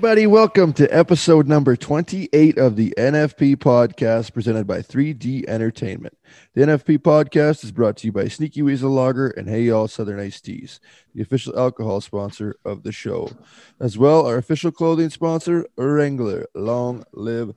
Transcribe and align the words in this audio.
Everybody. 0.00 0.26
Welcome 0.26 0.72
to 0.72 0.88
episode 0.88 1.46
number 1.46 1.76
28 1.76 2.56
of 2.56 2.76
the 2.76 2.94
NFP 2.96 3.56
podcast 3.56 4.32
presented 4.32 4.66
by 4.66 4.78
3D 4.78 5.46
Entertainment. 5.46 6.16
The 6.54 6.62
NFP 6.62 7.00
podcast 7.00 7.64
is 7.64 7.70
brought 7.70 7.98
to 7.98 8.06
you 8.06 8.12
by 8.12 8.28
Sneaky 8.28 8.62
Weasel 8.62 8.90
Lager 8.90 9.28
and 9.28 9.46
Hey 9.46 9.64
Y'all 9.64 9.88
Southern 9.88 10.18
Iced 10.18 10.46
Teas, 10.46 10.80
the 11.14 11.20
official 11.20 11.58
alcohol 11.58 12.00
sponsor 12.00 12.56
of 12.64 12.82
the 12.82 12.92
show. 12.92 13.30
As 13.78 13.98
well, 13.98 14.26
our 14.26 14.38
official 14.38 14.72
clothing 14.72 15.10
sponsor, 15.10 15.66
Wrangler. 15.76 16.46
Long 16.54 17.04
live 17.12 17.52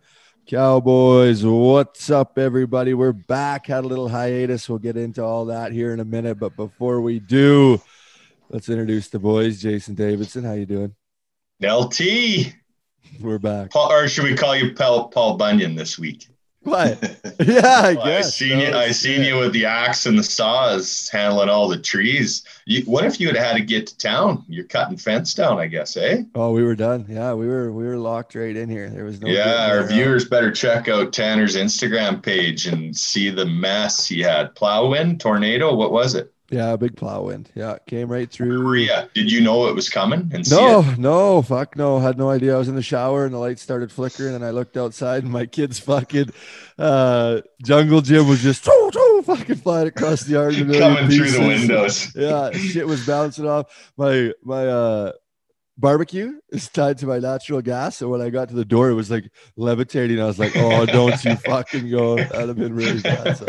Cowboys. 0.45 1.45
What's 1.45 2.09
up, 2.09 2.37
everybody? 2.37 2.93
We're 2.93 3.13
back. 3.13 3.67
Had 3.67 3.85
a 3.85 3.87
little 3.87 4.09
hiatus. 4.09 4.67
We'll 4.67 4.79
get 4.79 4.97
into 4.97 5.23
all 5.23 5.45
that 5.45 5.71
here 5.71 5.93
in 5.93 6.01
a 6.01 6.05
minute. 6.05 6.39
But 6.39 6.57
before 6.57 6.99
we 6.99 7.21
do, 7.21 7.81
let's 8.49 8.67
introduce 8.67 9.07
the 9.07 9.19
boys. 9.19 9.61
Jason 9.61 9.95
Davidson, 9.95 10.43
how 10.43 10.51
you 10.51 10.65
doing? 10.65 10.93
LT. 11.61 12.53
We're 13.21 13.39
back. 13.39 13.71
Paul, 13.71 13.91
or 13.91 14.07
should 14.07 14.23
we 14.25 14.35
call 14.35 14.55
you 14.55 14.73
Paul, 14.73 15.09
Paul 15.09 15.37
Bunyan 15.37 15.75
this 15.75 15.97
week? 15.99 16.27
What? 16.61 17.19
Yeah, 17.39 17.81
I 17.83 17.93
Well, 17.95 18.05
guess. 18.05 18.27
I 18.27 18.29
seen 18.29 18.59
you. 18.59 18.73
I 18.73 18.91
seen 18.91 19.21
yeah. 19.21 19.27
you 19.29 19.39
with 19.39 19.53
the 19.53 19.65
axe 19.65 20.05
and 20.05 20.17
the 20.17 20.23
saws, 20.23 21.09
handling 21.09 21.49
all 21.49 21.67
the 21.67 21.79
trees. 21.79 22.43
You, 22.65 22.83
what 22.83 23.05
if 23.05 23.19
you 23.19 23.27
had 23.27 23.35
had 23.35 23.57
to 23.57 23.61
get 23.63 23.87
to 23.87 23.97
town? 23.97 24.45
You're 24.47 24.65
cutting 24.65 24.97
fence 24.97 25.33
down, 25.33 25.57
I 25.57 25.67
guess, 25.67 25.97
eh? 25.97 26.23
Oh, 26.35 26.51
we 26.53 26.63
were 26.63 26.75
done. 26.75 27.05
Yeah, 27.09 27.33
we 27.33 27.47
were 27.47 27.73
we 27.73 27.83
were 27.85 27.97
locked 27.97 28.35
right 28.35 28.55
in 28.55 28.69
here. 28.69 28.89
There 28.89 29.03
was 29.03 29.19
no. 29.19 29.27
yeah, 29.27 29.67
our 29.71 29.83
viewers 29.85 30.25
better 30.25 30.51
check 30.51 30.87
out 30.87 31.11
Tanner's 31.11 31.55
Instagram 31.57 32.21
page 32.23 32.67
and 32.67 32.95
see 32.95 33.29
the 33.29 33.45
mess 33.45 34.05
he 34.07 34.21
had. 34.21 34.55
Plow 34.55 34.87
wind, 34.87 35.19
tornado. 35.19 35.73
What 35.75 35.91
was 35.91 36.15
it? 36.15 36.32
Yeah, 36.53 36.75
big 36.75 36.95
plow 36.95 37.23
wind. 37.23 37.49
Yeah, 37.55 37.77
came 37.87 38.09
right 38.11 38.29
through. 38.29 38.61
Korea. 38.61 39.09
Did 39.15 39.31
you 39.31 39.41
know 39.41 39.65
it 39.69 39.73
was 39.73 39.89
coming? 39.89 40.29
And 40.31 40.45
see 40.45 40.55
No, 40.55 40.81
it? 40.81 40.99
no, 40.99 41.41
fuck 41.41 41.75
no. 41.75 41.97
Had 41.97 42.15
no 42.19 42.29
idea. 42.29 42.53
I 42.53 42.59
was 42.59 42.67
in 42.67 42.75
the 42.75 42.83
shower 42.83 43.25
and 43.25 43.33
the 43.33 43.39
lights 43.39 43.63
started 43.63 43.91
flickering, 43.91 44.35
and 44.35 44.45
I 44.45 44.51
looked 44.51 44.77
outside, 44.77 45.23
and 45.23 45.31
my 45.31 45.47
kid's 45.47 45.79
fucking 45.79 46.29
uh, 46.77 47.41
jungle 47.65 48.01
gym 48.01 48.27
was 48.27 48.43
just 48.43 48.63
choo, 48.65 48.89
choo, 48.93 49.23
fucking 49.25 49.55
flying 49.55 49.87
across 49.87 50.21
the 50.25 50.33
yard. 50.33 50.53
in 50.53 50.61
a 50.61 50.65
million 50.65 50.95
coming 50.95 51.09
through 51.09 51.31
the 51.31 51.39
windows. 51.47 52.15
Yeah, 52.15 52.51
shit 52.51 52.85
was 52.85 53.03
bouncing 53.07 53.47
off. 53.47 53.91
My 53.97 54.31
my 54.43 54.67
uh 54.67 55.11
barbecue 55.77 56.33
is 56.51 56.69
tied 56.69 56.97
to 56.99 57.07
my 57.07 57.19
natural 57.19 57.61
gas. 57.61 57.97
So 57.97 58.09
when 58.09 58.21
I 58.21 58.29
got 58.29 58.49
to 58.49 58.55
the 58.55 58.65
door, 58.65 58.89
it 58.89 58.93
was 58.93 59.09
like 59.09 59.29
levitating. 59.57 60.21
I 60.21 60.25
was 60.25 60.37
like, 60.39 60.55
oh, 60.55 60.85
don't 60.85 61.23
you 61.23 61.35
fucking 61.37 61.89
go. 61.89 62.15
That'd 62.17 62.49
have 62.49 62.57
been 62.57 62.75
really 62.75 63.01
bad. 63.01 63.37
So, 63.37 63.45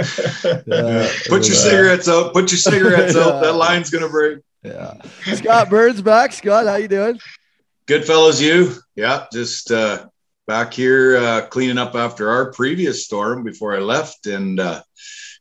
yeah, 0.66 1.08
Put 1.28 1.46
your 1.46 1.54
cigarettes 1.56 2.08
out. 2.08 2.32
Put 2.32 2.50
your 2.50 2.58
cigarettes 2.58 3.14
Yeah. 3.16 3.22
out. 3.24 3.42
That 3.42 3.54
line's 3.54 3.90
gonna 3.90 4.08
break. 4.08 4.38
Yeah. 4.62 4.94
Scott 5.34 5.68
Burns 5.68 6.00
back. 6.00 6.32
Scott, 6.32 6.66
how 6.66 6.76
you 6.76 6.88
doing? 6.88 7.18
Good 7.86 8.06
fellows, 8.06 8.40
you. 8.40 8.72
Yeah, 8.96 9.26
just 9.30 9.70
uh, 9.70 10.06
back 10.46 10.72
here 10.72 11.18
uh, 11.18 11.46
cleaning 11.48 11.76
up 11.76 11.94
after 11.94 12.30
our 12.30 12.50
previous 12.52 13.04
storm 13.04 13.44
before 13.44 13.76
I 13.76 13.80
left, 13.80 14.26
and 14.26 14.58
uh, 14.58 14.82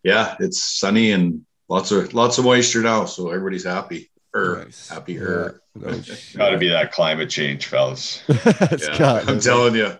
yeah, 0.03 0.35
it's 0.41 0.61
sunny 0.61 1.11
and 1.11 1.45
lots 1.69 1.91
of 1.91 2.13
lots 2.13 2.37
of 2.37 2.43
moisture 2.43 2.81
now, 2.81 3.05
so 3.05 3.29
everybody's 3.29 3.63
happy 3.63 4.09
Nice. 4.33 4.89
happier. 4.89 5.61
Yeah, 5.79 5.91
no. 5.91 6.01
Got 6.35 6.49
to 6.49 6.57
be 6.57 6.69
that 6.69 6.91
climate 6.91 7.29
change, 7.29 7.67
fellas. 7.67 8.23
Yeah, 8.27 8.77
Scott, 8.77 9.29
I'm 9.29 9.39
telling 9.39 9.75
you. 9.75 9.97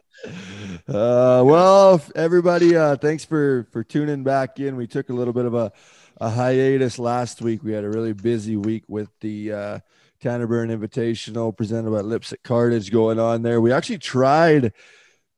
Uh, 0.88 1.44
well, 1.45 2.01
everybody, 2.16 2.75
uh, 2.75 2.95
thanks 2.95 3.25
for 3.25 3.67
for 3.72 3.83
tuning 3.83 4.23
back 4.23 4.59
in. 4.59 4.75
We 4.75 4.88
took 4.88 5.09
a 5.09 5.13
little 5.13 5.33
bit 5.33 5.45
of 5.45 5.53
a, 5.53 5.72
a 6.19 6.29
hiatus 6.29 6.97
last 6.99 7.41
week. 7.41 7.63
We 7.63 7.73
had 7.73 7.83
a 7.83 7.89
really 7.89 8.13
busy 8.13 8.55
week 8.55 8.83
with 8.88 9.09
the 9.22 9.51
uh, 9.51 9.79
Tanner 10.22 10.47
Byrne 10.47 10.69
Invitational 10.69 11.55
presented 11.55 11.91
by 11.91 11.99
Lips 11.99 12.31
at 12.33 12.43
Cartage 12.43 12.91
going 12.91 13.19
on 13.19 13.43
there. 13.43 13.61
We 13.61 13.72
actually 13.72 13.97
tried 13.99 14.73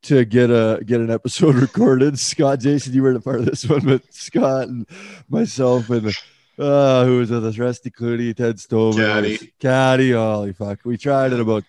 to 0.03 0.23
get 0.23 0.51
a 0.51 0.81
get 0.85 1.01
an 1.01 1.09
episode 1.09 1.55
recorded. 1.55 2.19
Scott, 2.19 2.59
Jason, 2.59 2.93
you 2.93 3.01
weren't 3.03 3.17
a 3.17 3.21
part 3.21 3.39
of 3.39 3.45
this 3.45 3.67
one, 3.67 3.81
but 3.81 4.01
Scott 4.13 4.67
and 4.67 4.87
myself 5.27 5.89
and 5.89 6.13
uh, 6.57 7.05
who 7.05 7.19
was 7.19 7.31
with 7.31 7.45
us? 7.45 7.57
Rusty 7.57 7.91
Clooney, 7.91 8.35
Ted 8.35 8.59
Stover, 8.59 9.05
Caddy. 9.05 9.53
Caddy. 9.59 10.11
Holy 10.11 10.53
fuck! 10.53 10.79
We 10.85 10.97
tried 10.97 11.33
it 11.33 11.39
about 11.39 11.63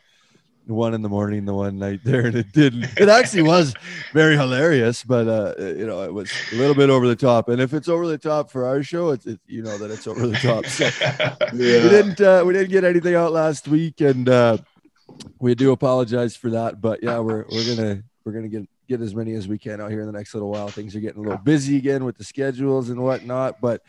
one 0.66 0.94
in 0.94 1.02
the 1.02 1.08
morning 1.08 1.44
the 1.44 1.54
one 1.54 1.78
night 1.78 2.00
there, 2.04 2.26
and 2.26 2.34
it 2.34 2.52
didn't. 2.52 2.84
It 2.96 3.08
actually 3.08 3.42
was 3.42 3.74
very 4.12 4.36
hilarious, 4.36 5.04
but 5.04 5.28
uh, 5.28 5.54
you 5.58 5.86
know, 5.86 6.02
it 6.02 6.12
was 6.12 6.30
a 6.52 6.56
little 6.56 6.74
bit 6.74 6.90
over 6.90 7.06
the 7.06 7.16
top. 7.16 7.48
And 7.48 7.60
if 7.60 7.72
it's 7.72 7.88
over 7.88 8.06
the 8.06 8.18
top 8.18 8.50
for 8.50 8.66
our 8.66 8.82
show, 8.82 9.10
it's 9.10 9.26
it, 9.26 9.40
you 9.46 9.62
know 9.62 9.78
that 9.78 9.90
it's 9.90 10.06
over 10.06 10.26
the 10.26 10.36
top. 10.36 10.66
So 10.66 10.84
we 11.52 11.58
didn't 11.58 12.20
uh, 12.20 12.42
we 12.44 12.52
didn't 12.52 12.70
get 12.70 12.84
anything 12.84 13.14
out 13.14 13.32
last 13.32 13.68
week, 13.68 14.00
and 14.00 14.28
uh, 14.28 14.58
we 15.38 15.54
do 15.54 15.72
apologize 15.72 16.36
for 16.36 16.50
that. 16.50 16.80
But 16.80 17.02
yeah, 17.02 17.18
we're 17.18 17.44
we're 17.50 17.76
gonna 17.76 18.02
we're 18.24 18.32
gonna 18.32 18.48
get 18.48 18.68
get 18.88 19.00
as 19.00 19.14
many 19.14 19.34
as 19.34 19.48
we 19.48 19.58
can 19.58 19.80
out 19.80 19.90
here 19.90 20.00
in 20.00 20.06
the 20.06 20.12
next 20.12 20.34
little 20.34 20.50
while. 20.50 20.68
Things 20.68 20.94
are 20.96 21.00
getting 21.00 21.18
a 21.18 21.22
little 21.22 21.38
busy 21.38 21.76
again 21.76 22.04
with 22.04 22.18
the 22.18 22.24
schedules 22.24 22.90
and 22.90 23.02
whatnot, 23.02 23.60
but 23.60 23.82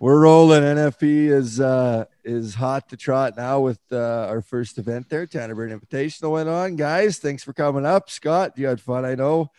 we're 0.00 0.20
rolling. 0.20 0.62
NFP 0.62 1.28
is 1.28 1.60
uh, 1.60 2.04
is 2.24 2.54
hot 2.54 2.88
to 2.90 2.96
trot 2.96 3.36
now 3.36 3.60
with 3.60 3.80
uh, 3.90 4.26
our 4.28 4.40
first 4.42 4.78
event 4.78 5.08
there. 5.08 5.26
Tanner 5.26 5.54
Byrne 5.54 5.78
Invitational 5.78 6.32
went 6.32 6.48
on, 6.48 6.76
guys. 6.76 7.18
Thanks 7.18 7.42
for 7.42 7.52
coming 7.52 7.84
up, 7.86 8.10
Scott. 8.10 8.52
You 8.56 8.66
had 8.66 8.80
fun, 8.80 9.04
I 9.04 9.14
know. 9.14 9.50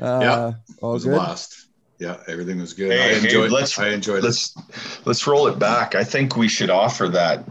Uh, 0.00 0.18
Yeah, 0.22 0.48
It 0.48 0.78
all 0.82 0.92
was 0.92 1.04
a 1.04 1.08
good. 1.08 1.14
blast. 1.16 1.66
Yeah, 1.98 2.16
everything 2.28 2.60
was 2.60 2.74
good. 2.74 2.92
Hey, 2.92 3.10
I 3.10 3.14
hey, 3.18 3.24
enjoyed. 3.24 3.50
let's- 3.50 3.76
I 3.78 3.88
enjoyed 3.88 4.22
let's 4.22 4.54
let's 5.04 5.26
roll 5.26 5.48
it 5.48 5.58
back. 5.58 5.94
I 5.96 6.04
think 6.04 6.36
we 6.36 6.46
should 6.48 6.70
offer 6.70 7.08
that 7.08 7.44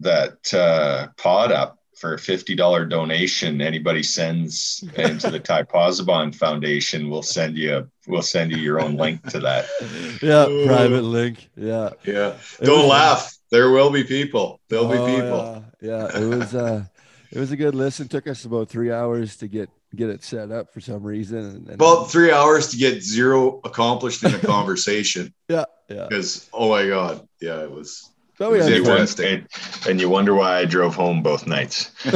that 0.00 0.52
uh, 0.52 1.06
pod 1.16 1.52
up 1.52 1.78
for 2.02 2.14
a 2.14 2.18
fifty 2.18 2.56
dollar 2.56 2.84
donation. 2.84 3.60
Anybody 3.62 4.02
sends 4.02 4.82
into 4.96 5.30
the 5.30 5.38
Ty 5.48 5.62
Pozzobon 5.62 6.34
Foundation, 6.34 7.08
we'll 7.08 7.22
send 7.22 7.56
you 7.56 7.76
a, 7.78 7.86
we'll 8.08 8.22
send 8.22 8.50
you 8.50 8.58
your 8.58 8.80
own 8.80 8.96
link 8.96 9.24
to 9.30 9.38
that. 9.38 9.66
Yeah, 10.20 10.46
Ooh. 10.48 10.66
private 10.66 11.02
link. 11.02 11.48
Yeah. 11.56 11.90
Yeah, 12.04 12.34
It 12.60 12.64
don't 12.66 12.80
was- 12.80 12.88
laugh. 12.88 13.36
There 13.52 13.70
will 13.70 13.90
be 13.90 14.02
people. 14.02 14.60
There'll 14.68 14.88
be 14.88 14.96
Oh, 14.96 15.06
people. 15.06 15.64
Yeah, 15.80 16.08
yeah. 16.12 16.20
It 16.22 16.26
was 16.26 16.54
uh 16.54 16.84
it 17.30 17.38
was 17.38 17.52
a 17.52 17.56
good 17.56 17.74
listen. 17.74 18.08
Took 18.08 18.26
us 18.26 18.44
about 18.44 18.68
three 18.68 18.90
hours 18.90 19.36
to 19.36 19.46
get 19.46 19.70
get 19.94 20.10
it 20.10 20.24
set 20.24 20.50
up 20.50 20.72
for 20.74 20.80
some 20.80 21.02
reason. 21.04 21.38
And, 21.38 21.66
and 21.68 21.74
About 21.74 22.10
three 22.10 22.32
hours 22.32 22.68
to 22.72 22.76
get 22.76 23.00
zero 23.02 23.60
accomplished 23.64 24.24
in 24.24 24.34
a 24.34 24.38
conversation. 24.54 25.32
yeah, 25.48 25.64
yeah. 25.88 26.06
Because 26.08 26.48
oh 26.52 26.68
my 26.70 26.86
god, 26.88 27.26
yeah, 27.40 27.62
it 27.62 27.70
was. 27.70 28.10
But 28.42 28.50
we 28.50 28.56
It 28.58 28.60
was 28.60 28.68
had 28.68 28.76
interesting. 28.78 29.24
won- 29.24 29.48
and, 29.84 29.86
and 29.90 30.00
you 30.00 30.08
wonder 30.08 30.34
why 30.34 30.58
I 30.58 30.64
drove 30.64 30.96
home 30.96 31.22
both 31.22 31.46
nights. 31.46 31.92
uh, 32.06 32.12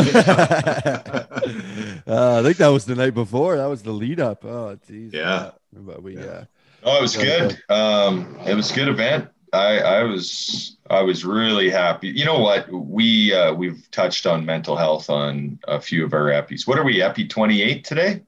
I 2.06 2.43
think 2.43 2.56
that 2.56 2.69
was 2.69 2.84
the 2.84 2.94
night 2.96 3.14
before. 3.14 3.56
That 3.56 3.67
was 3.67 3.82
the 3.82 3.93
lead 3.93 4.19
up. 4.19 4.44
Oh, 4.44 4.76
geez. 4.88 5.12
Yeah. 5.12 5.52
But 5.73 6.02
we, 6.02 6.17
Yeah. 6.17 6.23
uh, 6.25 6.44
Oh, 6.82 6.99
it 6.99 7.02
was 7.02 7.17
good. 7.17 7.61
Um, 7.69 8.38
it 8.46 8.55
was 8.55 8.70
a 8.70 8.75
good 8.75 8.88
event. 8.88 9.28
I, 9.52 9.78
I 9.78 10.02
was 10.02 10.76
I 10.90 11.02
was 11.02 11.25
really 11.25 11.70
happy. 11.70 12.08
You 12.08 12.25
know 12.25 12.38
what? 12.40 12.70
We 12.72 13.32
uh, 13.32 13.55
we've 13.55 13.88
touched 13.93 14.26
on 14.26 14.44
mental 14.44 14.76
health 14.76 15.08
on 15.11 15.58
a 15.69 15.81
few 15.81 16.05
of 16.05 16.12
our 16.12 16.26
epis. 16.31 16.67
What 16.67 16.79
are 16.79 16.84
we 16.84 17.02
epi 17.02 17.26
twenty 17.29 17.62
eight 17.62 17.84
today? 17.84 18.22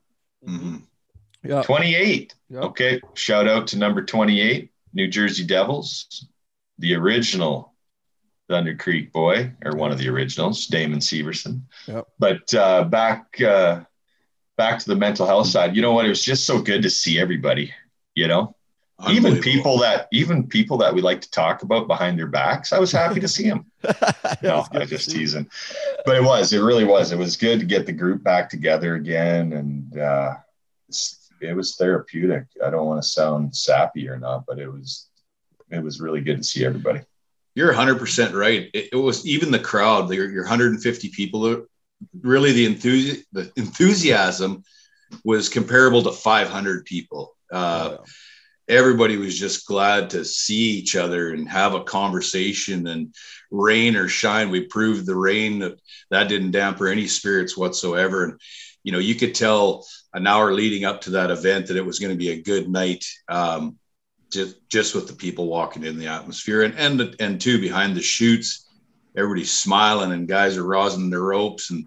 Mhm. 0.47 0.83
yeah. 1.45 1.63
Twenty 1.63 1.95
eight. 1.97 2.35
yeah. 2.49 2.61
Okay. 2.61 3.01
Shout 3.15 3.47
out 3.49 3.67
to 3.69 3.79
number 3.79 4.05
twenty 4.05 4.41
eight, 4.41 4.71
New 4.95 5.09
Jersey 5.09 5.45
Devils, 5.45 6.27
the 6.79 6.95
original 6.95 7.75
Thunder 8.49 8.75
Creek 8.75 9.13
boy, 9.13 9.53
or 9.65 9.77
one 9.77 9.93
of 9.93 9.99
the 9.99 10.09
originals, 10.09 10.67
Damon 10.67 11.01
Severson. 11.01 11.63
Yep. 11.87 12.07
But 12.19 12.55
uh, 12.55 12.85
back 12.85 13.41
uh, 13.41 13.81
back 14.57 14.79
to 14.81 14.89
the 14.89 14.97
mental 14.97 15.27
health 15.27 15.49
side. 15.49 15.77
You 15.77 15.83
know 15.83 15.93
what? 15.93 16.07
It 16.07 16.11
was 16.11 16.25
just 16.25 16.47
so 16.47 16.61
good 16.61 16.83
to 16.83 16.91
see 16.91 17.21
everybody. 17.21 17.73
You 18.15 18.29
know 18.29 18.55
even 19.09 19.41
people 19.41 19.79
that 19.79 20.09
even 20.11 20.47
people 20.47 20.77
that 20.79 20.93
we 20.93 21.01
like 21.01 21.21
to 21.21 21.31
talk 21.31 21.63
about 21.63 21.87
behind 21.87 22.19
their 22.19 22.27
backs 22.27 22.73
i 22.73 22.79
was 22.79 22.91
happy 22.91 23.21
to 23.21 23.29
see 23.29 23.49
them 23.49 23.65
no 24.43 24.65
i 24.73 24.85
just 24.85 25.11
teasing 25.11 25.49
but 26.05 26.17
it 26.17 26.23
was 26.23 26.53
it 26.53 26.59
really 26.59 26.85
was 26.85 27.13
it 27.13 27.19
was 27.19 27.37
good 27.37 27.61
to 27.61 27.67
get 27.67 27.87
the 27.87 27.93
group 27.93 28.23
back 28.25 28.51
together 28.51 28.97
again 28.97 29.53
and 29.53 29.99
uh 29.99 30.35
it 31.41 31.55
was 31.55 31.77
therapeutic 31.77 32.47
i 32.65 32.71
don't 32.71 32.87
want 32.87 33.01
to 33.01 33.09
sound 33.09 33.55
sappy 33.55 34.09
or 34.09 34.19
not 34.19 34.45
but 34.47 34.59
it 34.59 34.71
was 34.71 35.09
it 35.71 35.83
was 35.83 36.01
really 36.01 36.21
good 36.21 36.39
to 36.39 36.45
see 36.45 36.65
everybody 36.65 37.01
You're 37.59 37.75
100% 37.75 38.35
right. 38.35 38.71
It, 38.73 38.91
it 38.93 38.97
was 38.97 39.27
even 39.27 39.51
the 39.51 39.59
crowd, 39.59 40.09
your, 40.13 40.31
your 40.31 40.45
150 40.45 41.09
people, 41.09 41.67
really 42.21 42.53
the, 42.53 42.73
enthusi- 42.73 43.25
the 43.33 43.51
enthusiasm 43.57 44.63
was 45.25 45.49
comparable 45.49 46.05
to 46.05 46.13
500 46.13 46.85
people. 46.85 47.35
Uh, 47.53 47.97
everybody 48.69 49.17
was 49.17 49.37
just 49.37 49.67
glad 49.67 50.11
to 50.11 50.25
see 50.25 50.71
each 50.79 50.95
other 50.95 51.33
and 51.33 51.49
have 51.49 51.75
a 51.75 51.83
conversation 51.83 52.87
and 52.87 53.13
rain 53.51 53.97
or 53.97 54.07
shine. 54.07 54.51
We 54.51 54.67
proved 54.67 55.05
the 55.05 55.17
rain 55.17 55.59
that 55.59 55.81
that 56.13 56.29
didn't 56.29 56.53
damper 56.53 56.87
any 56.87 57.09
spirits 57.09 57.57
whatsoever. 57.57 58.23
And, 58.23 58.41
you 58.85 58.93
know, 58.93 59.01
you 59.01 59.17
could 59.17 59.35
tell 59.35 59.85
an 60.15 60.29
hour 60.29 60.53
leading 60.53 60.85
up 60.85 61.01
to 61.01 61.11
that 61.11 61.33
event 61.33 61.67
that 61.67 61.77
it 61.77 61.85
was 61.85 61.99
going 61.99 62.13
to 62.13 62.17
be 62.17 62.31
a 62.31 62.41
good 62.41 62.69
night. 62.69 63.05
Um, 63.29 63.81
just, 64.31 64.69
just 64.69 64.95
with 64.95 65.07
the 65.07 65.15
people 65.15 65.47
walking 65.47 65.85
in 65.85 65.99
the 65.99 66.07
atmosphere 66.07 66.63
and, 66.63 66.75
and, 66.79 67.17
and 67.21 67.41
two 67.41 67.61
behind 67.61 67.97
the 67.97 68.03
shoots, 68.03 68.67
everybody's 69.17 69.53
smiling 69.53 70.13
and 70.13 70.29
guys 70.29 70.57
are 70.57 70.65
rosin 70.65 71.11
their 71.11 71.21
ropes 71.21 71.71
and 71.71 71.87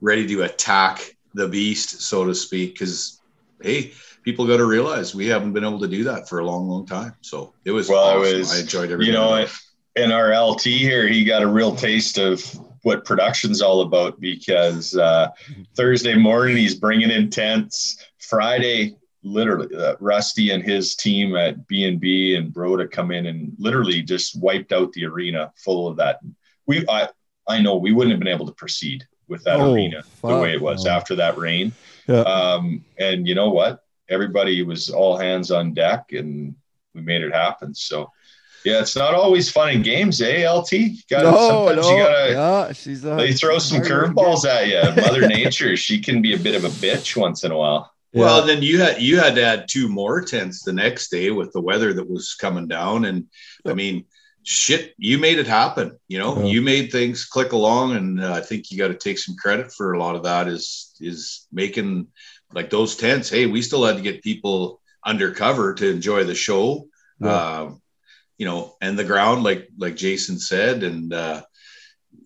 ready 0.00 0.26
to 0.26 0.42
attack 0.42 1.16
the 1.34 1.48
beast, 1.48 2.02
so 2.02 2.24
to 2.24 2.34
speak. 2.34 2.74
Because 2.74 3.20
hey, 3.60 3.92
people 4.22 4.46
got 4.46 4.58
to 4.58 4.66
realize 4.66 5.14
we 5.14 5.26
haven't 5.26 5.52
been 5.52 5.64
able 5.64 5.80
to 5.80 5.88
do 5.88 6.04
that 6.04 6.28
for 6.28 6.40
a 6.40 6.44
long, 6.44 6.68
long 6.68 6.86
time. 6.86 7.14
So 7.20 7.52
it 7.64 7.70
was 7.70 7.88
well, 7.88 8.20
awesome. 8.20 8.34
it 8.34 8.38
was. 8.38 8.54
I 8.54 8.60
enjoyed 8.60 8.90
everything. 8.90 9.14
You 9.14 9.18
know, 9.18 9.46
in 9.96 10.12
our 10.12 10.38
LT 10.38 10.62
here, 10.62 11.08
he 11.08 11.24
got 11.24 11.42
a 11.42 11.46
real 11.46 11.74
taste 11.74 12.18
of 12.18 12.42
what 12.82 13.04
production's 13.04 13.60
all 13.60 13.82
about 13.82 14.20
because 14.20 14.96
uh, 14.96 15.28
Thursday 15.76 16.14
morning 16.14 16.56
he's 16.56 16.74
bringing 16.74 17.10
in 17.10 17.30
tents. 17.30 18.04
Friday, 18.18 18.96
literally, 19.22 19.74
uh, 19.74 19.96
Rusty 20.00 20.50
and 20.50 20.62
his 20.62 20.96
team 20.96 21.36
at 21.36 21.66
B 21.66 21.84
and 21.84 22.00
B 22.00 22.34
and 22.36 22.52
Broda 22.52 22.90
come 22.90 23.10
in 23.10 23.26
and 23.26 23.52
literally 23.58 24.02
just 24.02 24.40
wiped 24.40 24.72
out 24.72 24.92
the 24.92 25.04
arena 25.04 25.52
full 25.56 25.86
of 25.86 25.96
that. 25.96 26.20
We, 26.66 26.84
I, 26.88 27.08
I 27.48 27.60
know 27.60 27.76
we 27.76 27.92
wouldn't 27.92 28.12
have 28.12 28.20
been 28.20 28.28
able 28.28 28.46
to 28.46 28.52
proceed 28.52 29.06
with 29.28 29.44
that 29.44 29.60
Oh, 29.60 29.74
arena 29.74 30.02
the 30.22 30.38
way 30.38 30.52
it 30.52 30.60
was 30.60 30.82
fuck 30.82 30.86
no. 30.86 30.96
after 30.96 31.14
that 31.16 31.38
rain. 31.38 31.72
Yeah. 32.08 32.20
Um, 32.20 32.84
and 32.98 33.26
you 33.26 33.34
know 33.34 33.50
what? 33.50 33.84
Everybody 34.08 34.62
was 34.62 34.90
all 34.90 35.16
hands 35.16 35.50
on 35.50 35.72
deck, 35.72 36.12
and 36.12 36.54
we 36.94 37.00
made 37.00 37.22
it 37.22 37.32
happen. 37.32 37.74
So. 37.74 38.10
Yeah, 38.62 38.80
it's 38.80 38.94
not 38.94 39.14
always 39.14 39.50
fun 39.50 39.70
in 39.70 39.80
games, 39.80 40.20
eh? 40.20 40.46
LT, 40.46 40.72
you 40.72 40.98
gotta, 41.08 41.30
no, 41.30 41.48
sometimes 41.48 41.86
no, 41.86 41.96
you 41.96 42.02
gotta 42.04 42.32
yeah, 42.32 42.72
she's 42.72 43.02
a, 43.06 43.14
they 43.14 43.32
throw 43.32 43.58
some 43.58 43.80
curveballs 43.80 44.44
at 44.44 44.68
you. 44.68 45.02
Mother 45.02 45.26
Nature, 45.26 45.78
she 45.78 45.98
can 45.98 46.20
be 46.20 46.34
a 46.34 46.38
bit 46.38 46.54
of 46.54 46.64
a 46.64 46.68
bitch 46.68 47.16
once 47.16 47.42
in 47.42 47.52
a 47.52 47.56
while. 47.56 47.90
Yeah. 48.12 48.22
Well, 48.22 48.46
then 48.46 48.62
you 48.62 48.80
had 48.80 49.00
you 49.00 49.18
had 49.18 49.36
to 49.36 49.44
add 49.44 49.66
two 49.68 49.88
more 49.88 50.20
tents 50.20 50.62
the 50.62 50.72
next 50.72 51.10
day 51.10 51.30
with 51.30 51.52
the 51.52 51.60
weather 51.60 51.92
that 51.92 52.10
was 52.10 52.34
coming 52.34 52.66
down, 52.66 53.04
and 53.04 53.26
I 53.64 53.74
mean, 53.74 54.04
shit, 54.42 54.94
you 54.98 55.18
made 55.18 55.38
it 55.38 55.46
happen. 55.46 55.98
You 56.08 56.18
know, 56.18 56.38
Yeah. 56.38 56.46
you 56.46 56.62
made 56.62 56.90
things 56.90 57.24
click 57.24 57.52
along, 57.52 57.94
and 57.96 58.22
uh, 58.22 58.32
I 58.32 58.40
think 58.40 58.70
you 58.70 58.78
got 58.78 58.88
to 58.88 58.94
take 58.94 59.18
some 59.18 59.36
credit 59.36 59.72
for 59.72 59.92
a 59.92 59.98
lot 59.98 60.16
of 60.16 60.24
that. 60.24 60.48
Is 60.48 60.92
is 61.00 61.46
making 61.52 62.08
like 62.52 62.68
those 62.70 62.96
tents. 62.96 63.30
Hey, 63.30 63.46
we 63.46 63.62
still 63.62 63.84
had 63.84 63.96
to 63.96 64.02
get 64.02 64.24
people 64.24 64.80
undercover 65.06 65.74
to 65.74 65.88
enjoy 65.88 66.24
the 66.24 66.34
show. 66.34 66.88
Yeah. 67.20 67.60
Um, 67.60 67.82
you 68.38 68.46
know, 68.46 68.74
and 68.80 68.98
the 68.98 69.04
ground, 69.04 69.44
like 69.44 69.68
like 69.78 69.94
Jason 69.94 70.40
said, 70.40 70.82
and 70.82 71.12
uh, 71.12 71.42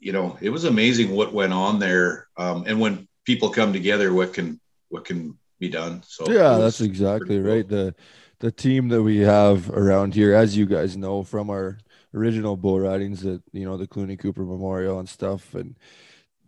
you 0.01 0.13
know, 0.13 0.39
it 0.41 0.49
was 0.49 0.65
amazing 0.65 1.11
what 1.11 1.35
went 1.35 1.53
on 1.53 1.79
there. 1.79 2.27
Um, 2.39 2.65
and 2.67 2.81
when 2.81 3.07
people 3.27 3.51
come 3.51 3.73
together, 3.75 4.15
what 4.15 4.33
can 4.33 4.61
what 4.89 5.05
can 5.05 5.37
be 5.65 5.71
done. 5.71 6.03
So 6.07 6.31
yeah 6.31 6.59
that's 6.59 6.81
exactly 6.81 7.39
cool. 7.39 7.51
right 7.51 7.69
the 7.69 7.95
the 8.41 8.53
team 8.53 8.89
that 8.89 9.03
we 9.03 9.19
have 9.19 9.71
around 9.71 10.15
here 10.15 10.35
as 10.35 10.57
you 10.57 10.67
guys 10.67 10.97
know 10.97 11.23
from 11.23 11.51
our 11.51 11.79
original 12.13 12.57
bull 12.57 12.81
ridings 12.81 13.23
that 13.23 13.43
you 13.53 13.65
know 13.65 13.77
the 13.77 13.89
clooney 13.89 14.19
cooper 14.19 14.45
memorial 14.45 14.99
and 14.99 15.09
stuff 15.09 15.55
and 15.55 15.77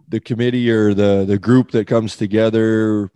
the 0.09 0.21
committee 0.21 0.71
or 0.71 0.95
the 0.95 1.25
the 1.27 1.39
group 1.39 1.71
that 1.71 1.87
comes 1.87 2.17
together 2.17 3.11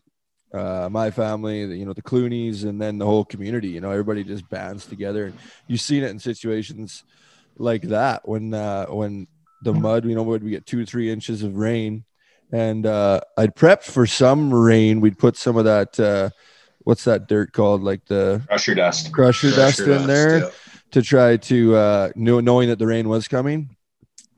uh 0.52 0.88
my 0.90 1.10
family 1.10 1.66
the, 1.66 1.76
you 1.76 1.84
know 1.84 1.92
the 1.92 2.02
cloonies 2.02 2.64
and 2.64 2.80
then 2.80 2.98
the 2.98 3.06
whole 3.06 3.24
community 3.24 3.68
you 3.68 3.80
know 3.80 3.90
everybody 3.90 4.24
just 4.24 4.48
bands 4.48 4.86
together 4.86 5.26
and 5.26 5.38
you've 5.68 5.80
seen 5.80 6.02
it 6.02 6.10
in 6.10 6.18
situations 6.18 7.04
like 7.56 7.82
that 7.82 8.26
when 8.26 8.52
uh 8.54 8.86
when 8.86 9.28
the 9.62 9.72
mud 9.72 10.04
you 10.04 10.14
know 10.14 10.22
would 10.22 10.42
we 10.42 10.50
get 10.50 10.66
two 10.66 10.84
three 10.84 11.10
inches 11.10 11.42
of 11.42 11.56
rain 11.56 12.04
and 12.52 12.86
uh 12.86 13.20
i'd 13.38 13.54
prepped 13.54 13.84
for 13.84 14.06
some 14.06 14.52
rain 14.52 15.00
we'd 15.00 15.18
put 15.18 15.36
some 15.36 15.56
of 15.56 15.64
that 15.64 15.98
uh 16.00 16.30
what's 16.80 17.04
that 17.04 17.28
dirt 17.28 17.52
called 17.52 17.82
like 17.82 18.04
the 18.06 18.42
Crusher 18.48 18.74
dust. 18.74 19.12
crusher, 19.12 19.50
dust 19.50 19.78
Pressure 19.78 19.92
in 19.92 20.06
there 20.06 20.38
yeah. 20.38 20.50
to 20.92 21.02
try 21.02 21.36
to 21.36 21.76
uh 21.76 22.10
know, 22.16 22.40
knowing 22.40 22.68
that 22.68 22.78
the 22.78 22.86
rain 22.86 23.08
was 23.08 23.28
coming 23.28 23.76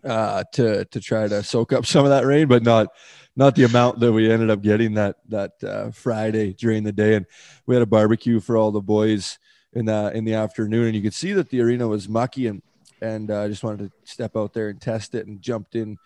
uh 0.04 0.44
to 0.52 0.84
to 0.86 1.00
try 1.00 1.28
to 1.28 1.42
soak 1.42 1.72
up 1.72 1.86
some 1.86 2.04
of 2.04 2.10
that 2.10 2.26
rain 2.26 2.48
but 2.48 2.62
not 2.62 2.88
not 3.34 3.54
the 3.54 3.64
amount 3.64 3.98
that 4.00 4.12
we 4.12 4.30
ended 4.30 4.50
up 4.50 4.60
getting 4.60 4.94
that 4.94 5.16
that 5.28 5.52
uh, 5.64 5.90
friday 5.90 6.52
during 6.52 6.82
the 6.82 6.92
day 6.92 7.14
and 7.14 7.24
we 7.66 7.74
had 7.74 7.82
a 7.82 7.86
barbecue 7.86 8.40
for 8.40 8.56
all 8.56 8.70
the 8.70 8.80
boys 8.80 9.38
in 9.74 9.86
the 9.86 10.10
in 10.14 10.24
the 10.24 10.34
afternoon 10.34 10.86
and 10.86 10.94
you 10.94 11.02
could 11.02 11.14
see 11.14 11.32
that 11.32 11.48
the 11.50 11.60
arena 11.60 11.86
was 11.86 12.08
mucky 12.08 12.48
and 12.48 12.62
and 13.00 13.30
uh, 13.30 13.42
i 13.42 13.48
just 13.48 13.62
wanted 13.62 13.90
to 13.90 14.10
step 14.10 14.36
out 14.36 14.52
there 14.52 14.68
and 14.68 14.80
test 14.80 15.14
it 15.14 15.26
and 15.26 15.40
jumped 15.40 15.76
in 15.76 15.96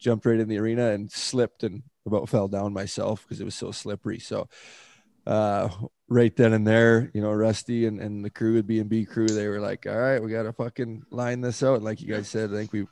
jumped 0.00 0.26
right 0.26 0.40
in 0.40 0.48
the 0.48 0.58
arena 0.58 0.90
and 0.90 1.10
slipped 1.12 1.62
and 1.62 1.82
about 2.06 2.28
fell 2.28 2.48
down 2.48 2.72
myself 2.72 3.22
because 3.22 3.40
it 3.40 3.44
was 3.44 3.54
so 3.54 3.70
slippery 3.70 4.18
so 4.18 4.48
uh 5.26 5.68
right 6.10 6.34
then 6.34 6.52
and 6.52 6.66
there, 6.66 7.10
you 7.14 7.22
know, 7.22 7.32
Rusty 7.32 7.86
and, 7.86 8.00
and 8.00 8.24
the 8.24 8.30
crew, 8.30 8.56
the 8.56 8.62
B 8.64 8.80
and 8.80 8.90
B 8.90 9.06
crew, 9.06 9.28
they 9.28 9.46
were 9.46 9.60
like, 9.60 9.86
all 9.86 9.96
right, 9.96 10.22
we 10.22 10.30
got 10.30 10.42
to 10.42 10.52
fucking 10.52 11.04
line 11.10 11.40
this 11.40 11.62
out. 11.62 11.76
And 11.76 11.84
like 11.84 12.02
you 12.02 12.12
guys 12.12 12.28
said, 12.28 12.50
I 12.50 12.56
think 12.56 12.72
we, 12.72 12.86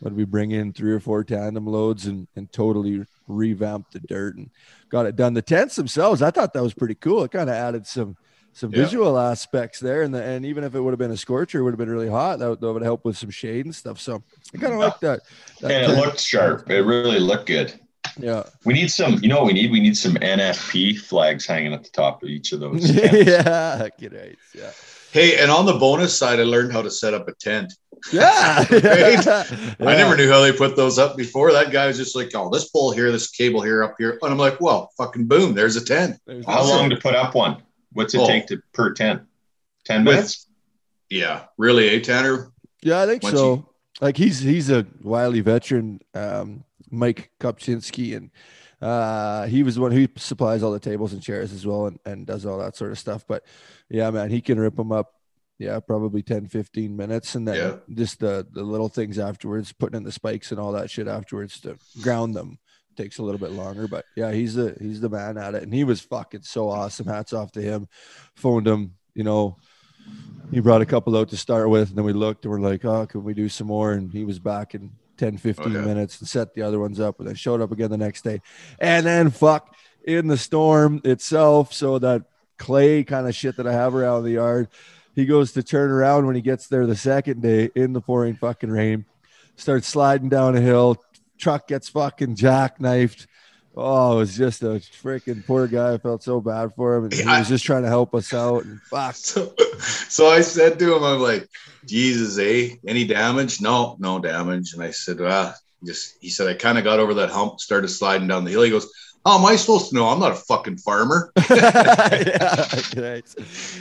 when 0.00 0.16
we 0.16 0.24
bring 0.24 0.50
in 0.50 0.72
three 0.72 0.92
or 0.92 1.00
four 1.00 1.22
tandem 1.22 1.66
loads 1.66 2.06
and, 2.06 2.26
and 2.34 2.52
totally 2.52 3.06
revamped 3.28 3.92
the 3.92 4.00
dirt 4.00 4.36
and 4.36 4.50
got 4.88 5.06
it 5.06 5.14
done. 5.14 5.34
The 5.34 5.42
tents 5.42 5.76
themselves, 5.76 6.20
I 6.20 6.32
thought 6.32 6.52
that 6.52 6.62
was 6.62 6.74
pretty 6.74 6.96
cool. 6.96 7.22
It 7.22 7.30
kind 7.30 7.48
of 7.48 7.54
added 7.54 7.86
some, 7.86 8.16
some 8.54 8.72
Yeah. 8.72 8.84
visual 8.84 9.18
aspects 9.18 9.80
there. 9.80 10.02
And 10.02 10.14
the, 10.14 10.22
and 10.22 10.46
even 10.46 10.64
if 10.64 10.74
it 10.74 10.80
would 10.80 10.92
have 10.92 10.98
been 10.98 11.10
a 11.10 11.16
scorcher, 11.16 11.58
it 11.58 11.62
would 11.62 11.72
have 11.72 11.78
been 11.78 11.90
really 11.90 12.08
hot. 12.08 12.38
That, 12.38 12.48
would- 12.50 12.60
that 12.60 12.72
would 12.72 12.82
help 12.82 13.04
with 13.04 13.18
some 13.18 13.30
shade 13.30 13.66
and 13.66 13.74
stuff. 13.74 14.00
So 14.00 14.22
I 14.54 14.58
kind 14.58 14.72
of 14.72 14.78
Yeah. 14.80 14.84
like 14.86 15.00
that. 15.00 15.20
that 15.60 15.70
And 15.70 15.82
it 15.82 15.94
tent. 15.94 16.06
looked 16.06 16.20
sharp. 16.20 16.70
It 16.70 16.82
really 16.82 17.18
looked 17.20 17.46
good. 17.46 17.74
yeah. 18.18 18.44
We 18.64 18.74
need 18.74 18.90
some, 18.90 19.18
you 19.22 19.28
know 19.28 19.38
what 19.38 19.46
we 19.46 19.52
need? 19.54 19.70
We 19.72 19.80
need 19.80 19.96
some 19.96 20.14
NFP 20.14 20.94
flags 21.00 21.46
hanging 21.46 21.72
at 21.74 21.82
the 21.84 21.90
top 21.90 22.22
of 22.22 22.28
each 22.28 22.52
of 22.52 22.60
those. 22.60 22.88
yeah. 22.90 23.88
Good 23.98 24.12
right. 24.14 24.38
Yeah. 24.54 24.70
Hey, 25.12 25.38
and 25.38 25.48
on 25.50 25.64
the 25.64 25.74
bonus 25.74 26.16
side, 26.16 26.40
I 26.40 26.42
learned 26.44 26.72
how 26.72 26.82
to 26.82 26.90
set 26.90 27.14
up 27.14 27.28
a 27.28 27.32
tent. 27.34 27.72
Yeah. 28.12 28.64
Right? 28.70 29.26
I 29.80 29.96
never 29.96 30.16
knew 30.16 30.28
how 30.30 30.40
they 30.42 30.52
put 30.52 30.76
those 30.76 30.98
up 30.98 31.16
before. 31.16 31.52
That 31.52 31.70
guy 31.70 31.86
was 31.86 31.96
just 31.96 32.14
like, 32.16 32.30
"Oh, 32.34 32.50
this 32.50 32.68
pole 32.68 32.90
here, 32.90 33.10
this 33.12 33.30
cable 33.30 33.62
here, 33.62 33.82
up 33.84 33.94
here," 33.96 34.18
and 34.20 34.30
I'm 34.32 34.38
like, 34.38 34.60
"Well, 34.60 34.90
fucking 34.98 35.26
boom, 35.26 35.54
there's 35.54 35.76
a 35.76 35.84
tent." 35.84 36.18
There's 36.26 36.44
How 36.44 36.64
long 36.68 36.90
to 36.90 36.96
put 36.96 37.14
up 37.14 37.34
one? 37.34 37.62
What's 37.94 38.14
it 38.14 38.20
Oh. 38.20 38.26
take 38.26 38.46
to 38.48 38.60
per 38.72 38.92
10? 38.92 39.26
10 39.84 40.04
With- 40.04 40.14
minutes? 40.16 40.46
Yeah, 41.10 41.44
really, 41.56 41.88
eh, 41.90 42.00
Tanner? 42.00 42.50
Yeah, 42.82 43.00
I 43.02 43.06
think 43.06 43.22
Once 43.22 43.36
so. 43.36 43.54
you- 43.54 43.68
like 44.00 44.16
he's 44.16 44.40
he's 44.40 44.68
a 44.70 44.86
wily 45.02 45.40
veteran, 45.40 46.00
um, 46.14 46.64
Mike 46.90 47.30
Kopczynski, 47.40 48.16
and 48.16 48.30
uh, 48.82 49.46
he 49.46 49.62
was 49.62 49.76
the 49.76 49.80
one 49.80 49.92
who 49.92 50.06
supplies 50.16 50.62
all 50.62 50.72
the 50.72 50.80
tables 50.80 51.12
and 51.12 51.22
chairs 51.22 51.52
as 51.52 51.64
well 51.66 51.86
and, 51.86 51.98
and 52.04 52.26
does 52.26 52.44
all 52.44 52.58
that 52.58 52.76
sort 52.76 52.90
of 52.90 52.98
stuff. 52.98 53.24
But 53.26 53.44
yeah, 53.88 54.10
man, 54.10 54.30
he 54.30 54.40
can 54.40 54.58
rip 54.58 54.76
them 54.76 54.92
up. 54.92 55.12
Yeah, 55.58 55.78
probably 55.78 56.20
10, 56.22 56.48
15 56.48 56.96
minutes. 56.96 57.36
And 57.36 57.46
then 57.46 57.54
Yeah. 57.56 57.76
just 57.94 58.18
the, 58.18 58.44
the 58.50 58.64
little 58.64 58.88
things 58.88 59.20
afterwards, 59.20 59.72
putting 59.72 59.96
in 59.96 60.02
the 60.02 60.10
spikes 60.10 60.50
and 60.50 60.60
all 60.60 60.72
that 60.72 60.90
shit 60.90 61.06
afterwards 61.06 61.60
to 61.60 61.78
ground 62.02 62.34
them 62.34 62.58
takes 62.96 63.18
a 63.18 63.22
little 63.22 63.38
bit 63.40 63.50
longer. 63.52 63.86
But 63.88 64.04
yeah, 64.16 64.32
he's 64.32 64.54
the 64.54 64.76
he's 64.80 65.00
the 65.00 65.08
man 65.08 65.36
at 65.38 65.54
it. 65.54 65.62
And 65.62 65.72
he 65.72 65.84
was 65.84 66.00
fucking 66.00 66.42
so 66.42 66.68
awesome. 66.70 67.06
Hats 67.06 67.32
off 67.32 67.52
to 67.52 67.62
him. 67.62 67.88
Phoned 68.34 68.66
him, 68.66 68.94
you 69.14 69.24
know, 69.24 69.56
he 70.50 70.60
brought 70.60 70.82
a 70.82 70.86
couple 70.86 71.16
out 71.16 71.28
to 71.30 71.36
start 71.36 71.68
with 71.70 71.88
and 71.88 71.98
then 71.98 72.04
we 72.04 72.12
looked 72.12 72.44
and 72.44 72.52
we're 72.52 72.60
like 72.60 72.84
oh 72.84 73.06
can 73.06 73.24
we 73.24 73.32
do 73.32 73.48
some 73.48 73.66
more 73.66 73.92
and 73.92 74.12
he 74.12 74.24
was 74.24 74.38
back 74.38 74.74
in 74.74 74.90
10 75.16 75.38
15 75.38 75.74
Okay. 75.76 75.84
minutes 75.86 76.20
and 76.20 76.28
set 76.28 76.52
the 76.54 76.60
other 76.62 76.78
ones 76.78 77.00
up 77.00 77.18
and 77.18 77.26
then 77.26 77.34
showed 77.34 77.62
up 77.62 77.72
again 77.72 77.90
the 77.90 77.96
next 77.96 78.22
day 78.22 78.42
and 78.78 79.06
then 79.06 79.30
fuck 79.30 79.74
in 80.04 80.26
the 80.26 80.36
storm 80.36 81.00
itself 81.04 81.72
so 81.72 81.98
that 81.98 82.22
clay 82.58 83.02
kind 83.02 83.26
of 83.26 83.34
shit 83.34 83.56
that 83.56 83.66
i 83.66 83.72
have 83.72 83.94
around 83.94 84.24
the 84.24 84.32
yard 84.32 84.68
he 85.14 85.24
goes 85.24 85.52
to 85.52 85.62
turn 85.62 85.90
around 85.90 86.26
when 86.26 86.34
he 86.36 86.42
gets 86.42 86.66
there 86.68 86.86
the 86.86 86.94
second 86.96 87.40
day 87.40 87.70
in 87.74 87.94
the 87.94 88.00
pouring 88.02 88.34
fucking 88.36 88.70
rain 88.70 89.06
starts 89.56 89.88
sliding 89.88 90.28
down 90.28 90.54
a 90.56 90.60
hill 90.60 91.02
truck 91.38 91.68
gets 91.68 91.88
fucking 91.88 92.36
jackknifed 92.36 93.26
Oh, 93.76 94.16
it 94.16 94.18
was 94.18 94.36
just 94.36 94.62
a 94.62 94.80
freaking 95.02 95.44
poor 95.44 95.66
guy. 95.66 95.94
I 95.94 95.98
felt 95.98 96.22
so 96.22 96.40
bad 96.40 96.72
for 96.76 96.94
him. 96.94 97.04
And 97.04 97.14
he 97.14 97.24
was 97.24 97.48
just 97.48 97.64
trying 97.64 97.82
to 97.82 97.88
help 97.88 98.14
us 98.14 98.32
out. 98.32 98.64
And 98.64 98.80
fuck, 98.82 99.16
So, 99.16 99.52
so 100.08 100.28
I 100.28 100.42
said 100.42 100.78
to 100.78 100.94
him, 100.94 101.02
"I'm 101.02 101.20
like, 101.20 101.48
Jesus, 101.84 102.38
eh? 102.38 102.76
Any 102.86 103.04
damage? 103.04 103.60
No, 103.60 103.96
no 103.98 104.20
damage." 104.20 104.74
And 104.74 104.82
I 104.82 104.92
said, 104.92 105.16
"Ah, 105.20 105.54
just." 105.84 106.16
He 106.20 106.30
said, 106.30 106.46
"I 106.46 106.54
kind 106.54 106.78
of 106.78 106.84
got 106.84 107.00
over 107.00 107.14
that 107.14 107.30
hump, 107.30 107.58
started 107.58 107.88
sliding 107.88 108.28
down 108.28 108.44
the 108.44 108.52
hill." 108.52 108.62
He 108.62 108.70
goes, 108.70 108.88
"How 109.26 109.38
am 109.38 109.44
I 109.44 109.56
supposed 109.56 109.88
to 109.88 109.96
know? 109.96 110.06
I'm 110.06 110.20
not 110.20 110.32
a 110.32 110.36
fucking 110.36 110.78
farmer." 110.78 111.32
yeah, 111.50 113.20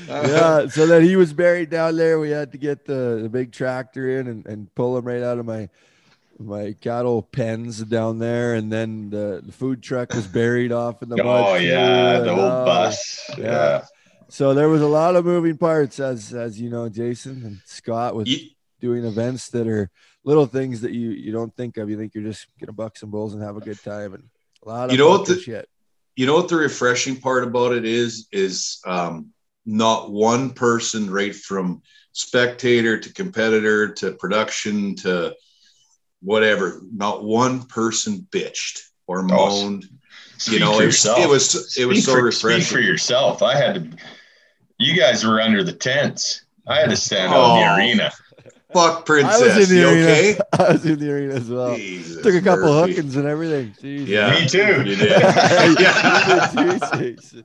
yeah. 0.07 0.67
So 0.69 0.87
then 0.87 1.03
he 1.03 1.15
was 1.15 1.33
buried 1.33 1.69
down 1.69 1.97
there. 1.97 2.19
We 2.19 2.31
had 2.31 2.51
to 2.53 2.57
get 2.57 2.85
the, 2.85 3.19
the 3.21 3.29
big 3.29 3.51
tractor 3.51 4.19
in 4.19 4.27
and, 4.27 4.45
and 4.47 4.73
pull 4.73 4.97
him 4.97 5.05
right 5.05 5.21
out 5.21 5.37
of 5.37 5.45
my 5.45 5.69
my 6.39 6.75
cattle 6.81 7.21
pens 7.21 7.79
down 7.83 8.19
there. 8.19 8.53
And 8.55 8.71
then 8.71 9.09
the, 9.09 9.41
the 9.45 9.51
food 9.51 9.81
truck 9.83 10.13
was 10.13 10.27
buried 10.27 10.71
off 10.71 11.01
in 11.03 11.09
the 11.09 11.17
mud. 11.23 11.45
Oh, 11.47 11.55
yeah. 11.55 12.17
and, 12.17 12.25
The 12.25 12.35
whole 12.35 12.43
uh, 12.45 12.65
bus. 12.65 13.29
yeah. 13.37 13.43
Yeah. 13.43 13.85
So 14.29 14.53
there 14.53 14.69
was 14.69 14.81
a 14.81 14.87
lot 14.87 15.15
of 15.15 15.25
moving 15.25 15.57
parts, 15.57 15.99
as 15.99 16.33
as 16.33 16.59
you 16.59 16.69
know, 16.69 16.89
Jason 16.89 17.43
and 17.45 17.59
Scott, 17.65 18.15
with 18.15 18.27
You- 18.27 18.49
doing 18.81 19.05
events 19.05 19.49
that 19.49 19.67
are 19.67 19.89
little 20.25 20.45
things 20.47 20.81
that 20.81 20.91
you 20.91 21.11
you 21.11 21.31
don't 21.31 21.55
think 21.55 21.77
of. 21.77 21.89
You 21.89 21.97
think 21.97 22.15
you're 22.15 22.23
just 22.23 22.47
gonna 22.59 22.73
buck 22.73 22.97
some 22.97 23.11
bulls 23.11 23.33
and 23.35 23.43
have 23.43 23.57
a 23.57 23.61
good 23.61 23.81
time, 23.83 24.13
and 24.15 24.23
a 24.65 24.67
lot 24.69 24.85
of 24.85 24.91
You 24.91 24.97
know 24.97 25.09
what 25.09 25.27
the- 25.27 25.39
shit. 25.39 25.69
you 26.15 26.25
know 26.25 26.33
what 26.35 26.47
the 26.49 26.55
refreshing 26.55 27.17
part 27.17 27.43
about 27.43 27.73
it 27.73 27.85
is 27.85 28.27
is 28.31 28.79
um, 28.87 29.27
not 29.67 30.11
one 30.11 30.49
person 30.49 31.11
right 31.11 31.35
from 31.35 31.83
spectator 32.13 32.97
to 32.97 33.13
competitor 33.13 33.93
to 33.93 34.13
production 34.13 34.95
to 34.95 35.35
whatever 36.23 36.81
not 36.95 37.23
one 37.23 37.63
person 37.63 38.25
bitched 38.31 38.79
or 39.07 39.21
moaned. 39.23 39.85
Speak 40.37 40.55
you 40.55 40.59
know, 40.59 40.73
for 40.77 40.83
it, 40.83 41.05
it 41.05 41.29
was 41.29 41.55
it 41.55 41.69
Speak 41.69 41.87
was 41.87 42.05
so 42.05 42.13
for, 42.13 42.31
speak 42.31 42.63
for 42.63 42.79
yourself. 42.79 43.41
I 43.43 43.55
had 43.55 43.75
to. 43.75 43.97
You 44.79 44.95
guys 44.99 45.23
were 45.25 45.39
under 45.39 45.63
the 45.63 45.71
tents. 45.73 46.43
I 46.67 46.79
had 46.79 46.89
to 46.89 46.97
stand 46.97 47.33
out 47.33 47.55
in 47.57 47.61
the 47.61 47.71
Oh. 47.71 47.75
arena. 47.77 48.11
Fuck 48.73 48.99
I 48.99 49.01
princess. 49.03 49.41
was 49.57 49.69
in 49.69 49.75
the 49.75 49.81
you 49.81 49.87
arena. 49.87 50.07
okay? 50.07 50.37
I 50.59 50.71
was 50.73 50.85
in 50.85 50.97
the 50.99 51.11
arena 51.11 51.35
as 51.35 51.49
well. 51.49 51.75
Jesus 51.75 52.23
Took 52.23 52.33
a 52.33 52.41
couple 52.41 52.65
Murphy. 52.73 52.93
hookings 52.95 53.15
and 53.15 53.27
everything. 53.27 53.75
Jesus. 53.79 54.09
Yeah, 54.09 54.31
Me 54.31 54.47
too. 54.47 54.59
You 54.89 54.95
did. 54.95 54.99
yeah. 55.79 56.51
Jason. 56.97 57.43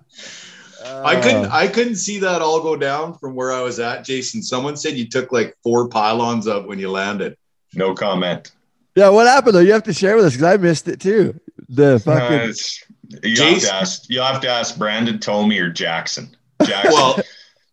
I 0.85 1.16
couldn't 1.20 1.44
Uh, 1.47 1.50
I 1.52 1.66
couldn't 1.68 1.97
see 1.97 2.18
that 2.20 2.40
all 2.40 2.61
go 2.62 2.76
down 2.76 3.18
from 3.18 3.35
where 3.35 3.52
I 3.52 3.61
was 3.61 3.78
at, 3.78 4.04
Jason. 4.04 4.42
Someone 4.42 4.76
said 4.76 4.94
you 4.94 5.06
took 5.08 5.30
like 5.32 5.54
four 5.62 5.88
pylons 5.88 6.47
up 6.49 6.66
when 6.66 6.78
you 6.78 6.90
landed. 6.90 7.37
No 7.75 7.94
comment. 7.94 8.52
Yeah, 8.99 9.09
what 9.11 9.26
happened 9.26 9.55
though? 9.55 9.61
You 9.61 9.73
have 9.73 9.85
to 9.85 9.93
share 9.93 10.17
with 10.17 10.25
us 10.26 10.33
because 10.35 10.55
I 10.55 10.57
missed 10.57 10.88
it 10.88 11.00
too. 11.00 11.38
The 11.69 11.95
Uh, 11.95 11.99
fucking 11.99 12.37
it's- 12.50 12.83
you 13.23 13.43
have 13.43 13.61
to 13.61 13.75
ask. 13.75 14.02
You'll 14.11 14.25
have 14.25 14.40
to 14.43 14.49
ask 14.49 14.76
Brandon, 14.76 15.19
Tomey, 15.19 15.61
or 15.61 15.71
Jackson. 15.71 16.37
Jackson. 16.64 16.93
Well, 16.93 17.19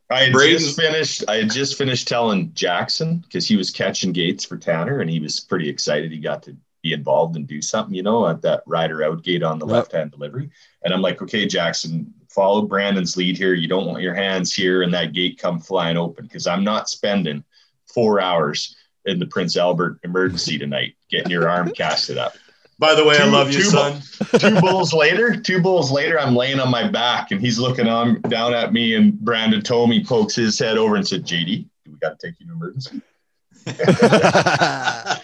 I 0.09 0.23
had 0.25 0.33
Braden- 0.33 0.59
just 0.59 0.79
finished. 0.79 1.23
I 1.27 1.35
had 1.37 1.51
just 1.51 1.77
finished 1.77 2.07
telling 2.07 2.53
Jackson 2.53 3.17
because 3.17 3.47
he 3.47 3.55
was 3.57 3.69
catching 3.71 4.11
gates 4.13 4.45
for 4.45 4.55
Tanner, 4.57 4.99
and 5.01 5.09
he 5.09 5.19
was 5.19 5.39
pretty 5.39 5.67
excited. 5.67 6.11
He 6.11 6.19
got 6.19 6.43
to 6.43 6.55
be 6.83 6.93
involved 6.93 7.35
and 7.35 7.47
do 7.47 7.61
something, 7.61 7.95
you 7.95 8.03
know, 8.03 8.27
at 8.27 8.41
that 8.43 8.61
rider 8.67 9.03
out 9.03 9.23
gate 9.23 9.41
on 9.43 9.57
the 9.59 9.65
Yep. 9.65 9.73
left 9.73 9.91
hand 9.93 10.11
delivery. 10.11 10.49
And 10.83 10.93
I'm 10.93 11.01
like, 11.01 11.19
okay, 11.23 11.47
Jackson, 11.47 12.13
follow 12.29 12.61
Brandon's 12.61 13.17
lead 13.17 13.37
here. 13.37 13.55
You 13.55 13.67
don't 13.67 13.87
want 13.87 14.03
your 14.03 14.13
hands 14.13 14.53
here 14.53 14.83
and 14.83 14.93
that 14.93 15.11
gate 15.13 15.39
come 15.39 15.59
flying 15.59 15.97
open 15.97 16.25
because 16.25 16.45
I'm 16.45 16.63
not 16.63 16.87
spending 16.87 17.43
four 17.91 18.21
hours 18.21 18.74
in 19.05 19.19
the 19.19 19.25
Prince 19.27 19.57
Albert 19.57 19.99
emergency 20.03 20.57
tonight 20.57 20.95
getting 21.09 21.31
your 21.31 21.49
arm 21.49 21.71
casted 21.75 22.17
up. 22.17 22.35
by 22.79 22.93
the 22.95 23.03
way, 23.05 23.17
I 23.17 23.25
love 23.25 23.51
you, 23.51 23.59
two- 23.59 23.63
son. 23.63 24.01
two 24.39 24.59
bulls 24.61 24.93
later, 24.93 25.35
two 25.35 25.61
bulls 25.61 25.91
later, 25.91 26.19
I'm 26.19 26.35
laying 26.35 26.59
on 26.59 26.69
my 26.69 26.87
back 26.87 27.31
and 27.31 27.39
he's 27.41 27.59
looking 27.59 27.87
on 27.87 28.21
down 28.21 28.53
at 28.53 28.73
me. 28.73 28.95
And 28.95 29.19
Brandon 29.19 29.61
Tomey 29.61 30.05
pokes 30.05 30.35
his 30.35 30.57
head 30.59 30.77
over 30.77 30.95
and 30.95 31.07
said, 31.07 31.25
JD, 31.25 31.67
we 31.87 31.93
got 31.99 32.19
to 32.19 32.27
take 32.27 32.39
you 32.39 32.47
to 32.47 32.53
emergency? 32.53 33.01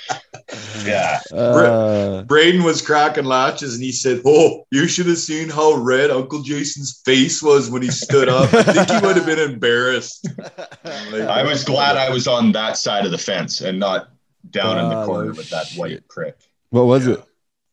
Yeah. 0.85 1.19
uh, 1.33 2.23
Braden 2.23 2.63
was 2.63 2.81
cracking 2.81 3.25
latches 3.25 3.75
and 3.75 3.83
he 3.83 3.91
said, 3.91 4.21
Oh, 4.25 4.65
you 4.71 4.88
should 4.88 5.07
have 5.07 5.17
seen 5.17 5.50
how 5.50 5.73
red 5.75 6.11
Uncle 6.11 6.41
Jason's 6.41 7.01
face 7.05 7.41
was 7.43 7.69
when 7.69 7.81
he 7.81 7.89
stood 7.89 8.29
up. 8.29 8.53
I 8.53 8.63
think 8.63 8.89
he 8.89 9.05
would 9.05 9.15
have 9.17 9.25
been 9.25 9.39
embarrassed. 9.51 10.27
Like, 10.38 11.13
I 11.13 11.43
was 11.43 11.63
glad 11.63 11.97
I 11.97 12.09
was 12.09 12.27
on 12.27 12.51
that 12.53 12.77
side 12.77 13.05
of 13.05 13.11
the 13.11 13.17
fence 13.17 13.61
and 13.61 13.79
not 13.79 14.09
down 14.50 14.77
in 14.77 14.85
Ah, 14.85 15.00
the 15.01 15.05
corner 15.05 15.31
with 15.33 15.50
that 15.51 15.67
shit. 15.67 15.79
white 15.79 16.07
prick. 16.09 16.38
what 16.69 16.85
was 16.85 17.05
Yeah. 17.07 17.13
it? 17.15 17.23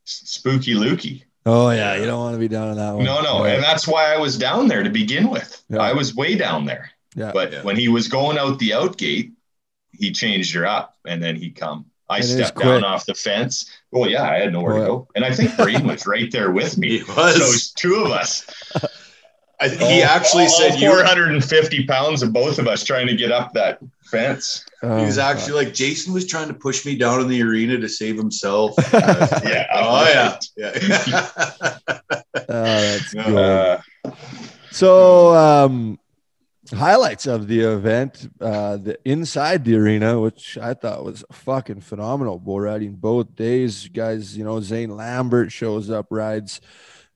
Spooky 0.04 0.74
Lukey. 0.74 1.24
Oh 1.46 1.70
yeah, 1.70 1.96
you 1.96 2.04
don't 2.04 2.20
want 2.20 2.34
to 2.34 2.38
be 2.38 2.48
down 2.48 2.68
in 2.70 2.76
that 2.76 2.94
one. 2.94 3.04
No, 3.04 3.20
no. 3.22 3.44
Yeah. 3.46 3.54
And 3.54 3.62
that's 3.62 3.86
why 3.88 4.12
I 4.12 4.18
was 4.18 4.36
down 4.36 4.68
there 4.68 4.82
to 4.82 4.90
begin 4.90 5.30
with. 5.30 5.62
Yeah. 5.70 5.78
I 5.78 5.92
was 5.94 6.14
way 6.14 6.34
down 6.34 6.66
there. 6.66 6.90
Yeah. 7.14 7.30
But 7.32 7.52
Yeah. 7.52 7.62
when 7.62 7.76
he 7.76 7.88
was 7.88 8.08
going 8.08 8.36
out 8.38 8.58
the 8.58 8.74
out 8.74 8.98
gate, 8.98 9.32
he 9.92 10.12
changed 10.12 10.54
her 10.54 10.66
up 10.66 10.94
and 11.06 11.22
then 11.22 11.36
he 11.36 11.50
come. 11.50 11.86
I 12.10 12.16
And 12.16 12.24
it 12.24 12.28
stepped 12.28 12.58
down 12.58 12.84
off 12.84 13.04
the 13.06 13.14
fence. 13.14 13.66
Well, 13.90 14.08
yeah, 14.10 14.22
I 14.22 14.38
had 14.40 14.52
nowhere 14.52 14.76
Oh, 14.76 14.80
to 14.80 14.86
go. 14.86 15.08
And 15.14 15.24
I 15.24 15.32
think 15.34 15.56
Braden 15.56 15.86
was 15.86 16.06
right 16.06 16.30
there 16.32 16.50
with 16.50 16.78
me. 16.78 16.98
He 16.98 17.04
So 17.04 17.14
was. 17.24 17.70
two 17.76 17.96
of 17.96 18.10
us. 18.10 18.46
I, 19.60 19.68
he 19.70 20.02
All- 20.02 20.08
actually 20.08 20.44
all 20.44 20.50
said 20.50 20.78
you 20.78 20.88
were 20.90 21.04
450 21.04 21.84
pounds 21.86 22.22
of 22.22 22.32
both 22.32 22.60
of 22.60 22.68
us 22.68 22.84
trying 22.84 23.08
to 23.08 23.16
get 23.16 23.32
up 23.32 23.52
that 23.54 23.80
fence. 24.04 24.64
Oh, 24.84 24.98
He 24.98 25.04
was 25.06 25.16
fuck. 25.16 25.34
actually 25.36 25.64
like 25.64 25.74
Jason 25.74 26.14
was 26.14 26.28
trying 26.28 26.46
to 26.46 26.54
push 26.54 26.86
me 26.86 26.96
down 26.96 27.20
in 27.20 27.26
the 27.28 27.42
arena 27.42 27.76
to 27.76 27.88
save 27.88 28.16
himself. 28.16 28.74
Yeah. 28.92 29.66
oh 29.74 30.04
yeah, 30.08 30.38
yeah. 30.56 30.78
Oh, 31.88 32.42
that's 32.48 33.12
good. 33.14 33.34
Uh, 33.36 33.80
So, 34.70 35.34
um, 35.34 35.98
highlights 36.70 37.26
of 37.26 37.48
the 37.48 37.60
event, 37.60 38.28
uh, 38.40 38.76
the 38.76 38.98
inside 39.04 39.64
the 39.64 39.76
arena, 39.76 40.20
which 40.20 40.58
I 40.58 40.75
thought 40.75 41.04
was 41.04 41.25
fucking 41.32 41.80
phenomenal. 41.80 42.38
Bull 42.38 42.60
riding 42.60 42.94
both 42.94 43.34
days, 43.34 43.88
guys. 43.88 44.37
You 44.37 44.44
know, 44.44 44.60
Zane 44.60 44.96
Lambert 44.96 45.52
shows 45.52 45.90
up, 45.90 46.06
rides. 46.10 46.60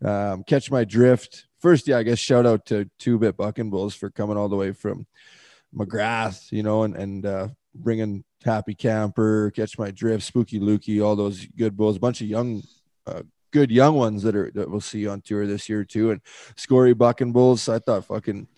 Um, 0.04 0.44
catch 0.44 0.70
my 0.70 0.84
drift. 0.84 1.46
First, 1.60 1.86
yeah, 1.86 1.98
I 1.98 2.02
guess 2.02 2.18
shout 2.18 2.46
out 2.46 2.66
to 2.66 2.90
Two 2.98 3.18
Bit 3.18 3.36
Bucking 3.36 3.70
Bulls 3.70 3.94
for 3.94 4.10
coming 4.10 4.36
all 4.36 4.48
the 4.48 4.56
way 4.56 4.72
from 4.72 5.06
McGrath, 5.74 6.50
you 6.50 6.62
know, 6.62 6.82
and 6.82 6.96
and 6.96 7.26
uh, 7.26 7.48
bringing 7.74 8.24
Happy 8.44 8.74
Camper, 8.74 9.52
Catch 9.54 9.78
My 9.78 9.90
Drift, 9.90 10.24
Spooky 10.24 10.58
Lukey, 10.58 11.04
all 11.04 11.16
those 11.16 11.46
good 11.46 11.76
bulls. 11.76 11.96
A 11.96 12.00
bunch 12.00 12.20
of 12.20 12.26
young, 12.26 12.62
uh, 13.06 13.22
good 13.52 13.70
young 13.70 13.94
ones 13.94 14.22
that 14.24 14.34
are 14.34 14.50
that 14.54 14.70
we'll 14.70 14.80
see 14.80 15.06
on 15.06 15.20
tour 15.20 15.46
this 15.46 15.68
year 15.68 15.84
too, 15.84 16.10
and 16.10 16.20
Scory 16.56 16.94
Bucking 16.94 17.32
Bulls. 17.32 17.68
I 17.68 17.78
thought 17.78 18.06
fucking 18.06 18.48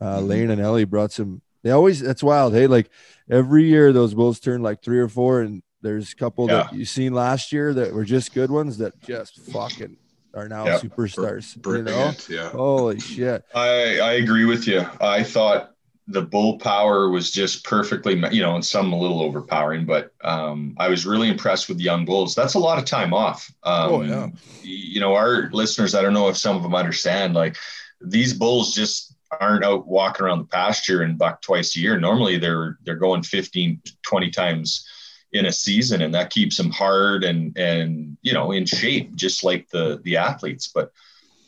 uh, 0.00 0.18
Mhm. 0.18 0.28
Lane 0.28 0.50
and 0.50 0.60
Ellie 0.60 0.84
brought 0.84 1.12
some. 1.12 1.42
They 1.62 1.70
always 1.70 2.00
that's 2.00 2.22
wild. 2.22 2.54
Hey, 2.54 2.66
like 2.66 2.90
every 3.30 3.64
year 3.68 3.92
those 3.92 4.14
bulls 4.14 4.40
turn 4.40 4.62
like 4.62 4.82
three 4.82 4.98
or 4.98 5.08
four, 5.08 5.40
and 5.42 5.62
there's 5.82 6.12
a 6.12 6.16
couple 6.16 6.46
that 6.48 6.72
you 6.74 6.84
seen 6.84 7.12
last 7.12 7.52
year 7.52 7.74
that 7.74 7.92
were 7.92 8.04
just 8.04 8.32
good 8.34 8.50
ones 8.50 8.78
that 8.78 8.98
just 9.02 9.38
fucking 9.52 9.96
are 10.34 10.48
now 10.48 10.64
Yep. 10.66 10.82
superstars. 10.82 11.56
You 11.66 11.82
know? 11.82 12.12
Yeah. 12.28 12.50
Holy 12.50 12.98
shit! 13.00 13.44
I, 13.54 13.98
I 14.00 14.12
agree 14.14 14.44
with 14.46 14.66
you. 14.66 14.86
I 15.00 15.22
thought 15.22 15.72
the 16.08 16.22
bull 16.22 16.58
power 16.58 17.08
was 17.10 17.30
just 17.30 17.64
perfectly, 17.64 18.14
you 18.32 18.42
know, 18.42 18.54
and 18.56 18.64
some 18.64 18.92
a 18.92 18.98
little 18.98 19.20
overpowering, 19.22 19.84
but 19.86 20.12
um, 20.24 20.74
I 20.78 20.88
was 20.88 21.06
really 21.06 21.28
impressed 21.28 21.68
with 21.68 21.76
the 21.78 21.84
young 21.84 22.04
bulls. 22.04 22.34
That's 22.34 22.54
a 22.54 22.58
lot 22.58 22.78
of 22.78 22.84
time 22.84 23.12
off. 23.14 23.48
Um, 23.62 23.92
Oh, 23.92 24.02
yeah. 24.02 24.28
You 24.62 24.98
know, 25.00 25.14
our 25.14 25.50
listeners, 25.52 25.94
I 25.94 26.02
don't 26.02 26.12
know 26.14 26.28
if 26.28 26.36
some 26.36 26.56
of 26.56 26.62
them 26.64 26.74
understand, 26.74 27.34
like 27.34 27.56
these 28.00 28.32
bulls 28.34 28.74
just 28.74 29.14
aren't 29.38 29.64
out 29.64 29.86
walking 29.86 30.24
around 30.26 30.38
the 30.38 30.44
pasture 30.46 31.02
and 31.02 31.18
buck 31.18 31.40
twice 31.42 31.76
a 31.76 31.80
year. 31.80 31.98
Normally 31.98 32.38
they're, 32.38 32.78
they're 32.84 32.96
going 32.96 33.22
15, 33.22 33.80
20 34.02 34.30
times 34.30 34.86
in 35.32 35.46
a 35.46 35.52
season 35.52 36.02
and 36.02 36.12
that 36.14 36.30
keeps 36.30 36.56
them 36.56 36.70
hard 36.70 37.22
and, 37.24 37.56
and, 37.56 38.16
you 38.22 38.32
know, 38.32 38.50
in 38.52 38.66
shape, 38.66 39.14
just 39.14 39.44
like 39.44 39.68
the, 39.70 40.00
the 40.04 40.16
athletes. 40.16 40.68
But, 40.74 40.92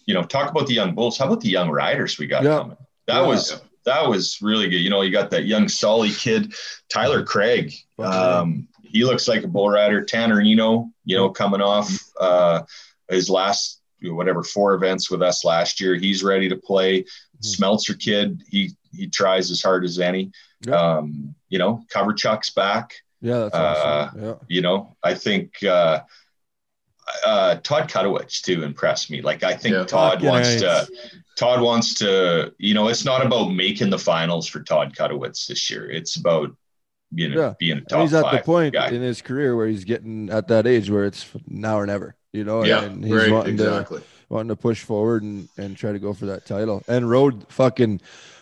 you 0.06 0.14
know, 0.14 0.22
talk 0.22 0.50
about 0.50 0.66
the 0.68 0.74
young 0.74 0.94
bulls. 0.94 1.18
How 1.18 1.26
about 1.26 1.40
the 1.40 1.48
young 1.48 1.70
riders 1.70 2.18
we 2.18 2.26
got 2.26 2.44
Yeah. 2.44 2.58
coming? 2.58 2.76
That 3.06 3.22
Yeah. 3.22 3.26
was 3.26 3.60
that 3.84 4.08
was 4.08 4.38
really 4.40 4.68
good. 4.68 4.76
You 4.76 4.90
know, 4.90 5.02
you 5.02 5.10
got 5.10 5.30
that 5.30 5.46
young 5.46 5.68
Solly 5.68 6.10
kid, 6.10 6.54
Tyler 6.88 7.24
Craig. 7.24 7.74
Um, 7.98 8.68
he 8.84 9.04
looks 9.04 9.26
like 9.26 9.42
a 9.42 9.48
bull 9.48 9.68
rider. 9.68 10.04
Tanner 10.04 10.40
Eno, 10.40 10.88
you 11.04 11.16
know, 11.16 11.30
coming 11.30 11.60
off 11.60 11.90
uh, 12.20 12.62
his 13.10 13.28
last 13.28 13.80
whatever 14.02 14.44
four 14.44 14.74
events 14.74 15.10
with 15.10 15.20
us 15.20 15.44
last 15.44 15.80
year. 15.80 15.96
He's 15.96 16.22
ready 16.22 16.48
to 16.48 16.56
play. 16.56 17.04
Smeltzer 17.42 17.99
kid, 17.99 18.42
he 18.49 18.70
he 18.92 19.08
tries 19.08 19.50
as 19.50 19.62
hard 19.62 19.84
as 19.84 19.99
any. 19.99 20.30
Yeah. 20.66 20.75
Um, 20.76 21.34
you 21.49 21.58
know, 21.58 21.82
Coverchuk's 21.92 22.50
back 22.50 22.94
Yeah, 23.20 23.38
that's 23.40 23.54
Uh, 23.54 23.58
awesome. 24.08 24.25
Yeah. 24.25 24.34
you 24.49 24.62
know 24.62 24.96
i 25.02 25.14
think 25.14 25.62
uh 25.64 26.00
uh 27.26 27.56
todd 27.56 27.88
Chotowetz 27.88 28.40
too 28.42 28.62
impressed 28.62 29.11
me 29.11 29.20
like 29.22 29.42
i 29.42 29.54
think 29.54 29.75
Yeah. 29.75 29.84
todd 29.84 30.14
Fucking 30.14 30.28
wants 30.28 30.49
right. 30.50 30.61
to 30.61 30.88
todd 31.37 31.61
wants 31.61 31.94
to 31.94 32.52
you 32.58 32.75
know 32.75 32.88
it's 32.88 33.04
not 33.04 33.25
about 33.26 33.49
making 33.50 33.90
the 33.90 33.99
finals 33.99 34.46
for 34.49 34.62
todd 34.62 34.94
Chotowetz 34.94 35.46
this 35.46 35.68
year 35.70 35.90
it's 35.90 36.16
about 36.16 36.50
you 37.11 37.28
know 37.28 37.40
Yeah. 37.40 37.54
being 37.58 37.72
a 37.72 37.76
And 37.78 37.88
top 37.88 38.00
he's 38.02 38.14
at 38.14 38.22
five 38.22 38.32
the 38.40 38.42
point 38.44 38.75
guy. 38.75 38.88
in 38.88 39.02
his 39.02 39.20
career 39.20 39.56
where 39.56 39.66
he's 39.66 39.84
getting 39.84 40.30
at 40.30 40.49
that 40.49 40.66
age 40.66 40.88
where 40.90 41.04
it's 41.04 41.26
now 41.46 41.78
or 41.78 41.87
never, 41.87 42.14
you 42.32 42.44
know, 42.44 42.64
Yeah, 42.64 42.84
and 42.84 43.04
he's 43.04 43.12
right, 43.14 43.30
wanting 43.32 43.56
to 43.58 43.64
exactly. 43.68 44.02
Wanting 44.32 44.48
to 44.48 44.56
push 44.56 44.82
forward 44.82 45.22
and, 45.22 45.48
and 45.58 45.76
try 45.76 45.92
to 45.92 45.98
go 45.98 46.12
for 46.14 46.26
that 46.26 46.46
title. 46.46 46.82
And 46.88 47.08
rode 47.08 47.46
fucking 47.52 48.00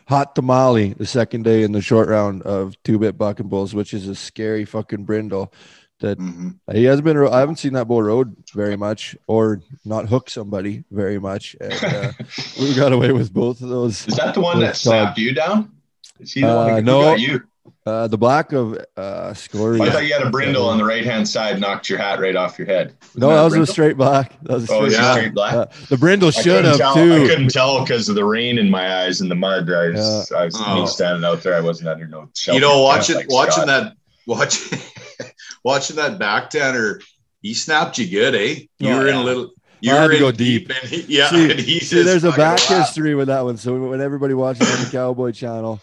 hot 0.09 0.35
tamale 0.37 0.93
the 0.95 1.05
second 1.07 1.43
day 1.43 1.63
in 1.65 1.73
the 1.73 1.83
short 1.83 2.09
round 2.09 2.43
of 2.43 2.81
two 2.85 2.99
bit 2.99 3.19
bucking 3.19 3.49
bulls, 3.49 3.75
which 3.75 3.93
is 3.93 4.07
a 4.09 4.15
scary 4.15 4.65
fucking 4.65 5.05
brindle. 5.05 5.53
That 5.99 6.19
Mhm. 6.19 6.59
he 6.73 6.85
hasn't 6.85 7.05
been. 7.05 7.19
I 7.19 7.41
haven't 7.41 7.57
seen 7.59 7.75
that 7.75 7.87
bull 7.87 8.03
rode 8.03 8.35
very 8.55 8.75
much, 8.75 9.15
or 9.27 9.61
not 9.85 10.09
hook 10.09 10.31
somebody 10.31 10.83
very 10.91 11.19
much. 11.19 11.55
And 11.61 11.75
uh, 11.75 12.13
we 12.59 12.75
got 12.75 12.95
away 12.95 13.13
with 13.13 13.35
both 13.35 13.61
of 13.61 13.69
those. 13.69 14.09
is 14.09 14.17
that 14.17 14.33
the 14.33 14.41
one 14.41 14.61
that 14.61 14.77
snapped 14.77 15.19
you 15.19 15.35
down 15.35 15.71
is 16.19 16.33
he 16.33 16.41
the 16.41 16.47
one 16.47 16.71
Uh, 16.71 16.77
who 16.77 16.83
no. 16.83 17.01
got 17.03 17.21
you 17.21 17.43
Uh, 17.87 18.07
the 18.07 18.19
black 18.19 18.53
of 18.53 18.77
uh, 18.99 19.33
Scory. 19.33 19.81
i 19.81 19.89
thought 19.91 20.05
you 20.07 20.13
had 20.13 20.23
a 20.23 20.29
brindle 20.29 20.69
on 20.69 20.77
the 20.77 20.85
right 20.85 21.03
hand 21.05 21.27
side 21.27 21.59
knocked 21.59 21.89
your 21.89 21.99
hat 21.99 22.21
right 22.21 22.37
off 22.37 22.59
your 22.59 22.67
head 22.67 22.95
No, 23.17 23.29
Wasn't 23.29 23.39
that 23.39 23.43
was 23.45 23.51
brindle? 23.53 23.63
a 23.63 23.67
straight 23.67 23.97
black. 23.97 24.43
That 24.43 24.53
was 24.53 24.71
a 24.71 24.73
oh 24.75 24.77
straight 24.77 24.87
is 24.89 24.93
it 24.95 25.01
Yeah. 25.01 25.13
straight 25.15 25.35
black 25.35 25.55
Uh, 25.55 25.67
the 25.89 25.97
brindle 25.97 26.29
I 26.29 26.31
should 26.43 26.65
have 26.67 26.77
tell. 26.77 26.93
too. 26.95 27.15
I 27.15 27.27
couldn't 27.27 27.49
tell 27.51 27.81
because 27.81 28.09
of 28.11 28.17
the 28.17 28.25
rain 28.25 28.59
in 28.59 28.69
my 28.71 29.03
eyes 29.05 29.23
and 29.23 29.31
the 29.31 29.35
mud. 29.35 29.71
I 29.71 29.89
was, 29.89 30.31
I 30.31 30.45
was 30.45 30.57
Oh. 30.61 30.81
me 30.83 30.87
standing 30.87 31.25
out 31.25 31.43
there. 31.43 31.55
I 31.55 31.61
wasn't 31.63 31.89
under 31.89 32.07
no 32.07 32.29
You 32.53 32.61
know, 32.61 32.83
watching 32.83 33.17
like 33.17 33.31
watching 33.31 33.53
Scott. 33.65 33.67
that 33.67 33.93
watching 34.27 34.79
watching 35.65 35.97
that 35.97 36.19
back 36.19 36.51
tanner, 36.51 37.01
he 37.41 37.55
snapped 37.55 37.97
you 37.97 38.09
good, 38.11 38.35
eh? 38.35 38.61
You 38.79 38.91
Oh, 38.91 38.99
were 38.99 39.09
in 39.09 39.15
a 39.15 39.23
little 39.23 39.53
you 39.81 39.93
I 39.93 39.97
had 39.97 40.07
were 40.09 40.13
to 40.13 40.19
go 40.19 40.33
deep, 40.33 40.69
deep. 40.69 40.77
and 40.83 40.91
he, 40.91 41.17
yeah, 41.17 41.31
See- 41.31 41.51
and 41.51 41.59
he 41.59 41.81
See, 41.81 42.03
there's 42.03 42.25
a 42.25 42.31
back 42.33 42.59
laughed. 42.59 42.69
history 42.69 43.15
with 43.15 43.29
that 43.29 43.43
one. 43.45 43.57
So 43.57 43.75
when 43.89 44.03
everybody 44.03 44.35
watches 44.35 44.71
on 44.71 44.85
the 44.85 44.91
Cowboy 44.91 45.33
Channel, 45.33 45.81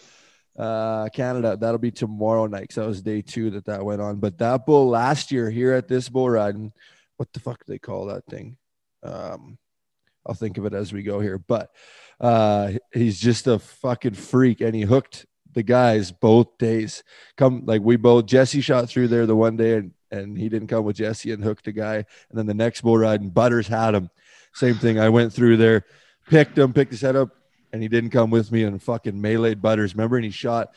uh, 0.58 1.08
Canada, 1.10 1.56
that'll 1.56 1.78
be 1.78 1.92
tomorrow 1.92 2.46
night. 2.46 2.72
So 2.72 2.82
that 2.82 2.88
was 2.88 3.00
day 3.00 3.22
two 3.22 3.50
that 3.50 3.66
that 3.66 3.84
went 3.84 4.02
on. 4.02 4.16
But 4.16 4.38
that 4.38 4.66
bull 4.66 4.88
last 4.88 5.30
year 5.30 5.50
here 5.50 5.72
at 5.72 5.88
this 5.88 6.08
bull 6.08 6.28
riding, 6.28 6.72
what 7.16 7.32
the 7.32 7.40
fuck 7.40 7.64
do 7.64 7.72
they 7.72 7.78
call 7.78 8.06
that 8.06 8.26
thing? 8.26 8.56
Um, 9.02 9.58
I'll 10.26 10.34
think 10.34 10.58
of 10.58 10.66
it 10.66 10.74
as 10.74 10.92
we 10.92 11.02
go 11.02 11.20
here, 11.20 11.38
but 11.38 11.70
uh, 12.20 12.72
he's 12.92 13.20
just 13.20 13.46
a 13.46 13.58
fucking 13.58 14.14
freak, 14.14 14.60
and 14.60 14.74
he 14.74 14.82
hooked 14.82 15.24
the 15.52 15.62
guys 15.62 16.12
both 16.12 16.58
days. 16.58 17.02
Come 17.36 17.62
like 17.64 17.80
we 17.80 17.96
both 17.96 18.26
Jesse 18.26 18.60
shot 18.60 18.88
through 18.88 19.08
there 19.08 19.26
the 19.26 19.36
one 19.36 19.56
day, 19.56 19.76
and 19.76 19.92
and 20.10 20.36
he 20.36 20.48
didn't 20.48 20.68
come 20.68 20.84
with 20.84 20.96
Jesse 20.96 21.32
and 21.32 21.42
hooked 21.44 21.68
a 21.68 21.72
guy, 21.72 21.96
and 21.96 22.04
then 22.34 22.46
the 22.46 22.54
next 22.54 22.80
bull 22.80 22.98
ride 22.98 23.20
and 23.20 23.32
Butters 23.32 23.68
had 23.68 23.94
him. 23.94 24.10
Same 24.54 24.74
thing. 24.74 24.98
I 24.98 25.08
went 25.08 25.32
through 25.32 25.56
there, 25.56 25.84
picked 26.28 26.58
him, 26.58 26.72
picked 26.72 26.92
his 26.92 27.00
head 27.00 27.16
up, 27.16 27.30
and 27.72 27.82
he 27.82 27.88
didn't 27.88 28.10
come 28.10 28.30
with 28.30 28.50
me 28.52 28.64
and 28.64 28.82
fucking 28.82 29.14
meleeed 29.20 29.60
Butters. 29.60 29.94
Remember? 29.94 30.16
And 30.16 30.24
he 30.24 30.30
shot 30.30 30.70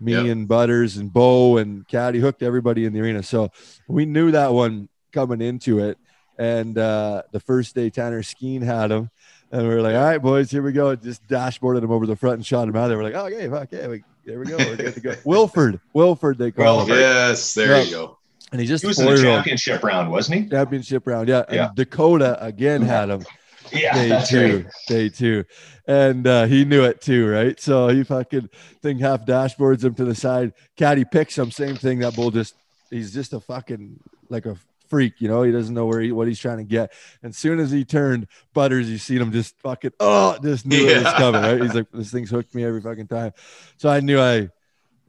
me 0.00 0.12
Yep. 0.12 0.26
and 0.26 0.48
Butters 0.48 0.96
and 0.96 1.12
Bo 1.12 1.56
and 1.56 1.86
Caddy 1.88 2.18
hooked 2.20 2.42
everybody 2.42 2.84
in 2.84 2.92
the 2.92 3.00
arena. 3.00 3.22
So 3.22 3.50
we 3.88 4.04
knew 4.06 4.30
that 4.32 4.52
one 4.52 4.88
coming 5.12 5.40
into 5.40 5.78
it. 5.78 5.98
And 6.38 6.76
uh, 6.76 7.22
the 7.32 7.40
first 7.40 7.74
day 7.74 7.88
Tanner 7.90 8.22
Skeen 8.22 8.62
had 8.62 8.90
him. 8.90 9.10
And 9.50 9.66
we 9.66 9.74
were 9.74 9.80
like, 9.80 9.94
all 9.94 10.02
right, 10.04 10.18
boys, 10.18 10.50
here 10.50 10.60
we 10.62 10.72
go. 10.72 10.94
Just 10.96 11.26
dashboarded 11.28 11.82
him 11.82 11.90
over 11.92 12.04
the 12.04 12.16
front 12.16 12.34
and 12.34 12.46
shot 12.46 12.68
him 12.68 12.76
out 12.76 12.88
there. 12.88 12.98
We're 12.98 13.04
like, 13.04 13.14
oh, 13.14 13.26
okay, 13.26 13.48
fuck, 13.48 13.68
yeah, 13.72 13.86
we, 13.86 14.02
there 14.24 14.38
we 14.40 14.46
go. 14.46 14.56
We're 14.58 14.76
good 14.76 14.94
to 14.94 15.00
go. 15.00 15.14
Wilford, 15.24 15.80
Wilford, 15.94 16.36
they 16.36 16.50
call 16.50 16.82
him. 16.82 16.88
Yes, 16.90 17.54
there 17.54 17.76
Yeah. 17.78 17.82
you 17.84 17.90
go. 17.92 18.18
And 18.52 18.60
he 18.60 18.66
just 18.66 18.82
He 18.82 18.88
was 18.88 18.98
in 18.98 19.06
the 19.06 19.16
championship 19.22 19.82
round, 19.82 20.10
wasn't 20.10 20.42
he? 20.42 20.48
championship 20.50 21.06
round. 21.06 21.28
Yeah. 21.28 21.44
Yeah. 21.50 21.68
And 21.68 21.76
Dakota 21.76 22.36
again 22.44 22.82
had 22.82 23.08
him 23.08 23.24
Yeah, 23.72 23.94
day 23.94 24.24
two, 24.28 24.56
right. 24.64 24.66
day 24.88 25.08
two, 25.08 25.44
and 25.86 26.26
uh, 26.26 26.46
he 26.46 26.64
knew 26.64 26.84
it 26.84 27.00
too, 27.00 27.28
right? 27.28 27.58
So 27.60 27.88
he 27.88 28.02
fucking 28.02 28.50
thing 28.82 28.98
half 28.98 29.24
dashboards 29.24 29.84
him 29.84 29.94
to 29.94 30.04
the 30.04 30.14
side. 30.14 30.52
Caddy 30.76 31.04
picks 31.04 31.38
him, 31.38 31.50
same 31.50 31.76
thing. 31.76 32.00
That 32.00 32.16
bull 32.16 32.30
just 32.30 32.54
he's 32.90 33.12
just 33.12 33.32
a 33.32 33.40
fucking 33.40 34.00
like 34.28 34.46
a 34.46 34.56
freak, 34.88 35.20
you 35.20 35.28
know. 35.28 35.42
He 35.42 35.52
doesn't 35.52 35.74
know 35.74 35.86
where 35.86 36.00
he 36.00 36.12
what 36.12 36.28
he's 36.28 36.40
trying 36.40 36.58
to 36.58 36.64
get. 36.64 36.92
And 37.22 37.30
as 37.30 37.36
soon 37.36 37.60
as 37.60 37.70
he 37.70 37.84
turned 37.84 38.26
Butters, 38.52 38.90
you 38.90 38.98
seen 38.98 39.18
him 39.20 39.32
just 39.32 39.58
fucking 39.60 39.92
oh, 40.00 40.38
just 40.42 40.66
knew 40.66 40.88
it 40.88 41.04
was 41.04 41.12
coming, 41.14 41.42
right? 41.42 41.60
He's 41.60 41.74
like 41.74 41.90
this 41.92 42.10
thing's 42.10 42.30
hooked 42.30 42.54
me 42.54 42.64
every 42.64 42.80
fucking 42.80 43.08
time. 43.08 43.32
So 43.76 43.88
I 43.88 44.00
knew 44.00 44.20
I, 44.20 44.50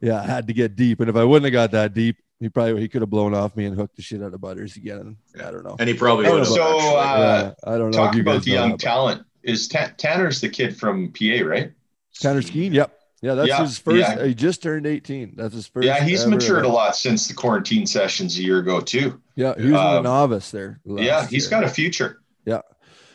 yeah, 0.00 0.20
I 0.20 0.26
had 0.26 0.46
to 0.46 0.52
get 0.52 0.76
deep, 0.76 1.00
and 1.00 1.10
if 1.10 1.16
I 1.16 1.24
wouldn't 1.24 1.44
have 1.46 1.52
got 1.52 1.72
that 1.72 1.94
deep. 1.94 2.16
He 2.40 2.48
probably 2.48 2.80
he 2.80 2.88
could 2.88 3.02
have 3.02 3.10
blown 3.10 3.34
off 3.34 3.56
me 3.56 3.64
and 3.64 3.74
hooked 3.74 3.96
the 3.96 4.02
shit 4.02 4.22
out 4.22 4.32
of 4.32 4.40
Butters 4.40 4.76
again. 4.76 5.16
I 5.44 5.50
don't 5.50 5.64
know. 5.64 5.74
And 5.80 5.88
he 5.88 5.94
probably 5.96 6.30
would 6.30 6.38
have. 6.38 6.46
So, 6.46 6.78
uh, 6.96 7.52
yeah, 7.64 7.68
I 7.68 7.76
don't 7.76 7.90
know. 7.90 7.98
Talk 7.98 8.14
about 8.14 8.34
guys 8.34 8.44
the 8.44 8.52
young 8.52 8.70
that, 8.70 8.78
talent. 8.78 9.24
Is 9.42 9.68
Ta- 9.68 9.92
Tanner's 9.96 10.40
the 10.40 10.48
kid 10.48 10.76
from 10.76 11.12
PA, 11.12 11.44
right? 11.44 11.72
Tanner 12.20 12.42
Skeen, 12.42 12.72
yep. 12.72 12.94
Yeah, 13.22 13.34
that's 13.34 13.48
Yeah, 13.48 13.60
his 13.62 13.78
first. 13.78 13.96
yeah. 13.98 14.24
He 14.26 14.34
just 14.34 14.62
turned 14.62 14.86
18. 14.86 15.34
That's 15.36 15.54
his 15.54 15.66
first. 15.66 15.86
yeah, 15.86 16.02
he's 16.04 16.22
ever 16.22 16.30
matured 16.30 16.64
a 16.64 16.68
lot 16.68 16.94
since 16.96 17.26
the 17.26 17.34
quarantine 17.34 17.84
sessions 17.86 18.38
a 18.38 18.42
year 18.42 18.58
ago 18.58 18.80
too. 18.80 19.20
Yeah, 19.34 19.54
he 19.56 19.70
was 19.72 19.80
a 19.80 19.96
Um, 19.98 20.04
novice 20.04 20.50
there. 20.50 20.80
yeah, 20.84 21.26
he's 21.26 21.44
year. 21.44 21.50
got 21.60 21.64
a 21.64 21.68
future. 21.68 22.20
Yeah. 22.44 22.60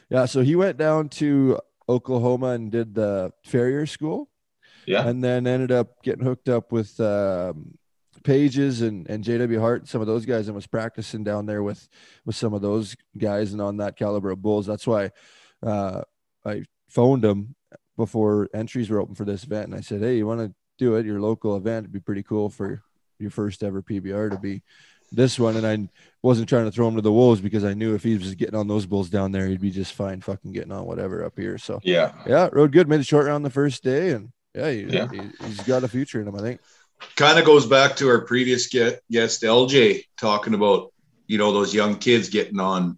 Yeah, 0.10 0.26
so 0.26 0.42
he 0.42 0.56
went 0.56 0.78
down 0.78 1.10
to 1.10 1.58
Oklahoma 1.88 2.48
and 2.48 2.72
did 2.72 2.94
the 2.96 3.32
farrier 3.46 3.86
school, 3.86 4.30
Yeah, 4.86 5.08
and 5.08 5.24
then 5.24 5.48
ended 5.48 5.72
up 5.72 6.04
getting 6.04 6.24
hooked 6.26 6.50
up 6.50 6.72
with 6.72 7.00
um, 7.00 7.78
Pages 8.24 8.82
and 8.82 9.10
and 9.10 9.24
JW 9.24 9.60
Hart, 9.60 9.82
and 9.82 9.90
some 9.90 10.00
of 10.02 10.08
those 10.08 10.26
guys, 10.26 10.48
and 10.48 10.56
was 10.56 10.68
practicing 10.68 11.24
down 11.24 11.46
there 11.46 11.64
with 11.64 11.88
with 12.26 12.36
some 12.36 12.54
of 12.54 12.62
those 12.62 12.96
guys 13.18 13.54
and 13.54 13.62
on 13.62 13.78
that 13.78 13.98
caliber 13.98 14.32
of 14.32 14.42
bulls. 14.42 14.66
That's 14.66 14.86
why 14.88 15.12
uh, 15.62 16.02
I 16.46 16.64
phoned 16.90 17.24
him 17.24 17.56
before 17.98 18.50
entries 18.54 18.90
were 18.90 19.00
open 19.00 19.16
for 19.16 19.26
this 19.26 19.44
event, 19.44 19.68
and 19.68 19.76
I 19.76 19.82
said, 19.82 20.02
"Hey, 20.02 20.18
you 20.18 20.28
want 20.28 20.42
to 20.42 20.54
do 20.78 20.96
it? 20.96 21.06
Your 21.06 21.22
local 21.22 21.56
event? 21.56 21.86
It'd 21.86 21.92
be 21.92 22.00
pretty 22.00 22.24
cool 22.24 22.50
for 22.50 22.82
your 23.20 23.32
first 23.32 23.64
ever 23.64 23.82
PBR 23.82 24.32
to 24.32 24.38
be." 24.38 24.62
This 25.12 25.38
one, 25.38 25.56
and 25.56 25.68
I 25.68 25.88
wasn't 26.24 26.50
trying 26.50 26.66
to 26.66 26.72
throw 26.72 26.88
him 26.88 26.96
to 26.96 27.02
the 27.02 27.12
wolves 27.12 27.40
because 27.40 27.64
I 27.64 27.76
knew 27.76 27.94
if 27.94 28.02
he 28.02 28.18
was 28.18 28.34
getting 28.34 28.56
on 28.56 28.68
those 28.68 28.88
bulls 28.88 29.12
down 29.12 29.32
there, 29.32 29.48
he'd 29.48 29.62
be 29.62 29.70
just 29.70 29.94
fine, 29.94 30.22
fucking 30.22 30.54
getting 30.54 30.72
on 30.72 30.86
whatever 30.86 31.24
up 31.24 31.38
here. 31.38 31.60
So 31.60 31.80
yeah. 31.84 32.14
yeah, 32.26 32.50
rode 32.52 32.72
good, 32.72 32.88
made 32.88 33.00
a 33.00 33.04
short 33.04 33.28
round 33.28 33.46
the 33.46 33.52
first 33.52 33.84
day, 33.84 34.12
and 34.12 34.32
yeah, 34.56 34.72
he, 34.72 34.82
Yeah. 34.84 35.08
He, 35.12 35.22
he's 35.46 35.62
got 35.62 35.84
a 35.84 35.88
future 35.88 36.20
in 36.20 36.28
him, 36.28 36.36
I 36.36 36.40
think. 36.40 36.62
kind 37.16 37.38
of 37.38 37.46
goes 37.46 37.68
back 37.68 37.96
to 37.98 38.10
our 38.10 38.22
previous 38.22 38.68
guest 38.68 39.02
LJ 39.12 40.06
talking 40.18 40.54
about 40.54 40.92
you 41.28 41.38
know 41.38 41.52
those 41.52 41.74
young 41.74 41.98
kids 41.98 42.30
getting 42.30 42.60
on 42.60 42.98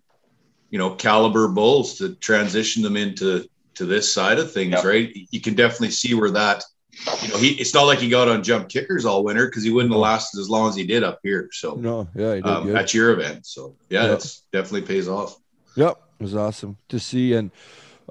you 0.76 0.80
know 0.80 0.90
caliber 0.94 1.48
bulls 1.48 1.98
to 2.00 2.16
transition 2.16 2.84
them 2.84 2.98
into 2.98 3.48
to 3.76 3.86
this 3.86 4.14
side 4.14 4.40
of 4.40 4.52
things 4.52 4.74
Yep. 4.74 4.84
right 4.84 5.10
you 5.32 5.40
can 5.40 5.54
definitely 5.56 5.92
see 5.92 6.14
where 6.14 6.32
that 6.32 6.66
you 7.22 7.30
know 7.30 7.38
he 7.38 7.52
it's 7.52 7.74
not 7.74 7.84
like 7.84 8.00
he 8.00 8.10
got 8.10 8.28
on 8.28 8.44
jump 8.44 8.68
kickers 8.68 9.06
all 9.06 9.24
winter 9.24 9.46
because 9.46 9.64
he 9.64 9.72
wouldn't 9.72 9.94
have 9.94 10.02
lasted 10.02 10.38
as 10.42 10.50
long 10.50 10.68
as 10.68 10.76
he 10.76 10.86
did 10.86 11.02
up 11.02 11.20
here 11.24 11.48
so 11.54 11.76
No, 11.76 12.10
yeah, 12.14 12.36
he 12.36 12.42
did 12.42 12.46
um, 12.50 12.66
good. 12.68 12.76
at 12.76 12.94
your 12.94 13.12
event 13.12 13.46
so 13.46 13.78
yeah 13.90 14.04
Yep. 14.08 14.14
it's 14.18 14.42
definitely 14.52 14.82
pays 14.82 15.08
off 15.08 15.38
Yep, 15.78 15.98
it 16.20 16.24
was 16.24 16.36
awesome 16.36 16.76
to 16.90 17.00
see. 17.00 17.32
And 17.34 17.52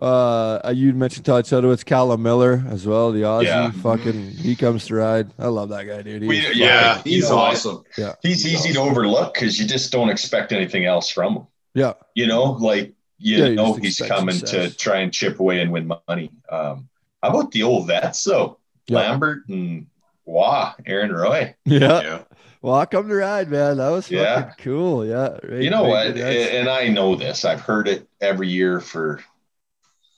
uh, 0.02 0.72
you 0.74 0.92
mentioned 0.92 1.24
Todd 1.26 1.44
Chotowetz, 1.44 1.84
Callum 1.84 2.22
Miller 2.22 2.62
as 2.68 2.86
well, 2.86 3.10
the 3.12 3.22
Aussie. 3.22 3.44
Yeah. 3.44 3.70
Fucking, 3.70 4.32
he 4.32 4.56
comes 4.56 4.86
to 4.88 4.96
ride. 4.96 5.30
I 5.38 5.46
love 5.46 5.68
that 5.70 5.84
guy, 5.86 6.02
dude. 6.02 6.22
He's 6.22 6.28
We- 6.28 6.54
yeah 6.54 6.96
You 7.06 7.12
he's 7.12 7.30
know 7.30 7.36
what? 7.36 7.52
awesome 7.54 7.84
He's 8.22 8.42
He's 8.42 8.46
easy 8.54 8.72
to 8.74 8.80
overlook 8.80 9.32
because 9.34 9.58
you 9.58 9.66
just 9.66 9.92
don't 9.92 10.10
expect 10.10 10.52
anything 10.52 10.84
else 10.84 11.08
from 11.08 11.36
him. 11.36 11.46
Yeah, 11.74 11.94
You 12.14 12.26
know, 12.26 12.42
like 12.52 12.94
you 13.18 13.36
Yeah, 13.38 13.48
know 13.54 13.78
just 13.78 14.00
he's 14.00 14.08
coming 14.08 14.34
success. 14.34 14.72
to 14.72 14.76
try 14.78 14.98
and 15.00 15.12
chip 15.12 15.40
away 15.40 15.60
and 15.60 15.70
win 15.72 15.90
money. 16.08 16.30
Um, 16.48 16.88
how 17.22 17.30
about 17.30 17.52
the 17.52 17.62
old 17.62 17.86
vets 17.86 18.22
though? 18.24 18.58
Yeah. 18.86 18.98
Lambert 18.98 19.48
and 19.48 19.86
Wah, 20.26 20.74
Aaron 20.86 21.12
Roy. 21.12 21.54
yeah. 21.64 22.02
yeah 22.02 22.22
Well, 22.62 22.74
I 22.76 22.86
come 22.86 23.08
to 23.08 23.14
ride, 23.14 23.50
man. 23.50 23.76
That 23.78 23.90
was 23.90 24.06
fucking 24.06 24.18
Yeah. 24.18 24.52
cool. 24.58 25.04
Yeah. 25.06 25.36
Right, 25.42 25.62
You 25.62 25.70
know 25.70 25.82
right, 25.82 26.06
what? 26.08 26.14
that's- 26.16 26.48
And 26.50 26.68
I 26.68 26.88
know 26.88 27.14
this. 27.14 27.44
I've 27.44 27.60
heard 27.60 27.88
it 27.88 28.08
every 28.20 28.48
year 28.48 28.80
for 28.80 29.20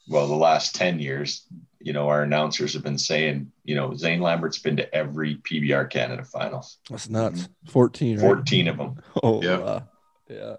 well, 0.08 0.28
the 0.28 0.36
last 0.36 0.74
10 0.76 1.00
years. 1.00 1.42
You 1.80 1.92
know, 1.92 2.08
our 2.08 2.22
announcers 2.22 2.72
have 2.74 2.82
been 2.82 2.98
saying, 2.98 3.50
you 3.64 3.74
know, 3.76 3.94
Zane 3.94 4.20
Lambert's 4.20 4.58
been 4.58 4.76
to 4.76 4.92
every 4.94 5.36
PBR 5.36 5.88
Canada 5.90 6.24
finals, 6.24 6.78
That's 6.90 7.08
nuts. 7.08 7.48
14, 7.68 8.16
right? 8.18 8.22
14 8.22 8.68
of 8.68 8.76
them. 8.78 9.02
Oh, 9.22 9.42
Yeah. 9.42 9.58
wow. 9.58 9.88
Yeah. 10.28 10.56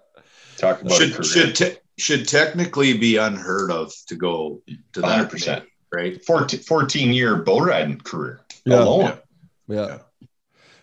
Talk 0.58 0.82
about 0.82 0.92
should 0.94 1.12
career. 1.12 1.22
should 1.24 1.56
te- 1.56 1.76
should 1.98 2.28
technically 2.28 2.96
be 2.96 3.16
unheard 3.16 3.70
of 3.70 3.92
to 4.06 4.14
go 4.16 4.62
to 4.92 5.00
that 5.00 5.30
100%. 5.30 5.46
many, 5.46 5.66
right 5.92 6.24
14, 6.24 6.60
14 6.60 7.12
year 7.12 7.36
bow 7.36 7.60
riding 7.60 7.98
career 7.98 8.40
Yeah. 8.64 8.82
alone. 8.82 9.18
Yeah. 9.68 9.98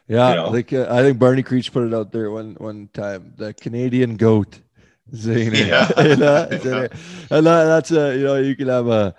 Yeah. 0.08 0.30
You 0.30 0.36
know? 0.36 0.50
Like, 0.50 0.72
uh, 0.74 0.88
I 0.90 1.02
think 1.02 1.18
Barney 1.20 1.42
Creech 1.44 1.72
put 1.74 1.88
it 1.88 1.94
out 1.94 2.12
there 2.12 2.30
one, 2.32 2.56
one 2.60 2.90
time. 2.94 3.34
The 3.38 3.54
Canadian 3.54 4.18
goat. 4.18 4.60
Zane. 5.16 5.54
Yeah. 5.54 5.90
You 6.04 6.16
know, 6.16 6.48
Zane. 6.52 6.90
and 7.30 7.46
that, 7.46 7.66
that's 7.66 7.92
a, 7.92 8.16
you 8.18 8.24
know, 8.24 8.36
you 8.36 8.56
can 8.56 8.68
have 8.68 8.88
a, 8.88 9.16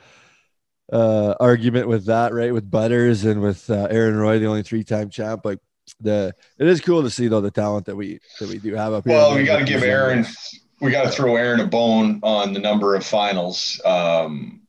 uh, 0.92 1.34
argument 1.40 1.88
with 1.88 2.06
that, 2.06 2.32
right? 2.32 2.52
With 2.52 2.70
Butters 2.70 3.24
and 3.24 3.40
with 3.40 3.68
uh, 3.70 3.88
Aaron 3.90 4.16
Roy, 4.16 4.38
the 4.38 4.46
only 4.46 4.62
three-time 4.62 5.10
champ. 5.10 5.44
Like 5.44 5.58
the, 6.00 6.34
it 6.58 6.66
is 6.66 6.80
cool 6.80 7.02
to 7.02 7.10
see 7.10 7.28
though 7.28 7.40
the 7.40 7.50
talent 7.50 7.86
that 7.86 7.96
we 7.96 8.20
that 8.40 8.48
we 8.48 8.58
do 8.58 8.74
have 8.74 8.92
up 8.92 9.04
here. 9.04 9.14
Well, 9.14 9.34
we 9.34 9.44
got 9.44 9.58
to 9.58 9.64
give 9.64 9.82
Aaron, 9.82 10.26
we 10.80 10.90
got 10.90 11.04
to 11.04 11.10
throw 11.10 11.36
Aaron 11.36 11.60
a 11.60 11.66
bone 11.66 12.20
on 12.22 12.52
the 12.52 12.60
number 12.60 12.94
of 12.94 13.04
finals. 13.04 13.80
Um, 13.84 14.62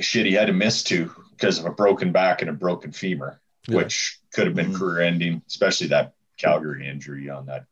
shit, 0.00 0.26
he 0.26 0.32
had 0.32 0.46
to 0.46 0.52
miss 0.52 0.82
two 0.82 1.10
because 1.30 1.58
of 1.58 1.64
a 1.66 1.70
broken 1.70 2.12
back 2.12 2.42
and 2.42 2.50
a 2.50 2.52
broken 2.52 2.92
femur, 2.92 3.40
Yeah. 3.66 3.76
which 3.76 4.18
could 4.32 4.46
have 4.46 4.54
been 4.56 4.72
Mhm. 4.72 4.76
career 4.78 5.00
ending, 5.02 5.42
especially 5.48 5.88
that 5.88 6.12
Calgary 6.36 6.86
injury 6.88 7.28
on 7.30 7.46
that 7.46 7.64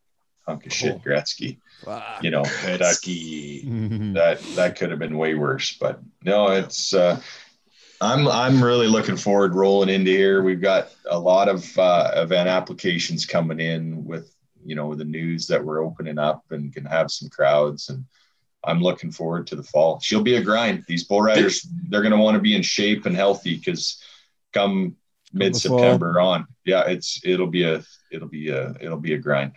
hunk 0.46 0.66
of 0.66 0.72
shit 0.72 0.94
Oh. 0.94 0.98
Gretzky. 1.04 1.58
Wow. 1.86 2.18
You 2.22 2.30
know, 2.30 2.42
Gretzky. 2.42 4.14
that 4.14 4.40
that 4.56 4.76
could 4.76 4.90
have 4.90 4.98
been 4.98 5.16
way 5.18 5.34
worse. 5.34 5.76
But 5.78 6.00
no, 6.24 6.48
it's 6.48 6.94
uh, 6.94 7.20
I'm 8.00 8.28
I'm 8.28 8.62
really 8.62 8.86
looking 8.86 9.16
forward 9.16 9.54
rolling 9.54 9.88
into 9.88 10.10
here. 10.10 10.42
We've 10.42 10.60
got 10.60 10.90
a 11.08 11.18
lot 11.18 11.48
of 11.48 11.78
uh, 11.78 12.12
event 12.16 12.48
applications 12.48 13.26
coming 13.26 13.60
in 13.60 14.04
with 14.04 14.34
you 14.64 14.74
know 14.74 14.94
the 14.94 15.04
news 15.04 15.46
that 15.46 15.64
we're 15.64 15.84
opening 15.84 16.18
up 16.18 16.44
and 16.50 16.72
can 16.72 16.84
have 16.84 17.10
some 17.10 17.28
crowds 17.28 17.88
and. 17.88 18.04
I'm 18.64 18.80
looking 18.80 19.12
forward 19.12 19.46
to 19.48 19.54
the 19.54 19.62
fall. 19.62 20.00
She'll 20.00 20.24
be 20.24 20.34
a 20.34 20.42
grind. 20.42 20.84
These 20.88 21.04
bull 21.04 21.22
riders, 21.22 21.64
they're 21.88 22.02
going 22.02 22.10
to 22.10 22.18
want 22.18 22.34
to 22.34 22.40
be 22.40 22.56
in 22.56 22.62
shape 22.62 23.06
and 23.06 23.14
healthy 23.14 23.56
because 23.56 24.02
come 24.52 24.96
mid 25.32 25.54
September 25.54 26.18
on, 26.18 26.46
yeah, 26.64 26.84
it's 26.86 27.20
it'll 27.24 27.46
be 27.46 27.62
a 27.62 27.84
it'll 28.10 28.28
be 28.28 28.48
a 28.48 28.74
it'll 28.80 28.98
be 28.98 29.14
a 29.14 29.18
grind. 29.18 29.52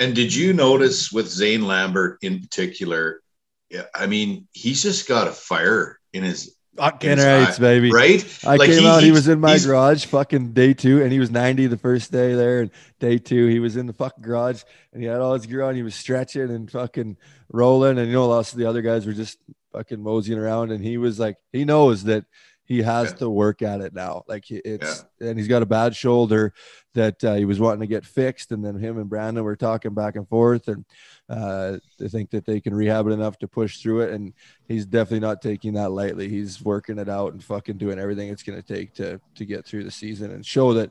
And 0.00 0.14
did 0.14 0.34
you 0.34 0.52
notice 0.52 1.10
with 1.10 1.28
Zane 1.28 1.66
Lambert 1.66 2.18
in 2.20 2.40
particular? 2.40 3.22
Yeah, 3.70 3.84
I 3.94 4.06
mean, 4.06 4.46
he's 4.52 4.82
just 4.82 5.08
got 5.08 5.28
a 5.28 5.32
fire 5.32 5.98
in 6.12 6.22
his 6.22 6.54
Fucking 6.76 7.10
Inside, 7.10 7.44
rights, 7.44 7.58
baby. 7.58 7.90
right. 7.92 8.38
I 8.46 8.56
Like, 8.56 8.70
came 8.70 8.80
he- 8.80 8.86
out. 8.88 9.02
He 9.02 9.12
was 9.12 9.28
in 9.28 9.40
my 9.40 9.58
garage, 9.58 10.06
fucking 10.06 10.52
day 10.52 10.72
two, 10.72 11.02
and 11.02 11.12
he 11.12 11.18
was 11.18 11.30
ninety 11.30 11.66
the 11.66 11.76
first 11.76 12.10
day 12.10 12.34
there, 12.34 12.60
and 12.62 12.70
day 12.98 13.18
two 13.18 13.46
he 13.48 13.58
was 13.58 13.76
in 13.76 13.86
the 13.86 13.92
fucking 13.92 14.22
garage, 14.24 14.62
and 14.92 15.02
he 15.02 15.08
had 15.08 15.20
all 15.20 15.34
his 15.34 15.44
gear 15.44 15.62
on. 15.62 15.74
He 15.74 15.82
was 15.82 15.94
stretching 15.94 16.50
and 16.50 16.70
fucking 16.70 17.18
rolling, 17.50 17.98
and 17.98 18.06
you 18.08 18.14
know, 18.14 18.26
lots 18.26 18.52
of 18.52 18.58
the 18.58 18.64
other 18.64 18.80
guys 18.80 19.04
were 19.06 19.12
just 19.12 19.36
fucking 19.72 20.02
moseying 20.02 20.38
around, 20.38 20.70
and 20.72 20.82
he 20.82 20.96
was 20.96 21.18
like, 21.20 21.36
he 21.52 21.66
knows 21.66 22.04
that 22.04 22.24
he 22.64 22.80
has 22.82 23.10
Yeah. 23.10 23.16
to 23.16 23.30
work 23.30 23.60
at 23.62 23.80
it 23.80 23.92
now. 23.94 24.22
Like 24.28 24.44
he- 24.44 24.56
it's 24.64 25.04
and 25.20 25.38
he's 25.38 25.48
got 25.48 25.62
a 25.62 25.66
bad 25.66 25.94
shoulder 25.96 26.52
that 26.94 27.22
uh, 27.24 27.34
he 27.34 27.44
was 27.44 27.58
wanting 27.58 27.80
to 27.80 27.86
get 27.86 28.04
fixed, 28.04 28.52
and 28.52 28.64
then 28.64 28.78
him 28.78 28.98
and 28.98 29.08
Brandon 29.08 29.42
were 29.44 29.56
talking 29.56 29.94
back 29.94 30.16
and 30.16 30.28
forth, 30.28 30.68
and 30.68 30.84
uh, 31.28 31.78
they 31.98 32.08
think 32.08 32.30
that 32.30 32.44
they 32.44 32.60
can 32.60 32.74
rehab 32.74 33.06
it 33.06 33.12
enough 33.12 33.38
to 33.38 33.48
push 33.48 33.78
through 33.78 34.00
it, 34.02 34.12
and 34.12 34.32
he's 34.68 34.84
definitely 34.86 35.20
not 35.20 35.40
taking 35.42 35.72
that 35.74 35.90
lightly. 35.90 36.28
He's 36.28 36.60
working 36.62 36.98
it 36.98 37.08
out 37.08 37.32
and 37.32 37.42
fucking 37.42 37.78
doing 37.78 37.98
everything 37.98 38.28
it's 38.28 38.42
going 38.42 38.60
to 38.60 38.74
take 38.74 38.92
to 38.94 39.20
to 39.36 39.44
get 39.44 39.64
through 39.64 39.84
the 39.84 39.90
season 39.90 40.30
and 40.32 40.44
show 40.44 40.74
that 40.74 40.90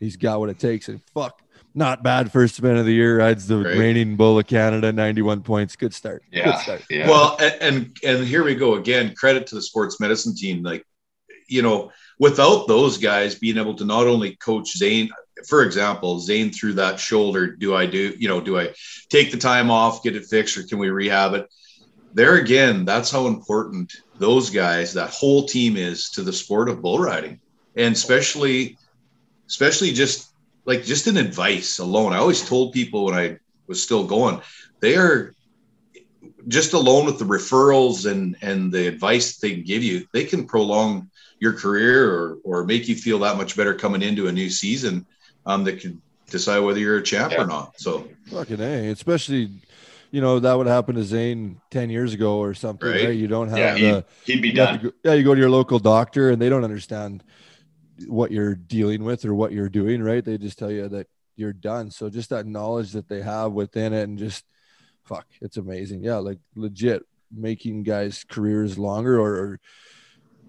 he's 0.00 0.16
got 0.16 0.40
what 0.40 0.48
it 0.50 0.58
takes. 0.58 0.88
And 0.88 1.00
fuck, 1.14 1.40
not 1.74 2.02
bad 2.02 2.32
first 2.32 2.60
man 2.60 2.76
of 2.76 2.84
the 2.86 2.92
year. 2.92 3.18
Rides 3.18 3.46
the 3.46 3.58
Right. 3.58 3.78
reigning 3.78 4.16
bull 4.16 4.38
of 4.38 4.46
Canada, 4.48 4.92
ninety 4.92 5.22
one 5.22 5.42
points. 5.42 5.76
Good 5.76 5.94
start. 5.94 6.22
yeah, 6.32 6.44
Good 6.44 6.50
Yeah. 6.50 6.60
start. 6.62 6.82
Yeah. 6.90 7.08
Well, 7.08 7.36
and, 7.40 7.54
and 7.62 7.96
and 8.04 8.26
here 8.26 8.42
we 8.44 8.54
go 8.56 8.74
again. 8.74 9.14
Credit 9.14 9.46
to 9.46 9.54
the 9.54 9.62
sports 9.62 10.00
medicine 10.00 10.34
team. 10.34 10.62
Like, 10.64 10.84
you 11.48 11.62
know, 11.62 11.92
without 12.18 12.66
those 12.66 12.98
guys 12.98 13.34
being 13.34 13.58
able 13.58 13.74
to 13.74 13.84
not 13.84 14.06
only 14.06 14.36
coach 14.36 14.76
Zane, 14.76 15.10
for 15.46 15.62
example, 15.62 16.18
Zane 16.18 16.50
through 16.50 16.74
that 16.74 16.98
shoulder. 16.98 17.48
Do 17.48 17.74
I 17.74 17.86
do? 17.86 18.14
You 18.18 18.28
know, 18.28 18.40
do 18.40 18.58
I 18.58 18.74
take 19.08 19.30
the 19.30 19.36
time 19.36 19.70
off, 19.70 20.02
get 20.02 20.16
it 20.16 20.26
fixed, 20.26 20.56
or 20.56 20.62
can 20.62 20.78
we 20.78 20.90
rehab 20.90 21.34
it? 21.34 21.52
There 22.14 22.36
again, 22.36 22.84
that's 22.84 23.10
how 23.10 23.26
important 23.26 23.92
those 24.18 24.48
guys, 24.48 24.94
that 24.94 25.10
whole 25.10 25.46
team 25.46 25.76
is 25.76 26.10
to 26.10 26.22
the 26.22 26.32
sport 26.32 26.68
of 26.68 26.80
bull 26.80 26.98
riding, 26.98 27.40
and 27.76 27.94
especially, 27.94 28.78
especially 29.46 29.92
just 29.92 30.32
like 30.64 30.82
just 30.82 31.06
in 31.06 31.18
advice 31.18 31.78
alone. 31.78 32.14
I 32.14 32.18
always 32.18 32.46
told 32.46 32.72
people 32.72 33.04
when 33.04 33.14
I 33.14 33.38
was 33.66 33.82
still 33.82 34.06
going, 34.06 34.40
they 34.80 34.96
are 34.96 35.34
just 36.48 36.72
alone 36.72 37.04
with 37.04 37.18
the 37.18 37.24
referrals 37.24 38.10
and 38.10 38.36
and 38.40 38.72
the 38.72 38.86
advice 38.86 39.36
they 39.36 39.56
give 39.56 39.82
you, 39.82 40.06
they 40.12 40.24
can 40.24 40.46
prolong 40.46 41.10
your 41.38 41.52
career 41.52 42.10
or 42.12 42.38
or 42.44 42.64
make 42.64 42.88
you 42.88 42.94
feel 42.96 43.18
that 43.20 43.36
much 43.36 43.56
better 43.56 43.74
coming 43.74 44.02
into 44.02 44.28
a 44.28 44.32
new 44.32 44.48
season. 44.50 45.06
Um, 45.44 45.62
that 45.64 45.80
could 45.80 46.00
decide 46.28 46.58
whether 46.60 46.80
you're 46.80 46.96
a 46.98 47.02
champ 47.02 47.32
Yeah. 47.32 47.42
or 47.42 47.46
not. 47.46 47.78
So 47.78 48.08
Fucking 48.30 48.60
a, 48.60 48.88
especially. 48.90 49.50
You 50.12 50.20
know 50.20 50.38
that 50.38 50.54
would 50.56 50.68
happen 50.68 50.94
to 50.94 51.02
Zane 51.02 51.60
ten 51.70 51.90
years 51.90 52.14
ago 52.14 52.38
or 52.38 52.54
something. 52.54 52.88
Right. 52.88 53.04
Right? 53.06 53.16
You 53.16 53.26
don't 53.26 53.48
have 53.48 53.58
yeah, 53.58 53.74
the 53.74 54.04
he, 54.24 54.32
he'd 54.34 54.40
be 54.42 54.48
you 54.48 54.54
to 54.54 54.56
done. 54.64 54.78
go- 54.82 54.92
yeah, 55.04 55.12
you 55.14 55.24
go 55.24 55.34
to 55.34 55.40
your 55.40 55.50
local 55.50 55.78
doctor 55.80 56.30
and 56.30 56.40
they 56.40 56.48
don't 56.48 56.64
understand 56.64 57.22
what 58.06 58.30
you're 58.30 58.54
dealing 58.54 59.04
with 59.04 59.24
or 59.24 59.34
what 59.34 59.52
you're 59.52 59.68
doing, 59.68 60.02
right? 60.02 60.24
They 60.24 60.38
just 60.38 60.58
tell 60.58 60.70
you 60.70 60.88
that 60.88 61.08
you're 61.34 61.52
done. 61.52 61.90
So 61.90 62.08
just 62.08 62.30
that 62.30 62.46
knowledge 62.46 62.92
that 62.92 63.08
they 63.08 63.20
have 63.20 63.52
within 63.52 63.92
it 63.92 64.04
and 64.04 64.16
just 64.18 64.44
fuck, 65.04 65.26
it's 65.42 65.56
amazing. 65.56 66.02
Yeah, 66.04 66.16
like 66.16 66.38
legit 66.54 67.02
making 67.34 67.82
guys' 67.82 68.24
careers 68.28 68.78
longer 68.78 69.18
or, 69.20 69.34
or 69.34 69.60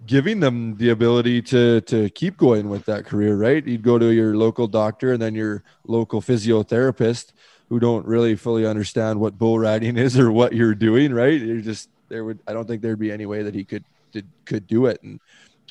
giving 0.06 0.40
them 0.40 0.76
the 0.76 0.90
ability 0.90 1.42
to 1.42 1.80
to 1.82 2.10
keep 2.10 2.36
going 2.36 2.68
with 2.68 2.84
that 2.86 3.04
career, 3.04 3.36
right? 3.36 3.66
You'd 3.66 3.82
go 3.82 3.98
to 3.98 4.12
your 4.12 4.36
local 4.36 4.66
doctor 4.66 5.12
and 5.12 5.20
then 5.20 5.34
your 5.34 5.62
local 5.86 6.20
physiotherapist 6.20 7.32
who 7.68 7.78
don't 7.78 8.06
really 8.06 8.34
fully 8.34 8.66
understand 8.66 9.20
what 9.20 9.36
bull 9.38 9.58
riding 9.58 9.96
is 9.98 10.18
or 10.18 10.32
what 10.32 10.54
you're 10.54 10.74
doing, 10.74 11.12
right? 11.12 11.40
You're 11.40 11.60
just 11.60 11.90
there 12.08 12.24
would 12.24 12.40
I 12.46 12.52
don't 12.52 12.66
think 12.66 12.82
there'd 12.82 12.98
be 12.98 13.12
any 13.12 13.26
way 13.26 13.42
that 13.42 13.54
he 13.54 13.64
could 13.64 13.84
did, 14.12 14.26
could 14.46 14.66
do 14.66 14.86
it, 14.86 15.02
and 15.02 15.20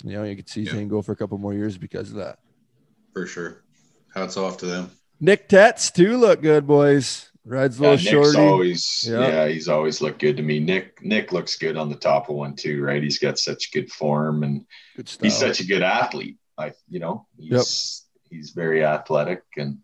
you 0.04 0.14
know 0.14 0.24
you 0.24 0.36
could 0.36 0.50
see 0.50 0.62
Yeah. 0.62 0.74
Zane 0.74 0.88
go 0.88 1.02
for 1.02 1.12
a 1.14 1.16
couple 1.16 1.38
more 1.40 1.54
years 1.54 1.78
because 1.78 2.10
of 2.12 2.18
that. 2.18 2.38
for 3.14 3.26
sure, 3.26 3.64
hats 4.14 4.38
off 4.38 4.58
to 4.58 4.66
them. 4.68 4.92
Nick 5.20 5.50
Tetz 5.50 5.90
too 5.90 6.18
look 6.18 6.42
good, 6.44 6.68
boys. 6.68 7.32
Rides 7.48 7.80
a 7.80 7.84
Yeah, 7.84 7.90
little 7.92 8.04
Nick's 8.04 8.34
shorty. 8.34 8.40
always 8.50 9.06
Yeah. 9.10 9.28
yeah. 9.28 9.48
he's 9.48 9.68
always 9.70 10.02
looked 10.02 10.20
good 10.20 10.38
to 10.38 10.44
me. 10.44 10.60
Nick 10.60 11.02
Nick 11.02 11.32
looks 11.32 11.56
good 11.58 11.78
on 11.78 11.90
the 11.90 11.96
top 11.96 12.30
of 12.30 12.36
one 12.36 12.56
too, 12.56 12.84
right? 12.84 13.02
He's 13.02 13.20
got 13.20 13.40
such 13.40 13.72
good 13.72 13.90
form 13.92 14.44
and 14.44 14.66
good 14.96 15.10
he's 15.22 15.38
such 15.38 15.62
a 15.62 15.66
good 15.66 15.82
athlete. 15.82 16.38
I 16.58 16.74
you 16.90 17.00
know, 17.00 17.26
he's 17.38 18.06
he's 18.30 18.50
very 18.52 18.84
athletic 18.84 19.44
and 19.58 19.80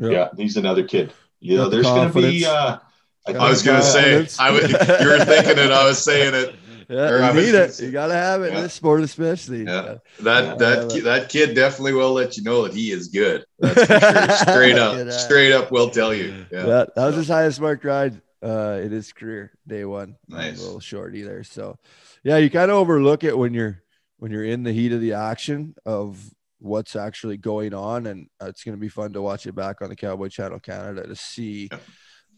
Yep. 0.00 0.12
yeah, 0.12 0.28
he's 0.36 0.56
another 0.56 0.84
kid. 0.86 1.12
You 1.40 1.56
know, 1.56 1.64
Got 1.64 1.70
the 1.70 1.76
there's 1.76 1.86
gonna 1.86 2.12
be 2.12 2.44
uh 2.46 2.78
I, 3.26 3.32
I 3.32 3.50
was 3.50 3.62
gonna 3.62 3.82
say, 3.82 4.24
confidence. 4.24 4.38
I 4.38 4.50
was, 4.52 4.62
you 4.70 5.08
were 5.08 5.24
thinking 5.24 5.58
it. 5.58 5.70
I 5.72 5.84
was 5.84 5.98
saying 6.02 6.34
it. 6.34 6.54
Yeah, 6.88 7.32
you 7.34 7.40
need 7.40 7.54
it. 7.54 7.78
You 7.80 7.90
gotta 7.90 8.14
have 8.14 8.42
it 8.42 8.54
in 8.54 8.62
this 8.62 8.72
sport, 8.72 9.02
especially. 9.02 9.64
Yeah. 9.64 9.98
That 10.20 10.44
Yeah. 10.44 10.54
that 10.54 10.90
ki- 10.90 11.00
that 11.00 11.28
kid 11.28 11.54
definitely 11.54 11.92
will 11.92 12.12
let 12.12 12.36
you 12.36 12.42
know 12.44 12.62
that 12.64 12.72
he 12.74 12.90
is 12.92 13.08
good. 13.08 13.44
That's 13.58 13.86
sure. 13.86 14.36
Straight 14.54 14.78
up, 14.78 15.10
straight 15.12 15.52
up, 15.52 15.70
will 15.70 15.90
tell 15.90 16.14
you. 16.14 16.46
Yeah. 16.50 16.62
That, 16.62 16.94
that 16.94 17.04
was 17.06 17.16
his 17.16 17.28
highest 17.28 17.60
marked 17.60 17.84
ride 17.84 18.20
uh, 18.42 18.80
in 18.82 18.90
his 18.90 19.12
career, 19.12 19.52
day 19.66 19.84
one. 19.84 20.16
Nice. 20.28 20.60
A 20.60 20.62
little 20.64 20.80
short 20.80 21.14
either. 21.14 21.44
So, 21.44 21.76
yeah, 22.24 22.38
you 22.38 22.48
kind 22.48 22.70
of 22.70 22.78
overlook 22.78 23.22
it 23.22 23.36
when 23.36 23.52
you're 23.52 23.82
when 24.18 24.32
you're 24.32 24.44
in 24.44 24.62
the 24.62 24.72
heat 24.72 24.92
of 24.92 25.00
the 25.02 25.12
action 25.12 25.74
of 25.84 26.18
what's 26.58 26.96
actually 26.96 27.36
going 27.36 27.74
on, 27.74 28.06
and 28.06 28.28
uh, 28.42 28.46
it's 28.46 28.64
going 28.64 28.76
to 28.76 28.80
be 28.80 28.88
fun 28.88 29.12
to 29.12 29.20
watch 29.22 29.46
it 29.46 29.54
back 29.54 29.82
on 29.82 29.90
the 29.90 29.94
Cowboy 29.96 30.28
Channel 30.28 30.58
Canada 30.58 31.06
to 31.06 31.14
see 31.14 31.68
Yep. 31.70 31.82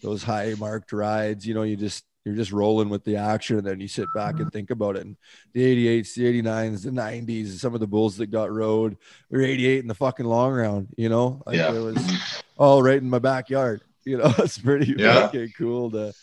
those 0.03 0.23
high 0.25 0.55
marked 0.59 0.93
rides. 0.93 1.47
You 1.47 1.55
know, 1.55 1.63
you 1.63 1.77
just 1.77 2.05
you're 2.25 2.35
just 2.35 2.53
rolling 2.53 2.89
with 2.91 3.05
the 3.05 3.17
action, 3.17 3.57
and 3.59 3.67
then 3.67 3.81
you 3.81 3.89
sit 3.89 4.07
back 4.15 4.39
and 4.41 4.53
think 4.53 4.71
about 4.71 4.97
it. 4.97 5.07
And 5.07 5.17
the 5.55 5.63
88s, 6.03 6.15
the 6.15 6.43
89s, 6.43 6.83
the 6.85 6.91
90s, 6.91 7.59
some 7.59 7.73
of 7.75 7.81
the 7.81 7.87
bulls 7.87 8.17
that 8.19 8.27
got 8.27 8.53
rode 8.53 8.97
were 9.31 9.41
88 9.41 9.79
in 9.81 9.89
the 9.89 9.95
fucking 9.95 10.27
long 10.27 10.53
round. 10.53 10.89
You 10.97 11.09
know, 11.09 11.43
like 11.47 11.57
Yeah. 11.57 11.73
it 11.75 11.79
was 11.81 12.43
all 12.59 12.83
right 12.83 12.99
in 12.99 13.09
my 13.11 13.19
backyard. 13.21 13.83
You 14.03 14.17
know, 14.17 14.33
it's 14.39 14.57
pretty 14.59 14.95
Yeah. 14.97 15.27
fucking 15.27 15.53
cool 15.59 15.91
to 15.91 16.15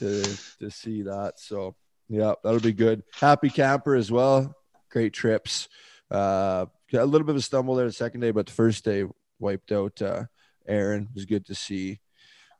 to 0.00 0.22
to 0.58 0.70
see 0.70 1.02
that. 1.02 1.38
So 1.38 1.76
yeah, 2.08 2.34
that'll 2.42 2.58
be 2.60 2.72
good. 2.72 3.04
Happy 3.14 3.48
camper 3.50 3.94
as 3.94 4.10
well. 4.10 4.52
Great 4.90 5.12
trips. 5.12 5.68
Uh, 6.10 6.66
a 6.92 7.06
little 7.06 7.24
bit 7.24 7.30
of 7.30 7.36
a 7.36 7.40
stumble 7.40 7.76
there 7.76 7.86
the 7.86 7.92
second 7.92 8.20
day, 8.20 8.32
but 8.32 8.46
the 8.46 8.52
first 8.52 8.84
day 8.84 9.04
wiped 9.38 9.70
out. 9.70 10.02
Uh, 10.02 10.24
Aaron 10.66 11.04
it 11.04 11.14
was 11.14 11.24
good 11.24 11.46
to 11.46 11.54
see. 11.54 12.00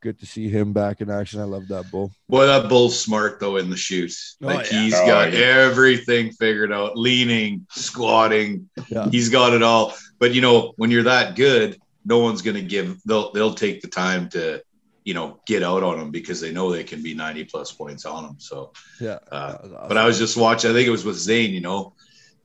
Good 0.03 0.19
to 0.21 0.27
see 0.27 0.49
him 0.49 0.73
back 0.73 1.03
in 1.03 1.11
action. 1.11 1.41
I 1.41 1.45
love 1.45 1.69
that 1.69 1.91
bull. 1.91 2.11
Boy, 2.29 2.47
that 2.47 2.71
bull's 2.71 2.99
smart 2.99 3.39
though 3.39 3.57
in 3.59 3.69
the 3.69 3.77
chute. 3.77 4.15
Oh, 4.43 4.47
Like 4.47 4.71
yeah. 4.73 4.81
he's 4.83 4.95
Oh, 4.95 5.07
got 5.07 5.33
yeah. 5.33 5.41
everything 5.41 6.33
figured 6.33 6.73
out, 6.73 6.97
leaning, 6.97 7.67
squatting. 7.71 8.71
Yeah. 8.89 9.09
He's 9.11 9.29
got 9.29 9.53
it 9.53 9.63
all. 9.63 9.95
But 10.19 10.33
you 10.33 10.41
know, 10.41 10.73
when 10.77 10.91
you're 10.91 11.03
that 11.03 11.37
good, 11.37 11.79
no 12.07 12.19
one's 12.21 12.41
gonna 12.41 12.63
give 12.63 12.99
they'll 13.05 13.31
they'll 13.33 13.53
take 13.55 13.83
the 13.83 13.89
time 13.89 14.31
to, 14.31 14.63
you 15.05 15.13
know, 15.13 15.39
get 15.47 15.63
out 15.63 15.83
on 15.83 15.99
him 16.01 16.11
because 16.11 16.41
they 16.41 16.51
know 16.51 16.73
they 16.73 16.85
can 16.85 17.03
be 17.03 17.13
90 17.13 17.45
plus 17.45 17.71
points 17.73 18.07
on 18.07 18.25
him. 18.25 18.37
So 18.39 18.73
Yeah. 19.01 19.19
uh, 19.31 19.57
awesome. 19.61 19.89
but 19.89 19.99
I 19.99 20.07
was 20.07 20.19
just 20.19 20.37
watching, 20.39 20.71
I 20.71 20.75
think 20.75 20.89
it 20.89 20.91
was 20.93 21.05
with 21.05 21.17
Zane, 21.19 21.53
you 21.53 21.61
know, 21.61 21.93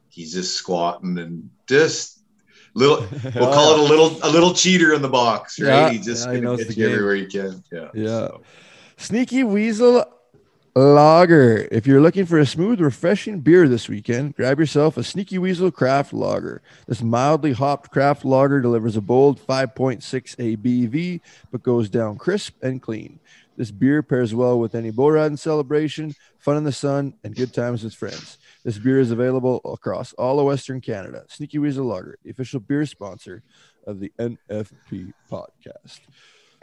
he's 0.10 0.34
just 0.34 0.56
squatting 0.56 1.18
and 1.20 1.50
just 1.68 2.15
little 2.76 2.98
we'll 3.24 3.54
call 3.54 3.70
oh, 3.70 3.76
it 3.76 3.80
a 3.80 3.84
little 3.84 4.20
a 4.24 4.30
little 4.30 4.54
cheater 4.54 4.94
in 4.94 5.02
the 5.02 5.10
box, 5.10 5.60
right? 5.60 5.68
Yeah, 5.68 5.90
he 5.90 5.98
just 6.00 6.26
yeah, 6.26 6.34
gonna 6.34 6.42
knows 6.42 6.60
get 6.60 6.68
the 6.70 6.74
you 6.76 6.90
everywhere 6.90 7.16
he 7.16 7.26
can. 7.26 7.64
Yeah. 7.72 7.90
Yeah. 7.94 8.08
So, 8.10 8.42
Sneaky 8.98 9.44
Weasel 9.44 10.06
Lager. 10.76 11.68
If 11.72 11.88
you're 11.88 12.02
looking 12.02 12.26
for 12.26 12.38
a 12.38 12.46
smooth, 12.46 12.82
refreshing 12.82 13.40
beer 13.40 13.68
this 13.68 13.88
weekend, 13.88 14.36
grab 14.36 14.60
yourself 14.60 14.98
a 14.98 15.04
Sneaky 15.04 15.38
Weasel 15.38 15.72
Craft 15.72 16.14
Lager. 16.14 16.62
This 16.86 17.02
mildly 17.02 17.54
hopped 17.54 17.92
craft 17.92 18.26
lager 18.26 18.60
delivers 18.60 18.98
a 18.98 19.02
bold 19.02 19.40
5.6 19.40 20.02
ABV, 20.36 21.22
but 21.50 21.64
goes 21.64 21.90
down 21.90 22.18
crisp 22.18 22.62
and 22.62 22.82
clean. 22.82 23.20
This 23.56 23.72
beer 23.72 24.04
pairs 24.04 24.36
well 24.36 24.60
with 24.60 24.76
any 24.76 24.92
bull 24.92 25.12
riding 25.12 25.38
celebration, 25.38 26.14
fun 26.40 26.58
in 26.58 26.66
the 26.66 26.74
sun, 26.74 27.14
and 27.24 27.34
good 27.34 27.54
times 27.54 27.84
with 27.84 27.94
friends. 27.94 28.38
This 28.66 28.80
beer 28.80 29.00
is 29.00 29.12
available 29.12 29.62
across 29.64 30.14
all 30.14 30.40
of 30.40 30.48
Western 30.48 30.82
Canada. 30.82 31.24
Sneaky 31.30 31.60
Weasel 31.60 31.86
Lager, 31.86 32.18
the 32.24 32.32
official 32.32 32.60
beer 32.60 32.88
sponsor 32.88 33.44
of 33.86 34.00
the 34.00 34.12
NFP 34.18 35.14
podcast. 35.32 36.00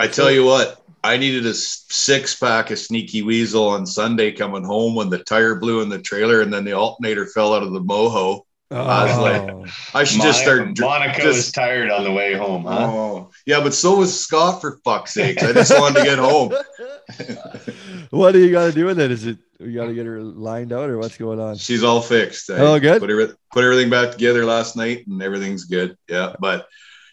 I 0.01 0.09
tell 0.09 0.29
you 0.29 0.45
what, 0.45 0.85
I 1.05 1.17
needed 1.17 1.47
a 1.47 1.55
six 1.55 2.35
pack 2.35 2.73
of 2.73 2.81
Sneaky 2.81 3.23
Weasel 3.23 3.69
on 3.69 3.87
Sunday 3.87 4.33
coming 4.33 4.65
home 4.65 4.97
when 4.97 5.11
the 5.11 5.23
tire 5.23 5.55
blew 5.55 5.81
in 5.81 5.89
the 5.89 6.01
trailer 6.01 6.41
and 6.41 6.53
then 6.53 6.65
the 6.65 6.73
alternator 6.73 7.25
fell 7.25 7.55
out 7.55 7.63
of 7.63 7.73
the 7.73 7.81
moho. 7.81 8.43
I 8.75 9.05
was 9.05 9.19
like, 9.19 9.43
Oh. 9.51 9.65
I 9.95 10.05
should 10.05 10.23
just 10.23 10.41
start. 10.43 10.75
dr- 10.75 10.89
Monica 10.89 11.23
just- 11.23 11.37
was 11.37 11.53
tired 11.53 11.91
on 11.91 12.05
the 12.05 12.13
way 12.13 12.35
home, 12.35 12.65
huh? 12.65 12.87
Oh, 12.91 13.31
yeah, 13.47 13.61
but 13.61 13.75
so 13.75 13.97
was 13.97 14.19
Scott 14.19 14.61
for 14.61 14.79
fuck's 14.85 15.15
sakes. 15.15 15.43
I 15.43 15.53
just 15.53 15.79
wanted 15.79 16.01
to 16.01 16.05
get 16.05 16.19
home. 16.19 16.53
what 18.11 18.33
do 18.33 18.39
you 18.39 18.51
got 18.51 18.67
to 18.67 18.73
do 18.73 18.85
with 18.87 18.99
it? 19.01 19.11
Is 19.11 19.27
it 19.27 19.39
you 19.61 19.75
got 19.75 19.87
to 19.87 19.95
get 19.95 20.07
her 20.07 20.21
lined 20.21 20.73
out, 20.73 20.91
or 20.91 20.99
what's 20.99 21.17
going 21.17 21.39
on? 21.41 21.57
She's 21.57 21.85
all 21.85 22.01
fixed. 22.01 22.51
I 22.51 22.55
Oh, 22.59 22.81
good. 22.81 23.01
Put, 23.01 23.11
every- 23.11 23.33
put 23.53 23.65
everything 23.65 23.91
back 23.91 24.11
together 24.13 24.45
last 24.45 24.77
night 24.77 25.07
and 25.07 25.23
everything's 25.23 25.65
good. 25.65 25.97
Yeah. 26.09 26.35
But, 26.41 26.67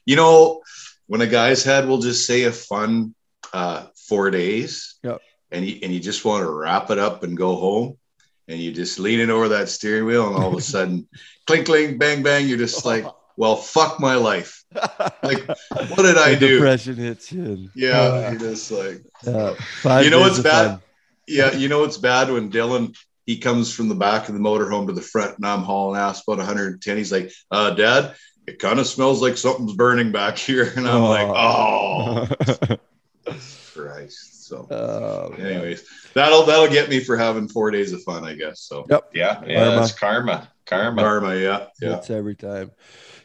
you 0.06 0.16
know, 0.16 0.62
when 1.08 1.22
a 1.22 1.28
guy's 1.28 1.64
had, 1.64 1.88
we'll 1.88 2.00
just 2.00 2.26
say 2.26 2.44
a 2.44 2.52
fun 2.52 3.14
uh, 3.54 3.86
four 4.08 4.32
days 4.32 4.96
Yep. 5.04 5.22
and, 5.52 5.66
you, 5.66 5.80
and 5.84 5.94
you 5.94 6.00
just 6.00 6.26
want 6.26 6.44
to 6.44 6.50
wrap 6.52 6.90
it 6.92 6.98
up 7.00 7.24
and 7.24 7.38
go 7.38 7.56
home 7.56 7.98
and 8.50 8.60
you 8.60 8.74
just 8.74 9.00
leaning 9.00 9.30
over 9.30 9.48
that 9.50 9.70
steering 9.70 10.06
wheel 10.06 10.28
and 10.28 10.36
all 10.36 10.52
of 10.52 10.58
a 10.58 10.62
sudden, 10.62 11.08
clink, 11.48 11.66
clink, 11.68 11.98
bang, 12.00 12.22
bang, 12.24 12.48
you're 12.50 12.58
just 12.58 12.84
like, 12.84 13.06
well, 13.38 13.56
fuck 13.56 14.00
my 14.02 14.16
life. 14.16 14.66
Like, 15.24 15.48
what 15.48 16.04
did 16.04 16.18
I 16.18 16.36
do? 16.36 16.56
Depression 16.56 16.96
hits 16.96 17.32
you. 17.32 17.70
Yeah. 17.74 18.32
You're 18.32 18.40
just 18.40 18.70
like, 18.72 19.02
Uh, 19.26 19.56
You 20.04 20.10
know 20.10 20.20
what's 20.20 20.40
bad? 20.40 20.68
fun. 20.72 20.82
yeah, 21.28 21.54
you 21.54 21.70
know 21.70 21.80
what's 21.80 21.98
bad 21.98 22.30
when 22.30 22.52
Dylan 22.52 22.96
he 23.26 23.38
comes 23.38 23.72
from 23.72 23.88
the 23.90 23.96
back 23.96 24.28
of 24.28 24.34
the 24.34 24.40
motorhome 24.42 24.88
to 24.88 24.94
the 24.94 25.02
front, 25.02 25.38
and 25.38 25.46
I'm 25.46 25.62
hauling 25.62 26.00
ass 26.02 26.24
about 26.28 26.40
110. 26.40 26.98
He's 26.98 27.12
like, 27.12 27.32
uh, 27.52 27.70
"Dad, 27.76 28.16
it 28.48 28.58
kind 28.58 28.80
of 28.80 28.88
smells 28.88 29.22
like 29.22 29.38
something's 29.38 29.74
burning 29.76 30.12
back 30.12 30.36
here," 30.40 30.74
and 30.76 30.88
I'm 30.90 31.04
like, 31.04 31.28
"Oh, 31.30 32.28
Christ!" 33.76 34.39
So, 34.50 35.36
man. 35.38 35.48
anyways, 35.48 35.86
that'll 36.14 36.44
that'll 36.44 36.68
get 36.68 36.90
me 36.90 37.00
for 37.00 37.16
having 37.16 37.48
four 37.48 37.72
days 37.72 37.94
of 37.94 38.04
fun, 38.04 38.26
I 38.26 38.34
guess. 38.34 38.62
So, 38.62 38.86
Yep. 38.90 39.12
Yeah, 39.14 39.42
yeah, 39.46 39.64
Karma. 39.64 39.76
that's 39.76 39.92
karma. 39.92 40.52
Karma. 40.66 41.02
karma, 41.02 41.36
yeah, 41.36 41.68
yeah. 41.82 41.98
It's 41.98 42.10
every 42.10 42.36
time. 42.36 42.72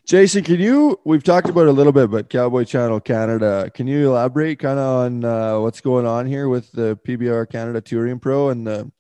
Jason, 0.07 0.45
can 0.45 0.61
you? 0.61 1.01
We've 1.05 1.23
talked 1.23 1.49
about 1.49 1.63
it 1.63 1.69
a 1.69 1.73
little 1.73 1.93
bit, 1.93 2.11
but 2.11 2.29
Cowboy 2.29 2.65
Channel 2.65 3.01
Canada. 3.01 3.71
Can 3.73 3.87
you 3.87 4.11
elaborate 4.11 4.59
kind 4.59 4.79
of 4.79 4.87
on 4.87 5.25
uh, 5.25 5.61
what's 5.61 5.81
going 5.81 6.07
on 6.07 6.27
here 6.27 6.49
with 6.49 6.71
the 6.73 6.99
PBR 7.07 7.51
Canada 7.51 7.81
Touring 7.81 8.19
Pro 8.19 8.51
and 8.51 8.67
the 8.67 8.93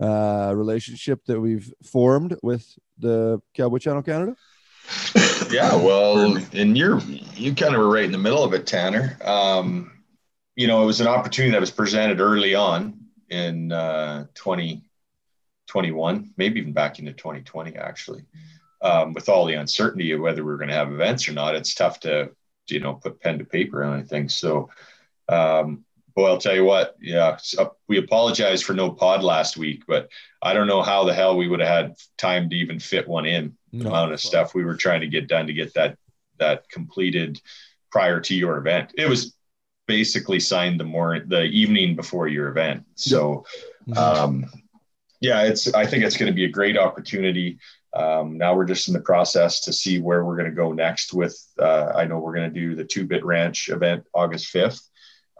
uh, 0.00 0.54
relationship 0.56 1.24
that 1.26 1.38
we've 1.38 1.70
formed 1.84 2.36
with 2.42 2.66
the 2.98 3.40
Cowboy 3.54 3.78
Channel 3.78 4.02
Canada? 4.02 4.34
Yeah, 5.50 5.74
well, 5.76 6.38
and 6.54 6.76
you're 6.76 7.00
you 7.00 7.54
kind 7.54 7.74
of 7.74 7.80
were 7.80 7.90
right 7.90 8.04
in 8.04 8.12
the 8.12 8.18
middle 8.18 8.42
of 8.42 8.54
it, 8.54 8.66
Tanner. 8.66 9.18
Um, 9.22 9.92
you 10.60 10.66
know, 10.66 10.82
it 10.82 10.86
was 10.86 11.00
an 11.00 11.06
opportunity 11.06 11.52
that 11.52 11.60
was 11.60 11.70
presented 11.70 12.20
early 12.20 12.54
on 12.54 13.06
in 13.30 13.72
uh, 13.72 14.26
2021, 14.34 16.34
maybe 16.36 16.60
even 16.60 16.74
back 16.74 16.98
into 16.98 17.14
2020, 17.14 17.76
actually. 17.76 18.26
Um, 18.82 19.14
with 19.14 19.30
all 19.30 19.46
the 19.46 19.54
uncertainty 19.54 20.12
of 20.12 20.20
whether 20.20 20.44
we're 20.44 20.58
going 20.58 20.68
to 20.68 20.74
have 20.74 20.92
events 20.92 21.26
or 21.26 21.32
not, 21.32 21.54
it's 21.54 21.74
tough 21.74 22.00
to 22.00 22.32
you 22.68 22.78
know 22.78 22.92
put 22.92 23.20
pen 23.20 23.38
to 23.38 23.44
paper 23.46 23.82
on 23.82 23.94
anything. 23.94 24.28
So, 24.28 24.68
um, 25.30 25.86
boy, 26.14 26.26
I'll 26.26 26.36
tell 26.36 26.54
you 26.54 26.64
what. 26.64 26.94
Yeah, 27.00 27.38
we 27.88 27.96
apologize 27.96 28.60
for 28.60 28.74
no 28.74 28.90
pod 28.90 29.22
last 29.22 29.56
week, 29.56 29.84
but 29.88 30.10
I 30.42 30.52
don't 30.52 30.66
know 30.66 30.82
how 30.82 31.04
the 31.04 31.14
hell 31.14 31.38
we 31.38 31.48
would 31.48 31.60
have 31.60 31.68
had 31.68 31.94
time 32.18 32.50
to 32.50 32.56
even 32.56 32.80
fit 32.80 33.08
one 33.08 33.24
in 33.24 33.56
the 33.72 33.88
amount 33.88 34.12
of 34.12 34.20
stuff 34.20 34.54
we 34.54 34.64
were 34.64 34.76
trying 34.76 35.00
to 35.00 35.08
get 35.08 35.26
done 35.26 35.46
to 35.46 35.54
get 35.54 35.72
that 35.72 35.96
that 36.38 36.68
completed 36.68 37.40
prior 37.90 38.20
to 38.20 38.34
your 38.34 38.58
event. 38.58 38.92
It 38.98 39.08
was 39.08 39.34
basically 39.90 40.38
signed 40.38 40.78
the 40.78 40.84
more 40.84 41.18
the 41.18 41.42
evening 41.42 41.96
before 41.96 42.28
your 42.28 42.46
event. 42.46 42.84
So 42.94 43.44
um, 43.96 44.46
yeah, 45.20 45.42
it's 45.42 45.74
I 45.74 45.84
think 45.84 46.04
it's 46.04 46.16
going 46.16 46.30
to 46.30 46.40
be 46.40 46.44
a 46.44 46.48
great 46.48 46.78
opportunity. 46.78 47.58
Um, 47.92 48.38
now 48.38 48.54
we're 48.54 48.66
just 48.66 48.86
in 48.86 48.94
the 48.94 49.00
process 49.00 49.62
to 49.62 49.72
see 49.72 49.98
where 49.98 50.24
we're 50.24 50.36
going 50.36 50.48
to 50.48 50.54
go 50.54 50.72
next 50.72 51.12
with 51.12 51.36
uh, 51.58 51.90
I 51.96 52.04
know 52.04 52.20
we're 52.20 52.36
going 52.36 52.54
to 52.54 52.60
do 52.60 52.76
the 52.76 52.84
two 52.84 53.04
bit 53.04 53.24
ranch 53.24 53.68
event 53.68 54.04
August 54.14 54.54
5th. 54.54 54.80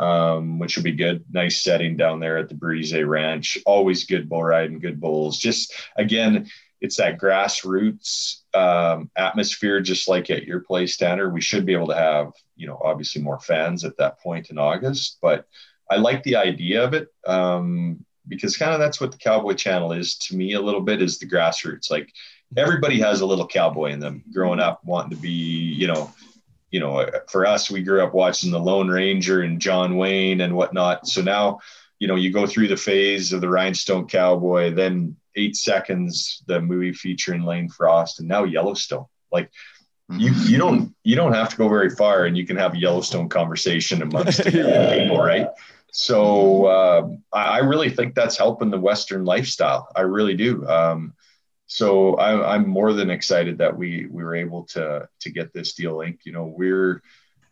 Um, 0.01 0.59
which 0.59 0.77
will 0.77 0.85
be 0.85 0.93
good. 0.93 1.27
Nice 1.31 1.63
setting 1.63 1.99
down 1.99 2.21
there 2.21 2.39
at 2.39 2.49
the 2.49 2.55
Breeze 2.55 2.95
Ranch. 2.95 3.59
Always 3.67 4.07
good 4.07 4.31
bull 4.31 4.43
riding, 4.43 4.79
good 4.79 4.99
bulls. 4.99 5.37
Just 5.37 5.75
again, 5.95 6.49
it's 6.81 6.97
that 6.97 7.19
grassroots 7.19 8.37
um, 8.55 9.11
atmosphere, 9.17 9.81
just 9.81 10.09
like 10.09 10.31
at 10.31 10.45
your 10.45 10.61
place, 10.61 10.97
Tanner. 10.97 11.29
We 11.29 11.41
should 11.41 11.67
be 11.67 11.75
able 11.75 11.89
to 11.89 11.95
have, 11.95 12.33
you 12.57 12.67
know, 12.67 12.81
obviously 12.83 13.23
more 13.23 13.39
fans 13.39 13.85
at 13.85 13.97
that 13.99 14.21
point 14.21 14.51
in 14.51 14.59
August. 14.59 15.19
But 15.21 15.47
I 15.91 15.97
like 15.97 16.23
the 16.23 16.37
idea 16.37 16.83
of 16.85 16.95
it 16.95 17.09
um, 17.27 18.05
because 18.27 18.57
kind 18.57 18.73
of 18.73 18.81
that's 18.81 19.01
what 19.01 19.13
the 19.13 19.19
Cowboy 19.19 19.55
Channel 19.55 19.93
is 19.93 20.17
to 20.19 20.37
me. 20.37 20.55
A 20.55 20.61
little 20.61 20.81
bit 20.81 21.03
is 21.03 21.19
the 21.19 21.29
grassroots. 21.29 21.91
Like 21.91 22.11
everybody 22.57 23.01
has 23.01 23.21
a 23.21 23.27
little 23.27 23.47
cowboy 23.47 23.91
in 23.91 24.01
them. 24.01 24.25
Growing 24.33 24.61
up, 24.61 24.85
wanting 24.85 25.11
to 25.11 25.17
be, 25.17 25.29
you 25.31 25.87
know, 25.87 26.11
you 26.71 26.81
know, 26.81 27.05
for 27.29 27.47
us, 27.47 27.71
we 27.71 27.83
grew 27.83 28.03
up 28.03 28.15
watching 28.15 28.51
the 28.51 28.59
Lone 28.59 28.89
Ranger 28.89 29.43
and 29.43 29.61
John 29.61 29.97
Wayne 29.97 30.41
and 30.41 30.55
whatnot. 30.55 31.07
So 31.09 31.21
now, 31.21 31.59
you 31.99 32.07
know, 32.07 32.15
you 32.15 32.33
go 32.33 32.47
through 32.47 32.69
the 32.69 32.77
phase 32.77 33.33
of 33.33 33.41
the 33.41 33.49
Rhinestone 33.49 34.07
Cowboy, 34.07 34.73
then 34.73 35.17
eight 35.41 35.57
seconds, 35.57 36.43
the 36.47 36.61
movie 36.61 36.93
featuring 36.93 37.43
Lane 37.43 37.69
Frost, 37.69 38.21
and 38.21 38.29
now 38.29 38.45
Yellowstone. 38.45 39.07
Like 39.33 39.51
you, 40.11 40.33
you 40.45 40.59
don't, 40.59 40.95
you 41.05 41.17
don't 41.17 41.33
have 41.33 41.49
to 41.51 41.57
go 41.57 41.69
very 41.69 41.91
far, 41.91 42.25
and 42.27 42.37
you 42.37 42.47
can 42.47 42.57
have 42.57 42.75
a 42.75 42.79
Yellowstone 42.79 43.29
conversation 43.29 44.03
amongst 44.03 44.45
Yeah. 44.53 44.99
people, 44.99 45.19
right? 45.19 45.49
So 45.93 46.67
uh, 46.67 47.09
I, 47.33 47.43
I 47.43 47.59
really 47.59 47.91
think 47.91 48.15
that's 48.15 48.37
helping 48.37 48.71
the 48.71 48.79
Western 48.81 49.25
lifestyle. 49.25 49.89
I 49.97 50.03
really 50.03 50.35
do. 50.35 50.67
Um, 50.69 51.15
so 51.67 52.15
I, 52.17 52.55
I'm 52.55 52.69
more 52.69 52.93
than 52.93 53.11
excited 53.11 53.59
that 53.59 53.77
we 53.77 54.07
we 54.11 54.25
were 54.25 54.35
able 54.35 54.65
to 54.75 55.09
to 55.21 55.31
get 55.31 55.53
this 55.53 55.75
deal 55.75 56.01
inked. 56.01 56.27
You 56.27 56.33
know, 56.33 56.53
we're 56.57 57.03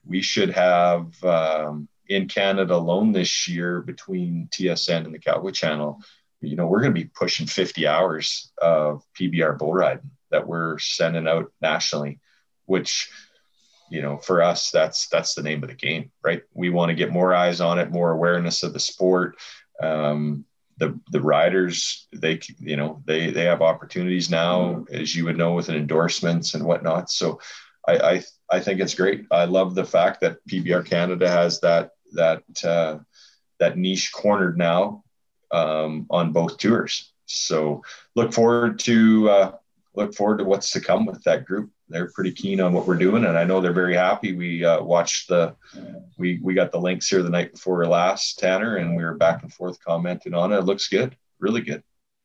we 0.04 0.22
should 0.22 0.50
have 0.50 1.22
um, 1.24 1.88
in 2.08 2.26
Canada 2.28 2.74
alone 2.74 3.12
this 3.12 3.46
year 3.48 3.80
between 3.82 4.48
TSN 4.50 5.04
and 5.04 5.14
the 5.14 5.18
Cowboy 5.20 5.50
Channel. 5.50 6.00
You 6.40 6.56
know, 6.56 6.66
we're 6.66 6.80
going 6.80 6.94
to 6.94 7.00
be 7.00 7.10
pushing 7.14 7.46
50 7.46 7.86
hours 7.86 8.52
of 8.60 9.02
PBR 9.18 9.58
bull 9.58 9.72
riding 9.72 10.10
that 10.30 10.46
we're 10.46 10.78
sending 10.78 11.26
out 11.26 11.52
nationally, 11.60 12.20
which 12.66 13.10
you 13.90 14.02
know 14.02 14.18
for 14.18 14.42
us 14.42 14.70
that's 14.70 15.08
that's 15.08 15.34
the 15.34 15.42
name 15.42 15.62
of 15.62 15.70
the 15.70 15.74
game, 15.74 16.10
right? 16.22 16.42
We 16.52 16.70
want 16.70 16.90
to 16.90 16.94
get 16.94 17.10
more 17.10 17.34
eyes 17.34 17.60
on 17.60 17.78
it, 17.78 17.90
more 17.90 18.10
awareness 18.10 18.62
of 18.62 18.72
the 18.72 18.80
sport. 18.80 19.36
Um, 19.82 20.44
the 20.78 20.98
the 21.10 21.20
riders 21.20 22.06
they 22.14 22.40
you 22.58 22.76
know 22.76 23.02
they 23.04 23.30
they 23.30 23.44
have 23.44 23.62
opportunities 23.62 24.30
now 24.30 24.84
as 24.90 25.14
you 25.14 25.24
would 25.24 25.36
know 25.36 25.54
with 25.54 25.68
endorsements 25.68 26.54
and 26.54 26.64
whatnot 26.64 27.10
so 27.10 27.40
i 27.86 27.98
i, 27.98 28.24
I 28.50 28.60
think 28.60 28.80
it's 28.80 28.94
great 28.94 29.26
i 29.30 29.44
love 29.44 29.74
the 29.74 29.84
fact 29.84 30.20
that 30.20 30.38
pbr 30.48 30.86
canada 30.86 31.28
has 31.28 31.60
that 31.60 31.90
that 32.12 32.42
uh, 32.64 32.98
that 33.58 33.76
niche 33.76 34.12
cornered 34.12 34.56
now 34.56 35.02
um, 35.50 36.06
on 36.10 36.32
both 36.32 36.58
tours. 36.58 37.12
So 37.26 37.82
look 38.14 38.32
forward 38.32 38.78
to 38.80 39.30
uh, 39.30 39.52
look 39.94 40.14
forward 40.14 40.38
to 40.38 40.44
what's 40.44 40.70
to 40.72 40.80
come 40.80 41.06
with 41.06 41.22
that 41.24 41.44
group. 41.44 41.70
They're 41.88 42.10
pretty 42.14 42.32
keen 42.32 42.60
on 42.60 42.74
what 42.74 42.86
we're 42.86 42.96
doing 42.96 43.24
and 43.24 43.38
i 43.38 43.44
know 43.44 43.60
they're 43.60 43.72
very 43.72 43.96
happy. 43.96 44.34
We 44.34 44.64
uh, 44.64 44.82
watched 44.82 45.28
the 45.28 45.56
we 46.18 46.38
we 46.42 46.54
got 46.54 46.70
the 46.70 46.80
links 46.80 47.08
here 47.08 47.22
the 47.22 47.30
night 47.30 47.52
before 47.52 47.86
last 47.86 48.38
tanner 48.38 48.76
and 48.76 48.94
we 48.94 49.02
were 49.02 49.14
back 49.14 49.42
and 49.42 49.52
forth 49.52 49.82
commenting 49.82 50.34
on 50.34 50.52
it. 50.52 50.58
It 50.58 50.64
looks 50.64 50.88
good 50.88 51.16
really 51.38 51.60
good. 51.60 51.82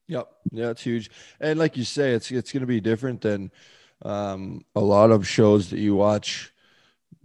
Yep. 0.07 0.27
Yeah, 0.51 0.69
it's 0.69 0.83
huge. 0.83 1.09
And 1.39 1.57
like 1.57 1.77
you 1.77 1.83
say, 1.83 2.11
it's 2.11 2.31
it's 2.31 2.51
going 2.51 2.61
to 2.61 2.67
be 2.67 2.81
different 2.81 3.21
than 3.21 3.51
um, 4.03 4.65
a 4.75 4.81
lot 4.81 5.11
of 5.11 5.27
shows 5.27 5.69
that 5.69 5.79
you 5.79 5.95
watch 5.95 6.52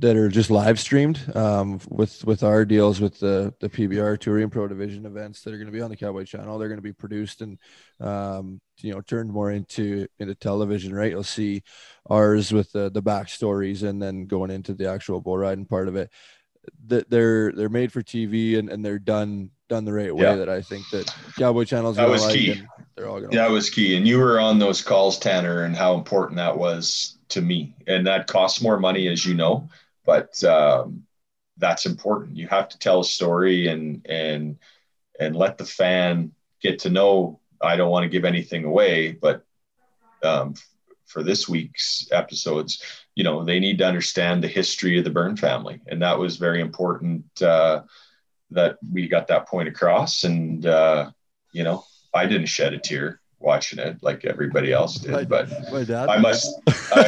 that 0.01 0.17
are 0.17 0.29
just 0.29 0.51
live 0.51 0.79
streamed. 0.79 1.21
Um, 1.35 1.81
with 1.89 2.25
with 2.25 2.43
our 2.43 2.65
deals 2.65 3.01
with 3.01 3.19
the 3.19 3.53
the 3.61 3.69
PBR 3.69 4.19
Touring 4.21 4.51
Pro 4.51 4.69
Division 4.69 5.07
events 5.07 5.43
that 5.43 5.53
are 5.53 5.57
going 5.57 5.67
to 5.67 5.73
be 5.73 5.81
on 5.81 5.91
the 5.91 5.97
Cowboy 5.97 6.25
Channel, 6.25 6.59
they're 6.59 6.69
going 6.69 6.79
to 6.79 6.83
be 6.83 6.93
produced 6.93 7.43
and 7.43 7.59
um, 8.01 8.61
you 8.81 8.93
know 8.95 9.01
turned 9.01 9.31
more 9.31 9.51
into 9.51 10.07
into 10.19 10.35
television. 10.35 10.95
Right? 10.95 11.11
You'll 11.11 11.25
see 11.25 11.63
ours 12.09 12.53
with 12.53 12.71
the 12.73 12.91
the 12.91 13.03
backstories 13.03 13.83
and 13.83 14.01
then 14.01 14.27
going 14.27 14.51
into 14.51 14.75
the 14.75 14.89
actual 14.89 15.21
bull 15.21 15.39
riding 15.39 15.67
part 15.67 15.89
of 15.89 15.97
it. 15.97 16.11
That 16.87 17.11
they're 17.11 17.51
they're 17.53 17.69
made 17.69 17.93
for 17.93 18.03
TV 18.03 18.59
and, 18.59 18.69
and 18.69 18.85
they're 18.85 18.99
done 18.99 19.51
done 19.69 19.85
the 19.85 19.93
right 19.93 20.15
way. 20.15 20.23
Yeah. 20.23 20.37
That 20.37 20.49
I 20.49 20.63
think 20.63 20.89
that 20.91 21.13
Cowboy 21.39 21.65
Channel's 21.65 21.97
That 21.97 22.09
was 22.09 22.25
like 22.25 22.35
key. 22.35 22.63
they're 22.95 23.09
all 23.09 23.21
gonna. 23.21 23.35
that 23.37 23.51
was 23.51 23.69
key 23.71 23.97
and 23.97 24.07
you 24.07 24.19
were 24.19 24.39
on 24.39 24.59
those 24.59 24.83
calls 24.83 25.19
tanner 25.19 25.65
and 25.65 25.75
how 25.75 25.95
important 25.95 26.37
that 26.37 26.57
was 26.57 27.19
to 27.31 27.41
me 27.43 27.75
and 27.87 28.07
that 28.07 28.27
costs 28.27 28.63
more 28.63 28.79
money 28.79 29.09
as 29.09 29.25
you 29.27 29.35
know 29.35 29.69
but 30.09 30.43
um, 30.43 31.03
that's 31.59 31.85
important. 31.85 32.39
You 32.39 32.49
have 32.49 32.71
to 32.71 32.79
tell 32.79 33.01
a 33.01 33.05
story 33.05 33.69
and 33.69 34.07
and 34.09 34.57
and 35.21 35.37
let 35.37 35.59
the 35.59 35.67
fan 35.67 36.33
get 36.63 36.79
to 36.81 36.91
know 36.91 37.41
i 37.61 37.77
don't 37.77 37.91
want 37.91 38.05
to 38.05 38.09
give 38.09 38.25
anything 38.25 38.65
away 38.65 39.11
but 39.11 39.45
um, 40.23 40.55
for 41.07 41.25
this 41.25 41.49
week's 41.49 42.07
episodes 42.13 42.83
you 43.19 43.25
know 43.25 43.45
they 43.45 43.59
need 43.59 43.79
to 43.79 43.87
understand 43.87 44.43
the 44.43 44.49
history 44.61 44.97
of 44.97 45.05
the 45.05 45.11
Byrne 45.11 45.37
family. 45.37 45.81
And 45.89 46.01
that 46.03 46.21
was 46.21 46.37
very 46.37 46.61
important 46.61 47.25
uh, 47.43 47.83
that 48.53 48.79
we 48.93 49.09
got 49.09 49.27
that 49.27 49.49
point 49.49 49.69
across. 49.69 50.23
And 50.23 50.65
uh, 50.65 51.11
you 51.53 51.65
know 51.65 51.85
I 52.15 52.27
didn't 52.27 52.47
shed 52.47 52.75
a 52.75 52.79
tear 52.79 53.21
watching 53.41 53.79
it 53.79 53.99
like 54.03 54.25
everybody 54.25 54.73
else 54.73 54.97
did, 54.97 55.29
but 55.29 55.49
My 55.73 55.85
dad. 55.85 56.09
I 56.09 56.19
must, 56.19 56.53
I, 56.93 57.03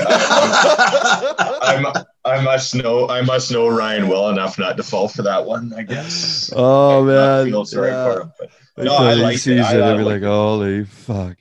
I, 1.62 1.92
I, 2.24 2.36
I 2.36 2.42
must 2.42 2.74
know, 2.74 3.08
I 3.08 3.22
must 3.22 3.50
know 3.50 3.68
Ryan 3.68 4.08
well 4.08 4.28
enough 4.30 4.58
not 4.58 4.76
to 4.76 4.82
fall 4.82 5.08
for 5.08 5.22
that 5.22 5.44
one, 5.44 5.72
I 5.76 5.82
guess. 5.82 6.52
oh 6.54 7.04
Not 7.04 7.06
man. 7.12 7.46
feel 7.46 7.64
sorry 7.64 7.90
yeah. 7.90 8.04
for 8.12 8.20
him, 8.22 8.32
but 8.38 8.50
Wait 8.76 8.84
No, 8.84 8.96
I 8.96 9.14
he 9.14 9.22
liked 9.22 9.36
it. 9.36 9.40
sees 9.40 9.60
I- 9.66 9.76
it. 9.76 9.82
I 9.82 9.88
I'll 9.90 9.96
be 9.98 10.04
like, 10.04 10.22
holy 10.22 10.84
fuck. 10.84 11.36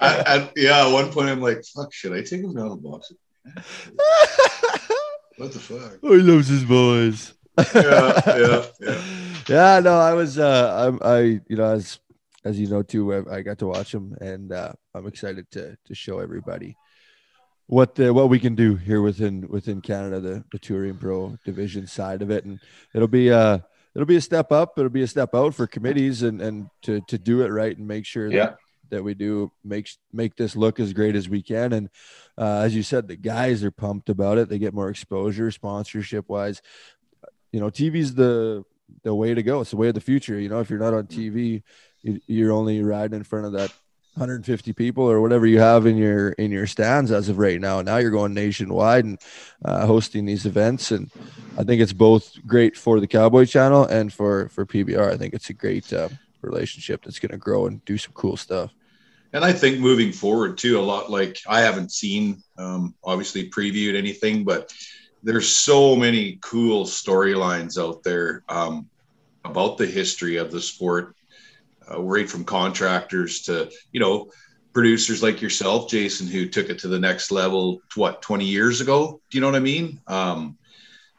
I, 0.00 0.22
I, 0.26 0.50
yeah, 0.56 0.86
at 0.86 0.92
one 0.92 1.10
point 1.12 1.28
I'm 1.28 1.40
like, 1.40 1.64
fuck, 1.64 1.92
should 1.92 2.12
I 2.12 2.22
take 2.22 2.40
him 2.42 2.54
down 2.54 2.70
the 2.70 2.76
box? 2.76 3.12
What 5.36 5.52
the 5.52 5.58
fuck? 5.58 5.98
Oh, 6.02 6.12
he 6.16 6.22
loves 6.22 6.46
his 6.48 6.64
boys. 6.64 7.34
Yeah, 7.74 8.20
yeah, 8.26 8.64
yeah. 8.80 9.02
yeah. 9.48 9.80
No, 9.80 9.98
I 9.98 10.12
was. 10.14 10.38
Uh, 10.38 10.72
I'm. 10.88 10.98
I. 11.02 11.40
You 11.48 11.56
know, 11.56 11.72
as 11.72 11.98
as 12.44 12.58
you 12.58 12.68
know 12.68 12.82
too, 12.82 13.14
I, 13.14 13.36
I 13.36 13.42
got 13.42 13.58
to 13.58 13.66
watch 13.66 13.92
them, 13.92 14.16
and 14.20 14.52
uh, 14.52 14.72
I'm 14.94 15.06
excited 15.06 15.50
to 15.52 15.76
to 15.84 15.94
show 15.94 16.18
everybody 16.18 16.76
what 17.66 17.94
the 17.94 18.12
what 18.12 18.28
we 18.28 18.38
can 18.38 18.54
do 18.54 18.76
here 18.76 19.00
within 19.00 19.48
within 19.48 19.80
Canada, 19.80 20.20
the 20.20 20.44
the 20.52 20.58
touring 20.58 20.98
pro 20.98 21.36
division 21.44 21.86
side 21.86 22.22
of 22.22 22.30
it, 22.30 22.44
and 22.44 22.60
it'll 22.94 23.08
be 23.08 23.30
uh 23.32 23.58
it'll 23.94 24.06
be 24.06 24.16
a 24.16 24.20
step 24.20 24.52
up. 24.52 24.78
It'll 24.78 24.90
be 24.90 25.02
a 25.02 25.08
step 25.08 25.34
out 25.34 25.54
for 25.54 25.66
committees 25.66 26.22
and 26.22 26.40
and 26.40 26.68
to 26.82 27.00
to 27.08 27.18
do 27.18 27.42
it 27.42 27.48
right 27.48 27.76
and 27.76 27.86
make 27.86 28.04
sure 28.04 28.28
that 28.28 28.36
yeah, 28.36 28.54
that 28.90 29.02
we 29.02 29.14
do 29.14 29.50
make 29.64 29.88
make 30.12 30.36
this 30.36 30.56
look 30.56 30.78
as 30.78 30.92
great 30.92 31.16
as 31.16 31.28
we 31.28 31.42
can. 31.42 31.72
And 31.72 31.88
uh, 32.36 32.60
as 32.60 32.74
you 32.74 32.82
said, 32.82 33.08
the 33.08 33.16
guys 33.16 33.64
are 33.64 33.70
pumped 33.70 34.08
about 34.10 34.38
it. 34.38 34.48
They 34.48 34.58
get 34.58 34.74
more 34.74 34.90
exposure, 34.90 35.50
sponsorship 35.50 36.28
wise. 36.28 36.60
You 37.52 37.60
know, 37.60 37.70
TV's 37.70 38.14
the 38.14 38.64
the 39.02 39.14
way 39.14 39.32
to 39.32 39.42
go. 39.42 39.62
It's 39.62 39.70
the 39.70 39.76
way 39.76 39.88
of 39.88 39.94
the 39.94 40.00
future. 40.00 40.38
You 40.38 40.50
know, 40.50 40.60
if 40.60 40.68
you're 40.68 40.78
not 40.78 40.94
on 40.94 41.06
TV, 41.06 41.62
you're 42.26 42.52
only 42.52 42.82
riding 42.82 43.16
in 43.16 43.24
front 43.24 43.46
of 43.46 43.52
that 43.52 43.72
150 44.14 44.72
people 44.74 45.04
or 45.04 45.20
whatever 45.20 45.44
you 45.44 45.58
have 45.58 45.86
in 45.86 45.96
your 45.96 46.30
in 46.30 46.52
your 46.52 46.68
stands 46.68 47.10
as 47.10 47.28
of 47.28 47.38
right 47.38 47.60
now. 47.60 47.82
Now 47.82 47.96
you're 47.96 48.12
going 48.12 48.32
nationwide 48.32 49.04
and 49.04 49.18
uh, 49.64 49.86
hosting 49.86 50.24
these 50.24 50.46
events, 50.46 50.92
and 50.92 51.10
I 51.58 51.64
think 51.64 51.82
it's 51.82 51.92
both 51.92 52.38
great 52.46 52.76
for 52.76 53.00
the 53.00 53.08
Cowboy 53.08 53.44
Channel 53.46 53.86
and 53.86 54.12
for 54.12 54.48
for 54.50 54.64
PBR. 54.64 55.10
I 55.10 55.16
think 55.16 55.34
it's 55.34 55.50
a 55.50 55.54
great 55.54 55.92
uh, 55.92 56.10
relationship 56.42 57.02
that's 57.02 57.18
going 57.18 57.32
to 57.32 57.38
grow 57.38 57.66
and 57.66 57.84
do 57.84 57.98
some 57.98 58.12
cool 58.12 58.36
stuff. 58.36 58.72
And 59.32 59.44
I 59.44 59.52
think 59.52 59.80
moving 59.80 60.12
forward 60.12 60.58
too, 60.58 60.78
a 60.78 60.80
lot 60.80 61.10
like 61.10 61.38
I 61.48 61.60
haven't 61.60 61.90
seen 61.90 62.40
um, 62.56 62.94
obviously 63.02 63.50
previewed 63.50 63.96
anything, 63.96 64.44
but 64.44 64.72
there's 65.24 65.48
so 65.48 65.96
many 65.96 66.38
cool 66.40 66.84
storylines 66.84 67.82
out 67.82 68.04
there 68.04 68.44
um, 68.48 68.88
about 69.44 69.76
the 69.76 69.86
history 69.86 70.36
of 70.36 70.52
the 70.52 70.60
sport 70.60 71.16
uh, 71.90 72.00
right 72.00 72.28
from 72.28 72.44
contractors 72.44 73.42
to 73.42 73.70
you 73.92 74.00
know 74.00 74.30
producers 74.72 75.22
like 75.22 75.40
yourself 75.40 75.88
jason 75.88 76.26
who 76.26 76.48
took 76.48 76.68
it 76.68 76.80
to 76.80 76.88
the 76.88 76.98
next 76.98 77.30
level 77.30 77.80
what 77.94 78.22
20 78.22 78.44
years 78.44 78.80
ago? 78.80 79.20
Do 79.30 79.38
you 79.38 79.40
know 79.40 79.48
what 79.48 79.56
i 79.56 79.60
mean? 79.60 80.00
Um, 80.06 80.58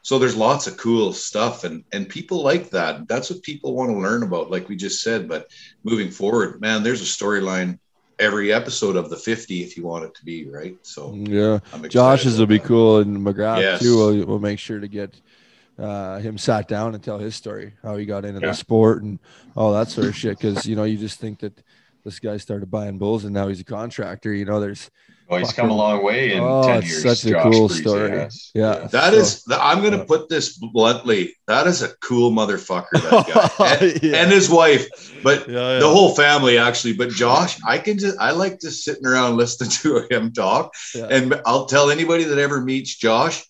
so 0.02 0.20
there's 0.20 0.36
lots 0.36 0.68
of 0.68 0.76
cool 0.76 1.12
stuff 1.12 1.64
and 1.64 1.82
and 1.92 2.08
people 2.08 2.42
like 2.42 2.70
that. 2.70 3.08
That's 3.08 3.28
what 3.28 3.42
people 3.42 3.74
want 3.74 3.90
to 3.90 3.96
learn 3.98 4.22
about 4.22 4.50
like 4.50 4.68
we 4.68 4.76
just 4.76 5.02
said 5.02 5.28
but 5.28 5.50
moving 5.84 6.10
forward 6.10 6.60
man 6.60 6.82
there's 6.82 7.02
a 7.02 7.04
storyline 7.04 7.78
every 8.18 8.52
episode 8.52 8.96
of 8.96 9.10
the 9.10 9.16
50 9.16 9.62
if 9.62 9.76
you 9.76 9.84
want 9.84 10.04
it 10.04 10.14
to 10.14 10.24
be 10.24 10.48
right? 10.48 10.76
So 10.82 11.12
yeah. 11.14 11.58
Josh's 11.88 12.38
will 12.38 12.46
be 12.46 12.58
cool 12.58 12.98
and 12.98 13.16
mcgrath 13.18 13.60
yes. 13.60 13.80
too 13.80 13.96
we'll, 13.96 14.26
we'll 14.26 14.38
make 14.38 14.58
sure 14.58 14.80
to 14.80 14.88
get 14.88 15.20
uh, 15.78 16.18
him 16.18 16.38
sat 16.38 16.68
down 16.68 16.94
and 16.94 17.02
tell 17.02 17.18
his 17.18 17.34
story, 17.34 17.74
how 17.82 17.96
he 17.96 18.06
got 18.06 18.24
into 18.24 18.40
yeah. 18.40 18.48
the 18.48 18.54
sport 18.54 19.02
and 19.02 19.18
all 19.54 19.72
that 19.72 19.88
sort 19.88 20.06
of 20.06 20.16
shit. 20.16 20.38
Because 20.38 20.66
you 20.66 20.76
know, 20.76 20.84
you 20.84 20.96
just 20.96 21.20
think 21.20 21.40
that 21.40 21.58
this 22.04 22.18
guy 22.18 22.36
started 22.36 22.70
buying 22.70 22.98
bulls 22.98 23.24
and 23.24 23.34
now 23.34 23.48
he's 23.48 23.60
a 23.60 23.64
contractor. 23.64 24.32
You 24.32 24.44
know, 24.44 24.60
there's 24.60 24.90
Oh, 25.28 25.38
he's 25.38 25.48
fucking, 25.48 25.62
come 25.62 25.70
a 25.70 25.74
long 25.74 26.04
way 26.04 26.34
in 26.34 26.42
oh, 26.42 26.62
10 26.62 26.82
years. 26.82 27.02
Such 27.02 27.24
a 27.24 27.30
Josh 27.30 27.52
cool 27.52 27.68
story. 27.68 28.10
Has. 28.10 28.52
Yeah. 28.54 28.86
that 28.92 29.12
so, 29.12 29.18
is. 29.18 29.44
I'm 29.50 29.80
going 29.80 29.98
to 29.98 30.04
put 30.04 30.28
this 30.28 30.56
bluntly. 30.56 31.34
That 31.48 31.66
is 31.66 31.82
a 31.82 31.96
cool 31.96 32.30
motherfucker, 32.30 32.92
that 32.92 33.56
guy. 33.58 33.74
and, 33.80 34.02
yeah. 34.02 34.16
and 34.22 34.30
his 34.30 34.48
wife, 34.48 34.86
but 35.24 35.48
yeah, 35.48 35.54
yeah. 35.54 35.78
the 35.80 35.88
whole 35.88 36.14
family 36.14 36.58
actually. 36.58 36.92
But 36.92 37.10
Josh, 37.10 37.58
I 37.66 37.78
can 37.78 37.98
just, 37.98 38.16
I 38.18 38.30
like 38.30 38.60
just 38.60 38.84
sitting 38.84 39.04
around 39.04 39.36
listening 39.36 39.70
to 39.82 40.06
him 40.14 40.32
talk. 40.32 40.72
And 40.94 41.40
I'll 41.44 41.66
tell 41.66 41.90
anybody 41.90 42.22
that 42.24 42.38
ever 42.38 42.60
meets 42.60 42.94
Josh, 42.94 43.44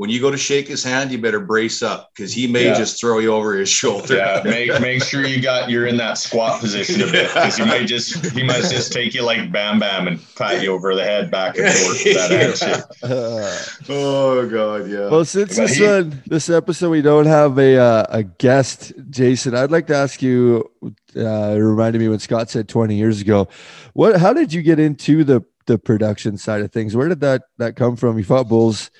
when 0.00 0.08
you 0.08 0.18
go 0.18 0.30
to 0.30 0.38
shake 0.38 0.66
his 0.66 0.82
hand, 0.82 1.12
you 1.12 1.18
better 1.18 1.40
brace 1.40 1.82
up 1.82 2.10
because 2.14 2.32
he 2.32 2.46
may 2.46 2.64
yeah. 2.64 2.74
just 2.74 2.98
throw 2.98 3.18
you 3.18 3.34
over 3.34 3.52
his 3.58 3.68
shoulder. 3.68 4.16
Yeah, 4.16 4.40
make 4.42 4.80
make 4.80 5.02
sure 5.02 5.26
you 5.26 5.42
got 5.42 5.68
you're 5.68 5.86
in 5.86 5.98
that 5.98 6.16
squat 6.16 6.58
position 6.58 7.02
a 7.02 7.12
bit 7.12 7.28
because 7.28 7.58
he 7.58 7.66
might 7.66 7.84
just 7.84 8.32
he 8.32 8.42
might 8.42 8.62
just 8.62 8.94
take 8.94 9.12
you 9.12 9.22
like 9.22 9.52
bam 9.52 9.78
bam 9.78 10.08
and 10.08 10.18
pat 10.36 10.62
you 10.62 10.72
over 10.72 10.94
the 10.94 11.04
head 11.04 11.30
back 11.30 11.58
and 11.58 11.66
forth. 11.66 12.02
that 12.04 13.76
oh 13.90 14.48
god, 14.48 14.88
yeah. 14.88 15.10
Well, 15.10 15.26
since 15.26 15.58
this 15.58 15.74
he, 15.76 15.84
one 15.84 16.22
this 16.24 16.48
episode 16.48 16.88
we 16.88 17.02
don't 17.02 17.26
have 17.26 17.58
a 17.58 17.76
uh, 17.76 18.06
a 18.08 18.22
guest, 18.22 18.94
Jason, 19.10 19.54
I'd 19.54 19.70
like 19.70 19.86
to 19.88 19.96
ask 19.96 20.22
you. 20.22 20.70
Uh, 21.14 21.52
it 21.54 21.58
reminded 21.58 21.98
me 21.98 22.08
when 22.08 22.20
Scott 22.20 22.48
said 22.48 22.70
20 22.70 22.96
years 22.96 23.20
ago. 23.20 23.48
What? 23.92 24.18
How 24.18 24.32
did 24.32 24.54
you 24.54 24.62
get 24.62 24.78
into 24.78 25.24
the 25.24 25.44
the 25.66 25.76
production 25.76 26.38
side 26.38 26.62
of 26.62 26.72
things? 26.72 26.96
Where 26.96 27.10
did 27.10 27.20
that 27.20 27.42
that 27.58 27.76
come 27.76 27.96
from? 27.96 28.16
You 28.16 28.24
fought 28.24 28.48
bulls 28.48 28.90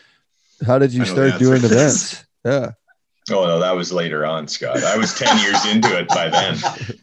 how 0.66 0.78
did 0.78 0.92
you 0.92 1.04
start 1.04 1.38
doing 1.38 1.64
events? 1.64 2.24
Yeah. 2.42 2.70
Oh 3.30 3.46
no, 3.46 3.58
that 3.58 3.76
was 3.76 3.92
later 3.92 4.24
on, 4.24 4.48
Scott. 4.48 4.82
I 4.82 4.96
was 4.96 5.12
ten 5.12 5.38
years 5.40 5.66
into 5.66 5.94
it 5.98 6.08
by 6.08 6.30
then, 6.30 6.56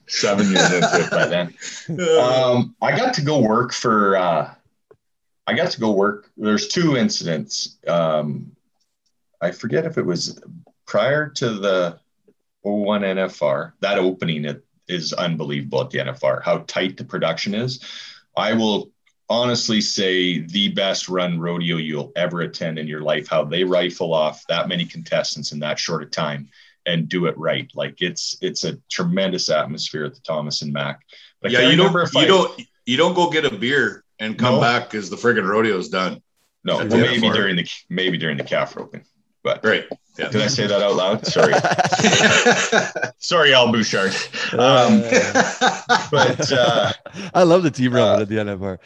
seven 0.07 0.49
years 0.51 0.73
into 0.73 1.05
it 1.05 1.11
by 1.11 1.27
then. 1.27 1.53
Um, 2.19 2.75
I 2.81 2.97
got 2.97 3.13
to 3.13 3.21
go 3.21 3.39
work 3.39 3.71
for. 3.71 4.17
Uh, 4.17 4.51
I 5.45 5.53
got 5.53 5.69
to 5.71 5.79
go 5.79 5.91
work. 5.91 6.31
There's 6.35 6.67
two 6.67 6.97
incidents. 6.97 7.77
Um, 7.87 8.51
I 9.39 9.51
forget 9.51 9.85
if 9.85 9.99
it 9.99 10.05
was 10.05 10.41
prior 10.87 11.29
to 11.29 11.51
the 11.51 11.99
01 12.63 13.01
NFR. 13.01 13.73
That 13.81 13.99
opening 13.99 14.59
is 14.87 15.13
unbelievable 15.13 15.81
at 15.81 15.91
the 15.91 15.99
NFR. 15.99 16.43
How 16.43 16.59
tight 16.67 16.97
the 16.97 17.05
production 17.05 17.53
is. 17.53 17.79
I 18.35 18.53
will 18.53 18.91
honestly 19.29 19.81
say 19.81 20.39
the 20.39 20.69
best 20.69 21.09
run 21.09 21.39
rodeo 21.39 21.75
you'll 21.75 22.11
ever 22.15 22.41
attend 22.41 22.79
in 22.79 22.87
your 22.87 23.01
life 23.01 23.27
how 23.27 23.43
they 23.43 23.63
rifle 23.63 24.13
off 24.13 24.45
that 24.47 24.69
many 24.69 24.85
contestants 24.85 25.51
in 25.51 25.59
that 25.59 25.77
short 25.77 26.01
a 26.01 26.05
time 26.05 26.47
and 26.85 27.09
do 27.09 27.25
it 27.25 27.37
right 27.37 27.69
like 27.75 28.01
it's 28.01 28.37
it's 28.41 28.63
a 28.63 28.77
tremendous 28.89 29.49
atmosphere 29.49 30.05
at 30.05 30.15
the 30.15 30.21
thomas 30.21 30.61
and 30.61 30.71
mack 30.71 31.01
but 31.41 31.51
yeah 31.51 31.67
you 31.69 31.75
don't 31.75 31.93
you 32.13 32.19
I, 32.21 32.25
don't 32.25 32.61
you 32.85 32.95
don't 32.95 33.13
go 33.13 33.29
get 33.29 33.43
a 33.43 33.53
beer 33.53 34.03
and 34.19 34.37
come 34.37 34.55
no. 34.55 34.61
back 34.61 34.89
because 34.89 35.09
the 35.09 35.17
friggin 35.17 35.47
rodeo's 35.47 35.89
done 35.89 36.21
no 36.63 36.77
well, 36.77 36.87
maybe 36.87 37.29
during 37.29 37.57
the 37.57 37.69
maybe 37.89 38.17
during 38.17 38.37
the 38.37 38.45
calf 38.45 38.77
roping 38.77 39.03
but 39.43 39.61
great 39.61 39.87
yeah. 40.17 40.29
Did 40.29 40.41
I 40.41 40.47
say 40.47 40.65
that 40.65 40.81
out 40.81 40.95
loud? 40.95 41.27
Sorry. 41.27 41.53
Sorry, 43.19 43.53
Al 43.53 43.71
Bouchard. 43.71 44.15
Um, 44.53 45.01
but 46.11 46.51
uh, 46.51 46.91
I 47.35 47.43
love 47.43 47.61
the 47.61 47.69
team 47.69 47.93
run 47.93 48.19
uh, 48.19 48.21
at 48.23 48.27
the 48.27 48.37
NFR. 48.37 48.79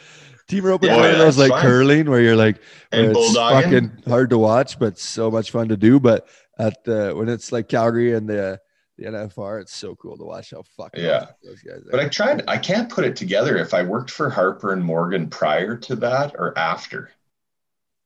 Team 0.48 0.64
rope 0.64 0.82
yeah, 0.82 0.96
one 0.96 1.10
of 1.10 1.18
those 1.18 1.38
like 1.38 1.50
fun. 1.50 1.62
curling 1.62 2.10
where 2.10 2.20
you're 2.20 2.36
like 2.36 2.60
it's 2.90 3.34
fucking 3.34 4.02
hard 4.06 4.30
to 4.30 4.38
watch, 4.38 4.78
but 4.78 4.98
so 4.98 5.30
much 5.30 5.50
fun 5.50 5.68
to 5.68 5.76
do. 5.76 6.00
But 6.00 6.26
at 6.58 6.84
the 6.84 7.12
when 7.14 7.28
it's 7.28 7.52
like 7.52 7.68
Calgary 7.68 8.14
and 8.14 8.28
the 8.28 8.60
the 8.98 9.04
NFR, 9.04 9.62
it's 9.62 9.74
so 9.74 9.94
cool 9.96 10.16
to 10.18 10.24
watch 10.24 10.50
how 10.50 10.62
fucking 10.76 11.02
yeah 11.02 11.26
those 11.42 11.62
guys. 11.62 11.78
Are. 11.78 11.90
But 11.90 12.00
I 12.00 12.08
tried. 12.08 12.44
I 12.48 12.58
can't 12.58 12.90
put 12.90 13.04
it 13.04 13.16
together 13.16 13.56
if 13.56 13.72
I 13.72 13.82
worked 13.82 14.10
for 14.10 14.28
Harper 14.28 14.72
and 14.72 14.84
Morgan 14.84 15.28
prior 15.28 15.76
to 15.76 15.96
that 15.96 16.34
or 16.38 16.56
after. 16.58 17.10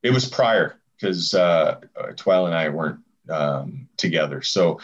It 0.03 0.11
was 0.11 0.29
prior 0.29 0.77
because 0.99 1.35
uh, 1.35 1.81
Twyla 1.97 2.47
and 2.47 2.55
I 2.55 2.69
weren't 2.69 3.01
um, 3.29 3.89
together. 3.97 4.43
So 4.43 4.81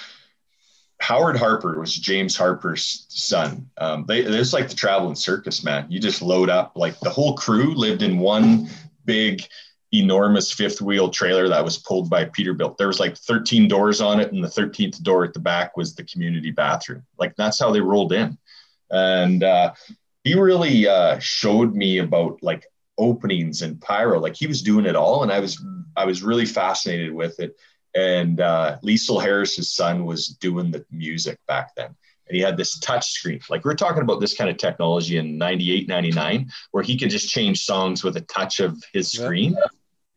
Howard 1.02 1.36
Harper 1.36 1.80
was 1.80 1.96
James 1.96 2.36
Harper's 2.36 3.06
son. 3.08 3.68
Um, 3.76 4.04
they, 4.06 4.20
it 4.20 4.52
like 4.52 4.68
the 4.68 4.76
traveling 4.76 5.16
circus, 5.16 5.64
man. 5.64 5.86
You 5.90 5.98
just 5.98 6.22
load 6.22 6.48
up, 6.48 6.76
like 6.76 6.98
the 7.00 7.10
whole 7.10 7.34
crew 7.34 7.74
lived 7.74 8.02
in 8.02 8.20
one 8.20 8.68
big, 9.04 9.44
enormous 9.92 10.52
fifth 10.52 10.80
wheel 10.80 11.10
trailer 11.10 11.48
that 11.48 11.64
was 11.64 11.76
pulled 11.76 12.08
by 12.08 12.26
Peterbilt. 12.26 12.76
There 12.76 12.86
was 12.86 13.00
like 13.00 13.16
13 13.16 13.66
doors 13.66 14.00
on 14.00 14.20
it, 14.20 14.32
and 14.32 14.44
the 14.44 14.48
13th 14.48 15.02
door 15.02 15.24
at 15.24 15.34
the 15.34 15.40
back 15.40 15.76
was 15.76 15.96
the 15.96 16.04
community 16.04 16.52
bathroom. 16.52 17.02
Like 17.18 17.34
that's 17.34 17.58
how 17.58 17.72
they 17.72 17.80
rolled 17.80 18.12
in. 18.12 18.38
And 18.92 19.42
uh, 19.42 19.72
he 20.22 20.38
really 20.38 20.86
uh, 20.86 21.18
showed 21.18 21.74
me 21.74 21.98
about 21.98 22.44
like 22.44 22.64
openings 22.96 23.62
and 23.62 23.80
pyro. 23.80 24.20
Like 24.20 24.36
he 24.36 24.46
was 24.46 24.62
doing 24.62 24.86
it 24.86 24.94
all, 24.94 25.24
and 25.24 25.32
I 25.32 25.40
was 25.40 25.60
I 25.96 26.04
was 26.04 26.22
really 26.22 26.46
fascinated 26.46 27.12
with 27.12 27.40
it 27.40 27.56
and 27.94 28.40
uh, 28.40 28.78
Liesl 28.82 29.22
Harris's 29.22 29.72
son 29.72 30.04
was 30.04 30.28
doing 30.28 30.70
the 30.70 30.84
music 30.90 31.38
back 31.46 31.74
then. 31.76 31.94
And 32.28 32.36
he 32.36 32.40
had 32.40 32.56
this 32.56 32.78
touch 32.78 33.10
screen. 33.10 33.40
Like 33.50 33.64
we're 33.64 33.74
talking 33.74 34.02
about 34.02 34.20
this 34.20 34.34
kind 34.34 34.48
of 34.48 34.56
technology 34.56 35.18
in 35.18 35.36
98, 35.36 35.88
99, 35.88 36.50
where 36.70 36.82
he 36.82 36.96
could 36.96 37.10
just 37.10 37.28
change 37.28 37.64
songs 37.64 38.02
with 38.02 38.16
a 38.16 38.22
touch 38.22 38.60
of 38.60 38.82
his 38.92 39.10
screen. 39.10 39.52
Yeah. 39.52 39.66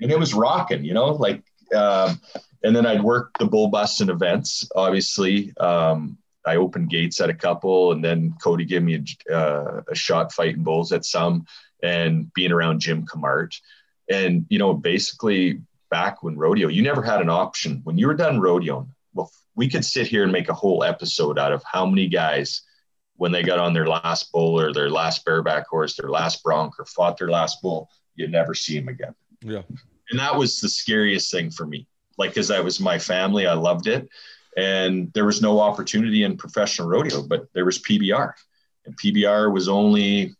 And 0.01 0.11
it 0.11 0.19
was 0.19 0.34
rocking, 0.34 0.84
you 0.86 0.93
know, 0.93 1.07
like, 1.07 1.43
um, 1.76 2.19
and 2.63 2.76
then 2.76 2.86
I'd 2.86 3.03
work 3.03 3.32
the 3.39 3.45
bull 3.45 3.67
bus 3.67 4.01
and 4.01 4.09
events. 4.09 4.69
Obviously, 4.76 5.55
um, 5.57 6.17
I 6.45 6.57
opened 6.57 6.89
gates 6.89 7.19
at 7.21 7.30
a 7.30 7.34
couple, 7.34 7.91
and 7.91 8.03
then 8.03 8.36
Cody 8.41 8.65
gave 8.65 8.84
me 8.84 9.03
a, 9.30 9.34
uh, 9.34 9.82
a 9.89 9.95
shot 9.95 10.32
fighting 10.32 10.63
bulls 10.63 10.91
at 10.91 11.05
some, 11.05 11.45
and 11.82 12.32
being 12.34 12.51
around 12.51 12.80
Jim 12.80 13.05
Camart, 13.05 13.59
and 14.09 14.45
you 14.49 14.59
know, 14.59 14.73
basically 14.73 15.61
back 15.89 16.23
when 16.23 16.38
rodeo, 16.38 16.67
you 16.67 16.81
never 16.81 17.01
had 17.01 17.21
an 17.21 17.29
option. 17.29 17.81
When 17.83 17.97
you 17.97 18.07
were 18.07 18.13
done 18.13 18.39
rodeoing, 18.39 18.89
well, 19.13 19.31
we 19.55 19.69
could 19.69 19.86
sit 19.86 20.07
here 20.07 20.23
and 20.23 20.31
make 20.31 20.49
a 20.49 20.53
whole 20.53 20.83
episode 20.83 21.39
out 21.39 21.53
of 21.53 21.63
how 21.63 21.86
many 21.86 22.07
guys, 22.07 22.61
when 23.15 23.31
they 23.31 23.43
got 23.43 23.59
on 23.59 23.73
their 23.73 23.88
last 23.88 24.31
bull 24.31 24.59
or 24.59 24.73
their 24.73 24.89
last 24.89 25.23
bareback 25.23 25.67
horse, 25.67 25.95
their 25.95 26.09
last 26.09 26.43
bronc, 26.43 26.77
or 26.79 26.86
fought 26.86 27.17
their 27.17 27.29
last 27.29 27.61
bull, 27.61 27.89
you'd 28.15 28.31
never 28.31 28.53
see 28.53 28.77
them 28.77 28.89
again. 28.89 29.15
Yeah. 29.41 29.61
And 30.09 30.19
that 30.19 30.36
was 30.36 30.59
the 30.59 30.69
scariest 30.69 31.31
thing 31.31 31.49
for 31.49 31.65
me. 31.65 31.88
Like, 32.17 32.31
because 32.31 32.49
that 32.49 32.63
was 32.63 32.79
my 32.79 32.99
family, 32.99 33.47
I 33.47 33.53
loved 33.53 33.88
it. 33.88 34.09
And 34.57 35.11
there 35.13 35.25
was 35.25 35.41
no 35.41 35.59
opportunity 35.59 36.23
in 36.23 36.38
professional 36.38 36.88
rodeo, 36.88 37.23
but 37.23 37.47
there 37.53 37.65
was 37.65 37.79
PBR. 37.79 38.33
And 38.86 38.97
PBR 38.97 39.51
was 39.51 39.67
only, 39.67 40.33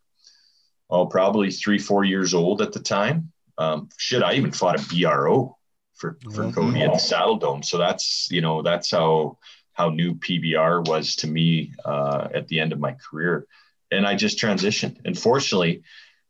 oh, 0.90 1.06
probably 1.06 1.52
three, 1.52 1.80
four 1.80 2.04
years 2.04 2.34
old 2.34 2.62
at 2.62 2.72
the 2.72 2.80
time. 2.80 3.32
Um, 3.58 3.90
shit, 3.98 4.24
I 4.24 4.34
even 4.34 4.52
fought 4.52 4.80
a 4.80 4.96
BRO 4.96 5.58
for 5.96 6.18
for 6.24 6.44
mm-hmm. 6.44 6.52
Cody 6.52 6.82
at 6.82 6.94
the 6.94 7.00
Saddle 7.00 7.38
Dome. 7.38 7.64
So 7.64 7.78
that's 7.78 8.28
you 8.30 8.42
know 8.42 8.62
that's 8.62 8.92
how 8.92 9.38
how 9.74 9.90
new 9.90 10.16
PBR 10.16 10.88
was 10.88 11.16
to 11.18 11.28
me 11.28 11.74
uh, 11.84 12.30
at 12.34 12.48
the 12.48 12.60
end 12.60 12.74
of 12.74 12.80
my 12.80 12.94
career. 12.94 13.46
and 13.92 14.08
I 14.08 14.16
just 14.16 14.40
transitioned. 14.40 14.98
And 15.06 15.18
fortunately, 15.18 15.84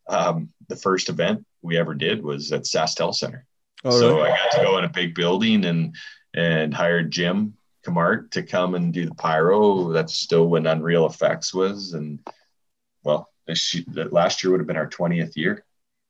um, 0.07 0.49
the 0.67 0.76
first 0.76 1.09
event 1.09 1.45
we 1.61 1.78
ever 1.78 1.93
did 1.93 2.23
was 2.23 2.51
at 2.51 2.63
SaskTel 2.63 3.13
Center. 3.13 3.45
Oh, 3.84 3.99
so 3.99 4.17
really? 4.17 4.30
I 4.30 4.38
got 4.38 4.51
to 4.51 4.63
go 4.63 4.78
in 4.78 4.84
a 4.84 4.89
big 4.89 5.15
building 5.15 5.65
and 5.65 5.95
and 6.34 6.73
hired 6.73 7.11
Jim 7.11 7.55
Kamart 7.86 8.32
to 8.32 8.43
come 8.43 8.76
and 8.76 8.93
do 8.93 9.05
the 9.05 9.15
pyro. 9.15 9.91
That's 9.91 10.15
still 10.15 10.47
when 10.47 10.67
Unreal 10.67 11.05
Effects 11.05 11.53
was, 11.53 11.93
and 11.93 12.19
well, 13.03 13.30
this, 13.47 13.76
last 13.88 14.43
year 14.43 14.51
would 14.51 14.59
have 14.59 14.67
been 14.67 14.78
our 14.78 14.89
20th 14.89 15.36
year 15.36 15.64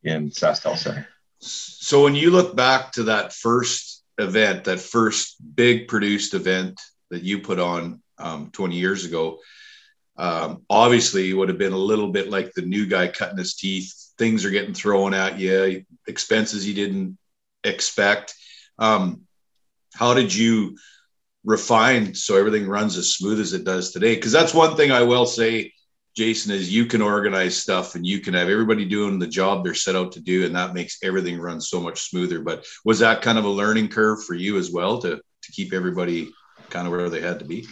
in 0.05 0.29
SaskTel 0.29 0.77
Center. 0.77 1.07
So 1.39 2.03
when 2.03 2.15
you 2.15 2.31
look 2.31 2.55
back 2.55 2.93
to 2.93 3.03
that 3.03 3.33
first 3.33 4.03
event, 4.17 4.63
that 4.65 4.79
first 4.79 5.35
big 5.55 5.87
produced 5.87 6.33
event 6.33 6.79
that 7.09 7.23
you 7.23 7.39
put 7.39 7.59
on 7.59 8.01
um, 8.17 8.49
20 8.51 8.75
years 8.75 9.05
ago, 9.05 9.39
um, 10.17 10.63
obviously 10.69 11.29
it 11.29 11.33
would 11.33 11.49
have 11.49 11.57
been 11.57 11.73
a 11.73 11.77
little 11.77 12.11
bit 12.11 12.29
like 12.29 12.53
the 12.53 12.61
new 12.61 12.85
guy 12.85 13.07
cutting 13.07 13.37
his 13.37 13.55
teeth. 13.55 13.93
Things 14.17 14.45
are 14.45 14.51
getting 14.51 14.73
thrown 14.73 15.13
at 15.13 15.37
you, 15.37 15.83
expenses 16.07 16.67
you 16.67 16.73
didn't 16.73 17.17
expect. 17.63 18.33
Um, 18.79 19.23
how 19.93 20.13
did 20.13 20.33
you 20.33 20.77
refine 21.43 22.15
so 22.15 22.37
everything 22.37 22.67
runs 22.67 22.97
as 22.97 23.13
smooth 23.13 23.39
as 23.39 23.53
it 23.53 23.65
does 23.65 23.91
today? 23.91 24.15
Because 24.15 24.31
that's 24.31 24.53
one 24.53 24.77
thing 24.77 24.91
I 24.91 25.03
will 25.03 25.25
say 25.25 25.73
Jason, 26.15 26.53
is 26.53 26.73
you 26.73 26.85
can 26.85 27.01
organize 27.01 27.57
stuff 27.57 27.95
and 27.95 28.05
you 28.05 28.19
can 28.19 28.33
have 28.33 28.47
everybody 28.47 28.85
doing 28.85 29.19
the 29.19 29.27
job 29.27 29.63
they're 29.63 29.73
set 29.73 29.95
out 29.95 30.13
to 30.13 30.21
do, 30.21 30.45
and 30.45 30.55
that 30.55 30.73
makes 30.73 30.97
everything 31.03 31.39
run 31.39 31.59
so 31.59 31.81
much 31.81 32.09
smoother. 32.09 32.41
But 32.41 32.65
was 32.85 32.99
that 32.99 33.21
kind 33.21 33.37
of 33.37 33.45
a 33.45 33.49
learning 33.49 33.89
curve 33.89 34.23
for 34.23 34.33
you 34.33 34.57
as 34.57 34.71
well 34.71 34.99
to 35.01 35.17
to 35.17 35.51
keep 35.51 35.73
everybody 35.73 36.31
kind 36.69 36.87
of 36.87 36.93
where 36.93 37.09
they 37.09 37.21
had 37.21 37.39
to 37.39 37.45
be? 37.45 37.67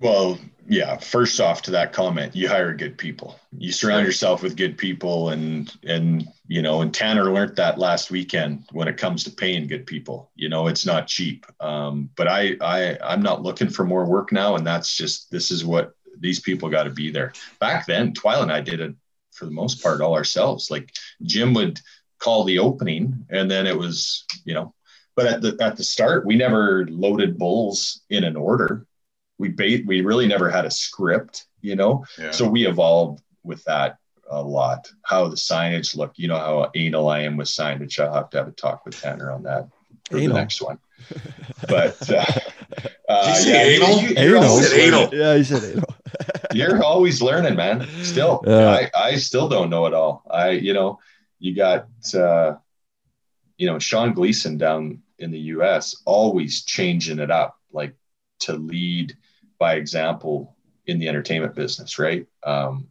Well, 0.00 0.38
yeah. 0.68 0.98
First 0.98 1.40
off, 1.40 1.62
to 1.62 1.70
that 1.72 1.92
comment, 1.92 2.36
you 2.36 2.46
hire 2.46 2.74
good 2.74 2.98
people. 2.98 3.40
You 3.56 3.72
surround 3.72 4.06
yourself 4.06 4.42
with 4.42 4.56
good 4.56 4.76
people, 4.76 5.30
and 5.30 5.74
and 5.84 6.28
you 6.46 6.60
know, 6.60 6.82
and 6.82 6.92
Tanner 6.92 7.32
learned 7.32 7.56
that 7.56 7.78
last 7.78 8.10
weekend 8.10 8.64
when 8.72 8.86
it 8.86 8.98
comes 8.98 9.24
to 9.24 9.30
paying 9.30 9.66
good 9.66 9.86
people. 9.86 10.30
You 10.36 10.50
know, 10.50 10.66
it's 10.66 10.84
not 10.84 11.06
cheap. 11.06 11.46
Um, 11.58 12.10
but 12.16 12.28
I 12.28 12.56
I 12.60 12.98
I'm 13.02 13.22
not 13.22 13.42
looking 13.42 13.70
for 13.70 13.84
more 13.84 14.04
work 14.04 14.30
now, 14.30 14.56
and 14.56 14.66
that's 14.66 14.94
just 14.94 15.30
this 15.30 15.50
is 15.50 15.64
what 15.64 15.94
these 16.20 16.40
people 16.40 16.68
got 16.68 16.84
to 16.84 16.90
be 16.90 17.10
there. 17.10 17.32
Back 17.60 17.86
then, 17.86 18.12
Twyla 18.12 18.42
and 18.42 18.52
I 18.52 18.60
did 18.60 18.80
it 18.80 18.94
for 19.32 19.44
the 19.44 19.50
most 19.50 19.82
part 19.82 20.00
all 20.00 20.14
ourselves. 20.14 20.70
Like 20.70 20.92
Jim 21.22 21.54
would 21.54 21.80
call 22.18 22.44
the 22.44 22.58
opening, 22.58 23.26
and 23.30 23.50
then 23.50 23.66
it 23.66 23.76
was 23.76 24.24
you 24.44 24.54
know. 24.54 24.74
But 25.16 25.26
at 25.26 25.42
the 25.42 25.56
at 25.60 25.76
the 25.76 25.84
start, 25.84 26.26
we 26.26 26.36
never 26.36 26.86
loaded 26.88 27.38
bulls 27.38 28.02
in 28.08 28.24
an 28.24 28.36
order. 28.36 28.86
We 29.38 29.48
bait. 29.48 29.86
We 29.86 30.00
really 30.02 30.26
never 30.26 30.50
had 30.50 30.64
a 30.64 30.70
script, 30.70 31.46
you 31.60 31.76
know. 31.76 32.04
Yeah. 32.18 32.30
So 32.30 32.48
we 32.48 32.66
evolved 32.66 33.22
with 33.42 33.64
that 33.64 33.98
a 34.30 34.42
lot. 34.42 34.90
How 35.02 35.28
the 35.28 35.36
signage 35.36 35.96
looked, 35.96 36.18
you 36.18 36.28
know, 36.28 36.36
how 36.36 36.70
anal 36.74 37.08
I 37.08 37.20
am 37.20 37.36
with 37.36 37.48
signage. 37.48 37.98
I'll 37.98 38.14
have 38.14 38.30
to 38.30 38.38
have 38.38 38.48
a 38.48 38.52
talk 38.52 38.84
with 38.84 39.00
Tanner 39.00 39.30
on 39.30 39.42
that 39.44 39.68
for 40.08 40.18
anal. 40.18 40.34
the 40.34 40.40
next 40.40 40.62
one. 40.62 40.78
But 41.68 42.10
uh, 42.10 42.24
uh, 43.08 43.42
yeah, 43.44 43.62
anal? 43.62 44.00
You, 44.00 44.14
anal. 44.16 44.60
anal. 44.74 45.14
Yeah, 45.14 45.36
he 45.36 45.44
said 45.44 45.64
anal. 45.64 45.94
You're 46.52 46.82
always 46.82 47.22
learning, 47.22 47.56
man. 47.56 47.86
Still. 48.02 48.42
I, 48.48 48.90
I 48.94 49.16
still 49.16 49.48
don't 49.48 49.70
know 49.70 49.86
it 49.86 49.94
all. 49.94 50.22
I, 50.30 50.50
you 50.50 50.72
know, 50.72 50.98
you 51.38 51.54
got, 51.54 51.88
uh, 52.14 52.56
you 53.56 53.66
know, 53.66 53.78
Sean 53.78 54.12
Gleason 54.12 54.58
down 54.58 55.02
in 55.18 55.30
the 55.30 55.38
U.S. 55.38 55.96
always 56.04 56.64
changing 56.64 57.18
it 57.18 57.30
up, 57.30 57.58
like 57.72 57.94
to 58.40 58.54
lead 58.54 59.16
by 59.58 59.74
example 59.74 60.56
in 60.86 60.98
the 60.98 61.08
entertainment 61.08 61.54
business, 61.54 61.98
right? 61.98 62.26
Um, 62.42 62.88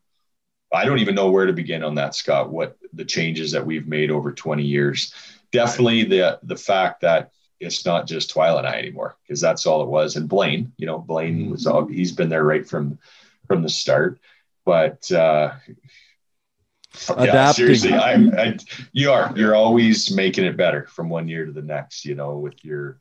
I 0.73 0.85
don't 0.85 0.99
even 0.99 1.15
know 1.15 1.31
where 1.31 1.45
to 1.45 1.53
begin 1.53 1.83
on 1.83 1.95
that, 1.95 2.15
Scott. 2.15 2.51
What 2.51 2.77
the 2.93 3.05
changes 3.05 3.51
that 3.51 3.65
we've 3.65 3.87
made 3.87 4.11
over 4.11 4.31
20 4.31 4.63
years. 4.63 5.13
Definitely 5.51 6.03
the 6.03 6.39
the 6.43 6.57
fact 6.57 7.01
that 7.01 7.31
it's 7.59 7.85
not 7.85 8.05
just 8.05 8.29
Twilight 8.29 8.65
and 8.65 8.75
I 8.75 8.77
anymore 8.77 9.17
because 9.23 9.41
that's 9.41 9.65
all 9.65 9.81
it 9.81 9.87
was. 9.87 10.15
And 10.15 10.29
Blaine, 10.29 10.73
you 10.77 10.85
know, 10.85 10.99
Blaine 10.99 11.49
was 11.49 11.65
all 11.65 11.85
he's 11.85 12.11
been 12.11 12.29
there 12.29 12.43
right 12.43 12.67
from 12.67 12.99
from 13.47 13.63
the 13.63 13.69
start. 13.69 14.19
But 14.65 15.09
uh, 15.11 15.53
yeah, 17.19 17.51
seriously, 17.51 17.93
I, 17.93 18.13
I, 18.13 18.57
you 18.91 19.11
are 19.11 19.31
you're 19.35 19.55
always 19.55 20.11
making 20.11 20.45
it 20.45 20.57
better 20.57 20.87
from 20.87 21.09
one 21.09 21.27
year 21.27 21.45
to 21.45 21.51
the 21.51 21.61
next. 21.61 22.05
You 22.05 22.15
know, 22.15 22.37
with 22.37 22.63
your 22.65 22.99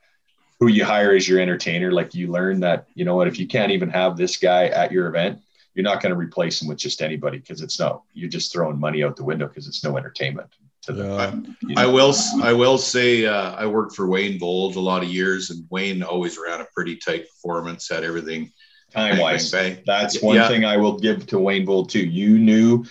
who 0.61 0.69
you 0.69 0.85
hire 0.85 1.13
as 1.13 1.29
your 1.29 1.41
entertainer, 1.41 1.93
like 1.93 2.15
you 2.15 2.29
learn 2.29 2.61
that 2.61 2.87
you 2.95 3.05
know 3.05 3.17
what 3.17 3.29
if 3.29 3.39
you 3.39 3.47
can't 3.47 3.73
even 3.73 3.91
have 3.91 4.17
this 4.17 4.37
guy 4.37 4.67
at 4.67 4.93
your 4.93 5.09
event, 5.09 5.41
you're 5.75 5.85
not 5.85 6.01
going 6.01 6.11
to 6.11 6.19
replace 6.19 6.61
him 6.61 6.69
with 6.69 6.79
just 6.79 7.03
anybody 7.03 7.39
because 7.39 7.61
it's 7.61 7.79
no 7.79 8.05
you're 8.13 8.31
just 8.31 8.53
throwing 8.53 8.79
money 8.79 9.03
out 9.03 9.17
the 9.17 9.25
window 9.25 9.47
because 9.47 9.67
it's 9.67 9.85
no 9.85 9.97
entertainment. 9.97 10.49
To 10.83 10.93
the, 10.93 11.05
yeah. 11.05 11.35
you 11.63 11.75
know? 11.75 11.83
I 11.83 11.87
will 11.87 12.15
I 12.43 12.53
will 12.53 12.79
say 12.79 13.27
uh, 13.27 13.53
I 13.53 13.67
worked 13.67 13.97
for 13.97 14.07
Wayne 14.07 14.39
Vold 14.39 14.77
a 14.77 14.81
lot 14.81 15.03
of 15.03 15.09
years, 15.09 15.51
and 15.51 15.67
Wayne 15.71 16.03
always 16.03 16.39
ran 16.39 16.61
a 16.61 16.67
pretty 16.75 16.97
tight 16.97 17.27
performance, 17.29 17.89
had 17.89 18.05
everything 18.05 18.53
time 18.93 19.19
wise. 19.19 19.51
That's 19.87 20.23
one 20.23 20.37
yeah. 20.37 20.49
thing 20.49 20.65
I 20.65 20.77
will 20.77 20.99
give 20.99 21.27
to 21.29 21.39
Wayne 21.39 21.67
Vold 21.67 21.91
too. 21.91 22.05
You 22.05 22.39
knew, 22.39 22.85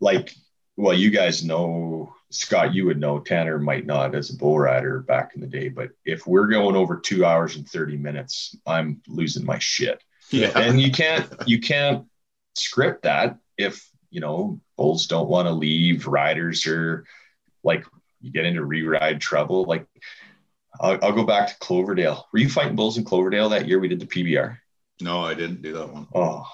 like, 0.00 0.34
well, 0.76 0.94
you 0.94 1.10
guys 1.10 1.44
know 1.44 2.14
Scott. 2.30 2.74
You 2.74 2.86
would 2.86 3.00
know. 3.00 3.18
Tanner 3.18 3.58
might 3.58 3.86
not 3.86 4.14
as 4.14 4.30
a 4.30 4.36
bull 4.36 4.58
rider 4.58 5.00
back 5.00 5.32
in 5.34 5.40
the 5.40 5.46
day, 5.46 5.68
but 5.68 5.90
if 6.04 6.26
we're 6.26 6.48
going 6.48 6.76
over 6.76 6.96
two 6.96 7.24
hours 7.24 7.56
and 7.56 7.68
thirty 7.68 7.96
minutes, 7.96 8.56
I'm 8.66 9.02
losing 9.08 9.44
my 9.44 9.58
shit. 9.58 10.02
Yeah, 10.30 10.56
and 10.58 10.80
you 10.80 10.92
can't 10.92 11.28
you 11.46 11.60
can't 11.60 12.06
script 12.54 13.02
that 13.02 13.38
if 13.56 13.88
you 14.10 14.20
know 14.20 14.60
bulls 14.76 15.06
don't 15.06 15.28
want 15.28 15.46
to 15.46 15.52
leave 15.52 16.06
riders 16.06 16.66
or 16.66 17.04
like 17.62 17.84
you 18.20 18.30
get 18.30 18.44
into 18.44 18.64
re-ride 18.64 19.20
trouble 19.20 19.64
like 19.64 19.86
I'll, 20.80 20.98
I'll, 21.02 21.12
go 21.12 21.24
back 21.24 21.48
to 21.48 21.58
cloverdale 21.58 22.26
were 22.32 22.38
you 22.38 22.48
fighting 22.48 22.76
bulls 22.76 22.98
in 22.98 23.04
cloverdale 23.04 23.48
that 23.50 23.68
year 23.68 23.78
we 23.78 23.88
did 23.88 24.00
the 24.00 24.06
pbr 24.06 24.58
no, 25.00 25.24
I 25.24 25.34
didn't 25.34 25.62
do 25.62 25.72
that 25.74 25.92
one. 25.92 26.06
Oh, 26.14 26.44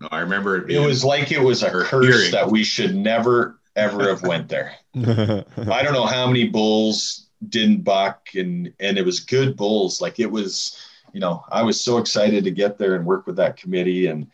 no, 0.00 0.08
I 0.10 0.20
remember 0.20 0.56
it. 0.64 0.70
it 0.70 0.78
was 0.78 1.04
like 1.04 1.32
it 1.32 1.40
was 1.40 1.62
a 1.62 1.70
curse 1.70 2.06
hearing. 2.06 2.30
that 2.32 2.50
we 2.50 2.62
should 2.64 2.94
never 2.94 3.58
ever 3.74 4.08
have 4.08 4.22
went 4.22 4.48
there. 4.48 4.74
I 4.96 5.82
don't 5.82 5.92
know 5.92 6.06
how 6.06 6.26
many 6.26 6.48
bulls 6.48 7.28
didn't 7.48 7.82
buck, 7.82 8.28
and 8.34 8.72
and 8.80 8.98
it 8.98 9.04
was 9.04 9.20
good 9.20 9.56
bulls. 9.56 10.00
Like 10.00 10.18
it 10.20 10.30
was, 10.30 10.76
you 11.12 11.20
know, 11.20 11.44
I 11.50 11.62
was 11.62 11.80
so 11.80 11.98
excited 11.98 12.44
to 12.44 12.50
get 12.50 12.78
there 12.78 12.94
and 12.94 13.04
work 13.06 13.26
with 13.26 13.36
that 13.36 13.56
committee. 13.56 14.06
And 14.06 14.28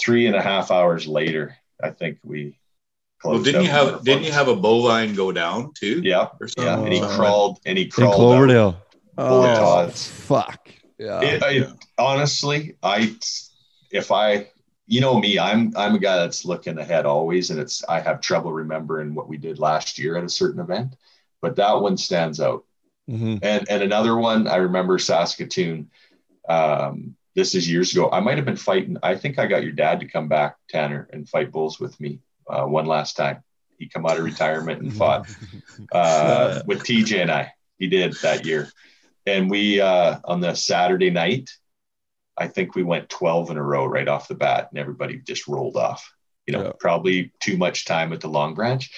three 0.00 0.26
and 0.26 0.36
a 0.36 0.42
half 0.42 0.70
hours 0.70 1.06
later, 1.06 1.56
I 1.82 1.90
think 1.90 2.18
we. 2.24 2.56
Well, 3.22 3.42
didn't 3.42 3.64
you 3.64 3.70
have 3.70 4.02
didn't 4.02 4.24
you 4.24 4.32
have 4.32 4.48
a 4.48 4.56
bovine 4.56 5.14
go 5.14 5.30
down 5.30 5.72
too? 5.74 6.00
Yeah, 6.02 6.28
yeah. 6.56 6.80
And 6.80 6.92
he 6.92 7.00
crawled 7.00 7.58
and 7.66 7.76
he 7.76 7.86
crawled. 7.86 8.14
In 8.14 8.18
Cloverdale. 8.18 8.76
Oh, 9.18 9.88
fuck. 9.90 10.70
Yeah. 11.00 11.22
It, 11.22 11.42
I, 11.42 11.66
honestly, 11.98 12.76
I 12.82 13.16
if 13.90 14.12
I 14.12 14.48
you 14.86 15.00
know 15.00 15.18
me, 15.18 15.38
I'm 15.38 15.72
I'm 15.74 15.94
a 15.94 15.98
guy 15.98 16.18
that's 16.18 16.44
looking 16.44 16.76
ahead 16.76 17.06
always, 17.06 17.48
and 17.48 17.58
it's 17.58 17.82
I 17.88 18.00
have 18.00 18.20
trouble 18.20 18.52
remembering 18.52 19.14
what 19.14 19.26
we 19.26 19.38
did 19.38 19.58
last 19.58 19.98
year 19.98 20.18
at 20.18 20.24
a 20.24 20.28
certain 20.28 20.60
event, 20.60 20.96
but 21.40 21.56
that 21.56 21.80
one 21.80 21.96
stands 21.96 22.38
out. 22.38 22.64
Mm-hmm. 23.08 23.38
And 23.42 23.66
and 23.70 23.82
another 23.82 24.14
one 24.14 24.46
I 24.46 24.56
remember 24.56 24.98
Saskatoon. 24.98 25.90
Um, 26.46 27.16
this 27.34 27.54
is 27.54 27.70
years 27.70 27.92
ago. 27.92 28.10
I 28.12 28.20
might 28.20 28.36
have 28.36 28.44
been 28.44 28.56
fighting. 28.56 28.98
I 29.02 29.16
think 29.16 29.38
I 29.38 29.46
got 29.46 29.62
your 29.62 29.72
dad 29.72 30.00
to 30.00 30.06
come 30.06 30.28
back, 30.28 30.56
Tanner, 30.68 31.08
and 31.14 31.26
fight 31.26 31.50
bulls 31.50 31.80
with 31.80 31.98
me 31.98 32.18
uh, 32.46 32.64
one 32.64 32.84
last 32.84 33.16
time. 33.16 33.42
He 33.78 33.88
come 33.88 34.04
out 34.04 34.18
of 34.18 34.24
retirement 34.24 34.82
and 34.82 34.94
fought 34.94 35.30
uh, 35.92 36.60
with 36.66 36.80
TJ 36.80 37.22
and 37.22 37.30
I. 37.30 37.54
He 37.78 37.86
did 37.86 38.12
that 38.20 38.44
year 38.44 38.70
and 39.26 39.50
we 39.50 39.80
uh, 39.80 40.18
on 40.24 40.40
the 40.40 40.54
Saturday 40.54 41.10
night, 41.10 41.50
I 42.36 42.48
think 42.48 42.74
we 42.74 42.82
went 42.82 43.08
12 43.08 43.50
in 43.50 43.56
a 43.56 43.62
row 43.62 43.84
right 43.86 44.08
off 44.08 44.28
the 44.28 44.34
bat, 44.34 44.68
and 44.70 44.78
everybody 44.78 45.18
just 45.18 45.46
rolled 45.46 45.76
off. 45.76 46.12
You 46.46 46.56
know, 46.56 46.64
yeah. 46.64 46.72
probably 46.78 47.32
too 47.40 47.56
much 47.56 47.84
time 47.84 48.12
at 48.12 48.20
the 48.20 48.28
Long 48.28 48.54
Branch, 48.54 48.90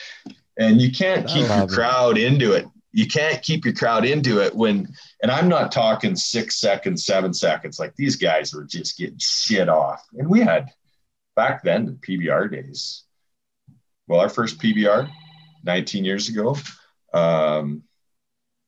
and 0.59 0.81
you 0.81 0.91
can't 0.93 1.27
keep 1.27 1.49
your 1.49 1.67
crowd 1.67 2.17
into 2.17 2.53
it. 2.53 2.67
You 2.93 3.07
can't 3.07 3.43
keep 3.43 3.65
your 3.65 3.75
crowd 3.75 4.05
into 4.05 4.41
it 4.41 4.55
when, 4.55 4.89
and 5.23 5.31
I'm 5.31 5.49
not 5.49 5.73
talking 5.73 6.15
six 6.15 6.61
seconds, 6.61 7.05
seven 7.05 7.33
seconds. 7.35 7.79
Like 7.79 7.97
these 7.97 8.17
guys 8.17 8.55
were 8.55 8.65
just 8.65 8.97
getting 8.97 9.19
shit 9.19 9.69
off, 9.69 10.07
and 10.15 10.29
we 10.29 10.41
had 10.41 10.71
back 11.35 11.63
then 11.63 11.87
the 11.87 11.93
PBR 11.93 12.51
days. 12.51 13.05
Well, 14.07 14.21
our 14.21 14.29
first 14.29 14.59
PBR, 14.61 15.11
19 15.65 16.05
years 16.05 16.29
ago. 16.29 16.57
Um, 17.13 17.83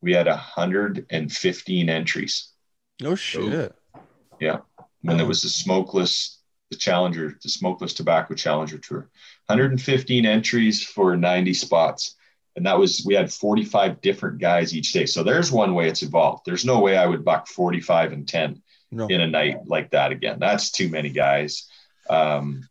we 0.04 0.12
had 0.12 0.26
115 0.26 1.88
entries. 1.88 2.52
No 3.00 3.14
shit. 3.14 3.42
So, 3.42 4.02
yeah. 4.38 4.58
When 5.00 5.16
there 5.16 5.26
was 5.26 5.40
the 5.40 5.48
smokeless, 5.48 6.40
the 6.70 6.76
Challenger, 6.76 7.38
the 7.42 7.48
smokeless 7.48 7.94
tobacco 7.94 8.34
Challenger 8.34 8.78
tour, 8.78 9.08
115 9.46 10.26
entries 10.26 10.84
for 10.84 11.16
90 11.16 11.54
spots. 11.54 12.16
And 12.54 12.66
that 12.66 12.78
was, 12.78 13.02
we 13.06 13.14
had 13.14 13.32
45 13.32 14.02
different 14.02 14.40
guys 14.40 14.76
each 14.76 14.92
day. 14.92 15.06
So 15.06 15.22
there's 15.22 15.50
one 15.50 15.74
way 15.74 15.88
it's 15.88 16.02
evolved. 16.02 16.42
There's 16.44 16.66
no 16.66 16.80
way 16.80 16.96
I 16.96 17.06
would 17.06 17.24
buck 17.24 17.48
45 17.48 18.12
and 18.12 18.28
10 18.28 18.62
no. 18.92 19.06
in 19.06 19.22
a 19.22 19.26
night 19.26 19.66
like 19.66 19.90
that 19.90 20.12
again. 20.12 20.38
That's 20.38 20.70
too 20.70 20.90
many 20.90 21.08
guys. 21.08 21.66
Um, 22.10 22.68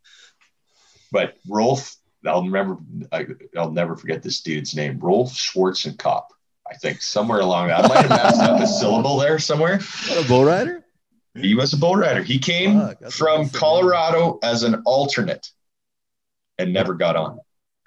but 1.12 1.36
Rolf, 1.50 1.96
I'll 2.26 2.44
remember, 2.44 2.78
I, 3.12 3.26
will 3.56 3.72
never 3.72 3.96
forget 3.96 4.22
this 4.22 4.42
dude's 4.42 4.76
name, 4.76 5.00
Rolf 5.00 5.34
Schwarzenkopf. 5.34 6.26
I 6.70 6.76
think 6.76 7.02
somewhere 7.02 7.40
along 7.40 7.68
that. 7.68 7.86
I 7.86 7.88
might 7.88 7.98
have 8.06 8.10
messed 8.10 8.42
up 8.42 8.62
a 8.62 8.68
syllable 8.68 9.18
there 9.18 9.40
somewhere. 9.40 9.80
What 9.80 10.26
a 10.26 10.28
bull 10.28 10.46
rider? 10.46 10.86
He 11.36 11.56
was 11.56 11.74
a 11.74 11.78
bull 11.78 11.96
rider. 11.96 12.24
He 12.24 12.40
came 12.40 12.80
Fuck, 12.80 13.12
from 13.12 13.50
Colorado 13.50 14.40
as 14.44 14.64
an 14.64 14.82
alternate 14.86 15.50
and 16.58 16.74
never 16.74 16.94
got 16.94 17.16
on. 17.16 17.40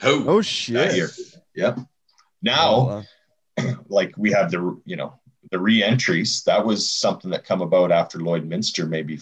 Oh, 0.03 0.25
oh 0.27 0.43
shit. 0.43 0.75
That 0.75 0.95
year. 0.97 1.11
Yep. 1.55 1.79
Now, 2.43 3.05
oh, 3.59 3.75
like 3.89 4.15
we 4.17 4.33
have 4.33 4.51
the, 4.51 4.81
you 4.85 4.97
know, 4.97 5.15
the 5.51 5.59
re-entries, 5.59 6.43
that 6.45 6.67
was 6.67 6.91
something 6.91 7.31
that 7.31 7.45
come 7.45 7.63
about 7.63 7.93
after 7.93 8.19
Lloydminster, 8.19 8.89
maybe 8.89 9.21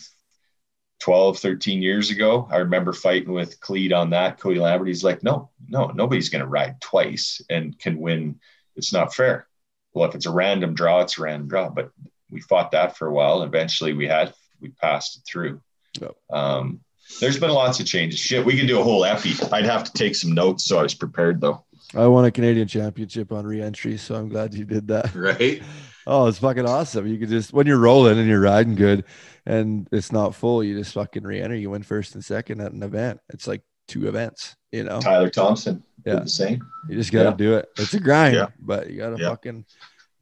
12, 1.01 1.39
13 1.39 1.83
years 1.83 2.11
ago. 2.11 2.49
I 2.51 2.57
remember 2.59 2.93
fighting 2.93 3.33
with 3.33 3.61
Cleed 3.61 3.93
on 3.93 4.11
that. 4.11 4.41
Cody 4.41 4.59
Lambert, 4.59 4.89
he's 4.89 5.05
like, 5.05 5.23
no, 5.23 5.51
no, 5.69 5.89
nobody's 5.89 6.31
going 6.31 6.41
to 6.41 6.49
ride 6.49 6.81
twice 6.81 7.43
and 7.51 7.79
can 7.79 7.99
win. 7.99 8.41
It's 8.77 8.93
not 8.93 9.15
fair. 9.15 9.47
Well, 9.93 10.09
if 10.09 10.15
it's 10.15 10.27
a 10.27 10.33
random 10.33 10.75
draw, 10.75 11.01
it's 11.01 11.19
a 11.19 11.23
random 11.23 11.49
draw. 11.49 11.69
But 11.69 11.91
we 12.31 12.41
fought 12.41 12.73
that 12.73 12.97
for 12.97 13.07
a 13.07 13.13
while. 13.13 13.43
Eventually 13.43 13.93
we 13.93 14.07
had, 14.07 14.33
we 14.61 14.71
passed 14.71 15.17
it 15.17 15.23
through. 15.27 15.61
Yep. 16.01 16.17
Um, 16.33 16.81
there's 17.21 17.39
been 17.39 17.51
lots 17.51 17.81
of 17.81 17.87
changes. 17.87 18.19
Shit, 18.19 18.45
we 18.45 18.57
can 18.57 18.67
do 18.67 18.81
a 18.81 18.83
whole 18.83 19.05
epi. 19.05 19.35
I'd 19.53 19.67
have 19.67 19.85
to 19.85 19.93
take 19.93 20.17
some 20.17 20.33
notes 20.33 20.65
so 20.65 20.79
I 20.79 20.83
was 20.83 20.95
prepared 20.95 21.41
though. 21.41 21.65
I 21.95 22.07
won 22.07 22.25
a 22.25 22.31
Canadian 22.31 22.67
championship 22.67 23.31
on 23.31 23.47
re-entry, 23.47 23.99
so 23.99 24.15
I'm 24.15 24.29
glad 24.29 24.55
you 24.55 24.65
did 24.65 24.89
that. 24.89 25.15
Right. 25.15 25.63
Oh, 26.07 26.27
it's 26.27 26.39
fucking 26.39 26.67
awesome. 26.67 27.07
You 27.07 27.19
can 27.19 27.31
just 27.31 27.55
when 27.55 27.67
you're 27.67 27.79
rolling 27.79 28.19
and 28.19 28.29
you're 28.29 28.41
riding 28.41 28.75
good 28.75 29.05
and 29.47 29.89
it's 29.91 30.13
not 30.13 30.35
full, 30.35 30.63
you 30.63 30.77
just 30.77 30.93
fucking 30.93 31.23
re-enter. 31.23 31.55
You 31.55 31.71
win 31.71 31.83
first 31.83 32.15
and 32.15 32.23
second 32.23 32.61
at 32.61 32.73
an 32.73 32.83
event. 32.83 33.21
It's 33.31 33.47
like 33.47 33.63
two 33.89 34.09
events, 34.09 34.57
you 34.73 34.85
know. 34.85 35.01
Tyler 35.01 35.31
Thomson. 35.31 35.83
Yeah. 36.05 36.21
The 36.21 36.29
same. 36.29 36.65
You 36.89 36.97
just 36.97 37.13
gotta 37.13 37.31
yeah. 37.31 37.37
do 37.37 37.57
it. 37.57 37.69
It's 37.79 37.95
a 37.95 38.01
grind, 38.01 38.35
yeah. 38.35 38.49
but 38.59 38.91
you 38.91 38.99
gotta 38.99 39.17
yeah. 39.19 39.31
fucking 39.31 39.65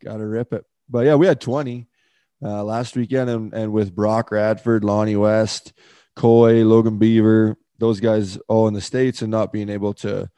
gotta 0.02 0.26
rip 0.26 0.52
it. 0.52 0.64
But 0.88 1.06
yeah, 1.06 1.16
we 1.16 1.26
had 1.26 1.40
20 1.40 1.88
uh, 2.42 2.64
last 2.64 2.96
weekend 2.96 3.30
and, 3.30 3.52
and 3.52 3.72
with 3.72 3.94
Brock 3.94 4.30
Radford, 4.30 4.84
Lonnie 4.84 5.16
West, 5.16 5.72
Coy, 6.14 6.64
Logan 6.64 6.98
Beaver, 6.98 7.56
those 7.78 8.00
guys 8.00 8.36
all 8.48 8.68
in 8.68 8.74
the 8.74 8.80
States 8.80 9.22
and 9.22 9.30
not 9.30 9.52
being 9.52 9.68
able 9.68 9.94
to 9.94 10.30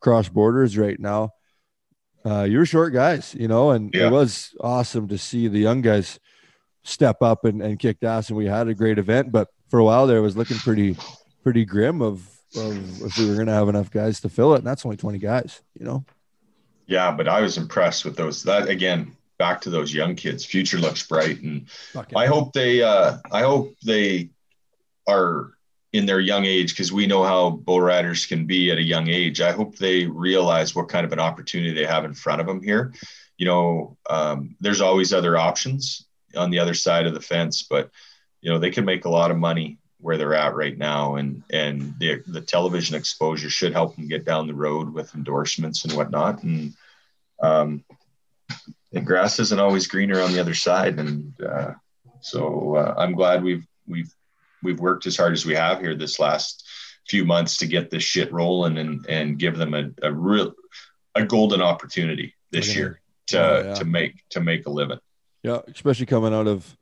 cross 0.00 0.28
borders 0.28 0.76
right 0.76 0.98
now. 0.98 1.30
Uh, 2.24 2.42
you're 2.42 2.66
short 2.66 2.92
guys, 2.92 3.34
you 3.36 3.48
know, 3.48 3.70
and 3.70 3.92
it 3.94 4.10
was 4.10 4.54
awesome 4.60 5.08
to 5.08 5.18
see 5.18 5.48
the 5.48 5.58
young 5.58 5.82
guys 5.82 6.20
step 6.84 7.20
up 7.22 7.44
and, 7.44 7.60
and 7.60 7.80
kick 7.80 7.96
ass. 8.02 8.28
And 8.28 8.36
we 8.36 8.46
had 8.46 8.68
a 8.68 8.74
great 8.74 8.98
event, 8.98 9.32
but 9.32 9.48
for 9.68 9.80
a 9.80 9.84
while 9.84 10.06
there 10.06 10.18
it 10.18 10.22
was 10.22 10.36
looking 10.36 10.58
pretty, 10.58 10.96
pretty 11.42 11.64
grim 11.64 12.00
of, 12.00 12.31
of 12.56 13.02
if 13.02 13.18
we 13.18 13.28
were 13.28 13.34
going 13.34 13.46
to 13.46 13.52
have 13.52 13.68
enough 13.68 13.90
guys 13.90 14.20
to 14.20 14.28
fill 14.28 14.54
it. 14.54 14.58
And 14.58 14.66
that's 14.66 14.84
only 14.84 14.96
20 14.96 15.18
guys, 15.18 15.60
you 15.78 15.84
know? 15.84 16.04
Yeah. 16.86 17.12
But 17.12 17.28
I 17.28 17.40
was 17.40 17.58
impressed 17.58 18.04
with 18.04 18.16
those, 18.16 18.42
that 18.44 18.68
again, 18.68 19.16
back 19.38 19.60
to 19.62 19.70
those 19.70 19.94
young 19.94 20.14
kids, 20.14 20.44
future 20.44 20.78
looks 20.78 21.06
bright. 21.06 21.40
And 21.40 21.66
I 22.14 22.26
hope 22.26 22.52
they, 22.52 22.82
uh, 22.82 23.18
I 23.30 23.42
hope 23.42 23.74
they 23.84 24.30
are 25.08 25.52
in 25.92 26.06
their 26.06 26.20
young 26.20 26.44
age 26.44 26.72
because 26.72 26.92
we 26.92 27.06
know 27.06 27.22
how 27.22 27.50
bull 27.50 27.80
riders 27.80 28.24
can 28.24 28.46
be 28.46 28.70
at 28.70 28.78
a 28.78 28.82
young 28.82 29.08
age. 29.08 29.40
I 29.40 29.52
hope 29.52 29.76
they 29.76 30.06
realize 30.06 30.74
what 30.74 30.88
kind 30.88 31.04
of 31.04 31.12
an 31.12 31.20
opportunity 31.20 31.72
they 31.72 31.86
have 31.86 32.04
in 32.04 32.14
front 32.14 32.40
of 32.40 32.46
them 32.46 32.62
here. 32.62 32.94
You 33.36 33.46
know, 33.46 33.96
um, 34.08 34.56
there's 34.60 34.80
always 34.80 35.12
other 35.12 35.36
options 35.36 36.06
on 36.36 36.50
the 36.50 36.58
other 36.58 36.74
side 36.74 37.06
of 37.06 37.14
the 37.14 37.20
fence, 37.20 37.62
but 37.62 37.90
you 38.40 38.50
know 38.50 38.58
they 38.58 38.70
can 38.70 38.84
make 38.84 39.04
a 39.04 39.10
lot 39.10 39.30
of 39.30 39.36
money 39.36 39.78
where 40.02 40.18
they're 40.18 40.34
at 40.34 40.54
right 40.54 40.76
now, 40.76 41.14
and 41.14 41.42
and 41.50 41.94
the 41.98 42.22
the 42.26 42.40
television 42.40 42.96
exposure 42.96 43.48
should 43.48 43.72
help 43.72 43.96
them 43.96 44.08
get 44.08 44.24
down 44.24 44.46
the 44.46 44.54
road 44.54 44.92
with 44.92 45.14
endorsements 45.14 45.84
and 45.84 45.94
whatnot. 45.94 46.42
And 46.42 46.74
um, 47.40 47.84
the 48.90 49.00
grass 49.00 49.38
isn't 49.38 49.60
always 49.60 49.86
greener 49.86 50.20
on 50.20 50.32
the 50.32 50.40
other 50.40 50.54
side, 50.54 50.98
and 50.98 51.32
uh, 51.40 51.72
so 52.20 52.76
uh, 52.76 52.94
I'm 52.98 53.14
glad 53.14 53.42
we've 53.42 53.66
we've 53.86 54.12
we've 54.62 54.80
worked 54.80 55.06
as 55.06 55.16
hard 55.16 55.32
as 55.32 55.46
we 55.46 55.54
have 55.54 55.80
here 55.80 55.94
this 55.94 56.18
last 56.18 56.68
few 57.08 57.24
months 57.24 57.58
to 57.58 57.66
get 57.66 57.90
this 57.90 58.02
shit 58.02 58.32
rolling 58.32 58.78
and 58.78 59.06
and 59.06 59.38
give 59.38 59.56
them 59.56 59.74
a, 59.74 59.90
a 60.02 60.12
real 60.12 60.52
a 61.14 61.24
golden 61.24 61.62
opportunity 61.62 62.34
this 62.50 62.74
year 62.74 63.00
to 63.26 63.38
oh, 63.38 63.62
yeah. 63.64 63.74
to 63.74 63.84
make 63.84 64.22
to 64.30 64.40
make 64.40 64.66
a 64.66 64.70
living. 64.70 64.98
Yeah, 65.42 65.60
especially 65.68 66.06
coming 66.06 66.34
out 66.34 66.46
of 66.46 66.76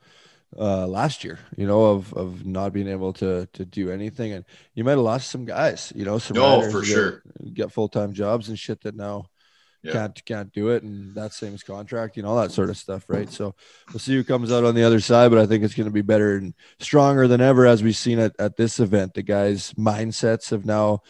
uh 0.58 0.86
last 0.86 1.24
year, 1.24 1.38
you 1.56 1.66
know, 1.66 1.86
of 1.86 2.12
of 2.14 2.44
not 2.44 2.72
being 2.72 2.88
able 2.88 3.12
to 3.14 3.46
to 3.52 3.64
do 3.64 3.90
anything, 3.90 4.32
and 4.32 4.44
you 4.74 4.84
might 4.84 4.92
have 4.92 5.00
lost 5.00 5.30
some 5.30 5.44
guys, 5.44 5.92
you 5.94 6.04
know, 6.04 6.18
some 6.18 6.38
oh 6.38 6.70
for 6.70 6.84
sure. 6.84 7.22
get 7.52 7.72
full 7.72 7.88
time 7.88 8.12
jobs 8.12 8.48
and 8.48 8.58
shit 8.58 8.80
that 8.82 8.96
now 8.96 9.26
yeah. 9.82 9.92
can't 9.92 10.24
can't 10.24 10.52
do 10.52 10.70
it. 10.70 10.82
And 10.82 11.14
that 11.14 11.32
same 11.32 11.54
as 11.54 11.62
contract 11.62 12.16
you 12.16 12.22
know 12.22 12.30
all 12.30 12.40
that 12.40 12.52
sort 12.52 12.70
of 12.70 12.76
stuff 12.76 13.04
right? 13.08 13.30
So 13.30 13.54
we'll 13.92 14.00
see 14.00 14.14
who 14.14 14.24
comes 14.24 14.52
out 14.52 14.64
on 14.64 14.74
the 14.74 14.84
other 14.84 15.00
side 15.00 15.30
but 15.30 15.38
i 15.38 15.46
think 15.46 15.64
it's 15.64 15.74
going 15.74 15.88
to 15.88 15.92
be 15.92 16.02
better 16.02 16.36
and 16.36 16.54
stronger 16.78 17.26
than 17.26 17.40
ever 17.40 17.66
as 17.66 17.82
we've 17.82 17.96
seen 17.96 18.18
at, 18.18 18.34
at 18.38 18.56
this 18.56 18.80
event. 18.80 19.14
The 19.14 19.22
guys 19.22 19.72
mindsets 19.74 20.50
have 20.50 20.64
now 20.64 21.02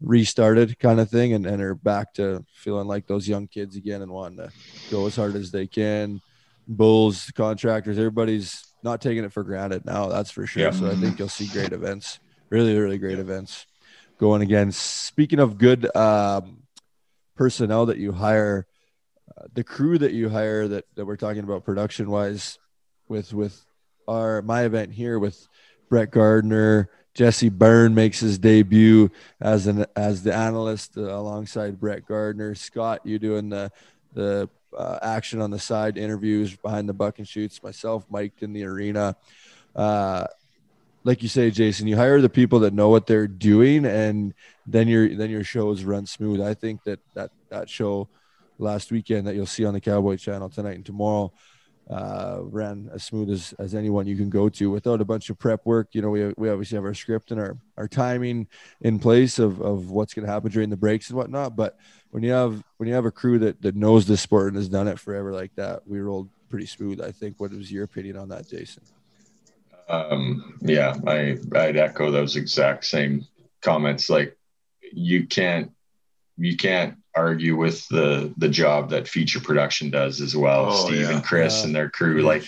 restarted 0.00 0.78
kind 0.78 1.00
of 1.00 1.10
thing 1.10 1.32
and, 1.32 1.46
and 1.46 1.60
are 1.60 1.74
back 1.74 2.14
to 2.14 2.44
feeling 2.52 2.86
like 2.86 3.06
those 3.06 3.28
young 3.28 3.48
kids 3.48 3.76
again 3.76 4.02
and 4.02 4.12
wanting 4.12 4.38
to 4.38 4.50
go 4.90 5.06
as 5.06 5.16
hard 5.16 5.34
as 5.34 5.50
they 5.50 5.66
can. 5.66 6.20
Bulls 6.66 7.32
contractors 7.34 7.98
everybody's 7.98 8.67
not 8.82 9.00
taking 9.00 9.24
it 9.24 9.32
for 9.32 9.42
granted 9.42 9.84
now 9.84 10.06
that's 10.08 10.30
for 10.30 10.46
sure. 10.46 10.72
So 10.72 10.90
i 10.90 10.94
think 10.94 11.18
you'll 11.18 11.28
see 11.28 11.46
great 11.46 11.72
events. 11.72 12.20
Really 12.50 12.78
really 12.78 12.98
great 12.98 13.18
events 13.18 13.66
going 14.18 14.42
again. 14.42 14.72
Speaking 14.72 15.38
of 15.38 15.58
good 15.58 15.94
um, 15.96 16.64
personnel 17.36 17.86
that 17.86 17.98
you 17.98 18.12
hire, 18.12 18.66
uh, 19.36 19.44
the 19.54 19.64
crew 19.64 19.96
that 19.98 20.12
you 20.12 20.28
hire 20.28 20.68
that, 20.68 20.84
that 20.96 21.06
we're 21.06 21.16
talking 21.16 21.44
about 21.44 21.64
production 21.64 22.10
wise 22.10 22.58
with, 23.08 23.32
with 23.32 23.64
our, 24.06 24.42
my 24.42 24.62
event 24.64 24.92
here 24.92 25.18
with 25.18 25.48
Brett 25.88 26.10
Gardner, 26.10 26.90
Jesse 27.14 27.48
Byrne 27.48 27.94
makes 27.94 28.20
his 28.20 28.38
debut 28.38 29.10
as 29.40 29.66
an, 29.66 29.86
as 29.96 30.22
the 30.22 30.34
analyst 30.34 30.98
uh, 30.98 31.02
alongside 31.02 31.80
Brett 31.80 32.06
Gardner, 32.06 32.54
Scott, 32.54 33.00
you 33.04 33.18
doing 33.18 33.48
the, 33.48 33.70
the 34.12 34.48
uh, 34.76 34.98
action 35.02 35.40
on 35.40 35.50
the 35.50 35.58
side 35.58 35.96
interviews 35.96 36.56
behind 36.56 36.88
the 36.88 36.92
buck 36.92 37.18
and 37.18 37.28
shoots 37.28 37.62
myself, 37.62 38.04
Mike 38.10 38.34
in 38.40 38.52
the 38.52 38.64
arena. 38.64 39.16
Uh, 39.74 40.26
like 41.04 41.22
you 41.22 41.28
say, 41.28 41.50
Jason, 41.50 41.86
you 41.86 41.96
hire 41.96 42.20
the 42.20 42.28
people 42.28 42.60
that 42.60 42.74
know 42.74 42.88
what 42.88 43.06
they're 43.06 43.28
doing, 43.28 43.86
and 43.86 44.34
then 44.66 44.88
your 44.88 45.08
then 45.14 45.30
your 45.30 45.44
shows 45.44 45.84
run 45.84 46.06
smooth. 46.06 46.40
I 46.40 46.54
think 46.54 46.82
that 46.84 47.00
that 47.14 47.30
that 47.48 47.68
show 47.70 48.08
last 48.58 48.90
weekend 48.90 49.26
that 49.26 49.34
you'll 49.34 49.46
see 49.46 49.64
on 49.64 49.74
the 49.74 49.80
Cowboy 49.80 50.16
Channel 50.16 50.48
tonight 50.48 50.74
and 50.74 50.84
tomorrow 50.84 51.32
uh, 51.90 52.38
ran 52.42 52.90
as 52.92 53.04
smooth 53.04 53.30
as, 53.30 53.54
as 53.58 53.74
anyone 53.74 54.06
you 54.06 54.16
can 54.16 54.28
go 54.28 54.48
to 54.48 54.70
without 54.70 55.00
a 55.00 55.04
bunch 55.04 55.30
of 55.30 55.38
prep 55.38 55.64
work. 55.64 55.88
You 55.92 56.02
know, 56.02 56.10
we, 56.10 56.32
we 56.36 56.50
obviously 56.50 56.76
have 56.76 56.84
our 56.84 56.94
script 56.94 57.30
and 57.30 57.40
our, 57.40 57.56
our 57.76 57.88
timing 57.88 58.46
in 58.80 58.98
place 58.98 59.38
of, 59.38 59.60
of 59.60 59.90
what's 59.90 60.14
going 60.14 60.26
to 60.26 60.32
happen 60.32 60.50
during 60.50 60.70
the 60.70 60.76
breaks 60.76 61.08
and 61.08 61.16
whatnot. 61.16 61.56
But 61.56 61.78
when 62.10 62.22
you 62.22 62.32
have, 62.32 62.62
when 62.76 62.88
you 62.88 62.94
have 62.94 63.06
a 63.06 63.10
crew 63.10 63.38
that, 63.40 63.62
that 63.62 63.74
knows 63.76 64.06
this 64.06 64.20
sport 64.20 64.48
and 64.48 64.56
has 64.56 64.68
done 64.68 64.88
it 64.88 64.98
forever 64.98 65.32
like 65.32 65.54
that, 65.54 65.86
we 65.86 65.98
rolled 66.00 66.28
pretty 66.48 66.66
smooth. 66.66 67.00
I 67.00 67.12
think. 67.12 67.38
What 67.38 67.52
was 67.52 67.70
your 67.70 67.84
opinion 67.84 68.16
on 68.16 68.28
that, 68.30 68.48
Jason? 68.48 68.82
Um, 69.88 70.58
yeah, 70.60 70.94
I 71.06 71.38
I'd 71.54 71.76
echo 71.76 72.10
those 72.10 72.36
exact 72.36 72.84
same 72.84 73.26
comments. 73.62 74.10
Like 74.10 74.36
you 74.92 75.26
can't 75.26 75.72
you 76.36 76.56
can't 76.56 76.96
argue 77.18 77.56
with 77.56 77.86
the 77.88 78.32
the 78.36 78.48
job 78.48 78.90
that 78.90 79.08
feature 79.08 79.40
production 79.40 79.90
does 79.90 80.20
as 80.20 80.36
well. 80.36 80.66
Oh, 80.70 80.86
Steve 80.86 81.02
yeah. 81.02 81.10
and 81.10 81.24
Chris 81.24 81.58
yeah. 81.58 81.66
and 81.66 81.76
their 81.76 81.90
crew, 81.90 82.22
like 82.22 82.44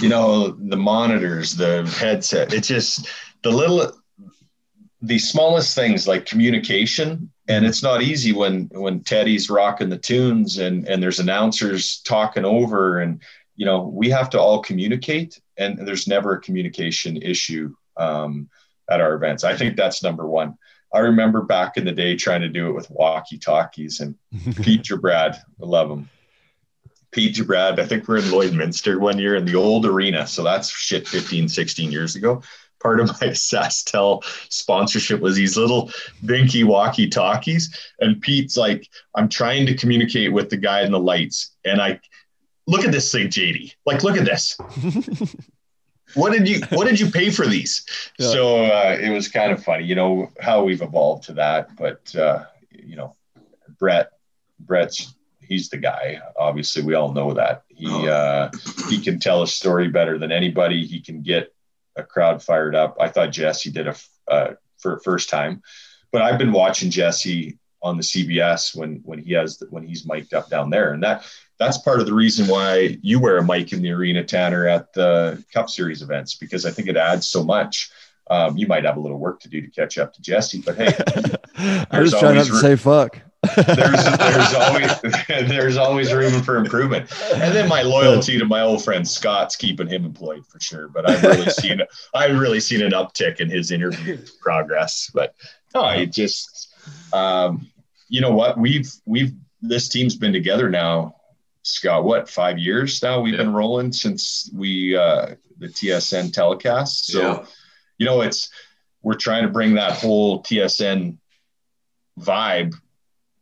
you 0.00 0.08
know, 0.08 0.48
the 0.48 0.76
monitors, 0.76 1.54
the 1.54 1.86
headset. 1.98 2.52
It's 2.52 2.68
just 2.68 3.08
the 3.42 3.50
little 3.50 3.92
the 5.00 5.18
smallest 5.18 5.74
things 5.74 6.06
like 6.06 6.26
communication 6.26 7.28
and 7.48 7.66
it's 7.66 7.82
not 7.82 8.02
easy 8.02 8.32
when 8.32 8.70
when 8.72 9.00
teddy's 9.00 9.50
rocking 9.50 9.90
the 9.90 9.98
tunes 9.98 10.58
and 10.58 10.86
and 10.86 11.02
there's 11.02 11.18
announcers 11.18 12.00
talking 12.02 12.44
over 12.44 13.00
and 13.00 13.20
you 13.56 13.66
know 13.66 13.82
we 13.82 14.08
have 14.08 14.30
to 14.30 14.40
all 14.40 14.62
communicate 14.62 15.40
and 15.58 15.86
there's 15.86 16.06
never 16.06 16.34
a 16.34 16.40
communication 16.40 17.16
issue 17.16 17.74
um, 17.96 18.48
at 18.90 19.00
our 19.00 19.14
events. 19.14 19.44
I 19.44 19.56
think 19.56 19.76
that's 19.76 20.02
number 20.02 20.26
one. 20.26 20.56
I 20.94 20.98
remember 21.00 21.42
back 21.42 21.76
in 21.76 21.84
the 21.84 21.92
day 21.92 22.16
trying 22.16 22.42
to 22.42 22.48
do 22.48 22.68
it 22.68 22.72
with 22.72 22.90
walkie 22.90 23.38
talkies 23.38 24.00
and 24.00 24.14
Pete 24.62 24.88
Brad, 25.00 25.34
I 25.34 25.64
love 25.64 25.90
him. 25.90 26.10
Pete 27.12 27.46
Brad, 27.46 27.78
I 27.78 27.86
think 27.86 28.08
we're 28.08 28.18
in 28.18 28.24
Lloydminster 28.24 28.98
one 28.98 29.18
year 29.18 29.36
in 29.36 29.44
the 29.44 29.54
old 29.54 29.86
arena. 29.86 30.26
So 30.26 30.42
that's 30.42 30.70
shit 30.70 31.06
15, 31.06 31.48
16 31.48 31.92
years 31.92 32.16
ago. 32.16 32.42
Part 32.82 33.00
of 33.00 33.08
my 33.08 33.14
SaskTel 33.28 34.24
sponsorship 34.50 35.20
was 35.20 35.36
these 35.36 35.56
little 35.56 35.90
binky 36.24 36.64
walkie 36.64 37.08
talkies. 37.08 37.76
And 38.00 38.20
Pete's 38.20 38.56
like, 38.56 38.88
I'm 39.14 39.28
trying 39.28 39.66
to 39.66 39.74
communicate 39.74 40.32
with 40.32 40.48
the 40.48 40.56
guy 40.56 40.82
in 40.82 40.90
the 40.90 40.98
lights. 40.98 41.54
And 41.64 41.80
I 41.80 42.00
look 42.66 42.84
at 42.84 42.92
this 42.92 43.12
thing, 43.12 43.28
JD. 43.28 43.74
Like, 43.84 44.02
look 44.02 44.16
at 44.16 44.24
this. 44.24 44.56
what 46.14 46.32
did 46.32 46.48
you 46.48 46.60
what 46.70 46.86
did 46.86 47.00
you 47.00 47.10
pay 47.10 47.30
for 47.30 47.46
these? 47.46 47.84
Yeah. 48.18 48.28
So 48.28 48.64
uh, 48.64 48.98
it 49.00 49.10
was 49.10 49.28
kind 49.28 49.52
of 49.52 49.62
funny, 49.62 49.84
you 49.84 49.94
know, 49.94 50.30
how 50.40 50.64
we've 50.64 50.82
evolved 50.82 51.24
to 51.24 51.34
that. 51.34 51.76
But 51.76 52.14
uh, 52.14 52.44
you 52.70 52.96
know, 52.96 53.16
Brett, 53.78 54.12
Brett's 54.60 55.14
he's 55.40 55.68
the 55.68 55.76
guy. 55.76 56.20
Obviously, 56.38 56.82
we 56.82 56.94
all 56.94 57.12
know 57.12 57.34
that 57.34 57.64
he 57.68 57.86
oh. 57.88 58.06
uh, 58.06 58.50
he 58.88 59.00
can 59.00 59.18
tell 59.18 59.42
a 59.42 59.46
story 59.46 59.88
better 59.88 60.18
than 60.18 60.32
anybody. 60.32 60.86
He 60.86 61.00
can 61.00 61.22
get 61.22 61.54
a 61.96 62.02
crowd 62.02 62.42
fired 62.42 62.74
up. 62.74 62.96
I 63.00 63.08
thought 63.08 63.32
Jesse 63.32 63.70
did 63.70 63.88
a 63.88 63.96
uh, 64.28 64.54
for 64.78 65.00
first 65.00 65.28
time, 65.28 65.62
but 66.10 66.22
I've 66.22 66.38
been 66.38 66.52
watching 66.52 66.90
Jesse 66.90 67.58
on 67.82 67.96
the 67.96 68.02
CBS 68.02 68.74
when 68.74 69.00
when 69.04 69.18
he 69.18 69.32
has 69.34 69.62
when 69.70 69.86
he's 69.86 70.06
mic'd 70.06 70.34
up 70.34 70.48
down 70.48 70.70
there, 70.70 70.92
and 70.92 71.02
that 71.02 71.26
that's 71.62 71.78
part 71.78 72.00
of 72.00 72.06
the 72.06 72.14
reason 72.14 72.48
why 72.48 72.98
you 73.02 73.20
wear 73.20 73.38
a 73.38 73.44
mic 73.44 73.72
in 73.72 73.82
the 73.82 73.92
arena, 73.92 74.24
Tanner, 74.24 74.66
at 74.66 74.92
the 74.92 75.42
Cup 75.52 75.70
Series 75.70 76.02
events 76.02 76.34
because 76.34 76.66
I 76.66 76.70
think 76.70 76.88
it 76.88 76.96
adds 76.96 77.28
so 77.28 77.44
much. 77.44 77.90
Um, 78.30 78.56
you 78.56 78.66
might 78.66 78.84
have 78.84 78.96
a 78.96 79.00
little 79.00 79.18
work 79.18 79.40
to 79.40 79.48
do 79.48 79.60
to 79.60 79.68
catch 79.68 79.98
up 79.98 80.14
to 80.14 80.22
Jesse, 80.22 80.62
but 80.64 80.76
hey, 80.76 80.94
I'm 81.90 82.04
just 82.04 82.18
trying 82.18 82.36
not 82.36 82.46
to 82.46 82.56
say 82.56 82.76
fuck. 82.76 83.20
there's 83.56 84.04
there's 84.18 84.54
always 84.54 85.48
there's 85.48 85.76
always 85.76 86.12
room 86.12 86.42
for 86.42 86.56
improvement. 86.56 87.10
And 87.34 87.54
then 87.54 87.68
my 87.68 87.82
loyalty 87.82 88.38
to 88.38 88.44
my 88.44 88.60
old 88.60 88.84
friend 88.84 89.06
Scott's 89.06 89.56
keeping 89.56 89.88
him 89.88 90.04
employed 90.04 90.46
for 90.46 90.60
sure. 90.60 90.88
But 90.88 91.10
I've 91.10 91.22
really 91.22 91.50
seen 91.50 91.80
I've 92.14 92.38
really 92.38 92.60
seen 92.60 92.82
an 92.82 92.92
uptick 92.92 93.40
in 93.40 93.50
his 93.50 93.72
interview 93.72 94.18
progress. 94.40 95.10
But 95.12 95.34
no, 95.74 95.88
it 95.88 96.12
just 96.12 96.72
um, 97.12 97.68
you 98.08 98.20
know 98.20 98.32
what 98.32 98.58
we've 98.58 98.92
we've 99.06 99.32
this 99.60 99.88
team's 99.88 100.16
been 100.16 100.32
together 100.32 100.68
now, 100.68 101.16
Scott. 101.62 102.04
What 102.04 102.28
five 102.28 102.58
years 102.58 103.02
now? 103.02 103.20
We've 103.20 103.34
yeah. 103.34 103.38
been 103.38 103.52
rolling 103.52 103.92
since 103.92 104.50
we 104.54 104.96
uh, 104.96 105.34
the 105.58 105.68
TSN 105.68 106.32
telecast. 106.32 107.06
So 107.06 107.20
yeah. 107.20 107.44
you 107.98 108.06
know 108.06 108.20
it's 108.22 108.50
we're 109.02 109.14
trying 109.14 109.42
to 109.44 109.50
bring 109.50 109.74
that 109.74 109.92
whole 109.92 110.42
TSN 110.42 111.18
vibe 112.18 112.74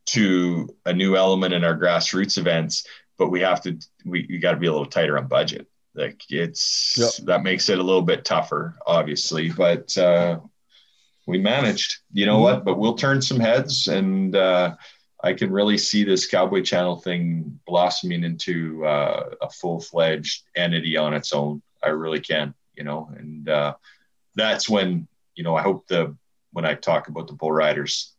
to 0.06 0.74
a 0.86 0.92
new 0.92 1.16
element 1.16 1.54
in 1.54 1.64
our 1.64 1.78
grassroots 1.78 2.38
events, 2.38 2.86
but 3.18 3.30
we 3.30 3.40
have 3.40 3.62
to 3.62 3.78
we, 4.04 4.26
we 4.28 4.38
got 4.38 4.52
to 4.52 4.58
be 4.58 4.66
a 4.66 4.72
little 4.72 4.86
tighter 4.86 5.18
on 5.18 5.26
budget. 5.26 5.66
Like 5.94 6.22
it's 6.30 6.96
yep. 6.98 7.26
that 7.26 7.42
makes 7.42 7.68
it 7.68 7.78
a 7.78 7.82
little 7.82 8.02
bit 8.02 8.24
tougher, 8.24 8.76
obviously, 8.86 9.50
but 9.50 9.96
uh, 9.98 10.40
we 11.26 11.38
managed. 11.38 11.98
You 12.12 12.26
know 12.26 12.34
mm-hmm. 12.34 12.42
what? 12.42 12.64
But 12.64 12.78
we'll 12.78 12.94
turn 12.94 13.22
some 13.22 13.40
heads, 13.40 13.88
and 13.88 14.34
uh, 14.36 14.76
I 15.22 15.34
can 15.34 15.52
really 15.52 15.78
see 15.78 16.04
this 16.04 16.26
Cowboy 16.26 16.62
Channel 16.62 16.96
thing 16.96 17.60
blossoming 17.66 18.24
into 18.24 18.84
uh, 18.86 19.30
a 19.42 19.50
full 19.50 19.80
fledged 19.80 20.44
entity 20.56 20.96
on 20.96 21.14
its 21.14 21.32
own. 21.32 21.62
I 21.82 21.88
really 21.88 22.20
can, 22.20 22.54
you 22.74 22.84
know, 22.84 23.10
and 23.16 23.48
uh, 23.48 23.74
that's 24.34 24.68
when 24.68 25.06
you 25.34 25.44
know 25.44 25.56
I 25.56 25.62
hope 25.62 25.86
the 25.86 26.16
when 26.52 26.64
I 26.64 26.74
talk 26.74 27.08
about 27.08 27.26
the 27.26 27.34
bull 27.34 27.52
riders 27.52 28.14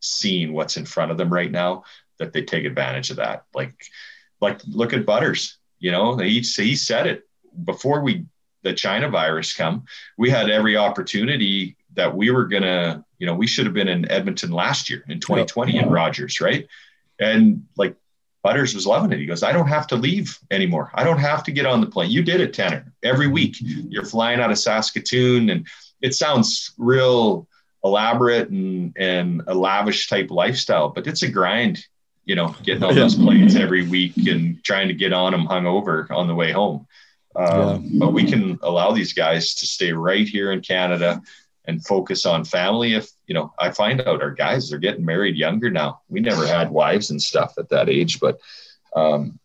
seeing 0.00 0.52
what's 0.52 0.76
in 0.76 0.84
front 0.84 1.10
of 1.10 1.18
them 1.18 1.32
right 1.32 1.50
now 1.50 1.84
that 2.18 2.32
they 2.32 2.42
take 2.42 2.64
advantage 2.64 3.10
of 3.10 3.16
that. 3.16 3.44
Like, 3.54 3.74
like 4.40 4.60
look 4.66 4.92
at 4.92 5.06
Butters. 5.06 5.58
You 5.78 5.90
know, 5.90 6.16
he 6.16 6.40
he 6.40 6.76
said 6.76 7.06
it 7.06 7.28
before 7.64 8.00
we 8.00 8.26
the 8.62 8.72
China 8.72 9.08
virus 9.08 9.52
come. 9.52 9.84
We 10.16 10.30
had 10.30 10.50
every 10.50 10.76
opportunity 10.76 11.76
that 11.94 12.14
we 12.14 12.30
were 12.30 12.46
gonna. 12.46 13.03
You 13.24 13.30
know, 13.30 13.36
we 13.36 13.46
should 13.46 13.64
have 13.64 13.72
been 13.72 13.88
in 13.88 14.10
Edmonton 14.10 14.52
last 14.52 14.90
year 14.90 15.02
in 15.08 15.18
2020 15.18 15.78
in 15.78 15.88
Rogers, 15.88 16.42
right? 16.42 16.68
And 17.18 17.64
like 17.74 17.96
Butters 18.42 18.74
was 18.74 18.86
loving 18.86 19.12
it. 19.12 19.18
He 19.18 19.24
goes, 19.24 19.42
I 19.42 19.50
don't 19.50 19.68
have 19.68 19.86
to 19.86 19.96
leave 19.96 20.38
anymore. 20.50 20.90
I 20.92 21.04
don't 21.04 21.20
have 21.20 21.42
to 21.44 21.50
get 21.50 21.64
on 21.64 21.80
the 21.80 21.86
plane. 21.86 22.10
You 22.10 22.22
did 22.22 22.42
it, 22.42 22.52
Tanner. 22.52 22.92
Every 23.02 23.28
week 23.28 23.56
you're 23.60 24.04
flying 24.04 24.40
out 24.40 24.50
of 24.50 24.58
Saskatoon, 24.58 25.48
and 25.48 25.66
it 26.02 26.14
sounds 26.14 26.74
real 26.76 27.48
elaborate 27.82 28.50
and 28.50 28.94
and 28.98 29.40
a 29.46 29.54
lavish 29.54 30.06
type 30.08 30.30
lifestyle, 30.30 30.90
but 30.90 31.06
it's 31.06 31.22
a 31.22 31.28
grind, 31.30 31.82
you 32.26 32.34
know, 32.34 32.54
getting 32.62 32.82
on 32.82 32.94
those 32.94 33.14
planes 33.14 33.56
every 33.56 33.88
week 33.88 34.18
and 34.26 34.62
trying 34.62 34.88
to 34.88 34.94
get 34.94 35.14
on 35.14 35.32
them 35.32 35.46
hungover 35.46 36.10
on 36.10 36.28
the 36.28 36.34
way 36.34 36.52
home. 36.52 36.86
Um, 37.34 37.84
yeah. 37.84 37.98
But 38.00 38.12
we 38.12 38.24
can 38.24 38.58
allow 38.62 38.92
these 38.92 39.14
guys 39.14 39.54
to 39.54 39.66
stay 39.66 39.94
right 39.94 40.28
here 40.28 40.52
in 40.52 40.60
Canada 40.60 41.22
and 41.64 41.84
focus 41.84 42.26
on 42.26 42.44
family. 42.44 42.94
If 42.94 43.10
you 43.26 43.34
know, 43.34 43.52
I 43.58 43.70
find 43.70 44.00
out 44.00 44.22
our 44.22 44.32
guys 44.32 44.72
are 44.72 44.78
getting 44.78 45.04
married 45.04 45.36
younger 45.36 45.70
now. 45.70 46.00
We 46.08 46.20
never 46.20 46.46
had 46.46 46.70
wives 46.70 47.10
and 47.10 47.22
stuff 47.22 47.54
at 47.58 47.70
that 47.70 47.88
age, 47.88 48.20
but 48.20 48.38
um, 48.94 49.38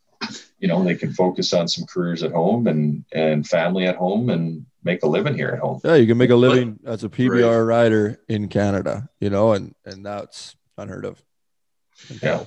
you 0.59 0.67
know, 0.67 0.84
they 0.84 0.95
can 0.95 1.13
focus 1.13 1.53
on 1.53 1.67
some 1.67 1.86
careers 1.86 2.23
at 2.23 2.32
home 2.32 2.67
and 2.67 3.05
and 3.13 3.47
family 3.47 3.86
at 3.86 3.95
home 3.95 4.30
and 4.30 4.65
make 4.84 5.03
a 5.03 5.07
living 5.07 5.36
here 5.36 5.49
at 5.49 5.59
home. 5.59 5.80
Yeah, 5.84 5.95
you 5.95 6.07
can 6.07 6.17
make 6.17 6.30
a 6.30 6.36
living 6.36 6.80
as 6.86 7.03
a 7.03 7.09
PBR 7.09 7.65
right. 7.65 7.77
rider 7.77 8.19
in 8.27 8.49
Canada, 8.49 9.09
you 9.19 9.30
know, 9.30 9.53
and 9.53 9.73
and 9.86 10.05
that's 10.05 10.55
unheard 10.77 11.05
of. 11.05 11.23
Yeah, 12.21 12.45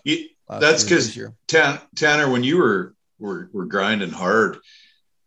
that's 0.48 0.82
because 0.82 1.18
Tan, 1.46 1.80
Tanner, 1.94 2.30
when 2.30 2.44
you 2.44 2.58
were, 2.58 2.94
were 3.18 3.48
were 3.52 3.66
grinding 3.66 4.10
hard, 4.10 4.58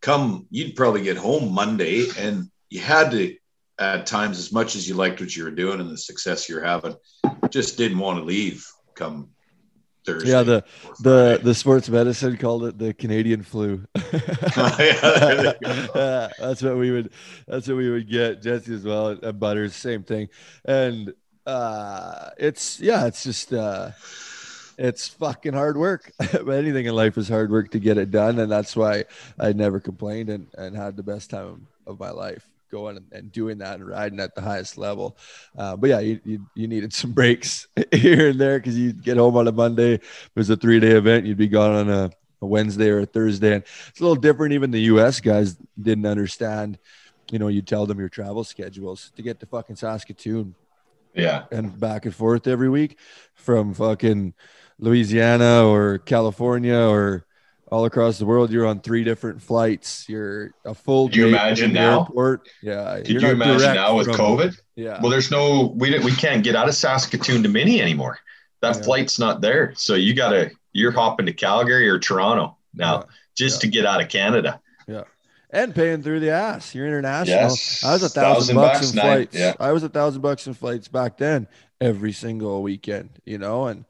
come 0.01 0.47
you'd 0.49 0.75
probably 0.75 1.03
get 1.03 1.17
home 1.17 1.53
Monday, 1.53 2.07
and 2.17 2.49
you 2.69 2.79
had 2.79 3.11
to 3.11 3.35
at 3.79 4.05
times 4.05 4.39
as 4.39 4.51
much 4.51 4.75
as 4.75 4.87
you 4.87 4.95
liked 4.95 5.19
what 5.19 5.35
you 5.35 5.43
were 5.43 5.51
doing 5.51 5.79
and 5.79 5.89
the 5.89 5.97
success 5.97 6.47
you're 6.47 6.63
having, 6.63 6.95
just 7.49 7.77
didn't 7.77 7.99
want 7.99 8.17
to 8.17 8.23
leave 8.23 8.65
come 8.95 9.29
Thursday. 10.05 10.29
Yeah, 10.29 10.43
the 10.43 10.63
the 11.01 11.39
the 11.43 11.53
sports 11.53 11.89
medicine 11.89 12.37
called 12.37 12.65
it 12.65 12.77
the 12.77 12.93
Canadian 12.93 13.43
flu. 13.43 13.85
yeah, 14.53 15.53
yeah, 15.61 16.29
that's 16.39 16.61
what 16.61 16.77
we 16.77 16.91
would 16.91 17.11
that's 17.47 17.67
what 17.67 17.77
we 17.77 17.89
would 17.89 18.09
get 18.09 18.41
Jesse 18.41 18.73
as 18.73 18.83
well 18.83 19.09
and 19.09 19.39
Butters 19.39 19.75
same 19.75 20.03
thing, 20.03 20.29
and 20.63 21.13
uh, 21.45 22.29
it's 22.37 22.79
yeah, 22.79 23.07
it's 23.07 23.23
just 23.23 23.51
uh, 23.51 23.91
it's 24.77 25.07
fucking 25.07 25.53
hard 25.53 25.77
work. 25.77 26.11
Anything 26.33 26.85
in 26.85 26.95
life 26.95 27.17
is 27.17 27.27
hard 27.27 27.51
work 27.51 27.71
to 27.71 27.79
get 27.79 27.97
it 27.97 28.11
done, 28.11 28.39
and 28.39 28.51
that's 28.51 28.75
why 28.75 29.05
I 29.39 29.53
never 29.53 29.79
complained 29.79 30.29
and 30.29 30.47
and 30.57 30.75
had 30.75 30.95
the 30.95 31.03
best 31.03 31.29
time 31.29 31.67
of 31.87 31.99
my 31.99 32.11
life 32.11 32.47
going 32.69 32.97
and, 32.97 33.05
and, 33.11 33.31
doing 33.31 33.59
that 33.59 33.75
and 33.75 33.87
riding 33.87 34.19
at 34.19 34.35
the 34.35 34.41
highest 34.41 34.77
level. 34.77 35.17
Uh, 35.57 35.75
but 35.75 35.89
yeah, 35.89 35.99
you, 35.99 36.19
you, 36.23 36.45
you, 36.55 36.67
needed 36.67 36.93
some 36.93 37.11
breaks 37.13 37.67
here 37.91 38.29
and 38.29 38.39
there 38.39 38.59
because 38.59 38.77
you'd 38.77 39.03
get 39.03 39.17
home 39.17 39.35
on 39.37 39.47
a 39.47 39.51
Monday. 39.51 39.93
It 39.93 40.03
was 40.35 40.49
a 40.49 40.57
three 40.57 40.79
day 40.79 40.91
event. 40.91 41.25
You'd 41.25 41.37
be 41.37 41.47
gone 41.47 41.71
on 41.71 41.89
a, 41.89 42.11
a, 42.41 42.45
Wednesday 42.45 42.89
or 42.89 42.99
a 42.99 43.05
Thursday. 43.05 43.55
And 43.55 43.63
it's 43.87 43.99
a 43.99 44.03
little 44.03 44.15
different. 44.15 44.53
Even 44.53 44.71
the 44.71 44.81
US 44.81 45.19
guys 45.19 45.57
didn't 45.81 46.05
understand, 46.05 46.77
you 47.31 47.39
know, 47.39 47.47
you 47.47 47.61
tell 47.61 47.85
them 47.85 47.99
your 47.99 48.09
travel 48.09 48.43
schedules 48.43 49.11
to 49.15 49.21
get 49.21 49.39
to 49.39 49.45
fucking 49.45 49.75
Saskatoon. 49.75 50.55
Yeah. 51.13 51.45
And 51.51 51.79
back 51.79 52.05
and 52.05 52.13
forth 52.13 52.45
every 52.45 52.69
week 52.69 52.99
from 53.35 53.73
fucking 53.73 54.33
Louisiana 54.79 55.65
or 55.65 55.99
California 55.99 56.77
or 56.77 57.24
all 57.75 57.83
across 57.83 58.17
the 58.17 58.25
world. 58.25 58.51
You're 58.51 58.65
on 58.65 58.79
three 58.79 59.03
different 59.03 59.41
flights. 59.41 60.07
You're 60.07 60.53
a 60.63 60.73
full. 60.73 61.09
Do 61.09 61.19
you 61.19 61.27
imagine 61.27 61.73
now? 61.73 62.01
Airport. 62.01 62.47
Yeah. 62.61 62.97
Could 62.97 63.21
you 63.21 63.29
imagine 63.29 63.75
now 63.75 63.97
with 63.97 64.07
COVID? 64.07 64.57
Yeah. 64.75 64.99
Well, 65.01 65.11
there's 65.11 65.29
no 65.29 65.73
we 65.75 65.99
we 65.99 66.13
can't 66.13 66.41
get 66.41 66.55
out 66.55 66.69
of 66.69 66.75
Saskatoon 66.75 67.43
to 67.43 67.49
Mini 67.49 67.81
anymore. 67.81 68.17
That 68.61 68.77
yeah. 68.77 68.81
flight's 68.83 69.19
not 69.19 69.41
there. 69.41 69.73
So 69.75 69.95
you 69.95 70.13
gotta 70.13 70.51
you're 70.71 70.91
hopping 70.91 71.25
to 71.25 71.33
Calgary 71.33 71.89
or 71.89 71.99
Toronto 71.99 72.57
now 72.73 72.99
yeah. 72.99 73.03
just 73.35 73.57
yeah. 73.57 73.59
to 73.61 73.67
get 73.67 73.85
out 73.85 74.01
of 74.01 74.07
Canada. 74.07 74.61
Yeah. 74.87 75.03
And 75.49 75.75
paying 75.75 76.01
through 76.01 76.21
the 76.21 76.31
ass. 76.31 76.73
You're 76.73 76.87
international. 76.87 77.37
Yes. 77.37 77.83
I 77.83 77.91
was 77.91 78.03
a 78.03 78.09
thousand, 78.09 78.55
thousand 78.55 78.55
bucks, 78.55 78.79
bucks 78.79 78.93
in 78.93 78.99
flights. 78.99 79.37
Yeah. 79.37 79.53
I 79.59 79.71
was 79.73 79.83
a 79.83 79.89
thousand 79.89 80.21
bucks 80.21 80.47
in 80.47 80.53
flights 80.53 80.87
back 80.87 81.17
then 81.17 81.47
every 81.81 82.13
single 82.13 82.63
weekend, 82.63 83.09
you 83.25 83.37
know, 83.37 83.67
and 83.67 83.85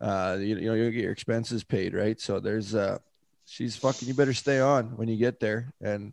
uh, 0.00 0.36
you, 0.38 0.56
you 0.56 0.68
know, 0.68 0.74
you 0.74 0.90
get 0.90 1.02
your 1.02 1.12
expenses 1.12 1.64
paid, 1.64 1.92
right? 1.92 2.18
So 2.20 2.40
there's 2.40 2.74
uh 2.74 2.98
she's 3.48 3.76
fucking 3.76 4.06
you 4.06 4.14
better 4.14 4.34
stay 4.34 4.60
on 4.60 4.96
when 4.96 5.08
you 5.08 5.16
get 5.16 5.40
there 5.40 5.72
and 5.80 6.12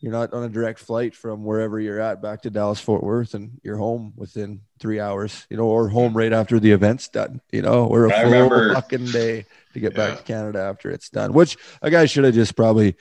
you're 0.00 0.12
not 0.12 0.32
on 0.32 0.44
a 0.44 0.48
direct 0.48 0.78
flight 0.78 1.14
from 1.14 1.44
wherever 1.44 1.78
you're 1.78 2.00
at 2.00 2.22
back 2.22 2.42
to 2.42 2.50
Dallas 2.50 2.80
Fort 2.80 3.02
Worth 3.02 3.34
and 3.34 3.60
you're 3.62 3.76
home 3.76 4.14
within 4.16 4.62
three 4.78 4.98
hours, 4.98 5.46
you 5.50 5.58
know, 5.58 5.66
or 5.66 5.90
home 5.90 6.16
right 6.16 6.32
after 6.32 6.58
the 6.58 6.72
event's 6.72 7.08
done, 7.08 7.42
you 7.52 7.60
know, 7.60 7.84
or 7.84 8.06
a 8.06 8.14
I 8.14 8.22
full 8.22 8.30
remember, 8.30 8.74
fucking 8.74 9.06
day 9.06 9.44
to 9.74 9.80
get 9.80 9.92
yeah. 9.92 9.96
back 9.98 10.18
to 10.18 10.24
Canada 10.24 10.60
after 10.60 10.90
it's 10.90 11.10
done, 11.10 11.34
which 11.34 11.58
a 11.82 11.90
guy 11.90 12.06
should 12.06 12.24
have 12.24 12.34
just 12.34 12.56
probably 12.56 12.96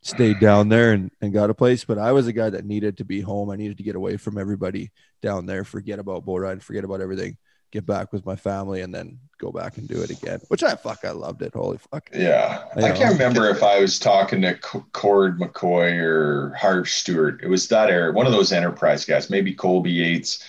stayed 0.00 0.38
down 0.38 0.68
there 0.68 0.92
and, 0.92 1.10
and 1.20 1.32
got 1.32 1.50
a 1.50 1.54
place. 1.54 1.84
But 1.84 1.98
I 1.98 2.12
was 2.12 2.28
a 2.28 2.32
guy 2.32 2.50
that 2.50 2.64
needed 2.64 2.98
to 2.98 3.04
be 3.04 3.20
home. 3.20 3.50
I 3.50 3.56
needed 3.56 3.78
to 3.78 3.84
get 3.84 3.96
away 3.96 4.16
from 4.16 4.38
everybody 4.38 4.92
down 5.22 5.46
there, 5.46 5.64
forget 5.64 5.98
about 5.98 6.24
bull 6.24 6.38
ride, 6.38 6.62
forget 6.62 6.84
about 6.84 7.00
everything 7.00 7.36
get 7.74 7.84
back 7.84 8.12
with 8.12 8.24
my 8.24 8.36
family 8.36 8.82
and 8.82 8.94
then 8.94 9.18
go 9.38 9.50
back 9.50 9.78
and 9.78 9.88
do 9.88 10.00
it 10.00 10.08
again 10.08 10.40
which 10.46 10.62
i 10.62 10.76
fuck 10.76 11.04
i 11.04 11.10
loved 11.10 11.42
it 11.42 11.52
holy 11.52 11.76
fuck 11.76 12.08
yeah 12.14 12.62
i, 12.76 12.84
I 12.84 12.92
can't 12.92 13.14
remember 13.14 13.48
if 13.48 13.64
i 13.64 13.80
was 13.80 13.98
talking 13.98 14.40
to 14.42 14.54
cord 14.54 15.40
mccoy 15.40 15.98
or 16.00 16.54
harve 16.54 16.88
stewart 16.88 17.42
it 17.42 17.48
was 17.48 17.66
that 17.68 17.90
era 17.90 18.12
one 18.12 18.26
of 18.26 18.32
those 18.32 18.52
enterprise 18.52 19.04
guys 19.04 19.28
maybe 19.28 19.52
colby 19.52 19.90
yates 19.90 20.44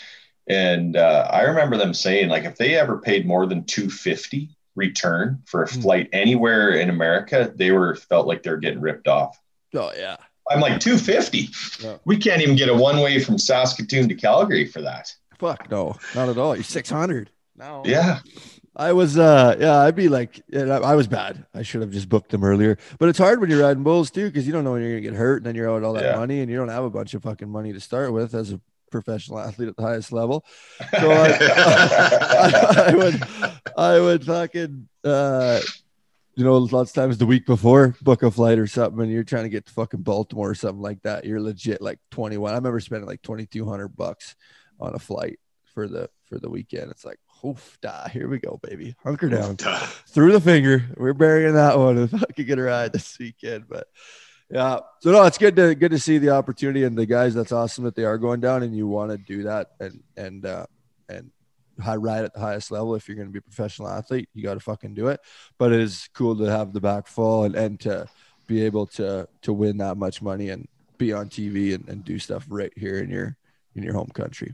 and 0.48 0.96
uh, 0.96 1.28
i 1.32 1.42
remember 1.42 1.78
them 1.78 1.96
saying 1.96 2.30
like 2.30 2.44
if 2.44 2.58
they 2.58 2.76
ever 2.76 3.00
paid 3.00 3.26
more 3.26 3.48
than 3.48 3.64
250 3.64 4.56
return 4.76 5.42
for 5.46 5.64
a 5.64 5.68
hmm. 5.68 5.82
flight 5.82 6.10
anywhere 6.14 6.74
in 6.74 6.92
america 6.92 7.52
they 7.56 7.72
were 7.72 7.96
felt 7.96 8.28
like 8.28 8.44
they're 8.44 8.58
getting 8.58 8.82
ripped 8.82 9.08
off 9.08 9.42
oh 9.74 9.92
yeah 9.98 10.18
I'm 10.48 10.60
like 10.60 10.80
250. 10.80 11.50
Yeah. 11.84 11.98
We 12.06 12.18
can't 12.18 12.40
even 12.40 12.56
get 12.56 12.70
a 12.70 12.76
one 12.76 13.00
way 13.00 13.20
from 13.20 13.40
Saskatoon 13.40 14.08
to 14.10 14.14
Calgary 14.14 14.68
for 14.68 14.80
that. 14.84 15.12
Fuck 15.40 15.70
no, 15.70 15.96
not 16.14 16.30
at 16.30 16.38
all. 16.38 16.56
You're 16.56 16.64
600. 16.64 17.30
No. 17.58 17.84
Yeah. 17.86 18.20
I 18.76 18.92
was, 18.92 19.18
uh, 19.18 19.56
yeah, 19.58 19.78
I'd 19.80 19.96
be 19.96 20.10
like, 20.10 20.42
yeah, 20.50 20.80
I 20.80 20.96
was 20.96 21.08
bad. 21.08 21.46
I 21.54 21.62
should 21.64 21.80
have 21.82 21.92
just 21.92 22.10
booked 22.10 22.32
them 22.32 22.44
earlier. 22.44 22.78
But 23.00 23.08
it's 23.08 23.18
hard 23.20 23.40
when 23.40 23.50
you're 23.50 23.62
riding 23.62 23.84
bulls 23.84 24.12
too, 24.12 24.26
because 24.26 24.46
you 24.46 24.52
don't 24.52 24.66
know 24.66 24.74
when 24.74 24.82
you're 24.82 24.92
gonna 24.92 25.02
get 25.02 25.14
hurt, 25.14 25.38
and 25.38 25.46
then 25.46 25.56
you're 25.56 25.70
out 25.74 25.84
all 25.84 25.94
that 25.94 26.04
Yeah. 26.04 26.16
money, 26.18 26.42
and 26.42 26.52
you 26.52 26.58
don't 26.58 26.68
have 26.68 26.84
a 26.84 26.90
bunch 26.90 27.14
of 27.14 27.24
fucking 27.24 27.50
money 27.50 27.72
to 27.72 27.80
start 27.80 28.12
with 28.12 28.36
as 28.36 28.52
a 28.52 28.60
professional 28.92 29.40
athlete 29.40 29.70
at 29.70 29.78
the 29.78 29.84
highest 29.84 30.12
level. 30.12 30.44
So 31.00 31.10
I, 31.12 31.38
I, 31.40 32.86
I 32.92 32.96
would, 32.96 33.24
I 33.78 34.00
would 34.00 34.26
fucking, 34.26 34.90
uh, 35.06 35.62
you 36.36 36.44
know, 36.44 36.58
lots 36.58 36.92
of 36.92 36.96
times 36.96 37.18
the 37.18 37.26
week 37.26 37.46
before 37.46 37.96
book 38.02 38.24
a 38.24 38.30
flight 38.32 38.60
or 38.60 38.68
something, 38.68 39.00
and 39.04 39.12
you're 39.12 39.24
trying 39.24 39.44
to 39.44 39.50
get 39.50 39.66
to 39.68 39.72
fucking 39.74 40.02
Baltimore 40.02 40.50
or 40.50 40.56
something 40.56 40.82
like 40.82 41.02
that. 41.04 41.24
You're 41.24 41.40
legit 41.42 41.82
like 41.82 42.00
21. 42.12 42.52
I 42.52 42.56
remember 42.58 42.82
spending 42.82 43.08
like 43.08 43.22
2,200 43.22 43.96
bucks 43.96 44.36
on 44.80 44.96
a 44.96 45.00
flight 45.00 45.40
for 45.74 45.88
the 45.88 46.10
for 46.26 46.40
the 46.40 46.50
weekend. 46.50 46.92
It's 46.92 47.06
like, 47.06 47.20
oof, 47.46 47.78
da, 47.82 48.08
here 48.08 48.28
we 48.28 48.40
go, 48.40 48.60
baby, 48.64 48.96
hunker 49.04 49.30
down 49.30 49.58
through 50.08 50.32
the 50.32 50.42
finger. 50.42 50.86
We're 50.98 51.14
burying 51.14 51.54
that 51.54 51.78
one 51.78 51.98
if 51.98 52.14
I 52.14 52.20
fucking 52.20 52.46
get 52.46 52.60
a 52.60 52.64
ride 52.64 52.94
this 52.94 53.18
weekend. 53.20 53.66
But 53.70 53.88
yeah, 54.50 54.80
so 55.02 55.12
no, 55.12 55.24
it's 55.24 55.38
good 55.38 55.56
to 55.58 55.76
good 55.76 55.92
to 55.92 56.00
see 56.00 56.18
the 56.18 56.30
opportunity 56.32 56.84
and 56.84 56.98
the 56.98 57.06
guys. 57.06 57.34
That's 57.34 57.52
awesome 57.52 57.84
that 57.84 57.96
they 57.96 58.06
are 58.06 58.18
going 58.18 58.40
down 58.40 58.64
and 58.64 58.76
you 58.76 58.88
want 58.88 59.12
to 59.12 59.18
do 59.18 59.44
that 59.44 59.72
and 59.80 60.04
and 60.18 60.46
uh, 60.46 60.66
and 61.10 61.32
high 61.80 61.96
ride 61.96 62.26
at 62.26 62.34
the 62.34 62.40
highest 62.40 62.72
level. 62.72 62.96
If 62.96 63.08
you're 63.08 63.18
going 63.18 63.28
to 63.28 63.34
be 63.34 63.40
a 63.40 63.42
professional 63.42 63.90
athlete, 63.90 64.30
you 64.34 64.44
got 64.44 64.54
to 64.56 64.60
fucking 64.60 64.94
do 64.94 65.08
it. 65.08 65.20
But 65.58 65.74
it 65.74 65.82
is 65.82 66.10
cool 66.14 66.36
to 66.38 66.46
have 66.46 66.74
the 66.74 66.82
back 66.82 67.08
full 67.08 67.44
and 67.44 67.56
and 67.56 67.80
to 67.82 68.08
be 68.48 68.64
able 68.64 68.86
to 68.88 69.28
to 69.42 69.54
win 69.54 69.78
that 69.78 69.98
much 69.98 70.22
money 70.22 70.50
and 70.50 70.68
be 70.98 71.12
on 71.12 71.28
TV 71.28 71.74
and, 71.74 71.88
and 71.90 72.06
do 72.06 72.20
stuff 72.20 72.46
right 72.50 72.72
here 72.78 73.00
in 73.00 73.10
your 73.10 73.36
in 73.76 73.84
your 73.84 73.94
home 73.94 74.12
country. 74.14 74.54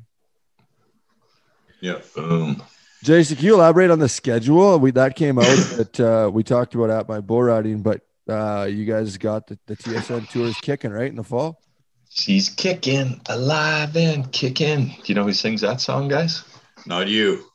Yeah. 1.81 1.99
Boom. 2.15 2.61
Jason, 3.03 3.35
can 3.35 3.45
you 3.45 3.55
elaborate 3.55 3.89
on 3.89 3.99
the 3.99 4.07
schedule? 4.07 4.77
We 4.77 4.91
that 4.91 5.15
came 5.15 5.39
out 5.39 5.45
that 5.77 5.99
uh, 5.99 6.29
we 6.31 6.43
talked 6.43 6.75
about 6.75 6.89
at 6.89 7.09
my 7.09 7.19
bull 7.19 7.43
riding, 7.43 7.81
but 7.81 8.01
uh, 8.29 8.67
you 8.69 8.85
guys 8.85 9.17
got 9.17 9.47
the, 9.47 9.57
the 9.65 9.75
TSN 9.75 10.29
tours 10.29 10.55
kicking 10.61 10.91
right 10.91 11.09
in 11.09 11.15
the 11.15 11.23
fall. 11.23 11.61
She's 12.09 12.49
kicking, 12.49 13.21
alive 13.27 13.95
and 13.95 14.31
kicking. 14.31 14.87
Do 14.87 15.03
you 15.05 15.15
know 15.15 15.23
who 15.23 15.33
sings 15.33 15.61
that 15.61 15.81
song, 15.81 16.09
guys? 16.09 16.43
Not 16.85 17.07
you. 17.07 17.45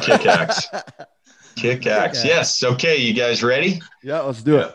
Kick 0.00 0.26
Axe. 0.26 0.66
Kick 1.56 1.86
Axe. 1.86 2.24
Yes. 2.24 2.62
Okay. 2.64 2.96
You 2.96 3.12
guys 3.12 3.42
ready? 3.42 3.80
Yeah, 4.02 4.20
let's 4.20 4.42
do 4.42 4.56
it. 4.56 4.74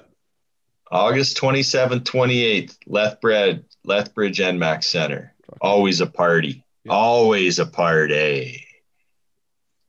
August 0.91 1.37
27th, 1.37 2.03
28th, 2.03 2.77
Lethbridge, 2.85 3.63
Lethbridge 3.83 4.39
ENMAX 4.39 4.83
Center. 4.83 5.33
Always 5.59 6.01
a 6.01 6.07
party. 6.07 6.63
Yeah. 6.83 6.91
Always 6.93 7.59
a 7.59 7.65
party. 7.65 8.67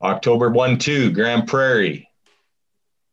October 0.03 0.49
1 0.49 0.77
2, 0.79 1.11
Grande 1.11 1.47
Prairie. 1.47 2.09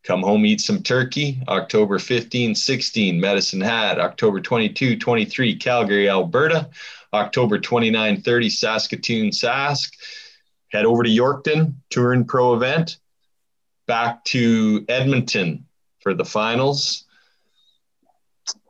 Come 0.02 0.22
home, 0.22 0.44
eat 0.44 0.60
some 0.60 0.82
turkey. 0.82 1.40
October 1.46 2.00
15, 2.00 2.54
16, 2.56 3.20
Medicine 3.20 3.60
Hat. 3.60 4.00
October 4.00 4.40
22, 4.40 4.98
23, 4.98 5.56
Calgary, 5.56 6.10
Alberta. 6.10 6.68
October 7.12 7.60
29, 7.60 8.22
30, 8.22 8.50
Saskatoon, 8.50 9.30
Sask. 9.30 9.92
Head 10.72 10.84
over 10.84 11.04
to 11.04 11.10
Yorkton, 11.10 11.74
Tour 11.90 12.12
and 12.12 12.26
Pro 12.26 12.54
event. 12.54 12.98
Back 13.86 14.24
to 14.26 14.84
Edmonton 14.88 15.66
for 16.00 16.14
the 16.14 16.24
finals. 16.24 17.04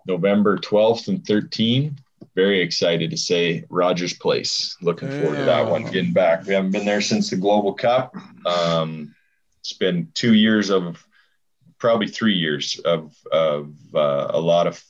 November 0.06 0.58
12th 0.58 1.08
and 1.08 1.22
13th. 1.22 1.98
Very 2.34 2.60
excited 2.60 3.10
to 3.10 3.16
say 3.16 3.64
Rogers 3.68 4.14
Place. 4.14 4.76
Looking 4.80 5.08
forward 5.10 5.36
to 5.36 5.44
that 5.44 5.68
one. 5.68 5.84
Getting 5.84 6.12
back. 6.12 6.46
We 6.46 6.54
haven't 6.54 6.70
been 6.70 6.86
there 6.86 7.00
since 7.00 7.30
the 7.30 7.36
Global 7.36 7.74
Cup. 7.74 8.14
Um, 8.46 9.14
it's 9.60 9.72
been 9.72 10.08
two 10.14 10.34
years 10.34 10.70
of 10.70 11.04
probably 11.78 12.06
three 12.08 12.34
years 12.34 12.78
of, 12.84 13.14
of 13.32 13.74
uh, 13.94 14.28
a 14.30 14.40
lot 14.40 14.66
of 14.66 14.82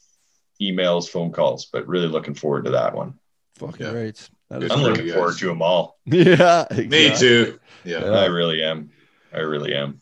emails, 0.61 1.09
phone 1.09 1.33
calls, 1.33 1.65
but 1.67 1.87
really 1.89 2.09
looking 2.09 2.35
forward 2.35 2.67
to 2.67 2.73
that 2.73 2.95
one. 2.95 3.15
Fucking 3.57 3.87
Yeah. 3.87 3.93
right. 3.93 4.29
That 4.51 4.63
I'm 4.63 4.69
great. 4.69 4.83
looking 4.83 5.07
you 5.07 5.15
forward 5.15 5.39
to 5.39 5.47
them 5.47 5.63
all. 5.63 5.99
Yeah, 6.05 6.67
Me 6.77 7.17
too. 7.17 7.59
Yeah. 7.85 8.05
Yeah. 8.05 8.11
I 8.11 8.27
really 8.27 8.63
am. 8.63 8.91
I 9.33 9.39
really 9.41 9.75
am. 9.75 10.01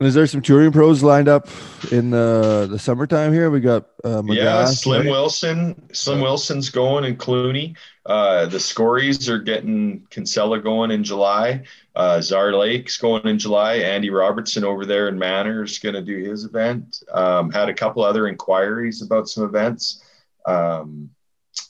Is 0.00 0.14
there 0.14 0.26
some 0.26 0.42
touring 0.42 0.72
pros 0.72 1.02
lined 1.04 1.28
up 1.28 1.48
in 1.92 2.10
the 2.10 2.66
the 2.68 2.78
summertime 2.78 3.32
here? 3.32 3.48
We 3.48 3.60
got 3.60 3.86
uh, 4.02 4.22
Yeah, 4.26 4.64
Slim 4.66 5.02
right? 5.02 5.10
Wilson. 5.10 5.88
Slim 5.92 6.20
Wilson's 6.20 6.68
going 6.68 7.04
in 7.04 7.16
Clooney. 7.16 7.76
Uh, 8.04 8.46
the 8.46 8.58
Scories 8.58 9.28
are 9.28 9.38
getting 9.38 10.04
Kinsella 10.10 10.58
going 10.58 10.90
in 10.90 11.04
July. 11.04 11.62
Uh, 11.94 12.20
Czar 12.20 12.52
Lake's 12.52 12.98
going 12.98 13.24
in 13.26 13.38
July. 13.38 13.76
Andy 13.76 14.10
Robertson 14.10 14.64
over 14.64 14.84
there 14.84 15.08
in 15.08 15.18
Manor 15.18 15.62
is 15.62 15.78
going 15.78 15.94
to 15.94 16.02
do 16.02 16.18
his 16.28 16.44
event. 16.44 17.02
Um, 17.12 17.50
had 17.52 17.68
a 17.68 17.74
couple 17.74 18.02
other 18.02 18.26
inquiries 18.26 19.00
about 19.00 19.28
some 19.28 19.44
events. 19.44 20.02
Um, 20.44 21.10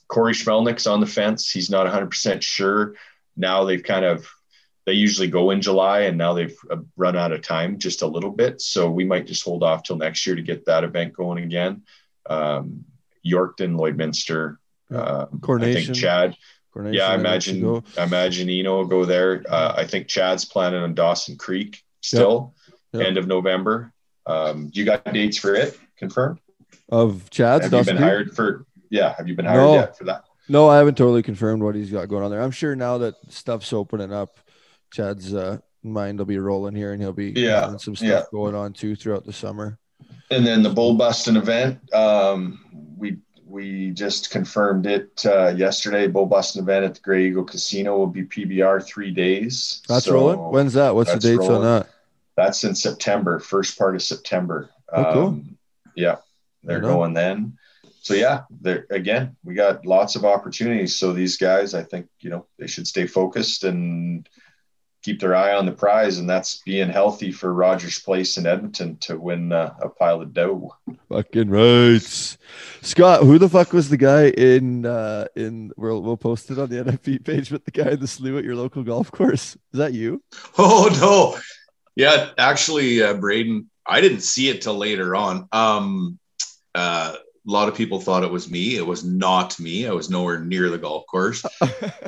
Corey 0.08 0.32
Schmelnick's 0.32 0.86
on 0.86 1.00
the 1.00 1.06
fence. 1.06 1.50
He's 1.50 1.70
not 1.70 1.86
100% 1.86 2.40
sure. 2.42 2.94
Now 3.36 3.64
they've 3.64 3.82
kind 3.82 4.04
of, 4.04 4.26
they 4.86 4.92
usually 4.92 5.28
go 5.28 5.50
in 5.50 5.62
July 5.62 6.00
and 6.02 6.18
now 6.18 6.34
they've 6.34 6.56
uh, 6.70 6.76
run 6.96 7.16
out 7.16 7.32
of 7.32 7.40
time 7.42 7.78
just 7.78 8.02
a 8.02 8.06
little 8.06 8.30
bit. 8.30 8.60
So 8.60 8.90
we 8.90 9.04
might 9.04 9.26
just 9.26 9.44
hold 9.44 9.62
off 9.62 9.82
till 9.82 9.96
next 9.96 10.26
year 10.26 10.36
to 10.36 10.42
get 10.42 10.66
that 10.66 10.84
event 10.84 11.14
going 11.14 11.42
again. 11.42 11.82
Um, 12.26 12.84
Yorkton, 13.26 13.76
Lloydminster, 13.78 14.56
uh, 14.94 15.26
I 15.32 15.72
think 15.72 15.94
Chad. 15.94 16.36
Coronation, 16.72 16.94
Yeah, 16.98 17.08
I 17.08 17.14
imagine. 17.14 17.82
I 17.96 18.02
imagine 18.04 18.50
Eno 18.50 18.78
will 18.78 18.86
go 18.86 19.04
there. 19.04 19.44
Uh, 19.48 19.74
I 19.76 19.86
think 19.86 20.08
Chad's 20.08 20.44
planning 20.44 20.82
on 20.82 20.94
Dawson 20.94 21.36
Creek 21.36 21.82
still, 22.00 22.54
Yep. 22.92 23.06
end 23.06 23.16
of 23.18 23.26
November. 23.26 23.92
Um, 24.26 24.70
you 24.72 24.84
got 24.84 25.04
dates 25.12 25.38
for 25.38 25.54
it 25.54 25.78
confirmed? 25.96 26.40
of 26.90 27.30
Chad's. 27.30 27.64
Have 27.64 27.72
you 27.72 27.78
been 27.84 27.96
Creek? 27.96 27.98
hired 28.08 28.36
for? 28.36 28.66
Yeah, 28.90 29.14
have 29.16 29.26
you 29.28 29.34
been 29.34 29.46
hired 29.46 29.62
No. 29.62 29.74
yet 29.74 29.96
for 29.96 30.04
that? 30.04 30.24
No, 30.48 30.68
I 30.68 30.76
haven't 30.76 30.96
totally 30.96 31.22
confirmed 31.22 31.62
what 31.62 31.74
he's 31.74 31.90
got 31.90 32.08
going 32.08 32.22
on 32.24 32.30
there. 32.30 32.42
I'm 32.42 32.50
sure 32.50 32.76
now 32.76 32.98
that 32.98 33.14
stuff's 33.28 33.72
opening 33.72 34.12
up, 34.12 34.36
Chad's 34.94 35.34
uh, 35.34 35.58
mind 35.82 36.18
will 36.18 36.26
be 36.26 36.38
rolling 36.38 36.74
here, 36.74 36.92
and 36.92 37.02
he'll 37.02 37.12
be 37.12 37.32
Yeah, 37.32 37.62
having 37.62 37.78
some 37.78 37.96
stuff 37.96 38.08
yeah. 38.08 38.22
going 38.30 38.54
on 38.54 38.72
too 38.72 38.94
throughout 38.94 39.26
the 39.26 39.32
summer. 39.32 39.78
And 40.30 40.46
then 40.46 40.62
the 40.62 40.70
bull 40.70 40.94
busting 40.94 41.36
event, 41.36 41.92
um, 41.92 42.94
we 42.96 43.18
we 43.46 43.90
just 43.90 44.30
confirmed 44.30 44.86
it 44.86 45.24
uh, 45.26 45.48
yesterday. 45.48 46.06
Bull 46.06 46.26
busting 46.26 46.62
event 46.62 46.84
at 46.84 46.94
the 46.94 47.00
Gray 47.00 47.26
Eagle 47.26 47.44
Casino 47.44 47.98
will 47.98 48.06
be 48.06 48.24
PBR 48.24 48.84
three 48.84 49.10
days. 49.10 49.82
That's 49.88 50.06
So 50.06 50.14
rolling. 50.14 50.38
When's 50.38 50.72
that? 50.74 50.94
What's 50.94 51.12
the 51.12 51.20
dates 51.20 51.48
on 51.48 51.62
that? 51.62 51.88
That's 52.36 52.64
in 52.64 52.74
September, 52.74 53.38
first 53.38 53.78
part 53.78 53.94
of 53.94 54.02
September. 54.02 54.70
Oh, 54.92 55.12
cool. 55.12 55.26
Um, 55.26 55.58
yeah, 55.94 56.16
they're 56.62 56.80
going 56.80 57.14
then. 57.14 57.58
So 58.00 58.14
yeah, 58.14 58.42
there 58.60 58.86
again, 58.90 59.36
we 59.44 59.54
got 59.54 59.86
lots 59.86 60.14
of 60.14 60.24
opportunities. 60.24 60.98
So 60.98 61.12
these 61.12 61.36
guys, 61.36 61.74
I 61.74 61.82
think, 61.82 62.06
you 62.20 62.30
know, 62.30 62.46
they 62.58 62.66
should 62.66 62.86
stay 62.86 63.06
focused 63.06 63.64
and 63.64 64.28
keep 65.04 65.20
their 65.20 65.36
eye 65.36 65.54
on 65.54 65.66
the 65.66 65.72
prize, 65.72 66.18
and 66.18 66.28
that's 66.28 66.62
being 66.64 66.88
healthy 66.88 67.30
for 67.30 67.52
Rogers 67.52 67.98
Place 67.98 68.38
in 68.38 68.46
Edmonton 68.46 68.96
to 68.98 69.18
win 69.18 69.52
uh, 69.52 69.74
a 69.82 69.88
pile 69.90 70.22
of 70.22 70.32
dough. 70.32 70.74
Fucking 71.10 71.50
right, 71.50 72.36
Scott. 72.80 73.22
Who 73.22 73.38
the 73.38 73.48
fuck 73.48 73.72
was 73.72 73.90
the 73.90 73.98
guy 73.98 74.28
in 74.28 74.86
uh 74.86 75.26
in? 75.36 75.72
We'll 75.76 76.02
we'll 76.02 76.16
post 76.16 76.50
it 76.50 76.58
on 76.58 76.70
the 76.70 76.76
NFP 76.84 77.24
page. 77.24 77.50
But 77.50 77.66
the 77.66 77.70
guy 77.70 77.90
in 77.90 78.00
the 78.00 78.08
slew 78.08 78.38
at 78.38 78.44
your 78.44 78.56
local 78.56 78.82
golf 78.82 79.12
course 79.12 79.56
is 79.72 79.78
that 79.78 79.92
you? 79.92 80.22
Oh 80.58 80.88
no. 81.00 81.40
Yeah, 81.96 82.30
actually, 82.38 83.02
uh, 83.02 83.14
Braden, 83.14 83.70
I 83.86 84.00
didn't 84.00 84.22
see 84.22 84.48
it 84.48 84.62
till 84.62 84.76
later 84.76 85.14
on. 85.14 85.48
Um, 85.52 86.18
uh, 86.74 87.14
a 87.46 87.50
lot 87.50 87.68
of 87.68 87.74
people 87.74 88.00
thought 88.00 88.24
it 88.24 88.30
was 88.30 88.50
me. 88.50 88.76
It 88.76 88.86
was 88.86 89.04
not 89.04 89.60
me. 89.60 89.86
I 89.86 89.92
was 89.92 90.10
nowhere 90.10 90.40
near 90.40 90.70
the 90.70 90.78
golf 90.78 91.06
course. 91.06 91.44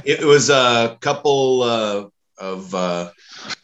it 0.05 0.25
was 0.25 0.51
a 0.51 0.97
couple 1.01 1.63
uh, 1.63 2.07
of 2.39 2.75
uh, 2.75 3.11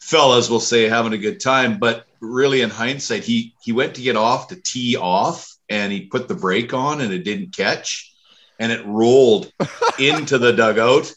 fellas, 0.01 0.49
we'll 0.51 0.61
say, 0.61 0.89
having 0.89 1.13
a 1.13 1.19
good 1.19 1.41
time. 1.41 1.79
But 1.79 2.07
really, 2.21 2.63
in 2.63 2.71
hindsight, 2.71 3.25
he 3.25 3.55
he 3.63 3.73
went 3.73 3.95
to 3.97 4.03
get 4.03 4.17
off 4.17 4.49
to 4.49 4.57
tee 4.57 4.97
off, 4.97 5.57
and 5.69 5.93
he 5.93 6.07
put 6.07 6.29
the 6.29 6.35
brake 6.35 6.73
on, 6.75 7.01
and 7.01 7.13
it 7.13 7.25
didn't 7.25 7.57
catch, 7.57 8.13
and 8.59 8.73
it 8.73 8.85
rolled 8.87 9.53
into 9.99 10.39
the 10.39 10.53
dugout. 10.53 11.13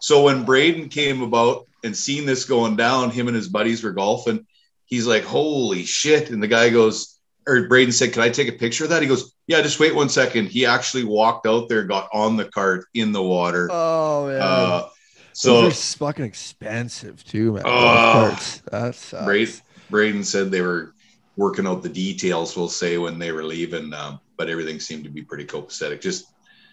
So 0.00 0.22
when 0.24 0.44
Braden 0.44 0.88
came 0.88 1.22
about 1.22 1.66
and 1.82 1.96
seen 1.96 2.26
this 2.26 2.44
going 2.44 2.76
down, 2.76 3.10
him 3.10 3.28
and 3.28 3.36
his 3.36 3.48
buddies 3.48 3.82
were 3.82 3.92
golfing. 3.92 4.46
He's 4.86 5.06
like, 5.06 5.24
"Holy 5.24 5.84
shit!" 5.84 6.30
And 6.30 6.42
the 6.42 6.48
guy 6.48 6.68
goes, 6.70 7.18
or 7.46 7.66
Braden 7.68 7.92
said, 7.92 8.12
"Can 8.12 8.22
I 8.22 8.28
take 8.28 8.48
a 8.48 8.52
picture 8.52 8.84
of 8.84 8.90
that?" 8.90 9.02
He 9.02 9.08
goes, 9.08 9.32
"Yeah, 9.46 9.62
just 9.62 9.80
wait 9.80 9.94
one 9.94 10.08
second. 10.08 10.46
He 10.48 10.64
actually 10.66 11.04
walked 11.04 11.46
out 11.46 11.68
there, 11.68 11.82
got 11.84 12.08
on 12.12 12.36
the 12.36 12.44
cart 12.44 12.84
in 12.94 13.12
the 13.12 13.22
water. 13.22 13.68
Oh 13.72 14.28
man, 14.28 14.40
Uh, 14.42 14.88
so 15.36 15.62
those 15.62 15.72
are 15.94 15.98
fucking 15.98 16.24
expensive 16.24 17.22
too, 17.24 17.52
man. 17.52 17.62
Oh. 17.66 17.70
Golf 17.70 18.30
carts. 18.30 18.62
That 18.70 18.94
sucks. 18.94 19.24
Braden, 19.24 19.54
Braden 19.90 20.24
said 20.24 20.50
they 20.50 20.62
were 20.62 20.94
working 21.36 21.66
out 21.66 21.82
the 21.82 21.88
details, 21.88 22.56
we'll 22.56 22.68
say, 22.68 22.96
when 22.98 23.18
they 23.18 23.32
were 23.32 23.44
leaving, 23.44 23.92
um, 23.92 24.18
but 24.38 24.48
everything 24.48 24.80
seemed 24.80 25.04
to 25.04 25.10
be 25.10 25.22
pretty 25.22 25.44
copacetic. 25.44 26.00
Just 26.00 26.26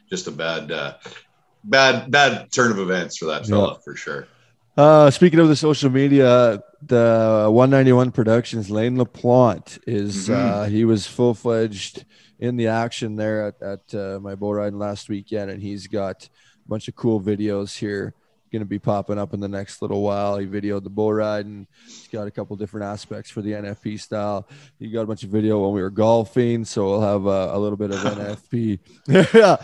just 0.09 0.27
a 0.27 0.31
bad, 0.31 0.71
uh, 0.71 0.93
bad, 1.63 2.11
bad 2.11 2.51
turn 2.51 2.71
of 2.71 2.77
events 2.79 3.17
for 3.17 3.25
that 3.25 3.45
fella 3.45 3.73
Yeah. 3.73 3.77
for 3.83 3.95
sure. 3.95 4.27
Uh, 4.77 5.09
speaking 5.11 5.39
of 5.39 5.47
the 5.47 5.55
social 5.55 5.89
media, 5.89 6.61
the 6.81 7.47
191 7.49 8.11
Productions, 8.11 8.69
Lane 8.69 8.97
LaPlante 8.97 9.79
is 9.87 10.27
Mhm. 10.29 10.33
uh, 10.35 10.63
he 10.65 10.83
was 10.85 11.05
full 11.07 11.33
fledged 11.33 12.05
in 12.39 12.57
the 12.57 12.67
action 12.67 13.15
there 13.15 13.47
at, 13.47 13.61
at 13.61 13.95
uh, 13.95 14.19
my 14.19 14.35
boat 14.35 14.51
ride 14.53 14.73
last 14.73 15.09
weekend, 15.09 15.49
and 15.51 15.61
he's 15.61 15.87
got 15.87 16.27
a 16.65 16.67
bunch 16.69 16.87
of 16.87 16.95
cool 16.95 17.21
videos 17.21 17.77
here 17.77 18.13
going 18.53 18.61
to 18.61 18.65
be 18.69 18.79
popping 18.79 19.17
up 19.17 19.33
in 19.33 19.39
the 19.39 19.47
next 19.47 19.81
little 19.81 20.01
while. 20.01 20.37
He 20.37 20.45
videoed 20.45 20.83
the 20.83 20.89
bull 20.89 21.11
ride 21.11 21.45
and 21.47 21.65
he's 21.85 22.07
got 22.07 22.27
a 22.27 22.31
couple 22.31 22.55
different 22.55 22.85
aspects 22.85 23.31
for 23.31 23.41
the 23.41 23.51
NFP 23.51 23.99
style. 23.99 24.47
He 24.79 24.89
got 24.91 25.01
a 25.01 25.05
bunch 25.07 25.23
of 25.23 25.29
video 25.31 25.59
when 25.65 25.73
we 25.73 25.81
were 25.81 25.89
golfing, 25.89 26.63
so 26.63 26.85
we'll 26.85 27.01
have 27.01 27.25
uh, 27.27 27.49
a 27.53 27.59
little 27.59 27.75
bit 27.77 27.89
of 27.91 27.97
NFP. 27.97 28.79
yeah, 29.07 29.57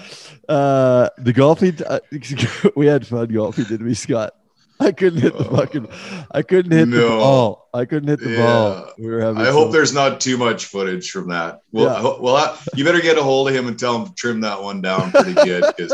uh, 0.53 1.09
the 1.19 1.31
golfing. 1.31 1.77
Uh, 1.85 1.99
we 2.75 2.87
had 2.87 3.05
fun 3.07 3.27
golfing, 3.27 3.65
didn't 3.65 3.85
we, 3.85 3.93
Scott? 3.93 4.33
I 4.81 4.91
couldn't 4.93 5.19
hit 5.19 5.37
the 5.37 5.43
fucking. 5.43 5.87
I 6.31 6.41
couldn't 6.41 6.71
hit 6.71 6.89
the 6.89 7.07
ball. 7.09 7.69
I 7.73 7.83
couldn't 7.85 8.07
hit 8.07 8.21
the 8.21 8.37
ball. 8.37 8.93
We 8.97 9.07
were 9.07 9.19
having. 9.21 9.41
I 9.41 9.51
hope 9.51 9.65
some- 9.65 9.71
there's 9.73 9.93
not 9.93 10.19
too 10.21 10.37
much 10.37 10.65
footage 10.65 11.11
from 11.11 11.29
that. 11.29 11.59
Well, 11.71 11.85
Yeah. 11.85 11.93
I 11.95 11.99
ho- 11.99 12.17
well, 12.21 12.35
I, 12.37 12.57
you 12.75 12.85
better 12.85 13.01
get 13.01 13.17
a 13.17 13.23
hold 13.23 13.49
of 13.49 13.55
him 13.55 13.67
and 13.67 13.77
tell 13.77 13.97
him 13.99 14.07
to 14.07 14.13
trim 14.15 14.41
that 14.41 14.63
one 14.63 14.81
down 14.81 15.11
pretty 15.11 15.33
good. 15.33 15.65
Because 15.67 15.93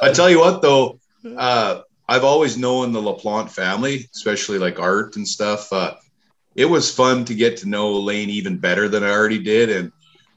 I 0.00 0.10
tell 0.12 0.30
you 0.30 0.40
what, 0.40 0.62
though, 0.62 0.98
uh, 1.36 1.82
I've 2.08 2.24
always 2.24 2.56
known 2.56 2.92
the 2.92 3.00
LaPlante 3.02 3.50
family, 3.50 4.08
especially 4.14 4.58
like 4.58 4.78
art 4.78 5.16
and 5.16 5.26
stuff. 5.28 5.72
Uh, 5.72 5.94
it 6.56 6.64
was 6.64 6.92
fun 6.94 7.24
to 7.26 7.34
get 7.34 7.58
to 7.58 7.68
know 7.68 7.92
Lane 8.00 8.30
even 8.30 8.58
better 8.58 8.88
than 8.88 9.04
I 9.04 9.10
already 9.10 9.38
did, 9.38 9.70
and 9.70 9.92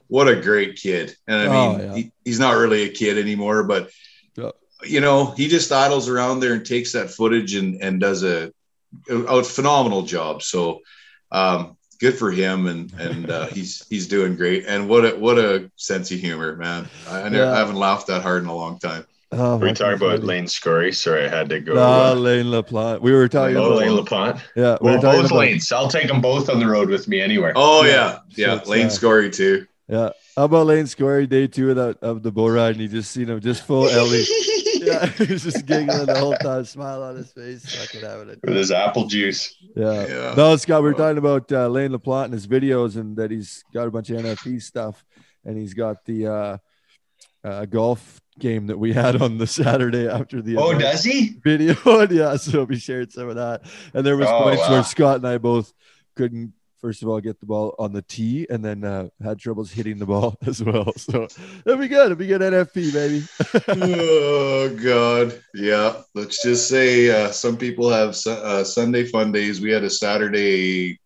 what 0.08 0.28
a 0.28 0.36
great 0.40 0.76
kid. 0.76 1.16
And 1.26 1.36
I 1.40 1.46
Oh, 1.46 1.72
mean, 1.78 1.80
yeah. 1.86 1.94
he, 1.94 2.12
he's 2.24 2.38
not 2.38 2.56
really 2.58 2.82
a 2.82 2.90
kid 2.92 3.16
anymore, 3.18 3.62
but 3.64 3.90
Yeah. 4.36 4.50
you 4.84 5.00
know, 5.00 5.26
he 5.30 5.48
just 5.48 5.72
idles 5.72 6.08
around 6.08 6.40
there 6.40 6.52
and 6.52 6.64
takes 6.64 6.92
that 6.92 7.10
footage 7.10 7.54
and 7.54 7.82
and 7.82 8.00
does 8.00 8.22
a, 8.22 8.52
a, 9.08 9.16
a 9.16 9.42
phenomenal 9.44 10.02
job. 10.02 10.42
So. 10.42 10.80
Um, 11.30 11.78
good 11.98 12.18
for 12.18 12.32
him 12.32 12.66
and 12.66 12.92
and 12.98 13.30
uh, 13.30 13.46
he's 13.54 13.86
he's 13.88 14.08
doing 14.08 14.34
great 14.36 14.66
and 14.66 14.88
what 14.88 15.04
a 15.06 15.10
what 15.16 15.38
a 15.38 15.70
sense 15.76 16.10
of 16.10 16.18
humor 16.18 16.56
man 16.56 16.84
i, 17.08 17.20
I, 17.22 17.28
never, 17.28 17.44
Yeah. 17.44 17.52
I 17.54 17.58
haven't 17.58 17.76
laughed 17.76 18.08
that 18.08 18.22
hard 18.22 18.42
in 18.42 18.48
a 18.48 18.54
long 18.56 18.80
time 18.80 19.06
Oh, 19.34 19.56
Were 19.56 19.60
we 19.60 19.68
fucking 19.68 19.74
talking 19.74 19.94
about 20.06 20.16
funny. 20.16 20.26
Lane 20.26 20.46
Scory? 20.46 20.92
Sorry, 20.92 21.24
I 21.24 21.28
had 21.28 21.48
to 21.48 21.60
go. 21.60 21.74
Ah, 21.76 22.10
uh, 22.10 22.14
Lane 22.14 22.46
LaPlante. 22.46 23.00
We 23.00 23.12
were 23.12 23.28
talking 23.28 23.56
oh, 23.56 23.72
about. 23.72 23.78
Lane 23.78 23.96
LaPlante. 24.04 24.40
Yeah, 24.54 24.76
we 24.80 24.90
Well, 24.90 25.00
both 25.00 25.26
about. 25.26 25.38
lanes. 25.38 25.72
I'll 25.72 25.88
take 25.88 26.08
them 26.08 26.20
both 26.20 26.50
on 26.50 26.58
the 26.58 26.66
road 26.66 26.88
with 26.90 27.08
me 27.08 27.20
anywhere. 27.20 27.52
oh 27.56 27.84
Yeah. 27.84 28.18
yeah 28.28 28.56
yeah, 28.56 28.62
So 28.62 28.70
lane 28.70 28.86
uh, 28.86 28.90
scory 28.90 29.30
too 29.30 29.66
Yeah. 29.88 30.10
How 30.36 30.44
about 30.44 30.66
Lane 30.66 30.86
Square 30.86 31.26
day 31.26 31.46
two 31.46 31.70
of, 31.70 31.76
that, 31.76 31.98
of 32.00 32.22
the 32.22 32.32
bull 32.32 32.50
ride? 32.50 32.72
And 32.76 32.80
you 32.80 32.88
just 32.88 33.10
seen 33.10 33.28
him 33.28 33.38
just 33.40 33.66
full 33.66 33.86
Ellie. 33.86 34.24
yeah, 34.80 35.06
he's 35.18 35.42
just 35.44 35.66
giggling 35.66 36.06
the 36.06 36.18
whole 36.18 36.34
time, 36.36 36.64
smile 36.64 37.02
on 37.02 37.16
his 37.16 37.30
face, 37.32 37.64
fucking 37.66 38.00
having 38.00 38.30
it. 38.30 38.38
With 38.42 38.56
his 38.56 38.70
apple 38.70 39.06
juice. 39.06 39.54
Yeah. 39.76 40.06
Yeah. 40.06 40.34
No, 40.34 40.56
Scott, 40.56 40.82
we 40.82 40.88
were 40.88 40.94
talking 40.94 41.18
about 41.18 41.52
uh, 41.52 41.68
Lane 41.68 41.92
LaPlante 41.92 42.26
and 42.26 42.32
his 42.32 42.46
videos 42.46 42.96
and 42.96 43.14
that 43.18 43.30
he's 43.30 43.62
got 43.74 43.86
a 43.86 43.90
bunch 43.90 44.08
of 44.08 44.22
NFP 44.22 44.62
stuff 44.62 45.04
and 45.44 45.58
he's 45.58 45.74
got 45.74 46.02
the 46.06 46.26
uh, 46.26 46.56
uh, 47.44 47.66
golf 47.66 48.21
game 48.38 48.66
that 48.68 48.78
we 48.78 48.92
had 48.92 49.20
on 49.20 49.38
the 49.38 49.46
Saturday 49.46 50.08
after 50.08 50.40
the 50.42 50.56
Oh, 50.56 50.76
does 50.78 51.04
he? 51.04 51.36
video. 51.44 51.74
Yeah, 52.10 52.36
so 52.36 52.64
we 52.64 52.76
shared 52.78 53.12
some 53.12 53.28
of 53.28 53.36
that. 53.36 53.62
And 53.94 54.04
there 54.06 54.16
was 54.16 54.28
Oh, 54.28 54.42
points 54.42 54.62
wow. 54.62 54.70
where 54.72 54.84
Scott 54.84 55.16
and 55.16 55.26
I 55.28 55.38
both 55.38 55.72
couldn't 56.16 56.52
first 56.80 57.00
of 57.02 57.08
all 57.08 57.20
get 57.20 57.38
the 57.38 57.46
ball 57.46 57.76
on 57.78 57.92
the 57.92 58.02
tee 58.02 58.44
and 58.50 58.64
then 58.64 58.82
uh, 58.82 59.06
had 59.22 59.38
troubles 59.38 59.70
hitting 59.70 59.98
the 59.98 60.06
ball 60.06 60.36
as 60.46 60.60
well. 60.64 60.92
So 60.96 61.28
it'll 61.64 61.78
be 61.78 61.86
good. 61.86 62.06
It'll 62.06 62.16
be 62.16 62.26
good 62.26 62.40
NFP, 62.40 62.92
baby. 62.92 63.24
oh 63.86 64.68
god 64.82 65.40
yeah 65.54 66.02
let's 66.14 66.42
just 66.42 66.68
say 66.68 67.08
uh, 67.10 67.30
some 67.30 67.56
people 67.56 67.88
have 67.90 68.16
uh, 68.26 68.64
sunday 68.64 69.04
fun 69.04 69.30
days 69.30 69.60
we 69.60 69.70
had 69.70 69.84
a 69.84 69.90
saturday 69.90 70.98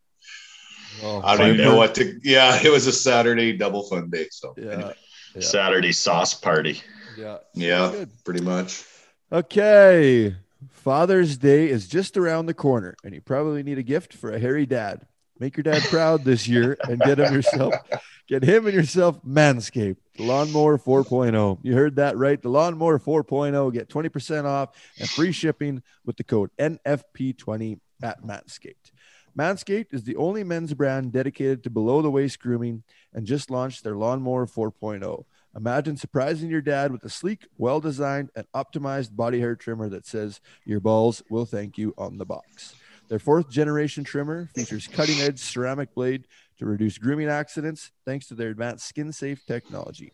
Oh, 1.02 1.20
i 1.22 1.36
don't 1.36 1.54
even 1.54 1.64
know 1.66 1.76
what 1.76 1.94
to 1.96 2.18
yeah 2.24 2.58
it 2.62 2.70
was 2.70 2.86
a 2.86 2.92
saturday 2.92 3.54
double 3.56 3.82
fun 3.88 4.08
day 4.08 4.28
so 4.30 4.54
Yeah. 4.56 4.70
anyway, 4.72 4.94
Yeah. 5.34 5.42
Saturday 5.42 5.92
sauce 5.92 6.32
party. 6.32 6.80
Yeah. 7.16 7.38
yeah 7.54 8.04
pretty 8.24 8.42
much 8.42 8.84
Okay. 9.32 10.36
Father's 10.70 11.36
Day 11.36 11.68
is 11.68 11.88
just 11.88 12.16
around 12.16 12.46
the 12.46 12.54
corner, 12.54 12.96
and 13.02 13.12
you 13.12 13.20
probably 13.20 13.62
need 13.62 13.78
a 13.78 13.82
gift 13.82 14.14
for 14.14 14.30
a 14.32 14.38
hairy 14.38 14.66
dad. 14.66 15.06
Make 15.38 15.56
your 15.56 15.64
dad 15.64 15.82
proud 15.90 16.24
this 16.24 16.46
year 16.48 16.78
and 16.88 17.00
get 17.00 17.18
him 17.18 17.34
yourself, 17.34 17.74
get 18.28 18.42
him 18.42 18.66
and 18.66 18.74
yourself 18.74 19.20
Manscaped, 19.22 19.96
the 20.16 20.22
Lawnmower 20.22 20.78
4.0. 20.78 21.58
You 21.62 21.74
heard 21.74 21.96
that 21.96 22.16
right. 22.16 22.40
The 22.40 22.48
Lawnmower 22.48 22.98
4.0. 22.98 23.72
Get 23.72 23.88
20% 23.88 24.44
off 24.44 24.70
and 24.98 25.08
free 25.10 25.32
shipping 25.32 25.82
with 26.04 26.16
the 26.16 26.24
code 26.24 26.50
NFP20 26.58 27.80
at 28.02 28.22
Manscaped. 28.22 28.92
Manscaped 29.36 29.92
is 29.92 30.04
the 30.04 30.16
only 30.16 30.44
men's 30.44 30.72
brand 30.72 31.12
dedicated 31.12 31.64
to 31.64 31.70
below 31.70 32.00
the 32.00 32.10
waist 32.10 32.38
grooming 32.38 32.84
and 33.12 33.26
just 33.26 33.50
launched 33.50 33.84
their 33.84 33.96
Lawnmower 33.96 34.46
4.0. 34.46 35.24
Imagine 35.56 35.96
surprising 35.96 36.50
your 36.50 36.60
dad 36.60 36.92
with 36.92 37.02
a 37.04 37.08
sleek, 37.08 37.46
well 37.56 37.80
designed, 37.80 38.30
and 38.36 38.46
optimized 38.54 39.16
body 39.16 39.40
hair 39.40 39.56
trimmer 39.56 39.88
that 39.88 40.06
says, 40.06 40.40
Your 40.66 40.80
balls 40.80 41.22
will 41.30 41.46
thank 41.46 41.78
you 41.78 41.94
on 41.96 42.18
the 42.18 42.26
box. 42.26 42.74
Their 43.08 43.18
fourth 43.18 43.48
generation 43.48 44.04
trimmer 44.04 44.50
features 44.54 44.86
cutting 44.86 45.20
edge 45.20 45.38
ceramic 45.38 45.94
blade 45.94 46.26
to 46.58 46.66
reduce 46.66 46.98
grooming 46.98 47.28
accidents 47.28 47.92
thanks 48.04 48.26
to 48.26 48.34
their 48.34 48.50
advanced 48.50 48.86
skin 48.86 49.12
safe 49.12 49.46
technology. 49.46 50.12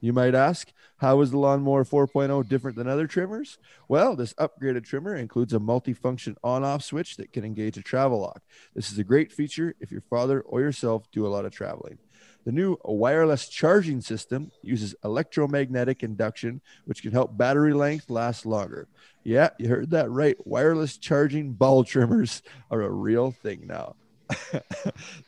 You 0.00 0.12
might 0.12 0.34
ask, 0.34 0.72
how 0.96 1.20
is 1.20 1.30
the 1.30 1.38
Lawnmower 1.38 1.84
4.0 1.84 2.48
different 2.48 2.76
than 2.76 2.88
other 2.88 3.06
trimmers? 3.06 3.58
Well, 3.86 4.16
this 4.16 4.32
upgraded 4.34 4.84
trimmer 4.84 5.14
includes 5.14 5.52
a 5.52 5.60
multi-function 5.60 6.36
on-off 6.42 6.82
switch 6.82 7.16
that 7.18 7.32
can 7.32 7.44
engage 7.44 7.76
a 7.76 7.82
travel 7.82 8.20
lock. 8.20 8.42
This 8.74 8.90
is 8.90 8.98
a 8.98 9.04
great 9.04 9.30
feature 9.30 9.74
if 9.78 9.92
your 9.92 10.00
father 10.00 10.40
or 10.40 10.60
yourself 10.60 11.10
do 11.12 11.26
a 11.26 11.28
lot 11.28 11.44
of 11.44 11.52
traveling. 11.52 11.98
The 12.44 12.52
new 12.52 12.78
wireless 12.84 13.48
charging 13.48 14.00
system 14.00 14.50
uses 14.62 14.94
electromagnetic 15.04 16.02
induction, 16.02 16.60
which 16.86 17.02
can 17.02 17.12
help 17.12 17.36
battery 17.36 17.74
length 17.74 18.08
last 18.08 18.46
longer. 18.46 18.88
Yeah, 19.24 19.50
you 19.58 19.68
heard 19.68 19.90
that 19.90 20.10
right. 20.10 20.36
Wireless 20.46 20.96
charging 20.96 21.52
ball 21.52 21.84
trimmers 21.84 22.42
are 22.70 22.80
a 22.80 22.90
real 22.90 23.30
thing 23.30 23.66
now. 23.66 23.96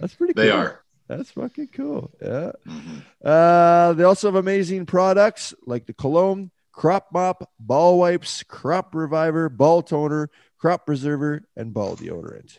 That's 0.00 0.14
pretty 0.14 0.32
cool. 0.34 0.42
they 0.44 0.50
are 0.50 0.80
That's 1.08 1.30
fucking 1.32 1.68
cool. 1.74 2.10
Yeah. 2.22 2.52
Mhm. 2.66 3.02
Uh, 3.22 3.92
they 3.92 4.04
also 4.04 4.28
have 4.28 4.36
amazing 4.36 4.86
products 4.86 5.52
like 5.66 5.84
the 5.86 5.92
cologne, 5.92 6.50
crop 6.72 7.08
mop, 7.12 7.50
ball 7.60 7.98
wipes, 7.98 8.42
crop 8.44 8.94
reviver, 8.94 9.48
ball 9.50 9.82
toner, 9.82 10.30
crop 10.58 10.86
preserver, 10.86 11.42
and 11.56 11.74
ball 11.74 11.96
deodorant. 11.96 12.58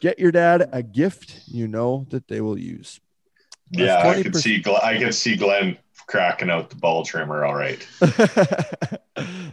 Get 0.00 0.18
your 0.18 0.32
dad 0.32 0.68
a 0.72 0.82
gift 0.82 1.40
you 1.46 1.66
know 1.66 2.06
that 2.10 2.28
they 2.28 2.42
will 2.42 2.58
use. 2.58 3.00
That's 3.72 3.86
Yeah, 3.86 3.98
I 3.98 4.02
20. 4.14 4.22
could 4.24 4.36
see. 4.36 4.62
Gl- 4.62 4.82
I 4.84 4.98
could 4.98 5.14
see 5.14 5.36
Glenn 5.36 5.76
cracking 6.06 6.50
out 6.50 6.70
the 6.70 6.76
ball 6.76 7.04
trimmer. 7.04 7.44
All 7.44 7.54
right. 7.54 7.84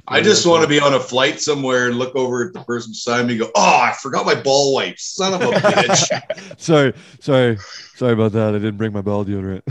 I 0.07 0.21
just 0.21 0.45
want 0.45 0.61
to 0.61 0.67
be 0.67 0.79
on 0.79 0.93
a 0.93 0.99
flight 0.99 1.39
somewhere 1.39 1.87
and 1.87 1.97
look 1.97 2.15
over 2.15 2.45
at 2.45 2.53
the 2.53 2.59
person 2.63 2.91
beside 2.91 3.25
me 3.25 3.33
and 3.33 3.41
go, 3.41 3.51
Oh, 3.55 3.79
I 3.81 3.95
forgot 4.01 4.25
my 4.25 4.35
ball 4.35 4.73
wipes. 4.75 5.03
Son 5.15 5.33
of 5.33 5.41
a 5.41 5.45
bitch. 5.51 6.59
sorry, 6.59 6.93
sorry, 7.19 7.57
sorry 7.95 8.13
about 8.13 8.33
that. 8.33 8.49
I 8.49 8.59
didn't 8.59 8.77
bring 8.77 8.93
my 8.93 9.01
ball 9.01 9.25
deodorant. 9.25 9.63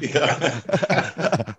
yeah. 0.00 1.52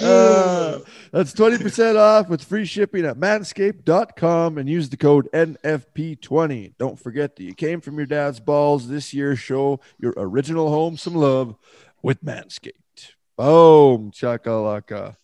Uh, 0.00 0.80
that's 1.12 1.32
20% 1.32 1.96
off 1.96 2.28
with 2.28 2.44
free 2.44 2.64
shipping 2.64 3.04
at 3.04 3.16
manscaped.com 3.16 4.58
and 4.58 4.68
use 4.68 4.88
the 4.88 4.96
code 4.96 5.28
NFP20. 5.32 6.74
Don't 6.78 6.98
forget 6.98 7.36
that 7.36 7.42
you 7.42 7.54
came 7.54 7.80
from 7.80 7.96
your 7.96 8.06
dad's 8.06 8.40
balls 8.40 8.88
this 8.88 9.14
year. 9.14 9.36
Show 9.36 9.80
your 9.98 10.14
original 10.16 10.70
home 10.70 10.96
some 10.96 11.14
love 11.14 11.56
with 12.02 12.24
Manscaped. 12.24 13.14
Boom, 13.36 14.10
chakalaka. 14.10 15.16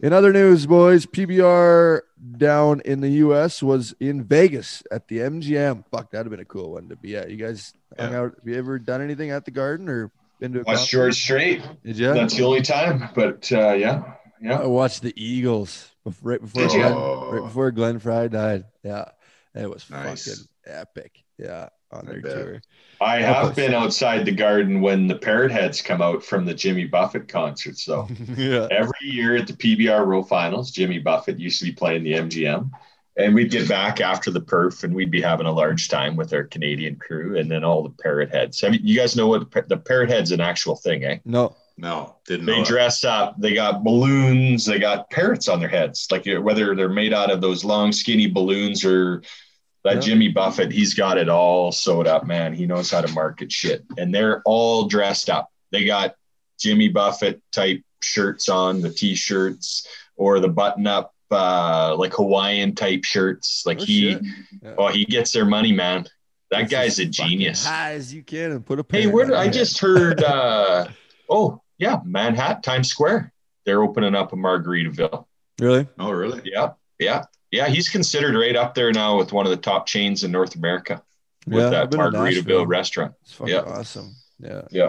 In 0.00 0.12
other 0.12 0.32
news, 0.32 0.66
boys, 0.66 1.06
PBR 1.06 2.00
down 2.36 2.80
in 2.84 3.00
the 3.00 3.08
US 3.08 3.62
was 3.62 3.94
in 4.00 4.24
Vegas 4.24 4.82
at 4.90 5.06
the 5.08 5.18
MGM. 5.18 5.84
Fuck, 5.90 6.10
that'd 6.10 6.26
have 6.26 6.30
been 6.30 6.40
a 6.40 6.44
cool 6.44 6.72
one 6.72 6.88
to 6.88 6.96
be 6.96 7.16
at. 7.16 7.30
You 7.30 7.36
guys 7.36 7.72
hung 7.96 8.14
out. 8.14 8.34
Have 8.36 8.46
you 8.46 8.56
ever 8.56 8.78
done 8.78 9.00
anything 9.00 9.30
at 9.30 9.44
the 9.44 9.52
garden 9.52 9.88
or 9.88 10.10
been 10.40 10.52
to 10.54 10.60
a 10.60 10.64
West? 10.64 10.90
George 10.90 11.14
Strait. 11.14 11.62
Did 11.84 11.98
you? 11.98 12.12
That's 12.12 12.34
the 12.36 12.44
only 12.44 12.62
time. 12.62 13.10
But 13.14 13.50
uh, 13.52 13.74
yeah, 13.74 14.14
yeah. 14.42 14.58
I 14.60 14.66
watched 14.66 15.02
the 15.02 15.12
Eagles 15.16 15.90
right 16.22 16.40
before 16.40 16.62
Did? 16.62 16.72
Glenn, 16.72 16.92
Oh. 16.92 17.30
right 17.32 17.42
before 17.42 17.70
Glenn 17.70 17.98
Frey 17.98 18.28
died. 18.28 18.64
Yeah, 18.82 19.06
it 19.54 19.70
was 19.70 19.88
Nice. 19.90 20.26
fucking 20.28 20.44
epic. 20.66 21.22
Yeah, 21.38 21.68
on 21.90 22.08
I 22.08 22.12
their 22.12 22.20
bet. 22.20 22.32
tour. 22.32 22.62
I 23.00 23.20
have 23.20 23.56
been 23.56 23.74
outside 23.82 24.24
the 24.24 24.32
garden 24.32 24.80
when 24.80 25.06
the 25.08 25.16
parrot 25.16 25.50
heads 25.52 25.80
come 25.82 26.00
out 26.02 26.22
from 26.24 26.44
the 26.44 26.54
Jimmy 26.54 26.84
Buffett 26.84 27.28
concert. 27.28 27.78
So 27.78 28.06
yeah, 28.36 28.68
every 28.70 28.92
year 29.02 29.36
at 29.36 29.46
the 29.46 29.54
PBR 29.54 30.04
Row 30.06 30.22
Finals, 30.22 30.70
Jimmy 30.70 30.98
Buffett 30.98 31.38
used 31.40 31.58
to 31.60 31.64
be 31.64 31.72
playing 31.72 32.04
the 32.04 32.12
MGM. 32.14 32.70
And 33.14 33.34
we'd 33.34 33.50
get 33.50 33.68
back 33.68 34.00
after 34.00 34.30
the 34.30 34.40
perf 34.40 34.84
and 34.84 34.94
we'd 34.94 35.10
be 35.10 35.20
having 35.20 35.44
a 35.46 35.52
large 35.52 35.90
time 35.90 36.16
with 36.16 36.32
our 36.32 36.44
Canadian 36.44 36.96
crew 36.96 37.36
and 37.38 37.50
then 37.50 37.62
all 37.62 37.82
the 37.82 37.90
parrot 38.02 38.30
heads. 38.30 38.64
I 38.64 38.70
mean, 38.70 38.80
you 38.84 38.96
guys 38.96 39.14
know 39.14 39.26
what 39.26 39.50
the, 39.50 39.62
the 39.68 39.76
parrot 39.76 40.08
head's 40.08 40.32
an 40.32 40.40
actual 40.40 40.76
thing, 40.76 41.04
eh? 41.04 41.18
no, 41.26 41.54
No, 41.76 42.16
didn't. 42.26 42.46
They 42.46 42.58
know 42.58 42.64
dress 42.64 43.04
up. 43.04 43.34
They 43.38 43.54
got 43.54 43.82
balloons. 43.82 44.64
They 44.66 44.78
got 44.78 45.10
parrots 45.10 45.48
on 45.48 45.58
their 45.60 45.68
heads, 45.68 46.06
like 46.10 46.26
whether 46.26 46.74
they're 46.74 46.88
made 46.88 47.12
out 47.12 47.30
of 47.30 47.40
those 47.40 47.64
long, 47.64 47.92
skinny 47.92 48.26
balloons 48.26 48.84
or 48.84 49.22
that 49.84 49.94
Yeah. 49.96 50.00
Jimmy 50.00 50.28
Buffett. 50.28 50.70
He's 50.70 50.94
got 50.94 51.18
it 51.18 51.28
all 51.28 51.72
sewed 51.72 52.06
up, 52.06 52.26
man. 52.26 52.54
He 52.54 52.66
knows 52.66 52.90
how 52.90 53.00
to 53.00 53.12
market 53.12 53.50
shit, 53.50 53.84
and 53.98 54.14
they're 54.14 54.42
all 54.44 54.86
dressed 54.86 55.28
up. 55.30 55.48
They 55.70 55.84
got 55.84 56.14
Jimmy 56.60 56.88
Buffett 56.88 57.42
type 57.52 57.82
shirts 58.00 58.48
on, 58.48 58.80
the 58.80 58.90
t-shirts 58.90 59.86
or 60.16 60.38
the 60.40 60.48
button-up, 60.48 61.14
uh, 61.30 61.96
like 61.96 62.12
Hawaiian 62.12 62.74
type 62.74 63.04
shirts. 63.04 63.64
Like 63.64 63.80
Oh, 63.80 63.84
he. 63.84 64.18
Yeah. 64.62 64.74
oh, 64.78 64.88
he 64.88 65.04
gets 65.04 65.32
their 65.32 65.46
money, 65.46 65.72
man. 65.72 66.06
That 66.50 66.68
Gets 66.68 66.72
guy's 66.72 66.98
a 66.98 67.06
genius. 67.06 67.64
High 67.64 67.94
as 67.94 68.12
you 68.12 68.22
can 68.22 68.52
and 68.52 68.64
put 68.66 68.78
a 68.78 68.84
Hey, 68.90 69.06
where 69.06 69.24
did, 69.24 69.34
I 69.34 69.44
your 69.44 69.52
just 69.54 69.78
heard? 69.78 70.22
Uh, 70.22 70.86
oh, 71.30 71.61
yeah, 71.78 72.00
Manhattan, 72.04 72.62
Times 72.62 72.88
Square. 72.88 73.32
They're 73.64 73.82
opening 73.82 74.14
up 74.14 74.32
a 74.32 74.36
Margaritaville. 74.36 75.24
really. 75.60 75.86
Oh, 75.98 76.10
really? 76.10 76.40
Yeah, 76.44 76.72
yeah, 76.98 77.24
yeah. 77.50 77.68
He's 77.68 77.88
considered 77.88 78.34
right 78.34 78.56
up 78.56 78.74
there 78.74 78.92
now 78.92 79.16
with 79.18 79.32
one 79.32 79.46
of 79.46 79.50
the 79.50 79.56
top 79.56 79.86
chains 79.86 80.24
in 80.24 80.30
North 80.32 80.54
America 80.56 81.02
with 81.46 81.62
Yeah, 81.64 81.70
that 81.70 81.90
Margaritaville 81.90 82.66
restaurant. 82.66 83.14
It's 83.22 83.32
fucking 83.32 83.54
Yeah. 83.54 83.60
awesome. 83.62 84.14
Yeah. 84.40 84.62
Yeah. 84.70 84.88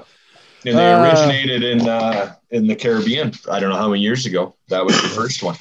And 0.65 0.77
they 0.77 0.93
Ah. 0.93 1.03
originated 1.03 1.63
in 1.63 1.87
uh, 1.87 2.35
in 2.51 2.67
the 2.67 2.75
Caribbean. 2.75 3.33
I 3.51 3.59
don't 3.59 3.69
know 3.69 3.75
how 3.75 3.89
many 3.89 4.01
years 4.01 4.25
ago. 4.25 4.55
That 4.69 4.85
was 4.85 4.95
the 5.01 5.07
first 5.19 5.43
one. 5.43 5.55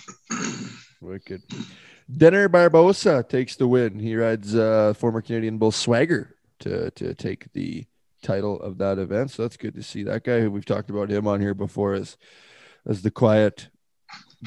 Wicked. 1.00 1.42
Dener 2.10 2.48
Barbosa 2.48 3.26
takes 3.28 3.56
the 3.56 3.66
win. 3.66 3.98
He 3.98 4.14
rides 4.14 4.54
uh, 4.54 4.94
former 4.94 5.20
Canadian 5.20 5.58
Bull 5.58 5.72
Swagger 5.72 6.36
to 6.60 6.90
to 6.92 7.14
take 7.14 7.52
the 7.52 7.84
title 8.22 8.60
of 8.60 8.78
that 8.78 8.98
event. 8.98 9.30
So 9.30 9.42
that's 9.42 9.56
good 9.56 9.74
to 9.74 9.82
see. 9.82 10.04
That 10.04 10.24
guy 10.24 10.40
who 10.40 10.50
we've 10.50 10.64
talked 10.64 10.90
about 10.90 11.10
him 11.10 11.26
on 11.26 11.40
here 11.40 11.54
before 11.54 11.94
as 11.94 12.16
as 12.86 13.02
the 13.02 13.10
quiet 13.10 13.68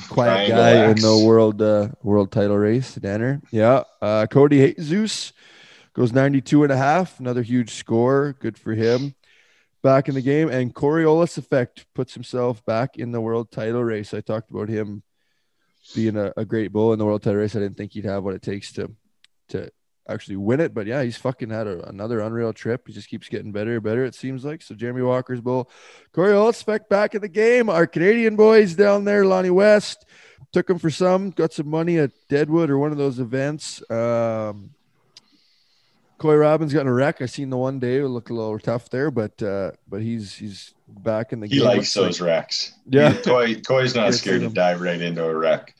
quiet 0.09 0.47
Triangle 0.47 0.57
guy 0.57 0.89
X. 0.89 1.03
in 1.03 1.07
the 1.07 1.25
world 1.25 1.61
uh, 1.61 1.89
world 2.03 2.31
title 2.31 2.57
race. 2.57 2.95
Danner. 2.95 3.41
Yeah. 3.51 3.83
Uh, 4.01 4.27
Cody 4.27 4.75
zeus 4.79 5.33
goes 5.93 6.11
92 6.11 6.63
and 6.63 6.71
a 6.71 6.77
half. 6.77 7.19
Another 7.19 7.41
huge 7.41 7.71
score. 7.71 8.35
Good 8.39 8.57
for 8.57 8.73
him. 8.73 9.15
Back 9.81 10.09
in 10.09 10.15
the 10.15 10.21
game. 10.21 10.49
And 10.49 10.73
Coriolis 10.73 11.37
effect 11.37 11.85
puts 11.93 12.13
himself 12.13 12.65
back 12.65 12.97
in 12.97 13.11
the 13.11 13.21
world 13.21 13.51
title 13.51 13.83
race. 13.83 14.13
I 14.13 14.21
talked 14.21 14.49
about 14.49 14.69
him 14.69 15.03
being 15.93 16.17
a, 16.17 16.33
a 16.35 16.45
great 16.45 16.71
bull 16.71 16.91
in 16.91 16.99
the 16.99 17.05
world 17.05 17.23
title 17.23 17.39
race. 17.39 17.55
I 17.55 17.59
didn't 17.59 17.77
think 17.77 17.93
he'd 17.93 18.05
have 18.05 18.23
what 18.23 18.35
it 18.35 18.41
takes 18.41 18.73
to 18.73 18.91
to 19.49 19.69
actually 20.07 20.37
win 20.37 20.59
it. 20.59 20.73
But 20.73 20.87
yeah, 20.87 21.03
he's 21.03 21.17
fucking 21.17 21.49
had 21.49 21.67
a, 21.67 21.87
another 21.87 22.19
unreal 22.19 22.53
trip. 22.53 22.87
He 22.87 22.93
just 22.93 23.09
keeps 23.09 23.29
getting 23.29 23.51
better 23.51 23.75
and 23.75 23.83
better, 23.83 24.05
it 24.05 24.15
seems 24.15 24.45
like. 24.45 24.61
So 24.61 24.75
Jeremy 24.75 25.01
Walker's 25.01 25.41
bull. 25.41 25.69
Corey 26.13 26.33
Olsbeck 26.33 26.87
back 26.89 27.15
in 27.15 27.21
the 27.21 27.27
game. 27.27 27.69
Our 27.69 27.87
Canadian 27.87 28.35
boys 28.35 28.75
down 28.75 29.05
there, 29.05 29.25
Lonnie 29.25 29.49
West, 29.49 30.05
took 30.51 30.69
him 30.69 30.79
for 30.79 30.89
some, 30.89 31.31
got 31.31 31.53
some 31.53 31.69
money 31.69 31.97
at 31.99 32.11
Deadwood 32.29 32.69
or 32.69 32.77
one 32.77 32.91
of 32.91 32.97
those 32.97 33.19
events. 33.19 33.81
Um 33.89 34.71
Coy 36.17 36.35
Robbins 36.35 36.73
got 36.73 36.81
in 36.81 36.87
a 36.87 36.93
wreck. 36.93 37.21
I 37.21 37.25
seen 37.25 37.49
the 37.49 37.57
one 37.57 37.79
day. 37.79 37.97
It 37.97 38.07
looked 38.07 38.29
a 38.29 38.33
little 38.33 38.57
tough 38.57 38.89
there, 38.89 39.11
but 39.11 39.41
uh, 39.43 39.71
but 39.87 40.01
he's 40.01 40.33
he's 40.33 40.73
back 40.87 41.33
in 41.33 41.39
the 41.39 41.47
He 41.47 41.57
game. 41.57 41.61
He 41.61 41.65
likes 41.65 41.93
those 41.93 42.21
wrecks. 42.21 42.73
Yeah. 42.87 43.13
Coy, 43.21 43.59
Coy's 43.61 43.95
not 43.95 44.13
scared 44.13 44.41
to 44.41 44.49
dive 44.49 44.81
right 44.81 45.01
into 45.01 45.23
a 45.23 45.35
wreck. 45.35 45.74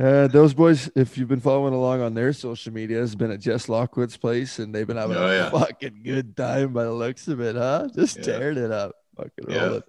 Uh, 0.00 0.26
those 0.28 0.54
boys, 0.54 0.90
if 0.96 1.18
you've 1.18 1.28
been 1.28 1.40
following 1.40 1.74
along 1.74 2.00
on 2.00 2.14
their 2.14 2.32
social 2.32 2.72
media, 2.72 2.98
has 2.98 3.14
been 3.14 3.30
at 3.30 3.38
Jess 3.40 3.68
Lockwood's 3.68 4.16
place, 4.16 4.58
and 4.58 4.74
they've 4.74 4.86
been 4.86 4.96
having 4.96 5.16
Oh, 5.18 5.26
a 5.26 5.34
yeah. 5.36 5.50
fucking 5.50 6.00
good 6.02 6.34
time 6.36 6.72
by 6.72 6.84
the 6.84 6.92
looks 6.92 7.28
of 7.28 7.40
it, 7.40 7.54
huh? 7.54 7.88
Just 7.94 8.16
Yeah. 8.16 8.22
tearing 8.22 8.56
it 8.56 8.70
up, 8.70 8.94
fucking 9.16 9.44
Yeah. 9.48 9.64
rolling. 9.66 9.82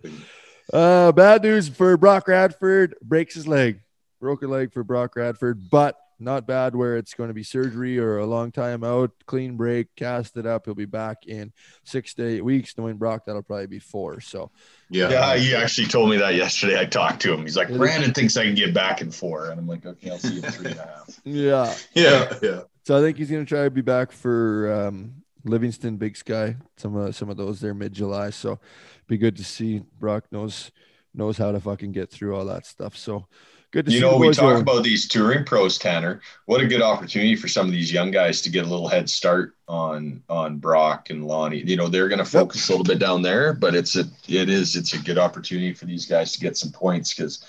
Uh, 0.74 1.12
bad 1.14 1.43
news 1.43 1.70
for 1.70 1.95
Brock 1.95 2.28
Radford. 2.28 2.95
Breaks 3.01 3.36
his 3.36 3.47
leg, 3.47 3.80
broken 4.20 4.49
leg 4.49 4.74
for 4.74 4.84
Brock 4.84 5.16
Radford, 5.16 5.70
but 5.70 5.97
not 6.22 6.45
bad 6.47 6.76
where 6.76 6.97
it's 6.97 7.13
going 7.13 7.30
to 7.30 7.34
be 7.34 7.43
surgery 7.43 7.97
or 7.97 8.19
a 8.19 8.26
long 8.26 8.51
time 8.51 8.84
out. 8.84 9.11
Clean 9.26 9.57
break, 9.57 9.95
cast 9.95 10.38
it 10.38 10.45
up. 10.45 10.65
He'll 10.65 10.76
be 10.76 10.86
back 10.86 11.26
in 11.28 11.51
six 11.84 12.13
to 12.15 12.28
eight 12.28 12.45
weeks. 12.45 12.78
Knowing 12.78 12.97
Brock, 12.97 13.26
that'll 13.26 13.41
probably 13.43 13.67
be 13.67 13.80
four. 13.80 14.22
So 14.22 14.51
Yeah. 14.89 15.09
Yeah, 15.09 15.36
he 15.36 15.55
actually 15.55 15.88
told 15.88 16.09
me 16.09 16.17
that 16.17 16.36
yesterday. 16.36 16.80
I 16.80 16.86
talked 16.86 17.22
to 17.24 17.34
him. 17.34 17.41
He's 17.41 17.57
like, 17.57 17.69
It 17.69 17.74
is- 17.74 17.78
Brandon 17.78 18.13
thinks 18.13 18.38
I 18.38 18.45
can 18.45 18.55
get 18.55 18.74
back 18.74 19.01
in 19.01 19.11
four. 19.11 19.49
And 19.49 19.59
I'm 19.59 19.67
like, 19.67 19.86
okay, 19.86 20.11
I'll 20.11 20.19
see 20.19 20.36
you 20.36 20.41
in 20.43 20.51
three 20.51 20.72
and 20.72 20.80
a 20.80 20.84
half. 20.84 21.19
yeah, 21.24 21.76
Yeah. 21.93 22.34
Yeah. 22.41 22.61
So 22.84 22.97
I 22.97 23.01
think 23.01 23.17
he's 23.17 23.30
going 23.30 23.45
to 23.45 23.49
try 23.49 23.63
to 23.63 23.69
be 23.72 23.82
back 23.82 24.11
for 24.11 24.72
um, 24.88 25.13
Livingston, 25.45 25.97
Big 25.97 26.17
Sky, 26.17 26.55
some 26.78 26.95
of 26.95 27.15
some 27.15 27.30
of 27.30 27.38
those 27.38 27.59
there 27.59 27.74
mid 27.74 27.93
July. 27.93 28.30
So 28.32 28.59
be 29.07 29.17
good 29.17 29.36
to 29.38 29.43
see 29.43 29.82
Brock 29.99 30.26
knows 30.32 30.72
knows 31.13 31.38
how 31.38 31.51
to 31.51 31.59
fucking 31.59 31.91
get 31.91 32.09
through 32.09 32.36
all 32.36 32.45
that 32.45 32.65
stuff. 32.65 32.95
So 32.97 33.28
good 33.72 33.86
to 33.86 33.91
You 33.91 33.99
see. 33.99 34.05
know, 34.05 34.17
we 34.17 34.32
talk 34.32 34.59
about 34.59 34.84
these 34.84 35.07
touring 35.07 35.45
pros, 35.45 35.78
Tanner. 35.78 36.22
What 36.45 36.61
a 36.61 36.67
good 36.67 36.82
opportunity 36.82 37.36
for 37.36 37.47
some 37.47 37.65
of 37.65 37.72
these 37.72 37.91
young 37.91 38.11
guys 38.11 38.41
to 38.41 38.49
get 38.49 38.65
a 38.65 38.69
little 38.69 38.88
head 38.88 39.09
start 39.09 39.55
on 39.67 40.24
on 40.30 40.57
Brock 40.57 41.09
and 41.09 41.26
Lonnie. 41.26 41.63
You 41.65 41.78
know, 41.78 41.88
they're 41.88 42.09
going 42.09 42.19
to 42.19 42.26
focus 42.26 42.67
a 42.67 42.72
little 42.72 42.86
bit 42.86 42.99
down 42.99 43.22
there, 43.22 43.53
but 43.53 43.76
it's 43.76 43.95
a 43.95 44.05
it 44.28 44.49
is 44.49 44.76
it's 44.76 44.93
a 44.93 44.99
good 44.99 45.17
opportunity 45.17 45.74
for 45.74 45.86
these 45.86 46.05
guys 46.05 46.34
to 46.34 46.39
get 46.39 46.57
some 46.57 46.72
points 46.72 47.13
because 47.13 47.45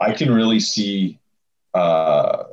I 0.00 0.12
can 0.12 0.32
really 0.32 0.60
see 0.60 1.18
uh, 1.74 2.44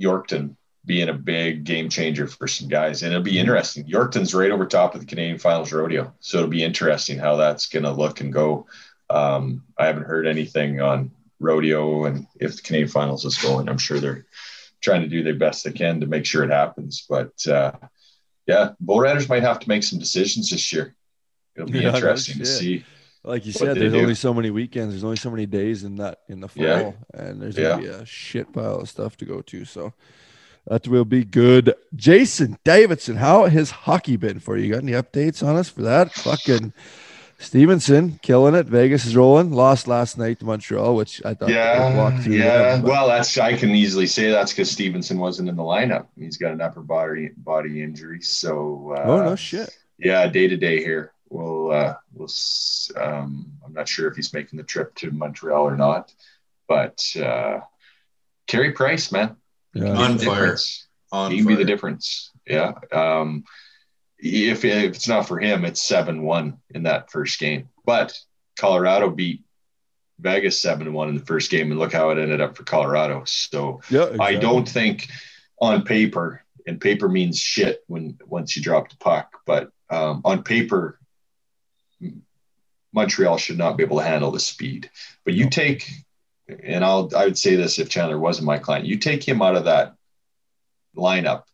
Yorkton 0.00 0.56
being 0.84 1.08
a 1.08 1.14
big 1.14 1.62
game 1.62 1.88
changer 1.88 2.26
for 2.26 2.48
some 2.48 2.68
guys, 2.68 3.02
and 3.02 3.12
it'll 3.12 3.22
be 3.22 3.38
interesting. 3.38 3.84
Yorkton's 3.84 4.34
right 4.34 4.50
over 4.50 4.66
top 4.66 4.94
of 4.94 5.00
the 5.00 5.06
Canadian 5.06 5.38
Finals 5.38 5.72
Rodeo, 5.72 6.12
so 6.18 6.38
it'll 6.38 6.50
be 6.50 6.64
interesting 6.64 7.18
how 7.18 7.36
that's 7.36 7.68
going 7.68 7.84
to 7.84 7.92
look 7.92 8.20
and 8.20 8.32
go. 8.32 8.66
Um, 9.08 9.62
I 9.78 9.86
haven't 9.86 10.04
heard 10.04 10.26
anything 10.26 10.80
on 10.80 11.12
rodeo 11.42 12.04
and 12.04 12.26
if 12.40 12.56
the 12.56 12.62
Canadian 12.62 12.88
finals 12.88 13.24
is 13.24 13.36
going, 13.38 13.68
I'm 13.68 13.78
sure 13.78 13.98
they're 14.00 14.24
trying 14.80 15.02
to 15.02 15.08
do 15.08 15.22
their 15.22 15.34
best 15.34 15.64
they 15.64 15.72
can 15.72 16.00
to 16.00 16.06
make 16.06 16.24
sure 16.24 16.42
it 16.44 16.50
happens. 16.50 17.04
But 17.08 17.32
uh, 17.46 17.72
yeah, 18.46 18.70
bull 18.80 19.00
riders 19.00 19.28
might 19.28 19.42
have 19.42 19.60
to 19.60 19.68
make 19.68 19.82
some 19.82 19.98
decisions 19.98 20.50
this 20.50 20.72
year. 20.72 20.94
It'll 21.56 21.68
be 21.70 21.78
Yeah, 21.82 21.94
interesting 21.94 22.38
to 22.38 22.46
see. 22.46 22.84
like 23.24 23.46
you 23.46 23.52
said, 23.52 23.76
there's 23.76 23.92
do. 23.92 24.00
only 24.00 24.14
so 24.14 24.32
many 24.34 24.50
weekends. 24.50 24.92
There's 24.94 25.04
only 25.04 25.16
so 25.16 25.30
many 25.30 25.46
days 25.46 25.84
in 25.84 25.96
that 25.96 26.20
in 26.28 26.40
the 26.40 26.48
fall, 26.48 26.64
Yeah. 26.64 26.92
and 27.14 27.40
there's 27.40 27.56
Yeah. 27.56 27.70
gonna 27.70 27.82
be 27.82 27.88
a 27.88 28.06
shit 28.06 28.52
pile 28.52 28.80
of 28.80 28.88
stuff 28.88 29.16
to 29.18 29.24
go 29.24 29.42
to. 29.42 29.64
So 29.64 29.92
that 30.66 30.86
will 30.88 31.04
be 31.04 31.24
good. 31.24 31.74
Jason 31.94 32.58
Davidson, 32.64 33.16
how 33.16 33.46
has 33.46 33.70
hockey 33.70 34.16
been 34.16 34.40
for 34.40 34.56
you? 34.56 34.72
Got 34.72 34.82
any 34.82 34.92
updates 34.92 35.46
on 35.46 35.56
us 35.56 35.68
for 35.68 35.82
that? 35.82 36.12
Fucking 36.12 36.72
Stephenson 37.42 38.18
killing 38.22 38.54
it. 38.54 38.66
Vegas 38.66 39.04
is 39.04 39.16
rolling. 39.16 39.50
Lost 39.52 39.88
last 39.88 40.16
night 40.16 40.38
to 40.38 40.44
Montreal, 40.44 40.94
which 40.94 41.20
I 41.24 41.34
thought 41.34 41.50
Yeah, 41.50 42.10
through 42.20 42.34
yeah. 42.36 42.76
them, 42.76 42.82
Well, 42.82 43.08
that's 43.08 43.36
I 43.36 43.56
can 43.56 43.70
easily 43.70 44.06
say 44.06 44.30
that's 44.30 44.52
because 44.52 44.70
Stephenson 44.70 45.18
wasn't 45.18 45.48
in 45.48 45.56
the 45.56 45.62
lineup. 45.62 46.06
He's 46.16 46.36
got 46.36 46.52
an 46.52 46.60
upper 46.60 46.80
body 46.82 47.30
body 47.36 47.82
injury, 47.82 48.20
so 48.22 48.94
uh, 48.96 49.02
oh 49.02 49.22
no 49.22 49.36
shit. 49.36 49.76
yeah, 49.98 50.26
day 50.28 50.46
to 50.48 50.56
day 50.56 50.78
here. 50.78 51.12
We'll, 51.30 51.72
uh, 51.72 51.94
we'll, 52.12 52.28
um, 52.96 53.50
I'm 53.64 53.72
not 53.72 53.88
sure 53.88 54.06
if 54.08 54.16
he's 54.16 54.32
making 54.34 54.58
the 54.58 54.62
trip 54.64 54.94
to 54.96 55.10
Montreal 55.10 55.64
or 55.66 55.76
not, 55.76 56.12
but 56.68 57.02
uh, 57.16 57.60
Carey 58.46 58.72
Price, 58.72 59.10
man, 59.10 59.36
He 59.72 59.80
Yeah. 59.80 59.86
can 59.86 59.96
be 59.96 60.02
On 60.02 60.16
the 60.18 60.24
fire. 60.26 60.40
difference. 60.42 60.86
On 61.10 61.30
He 61.30 61.38
can 61.38 61.46
be 61.46 61.54
the 61.54 61.64
difference. 61.64 62.30
Yeah. 62.46 62.72
Um, 62.92 63.44
if, 64.22 64.64
if 64.64 64.94
it's 64.94 65.08
not 65.08 65.26
for 65.26 65.38
him, 65.38 65.64
it's 65.64 65.82
seven 65.82 66.22
one 66.22 66.58
in 66.70 66.84
that 66.84 67.10
first 67.10 67.38
game. 67.40 67.68
But 67.84 68.16
Colorado 68.56 69.10
beat 69.10 69.42
Vegas 70.20 70.60
seven 70.60 70.92
one 70.92 71.08
in 71.08 71.16
the 71.16 71.24
first 71.24 71.50
game, 71.50 71.70
and 71.70 71.80
look 71.80 71.92
how 71.92 72.10
it 72.10 72.18
ended 72.18 72.40
up 72.40 72.56
for 72.56 72.62
Colorado. 72.62 73.24
So 73.26 73.80
Yeah, 73.90 74.16
I 74.20 74.36
don't 74.36 74.68
think 74.68 75.08
on 75.60 75.82
paper, 75.82 76.44
and 76.66 76.80
paper 76.80 77.08
means 77.08 77.40
shit 77.40 77.82
when 77.88 78.18
once 78.26 78.56
you 78.56 78.62
drop 78.62 78.88
the 78.88 78.96
puck, 78.96 79.40
but 79.44 79.70
um, 79.90 80.22
on 80.24 80.44
paper, 80.44 81.00
Montreal 82.92 83.38
should 83.38 83.58
not 83.58 83.76
be 83.76 83.82
able 83.82 83.98
to 83.98 84.04
handle 84.04 84.30
the 84.30 84.40
speed. 84.40 84.90
But 85.24 85.34
you 85.34 85.50
take, 85.50 85.90
and 86.62 86.84
I'll 86.84 87.10
I 87.16 87.24
would 87.24 87.38
say 87.38 87.56
this 87.56 87.80
if 87.80 87.88
Chandler 87.88 88.18
wasn't 88.18 88.46
my 88.46 88.58
client, 88.58 88.86
you 88.86 88.98
take 88.98 89.26
him 89.26 89.42
out 89.42 89.56
of 89.56 89.64
that 89.64 89.94
lineup, 90.96 91.44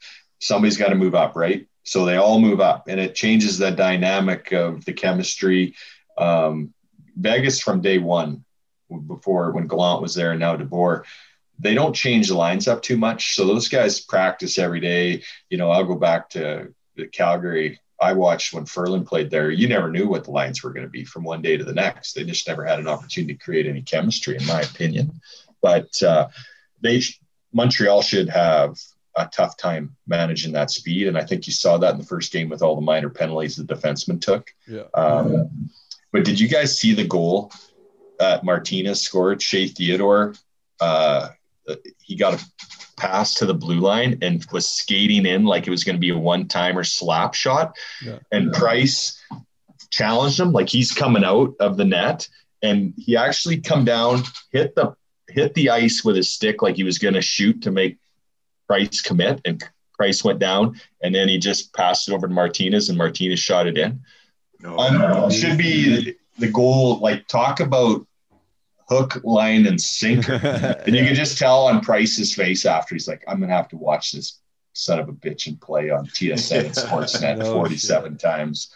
somebody's 0.41 0.77
got 0.77 0.89
to 0.89 0.95
move 0.97 1.15
up, 1.15 1.35
right? 1.37 1.67
So 1.89 2.05
they 2.05 2.17
all 2.17 2.39
move 2.39 2.61
up, 2.61 2.89
and 2.89 3.01
it 3.01 3.15
changes 3.15 3.57
the 3.57 3.71
dynamic 3.71 4.53
of 4.53 4.85
the 4.85 4.93
chemistry. 4.93 5.75
Um, 6.19 6.75
Vegas 7.17 7.61
from 7.61 7.81
day 7.81 7.97
one, 7.97 8.45
before 9.07 9.53
when 9.53 9.69
Gallant 9.69 10.03
was 10.03 10.15
there, 10.15 10.33
and 10.33 10.41
now 10.41 10.55
DeBoer, 10.55 11.05
they 11.59 11.73
don't 11.73 11.95
change 11.95 12.29
the 12.29 12.37
lines 12.37 12.69
up 12.69 12.83
too 12.83 12.99
much. 12.99 13.35
So 13.35 13.47
those 13.47 13.69
guys 13.69 14.01
practice 14.01 14.59
every 14.59 14.81
day. 14.81 15.23
You 15.49 15.57
know, 15.57 15.71
I'll 15.71 15.85
go 15.85 15.95
back 15.95 16.29
to 16.31 16.75
the 16.95 17.07
Calgary. 17.07 17.81
I 17.99 18.13
watched 18.13 18.53
when 18.53 18.67
Furlan 18.67 19.07
played 19.07 19.31
there. 19.31 19.51
You 19.51 19.67
never 19.67 19.91
knew 19.91 20.09
what 20.09 20.25
the 20.25 20.31
lines 20.31 20.63
were 20.63 20.75
going 20.75 20.87
to 20.87 20.91
be 20.91 21.05
from 21.05 21.25
one 21.25 21.41
day 21.41 21.57
to 21.57 21.65
the 21.65 21.73
next. 21.73 22.13
They 22.13 22.25
just 22.25 22.47
never 22.47 22.67
had 22.67 22.79
an 22.81 22.87
opportunity 22.87 23.33
to 23.33 23.43
create 23.43 23.67
any 23.67 23.81
chemistry, 23.81 24.37
in 24.37 24.45
my 24.45 24.61
opinion. 24.61 25.23
But 25.63 26.03
uh, 26.03 26.29
they 26.83 27.01
Montreal 27.53 28.03
should 28.03 28.29
have 28.29 28.77
a 29.19 29.31
tough 29.33 29.57
time 29.57 29.97
managing 30.07 30.53
that 30.53 30.71
speed, 30.71 31.07
and 31.07 31.19
I 31.19 31.25
think 31.25 31.47
you 31.47 31.53
saw 31.53 31.79
that 31.79 31.93
in 31.93 31.99
the 31.99 32.07
first 32.07 32.33
game 32.33 32.49
with 32.49 32.63
all 32.63 32.75
the 32.75 32.81
minor 32.81 33.11
penalties 33.11 33.57
the 33.57 33.65
defenseman 33.65 34.21
took. 34.21 34.53
Yeah. 34.67 34.85
Um, 34.95 35.71
But 36.13 36.25
did 36.25 36.41
you 36.41 36.49
guys 36.49 36.79
see 36.79 36.95
the 36.95 37.07
goal 37.07 37.53
that 38.19 38.43
Martinez 38.43 39.03
scored? 39.03 39.43
Shea 39.43 39.69
Theodore, 39.69 40.35
uh, 40.81 41.29
he 41.99 42.17
got 42.17 42.41
a 42.41 42.45
pass 42.97 43.35
to 43.35 43.47
the 43.47 43.55
blue 43.55 43.81
line 43.81 44.19
and 44.23 44.45
was 44.51 44.67
skating 44.67 45.27
in 45.27 45.45
like 45.45 45.67
it 45.67 45.71
was 45.71 45.85
going 45.85 45.97
to 45.97 46.01
be 46.01 46.11
a 46.11 46.19
one-timer 46.19 46.83
slap 46.83 47.35
shot. 47.35 47.77
Yeah. 48.03 48.21
And 48.33 48.53
Price 48.53 49.23
challenged 49.91 50.41
him 50.41 50.53
like 50.53 50.69
he's 50.69 50.93
coming 50.93 51.25
out 51.25 51.55
of 51.61 51.77
the 51.77 51.85
net, 51.85 52.27
and 52.63 52.95
he 52.97 53.17
actually 53.17 53.61
come 53.61 53.85
down, 53.85 54.23
hit 54.51 54.75
the 54.75 54.97
hit 55.29 55.53
the 55.53 55.69
ice 55.69 56.03
with 56.03 56.17
his 56.17 56.33
stick 56.33 56.63
like 56.63 56.77
he 56.77 56.85
was 56.85 56.99
going 56.99 57.15
to 57.15 57.21
shoot 57.21 57.63
to 57.63 57.71
make 57.71 57.99
Price 58.69 59.01
commit, 59.01 59.41
and 59.45 59.63
Price 59.95 60.23
went 60.23 60.39
down, 60.39 60.81
and 61.03 61.13
then 61.15 61.29
he 61.29 61.39
just 61.39 61.75
passed 61.75 62.09
it 62.09 62.15
over 62.15 62.29
to 62.29 62.33
Martinez, 62.33 62.89
and 62.89 62.97
Martinez 62.97 63.41
shot 63.41 63.67
it 63.67 63.77
in. 63.77 64.01
No, 64.61 64.79
um, 64.79 65.31
should 65.31 65.59
be 65.59 66.17
the 66.39 66.51
goal. 66.51 66.99
Like 66.99 67.27
talk 67.27 67.61
about 67.61 68.07
hook, 68.89 69.21
line, 69.25 69.67
and 69.67 69.81
sinker, 69.81 70.35
and 70.87 70.95
you 70.95 71.05
can 71.05 71.15
just 71.15 71.39
tell 71.39 71.67
on 71.67 71.81
Price's 71.81 72.35
face 72.35 72.67
after 72.67 72.95
he's 72.95 73.09
like, 73.09 73.25
"I'm 73.27 73.41
gonna 73.41 73.53
have 73.53 73.69
to 73.69 73.77
watch 73.77 74.13
this 74.13 74.41
son 74.75 74.99
of 74.99 75.09
a 75.09 75.13
bitch 75.13 75.47
and 75.49 75.61
play 75.61 75.91
on 75.91 76.07
TSN 76.07 76.67
and 76.67 76.75
Sportsnet 76.75 77.39
no 77.39 77.55
47 77.55 78.13
shit. 78.13 78.21
times." 78.21 78.73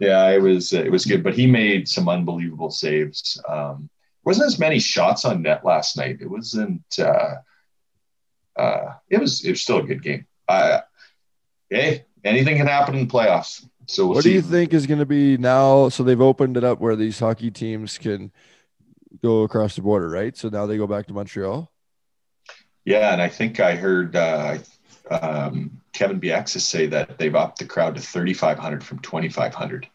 Yeah, 0.00 0.28
it 0.28 0.42
was 0.42 0.72
it 0.72 0.90
was 0.90 1.06
good, 1.06 1.22
but 1.22 1.34
he 1.34 1.46
made 1.46 1.88
some 1.88 2.08
unbelievable 2.08 2.70
saves. 2.70 3.40
Um, 3.48 3.88
wasn't 4.24 4.46
as 4.46 4.58
many 4.58 4.78
shots 4.78 5.24
on 5.24 5.42
net 5.42 5.64
last 5.64 5.96
night. 5.96 6.18
It 6.20 6.30
wasn't. 6.30 6.82
Uh, 6.98 7.36
uh, 8.60 8.94
it 9.08 9.20
was 9.20 9.44
it 9.44 9.50
was 9.50 9.62
still 9.62 9.78
a 9.78 9.82
good 9.82 10.02
game. 10.02 10.26
Uh, 10.48 10.80
hey, 11.68 12.04
anything 12.24 12.56
can 12.56 12.66
happen 12.66 12.94
in 12.94 13.06
the 13.06 13.12
playoffs. 13.12 13.66
So 13.86 14.06
we'll 14.06 14.16
what 14.16 14.24
see. 14.24 14.30
do 14.30 14.34
you 14.36 14.42
think 14.42 14.72
is 14.72 14.86
going 14.86 15.00
to 15.00 15.06
be 15.06 15.36
now? 15.36 15.88
So 15.88 16.02
they've 16.02 16.20
opened 16.20 16.56
it 16.56 16.64
up 16.64 16.80
where 16.80 16.96
these 16.96 17.18
hockey 17.18 17.50
teams 17.50 17.98
can 17.98 18.30
go 19.22 19.42
across 19.42 19.76
the 19.76 19.82
border, 19.82 20.08
right? 20.08 20.36
So 20.36 20.48
now 20.48 20.66
they 20.66 20.76
go 20.76 20.86
back 20.86 21.06
to 21.06 21.12
Montreal. 21.12 21.70
Yeah, 22.84 23.12
and 23.12 23.20
I 23.20 23.28
think 23.28 23.60
I 23.60 23.74
heard 23.74 24.16
uh, 24.16 24.58
um, 25.10 25.80
Kevin 25.92 26.20
Bieksa 26.20 26.60
say 26.60 26.86
that 26.86 27.18
they've 27.18 27.34
upped 27.34 27.58
the 27.58 27.66
crowd 27.66 27.96
to 27.96 28.00
3,500 28.00 28.82
from 28.82 29.00
2,500. 29.00 29.88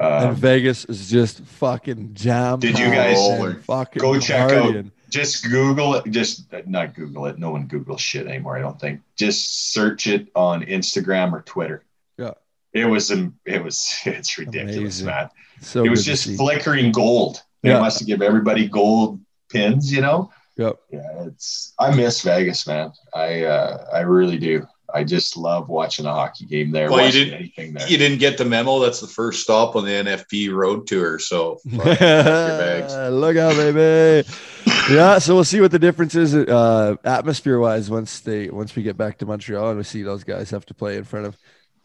Um, 0.00 0.28
and 0.28 0.36
Vegas 0.36 0.84
is 0.86 1.10
just 1.10 1.40
fucking 1.44 2.14
jammed. 2.14 2.62
Did 2.62 2.78
you 2.78 2.86
guys 2.86 3.16
go 3.16 4.18
check 4.18 4.50
partying. 4.50 4.86
out? 4.86 4.92
Just 5.12 5.50
Google 5.50 5.94
it. 5.96 6.10
Just 6.10 6.46
not 6.66 6.94
Google 6.94 7.26
it. 7.26 7.38
No 7.38 7.50
one 7.50 7.68
Googles 7.68 7.98
shit 7.98 8.26
anymore. 8.26 8.56
I 8.56 8.60
don't 8.60 8.80
think. 8.80 9.02
Just 9.14 9.72
search 9.72 10.06
it 10.06 10.28
on 10.34 10.64
Instagram 10.64 11.32
or 11.32 11.42
Twitter. 11.42 11.84
Yeah. 12.16 12.32
It 12.72 12.86
was 12.86 13.10
it 13.10 13.62
was 13.62 13.94
it's 14.06 14.38
ridiculous, 14.38 15.00
Amazing. 15.02 15.06
man. 15.06 15.28
So 15.60 15.84
it 15.84 15.90
was 15.90 16.04
just 16.04 16.34
flickering 16.36 16.92
gold. 16.92 17.42
They 17.62 17.70
yeah. 17.70 17.80
must 17.80 18.06
give 18.06 18.22
everybody 18.22 18.66
gold 18.66 19.20
pins, 19.50 19.92
you 19.92 20.00
know. 20.00 20.32
Yep. 20.56 20.80
Yeah, 20.90 21.26
it's 21.26 21.74
I 21.78 21.94
miss 21.94 22.22
Vegas, 22.22 22.66
man. 22.66 22.92
I 23.14 23.44
uh, 23.44 23.86
I 23.92 24.00
really 24.00 24.38
do. 24.38 24.66
I 24.94 25.04
just 25.04 25.36
love 25.36 25.68
watching 25.68 26.06
a 26.06 26.12
hockey 26.12 26.46
game 26.46 26.70
there. 26.70 26.90
Well, 26.90 27.04
you 27.06 27.12
didn't, 27.12 27.34
anything 27.34 27.74
there. 27.74 27.88
You 27.88 27.96
didn't 27.96 28.18
get 28.18 28.38
the 28.38 28.44
memo. 28.44 28.80
That's 28.80 29.00
the 29.00 29.06
first 29.06 29.42
stop 29.42 29.76
on 29.76 29.84
the 29.84 29.90
NFP 29.90 30.52
road 30.52 30.86
tour. 30.86 31.18
So 31.18 31.60
look 31.64 32.00
out, 32.00 33.56
baby. 33.56 34.28
yeah. 34.90 35.18
So 35.18 35.34
we'll 35.34 35.44
see 35.44 35.60
what 35.60 35.70
the 35.70 35.78
difference 35.78 36.14
is, 36.14 36.34
uh, 36.34 36.96
atmosphere 37.04 37.58
wise, 37.58 37.90
once 37.90 38.20
they 38.20 38.48
once 38.48 38.74
we 38.76 38.82
get 38.82 38.96
back 38.96 39.18
to 39.18 39.26
Montreal 39.26 39.70
and 39.70 39.78
we 39.78 39.84
see 39.84 40.02
those 40.02 40.24
guys 40.24 40.50
have 40.50 40.66
to 40.66 40.74
play 40.74 40.96
in 40.96 41.04
front 41.04 41.26
of 41.26 41.36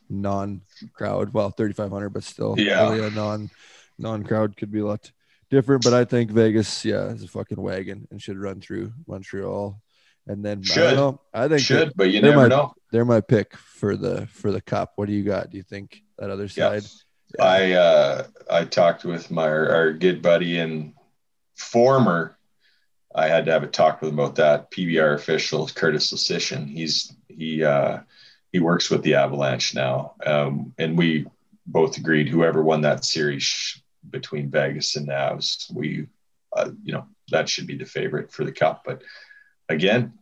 non 0.10 0.62
crowd. 0.94 1.34
Well, 1.34 1.50
thirty 1.50 1.74
five 1.74 1.92
hundred, 1.92 2.10
but 2.10 2.24
still, 2.24 2.56
yeah, 2.58 2.90
really 2.90 3.08
a 3.08 3.12
non 3.12 3.50
non 3.98 4.24
crowd 4.24 4.58
could 4.58 4.72
be 4.72 4.80
a 4.80 4.86
lot 4.86 5.12
different. 5.50 5.84
But 5.84 5.94
I 5.94 6.06
think 6.06 6.32
Vegas, 6.32 6.86
yeah, 6.86 7.06
is 7.06 7.24
a 7.24 7.28
fucking 7.28 7.62
wagon 7.62 8.08
and 8.12 8.22
should 8.22 8.38
run 8.38 8.62
through 8.62 8.94
Montreal 9.08 9.82
and 10.28 10.44
then 10.44 10.62
should. 10.62 10.94
I, 10.94 10.96
know, 10.96 11.22
I 11.34 11.48
think 11.48 11.62
should, 11.62 11.94
but 11.96 12.12
you 12.12 12.22
never 12.22 12.38
my, 12.38 12.48
know. 12.48 12.74
They're 12.92 13.06
my 13.06 13.22
pick 13.22 13.56
for 13.56 13.96
the 13.96 14.28
for 14.28 14.52
the 14.52 14.62
cup. 14.62 14.94
What 14.96 15.08
do 15.08 15.14
you 15.14 15.24
got? 15.24 15.50
Do 15.50 15.58
you 15.58 15.64
think 15.64 16.04
that 16.18 16.30
other 16.30 16.48
side? 16.48 16.84
Yeah. 17.38 17.44
I 17.44 17.72
uh 17.72 18.28
I 18.50 18.66
talked 18.66 19.04
with 19.04 19.32
my 19.32 19.48
our 19.48 19.94
good 19.94 20.22
buddy 20.22 20.60
and 20.60 20.94
former. 21.56 22.37
I 23.18 23.28
had 23.28 23.46
to 23.46 23.52
have 23.52 23.64
a 23.64 23.68
talk 23.68 24.02
with 24.02 24.12
him 24.12 24.20
about 24.20 24.36
that. 24.36 24.72
PBR 24.72 25.16
official 25.16 25.68
Curtis 25.68 26.14
Lasician. 26.14 26.70
He's 26.70 27.14
he 27.28 27.64
uh 27.64 28.00
he 28.52 28.60
works 28.60 28.90
with 28.90 29.02
the 29.04 29.16
Avalanche 29.16 29.76
now, 29.76 30.16
um, 30.26 30.74
and 30.78 30.98
we 30.98 31.26
both 31.66 31.98
agreed 31.98 32.30
whoever 32.30 32.64
won 32.64 32.82
that 32.82 33.04
series 33.04 33.82
between 34.10 34.50
Vegas 34.50 34.96
and 34.96 35.08
Navs, 35.08 35.72
we 35.74 36.08
uh, 36.56 36.70
you 36.84 36.94
know 36.94 37.06
that 37.30 37.50
should 37.50 37.68
be 37.68 37.78
the 37.78 37.86
favorite 37.86 38.32
for 38.32 38.46
the 38.46 38.52
cup, 38.52 38.84
but 38.86 39.04
again, 39.70 40.14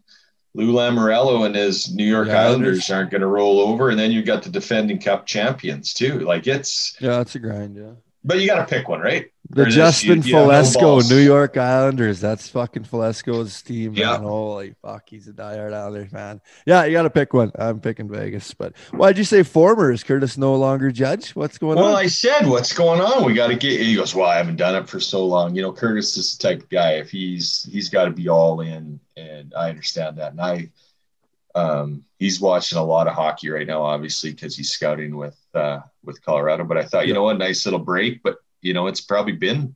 Lou 0.54 0.74
Lamoriello 0.74 1.46
and 1.46 1.56
his 1.56 1.94
New 1.94 2.06
York 2.06 2.30
yeah, 2.30 2.42
Islanders 2.42 2.90
aren't 2.90 3.12
going 3.12 3.22
to 3.22 3.28
roll 3.28 3.60
over, 3.60 3.90
and 3.90 4.00
then 4.00 4.12
you've 4.12 4.26
got 4.26 4.44
the 4.44 4.50
defending 4.50 5.00
Cup 5.00 5.26
champions 5.26 5.94
too. 5.94 6.20
Like 6.20 6.48
it's 6.48 6.96
yeah, 7.00 7.22
it's 7.22 7.36
a 7.36 7.40
grind. 7.40 7.76
Yeah, 7.76 7.94
but 8.26 8.40
you 8.40 8.48
got 8.48 8.56
to 8.56 8.66
pick 8.66 8.90
one, 8.90 9.00
right? 9.00 9.32
The 9.52 9.68
Justin 9.68 10.24
you, 10.24 10.34
no 10.34 11.00
New 11.02 11.20
York 11.20 11.56
Islanders. 11.56 12.20
That's 12.20 12.50
fucking 12.50 12.84
Falesko's 12.84 13.62
team. 13.62 13.94
Yeah. 13.94 14.14
Man. 14.14 14.24
Holy 14.24 14.76
fuck, 14.82 15.04
he's 15.08 15.28
a 15.28 15.34
diehard 15.34 15.72
Islanders 15.72 16.12
fan. 16.12 16.42
Yeah, 16.66 16.86
you 16.86 16.94
got 16.94 17.04
to 17.04 17.12
pick 17.12 17.34
one. 17.34 17.52
I'm 17.54 17.80
picking 17.80 18.10
Vegas. 18.10 18.54
But 18.56 18.76
why'd 18.92 19.20
you 19.20 19.24
say 19.24 19.44
former? 19.44 19.92
Is 19.92 20.04
Curtis 20.04 20.38
no 20.38 20.56
longer 20.56 20.92
judge? 20.92 21.36
What's 21.36 21.60
going 21.60 21.76
well, 21.76 21.86
on? 21.86 21.92
Well, 21.92 22.00
I 22.00 22.08
said, 22.08 22.48
what's 22.48 22.74
going 22.74 23.00
on? 23.00 23.24
We 23.24 23.36
got 23.36 23.48
to 23.48 23.56
get. 23.56 23.80
He 23.80 23.96
goes, 23.96 24.16
well, 24.16 24.28
I 24.28 24.38
haven't 24.38 24.58
done 24.58 24.76
it 24.76 24.90
for 24.90 25.00
so 25.00 25.24
long. 25.24 25.56
You 25.56 25.62
know, 25.62 25.72
Curtis 25.72 26.18
is 26.18 26.36
the 26.36 26.48
type 26.48 26.64
of 26.64 26.70
guy. 26.70 26.94
If 26.94 27.12
he's 27.12 27.70
he's 27.72 27.90
got 27.90 28.06
to 28.06 28.12
be 28.12 28.28
all 28.28 28.62
in, 28.62 29.00
and 29.16 29.54
I 29.56 29.70
understand 29.70 30.18
that. 30.18 30.32
And 30.32 30.42
I, 30.42 30.72
um, 31.56 32.04
he's 32.20 32.40
watching 32.40 32.78
a 32.78 32.84
lot 32.84 33.08
of 33.08 33.16
hockey 33.16 33.50
right 33.50 33.66
now, 33.66 33.82
obviously, 33.82 34.32
because 34.32 34.56
he's 34.56 34.70
scouting 34.70 35.16
with 35.16 35.38
uh, 35.56 35.80
with 36.04 36.24
Colorado. 36.24 36.66
But 36.66 36.78
I 36.78 36.84
thought, 36.86 37.08
you 37.08 37.14
know 37.14 37.24
what, 37.24 37.38
nice 37.38 37.66
little 37.66 37.80
break, 37.80 38.22
but 38.22 38.38
you 38.62 38.74
know, 38.74 38.88
it's 38.88 39.02
probably 39.02 39.34
been, 39.34 39.76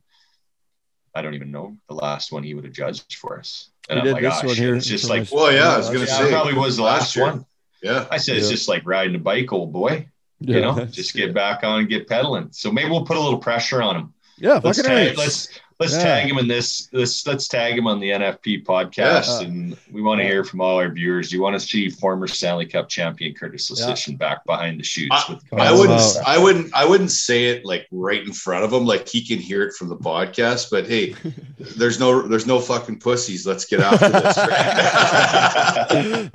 I 1.14 1.22
don't 1.22 1.34
even 1.34 1.50
know 1.50 1.76
the 1.88 1.94
last 1.94 2.32
one 2.32 2.42
he 2.42 2.54
would 2.54 2.64
have 2.64 2.72
judged 2.72 3.14
for 3.14 3.38
us. 3.38 3.70
And 3.88 4.00
he 4.00 4.08
I'm 4.08 4.14
like, 4.14 4.24
oh, 4.24 4.48
shit, 4.48 4.58
here 4.58 4.74
it's 4.74 4.86
just 4.86 5.08
like, 5.08 5.28
well, 5.32 5.52
yeah, 5.52 5.74
I 5.74 5.78
was 5.78 5.88
going 5.88 6.00
to 6.00 6.06
say, 6.06 6.28
probably 6.30 6.54
was 6.54 6.76
the 6.76 6.82
last, 6.82 7.16
last 7.16 7.34
one. 7.34 7.46
Yeah. 7.82 8.06
I 8.10 8.18
said, 8.18 8.34
yeah. 8.34 8.40
it's 8.40 8.50
just 8.50 8.68
like 8.68 8.84
riding 8.84 9.14
a 9.14 9.18
bike, 9.18 9.52
old 9.52 9.72
boy. 9.72 10.08
Yeah. 10.40 10.54
You 10.56 10.60
know, 10.62 10.84
just 10.86 11.14
get 11.14 11.34
back 11.34 11.62
on 11.64 11.80
and 11.80 11.88
get 11.88 12.08
pedaling. 12.08 12.48
So 12.52 12.72
maybe 12.72 12.90
we'll 12.90 13.04
put 13.04 13.16
a 13.16 13.20
little 13.20 13.38
pressure 13.38 13.80
on 13.82 13.96
him. 13.96 14.14
Yeah, 14.38 14.60
let's 14.62 14.82
tag, 14.82 15.18
let's 15.18 15.60
let's 15.80 15.94
yeah. 15.94 16.04
tag 16.04 16.30
him 16.30 16.38
in 16.38 16.46
this. 16.46 16.88
Let's 16.92 17.26
let's 17.26 17.48
tag 17.48 17.76
him 17.76 17.86
on 17.86 17.98
the 17.98 18.10
NFP 18.10 18.64
podcast, 18.64 19.40
yeah. 19.40 19.48
and 19.48 19.76
we 19.90 20.02
want 20.02 20.20
to 20.20 20.24
hear 20.24 20.44
from 20.44 20.60
all 20.60 20.76
our 20.76 20.90
viewers. 20.90 21.30
Do 21.30 21.36
you 21.36 21.42
want 21.42 21.58
to 21.58 21.66
see 21.66 21.88
former 21.88 22.28
Stanley 22.28 22.66
Cup 22.66 22.88
champion 22.88 23.34
Curtis 23.34 23.70
Lasician 23.70 24.12
yeah. 24.12 24.16
back 24.18 24.44
behind 24.44 24.78
the 24.78 24.84
shoots? 24.84 25.16
I, 25.18 25.38
I 25.52 25.72
wouldn't. 25.72 26.16
I 26.24 26.38
wouldn't. 26.38 26.74
I 26.74 26.84
wouldn't 26.84 27.10
say 27.10 27.46
it 27.46 27.64
like 27.64 27.88
right 27.90 28.22
in 28.22 28.32
front 28.32 28.64
of 28.64 28.72
him, 28.72 28.84
like 28.84 29.08
he 29.08 29.26
can 29.26 29.38
hear 29.38 29.62
it 29.62 29.74
from 29.74 29.88
the 29.88 29.96
podcast. 29.96 30.70
But 30.70 30.86
hey, 30.86 31.16
there's 31.58 31.98
no 31.98 32.22
there's 32.22 32.46
no 32.46 32.60
fucking 32.60 33.00
pussies. 33.00 33.46
Let's 33.46 33.64
get 33.64 33.80
after 33.80 34.08
this. 34.10 34.36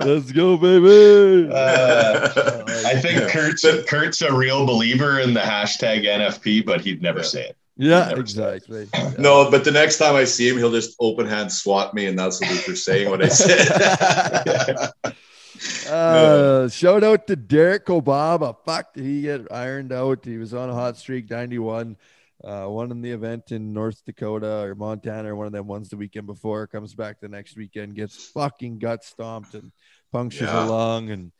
let's 0.00 0.32
go, 0.32 0.56
baby. 0.56 1.48
Uh, 1.52 2.64
I 2.86 3.00
think 3.00 3.30
Kurt's 3.30 3.64
Kurt's 3.86 4.22
a 4.22 4.34
real 4.34 4.66
believer 4.66 5.20
in 5.20 5.34
the 5.34 5.40
hashtag 5.40 6.04
NFP, 6.04 6.66
but 6.66 6.80
he'd 6.80 7.00
never 7.00 7.22
say 7.22 7.44
it. 7.44 7.56
Yeah, 7.76 8.10
exactly. 8.10 8.88
No, 9.18 9.50
but 9.50 9.64
the 9.64 9.70
next 9.70 9.98
time 9.98 10.14
I 10.14 10.24
see 10.24 10.48
him, 10.48 10.56
he'll 10.56 10.72
just 10.72 10.96
open 11.00 11.26
hand 11.26 11.52
swat 11.52 11.94
me, 11.94 12.06
and 12.06 12.18
that's 12.18 12.40
what 12.40 12.50
Luker's 12.50 12.84
saying 12.84 13.10
what 13.10 13.22
I 13.22 13.28
said. 13.28 14.90
uh, 15.90 16.68
shout 16.68 17.04
out 17.04 17.26
to 17.26 17.36
Derek 17.36 17.86
Obama. 17.86 18.56
Fuck, 18.64 18.94
did 18.94 19.04
he 19.04 19.22
get 19.22 19.50
ironed 19.52 19.92
out? 19.92 20.24
He 20.24 20.38
was 20.38 20.54
on 20.54 20.70
a 20.70 20.74
hot 20.74 20.96
streak, 20.96 21.30
91. 21.30 21.96
Uh, 22.44 22.66
won 22.68 22.90
in 22.90 23.00
the 23.00 23.10
event 23.10 23.50
in 23.52 23.72
North 23.72 24.04
Dakota 24.04 24.60
or 24.62 24.74
Montana, 24.74 25.32
or 25.32 25.36
one 25.36 25.46
of 25.46 25.52
them 25.52 25.66
ones 25.66 25.88
the 25.88 25.96
weekend 25.96 26.26
before. 26.26 26.66
Comes 26.66 26.94
back 26.94 27.20
the 27.20 27.28
next 27.28 27.56
weekend, 27.56 27.94
gets 27.94 28.26
fucking 28.28 28.78
gut 28.78 29.04
stomped 29.04 29.54
and 29.54 29.72
punctures 30.12 30.48
yeah. 30.48 30.66
a 30.66 30.68
lung. 30.68 31.10
And 31.10 31.32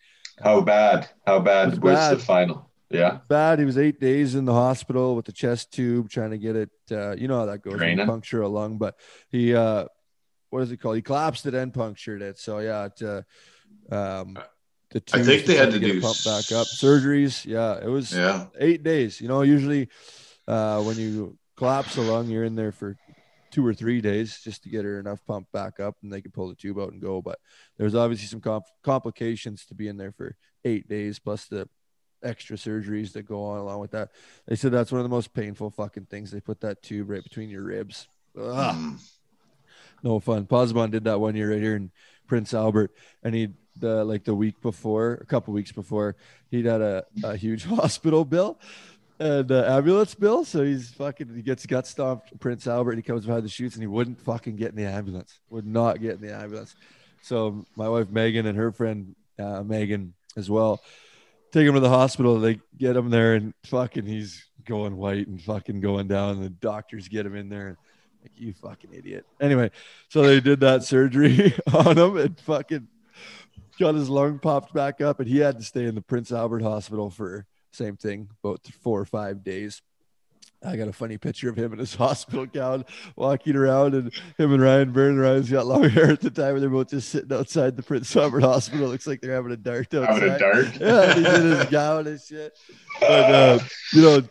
how 0.43 0.63
bad? 0.63 1.09
How 1.27 1.41
bad 1.41 1.71
was, 1.71 1.81
was 1.81 1.95
bad. 1.95 2.17
the 2.17 2.23
final? 2.23 2.71
Yeah. 2.91 3.19
Bad. 3.29 3.59
He 3.59 3.65
was 3.65 3.79
eight 3.79 4.01
days 4.01 4.35
in 4.35 4.45
the 4.45 4.53
hospital 4.53 5.17
with 5.17 5.27
the 5.27 5.33
chest 5.33 5.73
tube 5.73 6.09
trying 6.09 6.31
to 6.31 6.39
get 6.39 6.57
it. 6.57 6.71
Uh, 6.91 7.17
you 7.17 7.29
know 7.29 7.39
how 7.39 7.47
that 7.47 7.63
goes. 7.63 7.79
Puncture 8.07 8.43
a 8.43 8.49
lung, 8.49 8.79
but 8.79 8.97
he, 9.29 9.55
uh, 9.55 9.87
what 10.51 10.63
is 10.63 10.71
it 10.71 10.79
called? 10.79 10.97
He 10.97 11.03
collapsed 11.03 11.47
it 11.47 11.55
and 11.55 11.75
punctured 11.75 12.23
it. 12.23 12.39
So 12.39 12.59
yeah, 12.61 12.87
it, 12.87 13.03
uh, 13.03 13.95
um, 13.95 14.39
the 14.91 15.03
I 15.13 15.23
think 15.23 15.47
they 15.47 15.57
had 15.57 15.73
to, 15.73 15.81
to 15.81 15.93
do 15.93 16.01
pump 16.01 16.17
back 16.25 16.53
up 16.53 16.69
surgeries. 16.69 17.45
Yeah, 17.45 17.79
it 17.79 17.89
was 17.89 18.13
yeah. 18.13 18.47
eight 18.59 18.83
days. 18.83 19.21
You 19.21 19.29
know, 19.29 19.43
usually 19.43 19.89
uh, 20.47 20.83
when 20.83 20.97
you 20.97 21.37
collapse 21.57 21.97
a 21.97 22.03
lung, 22.03 22.29
you're 22.29 22.45
in 22.45 22.55
there 22.55 22.73
for 22.73 22.97
two 23.51 23.67
or 23.67 23.75
three 23.75 24.01
days 24.01 24.41
just 24.43 24.63
to 24.65 24.69
get 24.69 24.85
her 24.85 25.01
enough 25.01 25.25
pump 25.27 25.47
back 25.53 25.81
up 25.81 25.97
and 26.03 26.13
they 26.13 26.21
can 26.21 26.31
pull 26.31 26.49
the 26.49 26.55
tube 26.55 26.79
out 26.79 26.93
and 26.93 27.01
go. 27.01 27.23
But 27.23 27.39
there's 27.79 27.95
obviously 27.95 28.27
some 28.27 28.41
comp- 28.41 28.65
complications 28.83 29.65
to 29.67 29.75
be 29.75 29.89
in 29.89 29.97
there 29.97 30.13
for 30.13 30.37
eight 30.65 30.89
days 30.89 31.19
plus 31.19 31.47
the 31.47 31.69
extra 32.23 32.57
surgeries 32.57 33.13
that 33.13 33.23
go 33.23 33.45
on 33.45 33.59
along 33.59 33.81
with 33.81 33.93
that. 33.93 34.11
They 34.47 34.57
said 34.57 34.73
that's 34.73 34.93
one 34.93 35.01
of 35.01 35.05
the 35.05 35.15
most 35.15 35.35
painful 35.35 35.71
fucking 35.71 36.07
things. 36.07 36.31
They 36.31 36.41
put 36.41 36.61
that 36.61 36.83
tube 36.83 37.11
right 37.11 37.23
between 37.23 37.51
your 37.51 37.63
ribs. 37.63 38.09
Ugh. 38.39 38.75
Mm. 38.75 38.99
No 40.03 40.21
fun. 40.21 40.47
Pozzobon 40.47 40.91
did 40.91 41.05
that 41.05 41.21
one 41.21 41.35
year 41.35 41.51
right 41.53 41.61
here 41.61 41.77
in 41.77 41.91
Prince 42.27 42.53
Albert, 42.53 42.93
and 43.23 43.35
he 43.35 43.49
the 43.79 44.05
like 44.05 44.25
the 44.25 44.35
week 44.35 44.61
before, 44.63 45.15
a 45.15 45.27
couple 45.27 45.53
weeks 45.53 45.73
before, 45.73 46.17
he'd 46.51 46.65
had 46.65 46.81
a, 46.81 47.05
a 47.25 47.37
huge 47.37 47.65
hospital 47.67 48.25
bill 48.25 48.59
and 49.19 49.51
uh, 49.51 49.65
ambulance 49.77 50.15
bill. 50.15 50.45
So 50.45 50.65
he's 50.65 50.91
fucking 50.91 51.35
he 51.35 51.43
gets 51.43 51.67
gut 51.67 51.87
stomped 51.87 52.39
Prince 52.41 52.67
Albert. 52.67 52.93
And 52.93 52.99
he 52.99 53.03
comes 53.03 53.27
behind 53.27 53.45
the 53.45 53.49
shoots 53.49 53.75
and 53.75 53.83
he 53.83 53.87
wouldn't 53.87 54.21
fucking 54.21 54.57
get 54.57 54.71
in 54.71 54.77
the 54.77 54.87
ambulance. 54.87 55.41
Would 55.51 55.67
not 55.67 56.01
get 56.01 56.17
in 56.17 56.21
the 56.21 56.35
ambulance. 56.35 56.75
So 57.23 57.65
my 57.77 57.89
wife 57.89 58.11
Megan 58.11 58.47
and 58.47 58.57
her 58.57 58.73
friend 58.73 59.15
uh, 59.39 59.63
Megan 59.63 60.15
as 60.37 60.51
well 60.51 60.83
take 61.53 61.67
him 61.67 61.75
to 61.75 61.81
the 61.81 61.89
hospital. 61.89 62.39
They 62.39 62.61
get 62.77 62.97
him 62.97 63.11
there 63.11 63.35
and 63.35 63.55
fucking 63.65 64.07
he's 64.07 64.45
going 64.65 64.97
white 64.97 65.27
and 65.29 65.41
fucking 65.41 65.81
going 65.81 66.09
down. 66.09 66.41
The 66.41 66.51
doctors 66.51 67.09
get 67.09 67.27
him 67.27 67.37
in 67.37 67.49
there 67.49 67.69
and 67.69 67.77
like 68.23 68.33
you 68.37 68.53
fucking 68.53 68.93
idiot. 68.93 69.25
Anyway, 69.41 69.71
so 70.09 70.23
they 70.23 70.41
did 70.41 70.61
that 70.61 70.83
surgery 70.83 71.55
on 71.73 71.97
him 71.97 72.17
and 72.17 72.39
fucking 72.41 72.89
got 73.79 73.95
his 73.95 74.09
lung 74.09 74.39
popped 74.39 74.73
back 74.75 75.01
up 75.01 75.21
and 75.21 75.29
he 75.29 75.39
had 75.39 75.59
to 75.59 75.65
stay 75.65 75.85
in 75.85 75.95
the 75.95 76.03
Prince 76.03 76.33
Albert 76.33 76.63
Hospital 76.63 77.11
for 77.11 77.47
same 77.73 77.97
thing, 77.97 78.29
about 78.43 78.67
four 78.81 79.01
or 79.01 79.05
five 79.05 79.45
days. 79.45 79.83
I 80.65 80.77
got 80.77 80.89
a 80.89 80.93
funny 80.93 81.19
picture 81.19 81.49
of 81.49 81.57
him 81.57 81.73
in 81.73 81.79
his 81.79 81.95
hospital 81.97 82.47
gown 82.47 82.85
walking 83.15 83.57
around, 83.57 83.95
and 83.95 84.13
him 84.39 84.53
and 84.53 84.63
Ryan 84.63 84.93
Byrne. 84.93 85.19
Ryan's 85.19 85.51
got 85.51 85.67
long 85.67 85.89
hair 85.89 86.11
at 86.11 86.21
the 86.21 86.31
time, 86.31 86.55
and 86.55 86.63
they're 86.63 86.71
both 86.71 86.91
just 86.91 87.09
sitting 87.09 87.33
outside 87.33 87.77
the 87.77 87.83
Prince 87.83 88.15
Albert 88.17 88.41
Hospital. 88.41 88.89
Looks 88.89 89.07
like 89.07 89.21
they're 89.21 89.35
having 89.35 89.53
a 89.53 89.57
dart 89.57 89.93
outside. 89.95 90.23
Having 90.23 90.33
a 90.33 90.39
dart. 90.39 90.67
yeah, 90.81 91.15
he's 91.15 91.41
in 91.41 91.51
his 91.51 91.65
gown 91.67 92.07
and 92.07 92.21
shit. 92.21 92.59
But 93.01 93.11
uh, 93.11 93.59
you 93.93 94.03
know, 94.03 94.23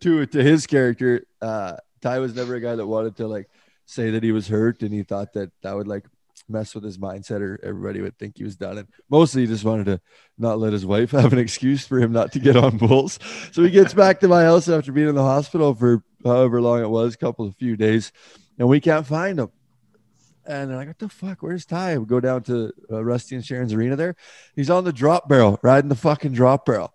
to 0.00 0.26
to 0.26 0.42
his 0.42 0.66
character, 0.66 1.24
uh, 1.40 1.76
Ty 2.00 2.18
was 2.20 2.34
never 2.34 2.54
a 2.54 2.60
guy 2.60 2.74
that 2.74 2.86
wanted 2.86 3.16
to 3.16 3.26
like 3.26 3.48
say 3.86 4.10
that 4.10 4.22
he 4.22 4.32
was 4.32 4.48
hurt, 4.48 4.82
and 4.82 4.92
he 4.92 5.02
thought 5.02 5.32
that 5.34 5.50
that 5.62 5.74
would 5.74 5.88
like 5.88 6.04
mess 6.50 6.74
with 6.74 6.84
his 6.84 6.98
mindset 6.98 7.40
or 7.40 7.58
everybody 7.62 8.00
would 8.00 8.18
think 8.18 8.36
he 8.36 8.44
was 8.44 8.56
done. 8.56 8.78
And 8.78 8.88
mostly 9.08 9.42
he 9.42 9.48
just 9.48 9.64
wanted 9.64 9.86
to 9.86 10.00
not 10.38 10.58
let 10.58 10.72
his 10.72 10.84
wife 10.84 11.10
have 11.12 11.32
an 11.32 11.38
excuse 11.38 11.86
for 11.86 11.98
him 11.98 12.12
not 12.12 12.32
to 12.32 12.38
get 12.38 12.56
on 12.56 12.76
bulls. 12.76 13.18
So 13.52 13.62
he 13.62 13.70
gets 13.70 13.94
back 13.94 14.20
to 14.20 14.28
my 14.28 14.44
house 14.44 14.68
after 14.68 14.92
being 14.92 15.08
in 15.08 15.14
the 15.14 15.22
hospital 15.22 15.74
for 15.74 16.02
however 16.24 16.60
long 16.60 16.82
it 16.82 16.90
was, 16.90 17.14
a 17.14 17.18
couple 17.18 17.46
of 17.46 17.56
few 17.56 17.76
days, 17.76 18.12
and 18.58 18.68
we 18.68 18.80
can't 18.80 19.06
find 19.06 19.38
him. 19.38 19.50
And 20.46 20.68
they're 20.68 20.76
like, 20.76 20.88
what 20.88 20.98
the 20.98 21.08
fuck? 21.08 21.42
Where's 21.42 21.64
Ty? 21.64 21.98
We 21.98 22.06
go 22.06 22.18
down 22.18 22.42
to 22.44 22.72
uh, 22.90 23.04
Rusty 23.04 23.36
and 23.36 23.44
Sharon's 23.44 23.72
arena 23.72 23.94
there. 23.94 24.16
He's 24.56 24.70
on 24.70 24.84
the 24.84 24.92
drop 24.92 25.28
barrel, 25.28 25.60
riding 25.62 25.88
the 25.88 25.94
fucking 25.94 26.32
drop 26.32 26.66
barrel 26.66 26.92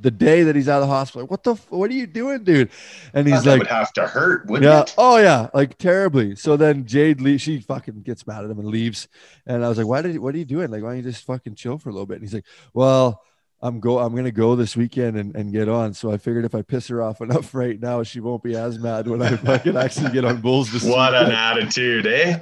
the 0.00 0.10
day 0.10 0.42
that 0.44 0.56
he's 0.56 0.68
out 0.68 0.82
of 0.82 0.88
the 0.88 0.94
hospital. 0.94 1.26
What 1.26 1.42
the? 1.42 1.54
What 1.68 1.90
are 1.90 1.94
you 1.94 2.06
doing, 2.06 2.44
dude? 2.44 2.70
And 3.12 3.26
he's 3.26 3.44
that 3.44 3.50
like, 3.50 3.58
would 3.60 3.66
have 3.68 3.92
to 3.94 4.06
hurt, 4.06 4.46
wouldn't 4.46 4.70
yeah. 4.70 4.82
it? 4.82 4.94
Oh 4.98 5.18
yeah, 5.18 5.48
like 5.54 5.78
terribly. 5.78 6.36
So 6.36 6.56
then 6.56 6.86
Jade 6.86 7.20
leaves. 7.20 7.42
She 7.42 7.60
fucking 7.60 8.02
gets 8.02 8.26
mad 8.26 8.44
at 8.44 8.50
him 8.50 8.58
and 8.58 8.68
leaves. 8.68 9.08
And 9.46 9.64
I 9.64 9.68
was 9.68 9.78
like, 9.78 9.86
why 9.86 10.02
did? 10.02 10.18
What 10.18 10.34
are 10.34 10.38
you 10.38 10.44
doing? 10.44 10.70
Like, 10.70 10.82
why 10.82 10.90
don't 10.90 10.98
you 10.98 11.02
just 11.02 11.24
fucking 11.24 11.54
chill 11.54 11.78
for 11.78 11.90
a 11.90 11.92
little 11.92 12.06
bit? 12.06 12.14
And 12.14 12.24
he's 12.24 12.34
like, 12.34 12.46
well. 12.72 13.22
I'm 13.62 13.78
go. 13.78 13.98
I'm 13.98 14.14
gonna 14.14 14.30
go 14.30 14.56
this 14.56 14.74
weekend 14.74 15.18
and, 15.18 15.36
and 15.36 15.52
get 15.52 15.68
on. 15.68 15.92
So 15.92 16.10
I 16.10 16.16
figured 16.16 16.46
if 16.46 16.54
I 16.54 16.62
piss 16.62 16.88
her 16.88 17.02
off 17.02 17.20
enough 17.20 17.54
right 17.54 17.78
now, 17.78 18.02
she 18.02 18.20
won't 18.20 18.42
be 18.42 18.56
as 18.56 18.78
mad 18.78 19.06
when 19.06 19.20
I 19.20 19.36
fucking 19.36 19.76
actually 19.76 20.12
get 20.12 20.24
on 20.24 20.40
bulls. 20.40 20.72
This 20.72 20.82
What 20.82 21.14
an 21.14 21.30
attitude, 21.30 22.06
eh? 22.06 22.40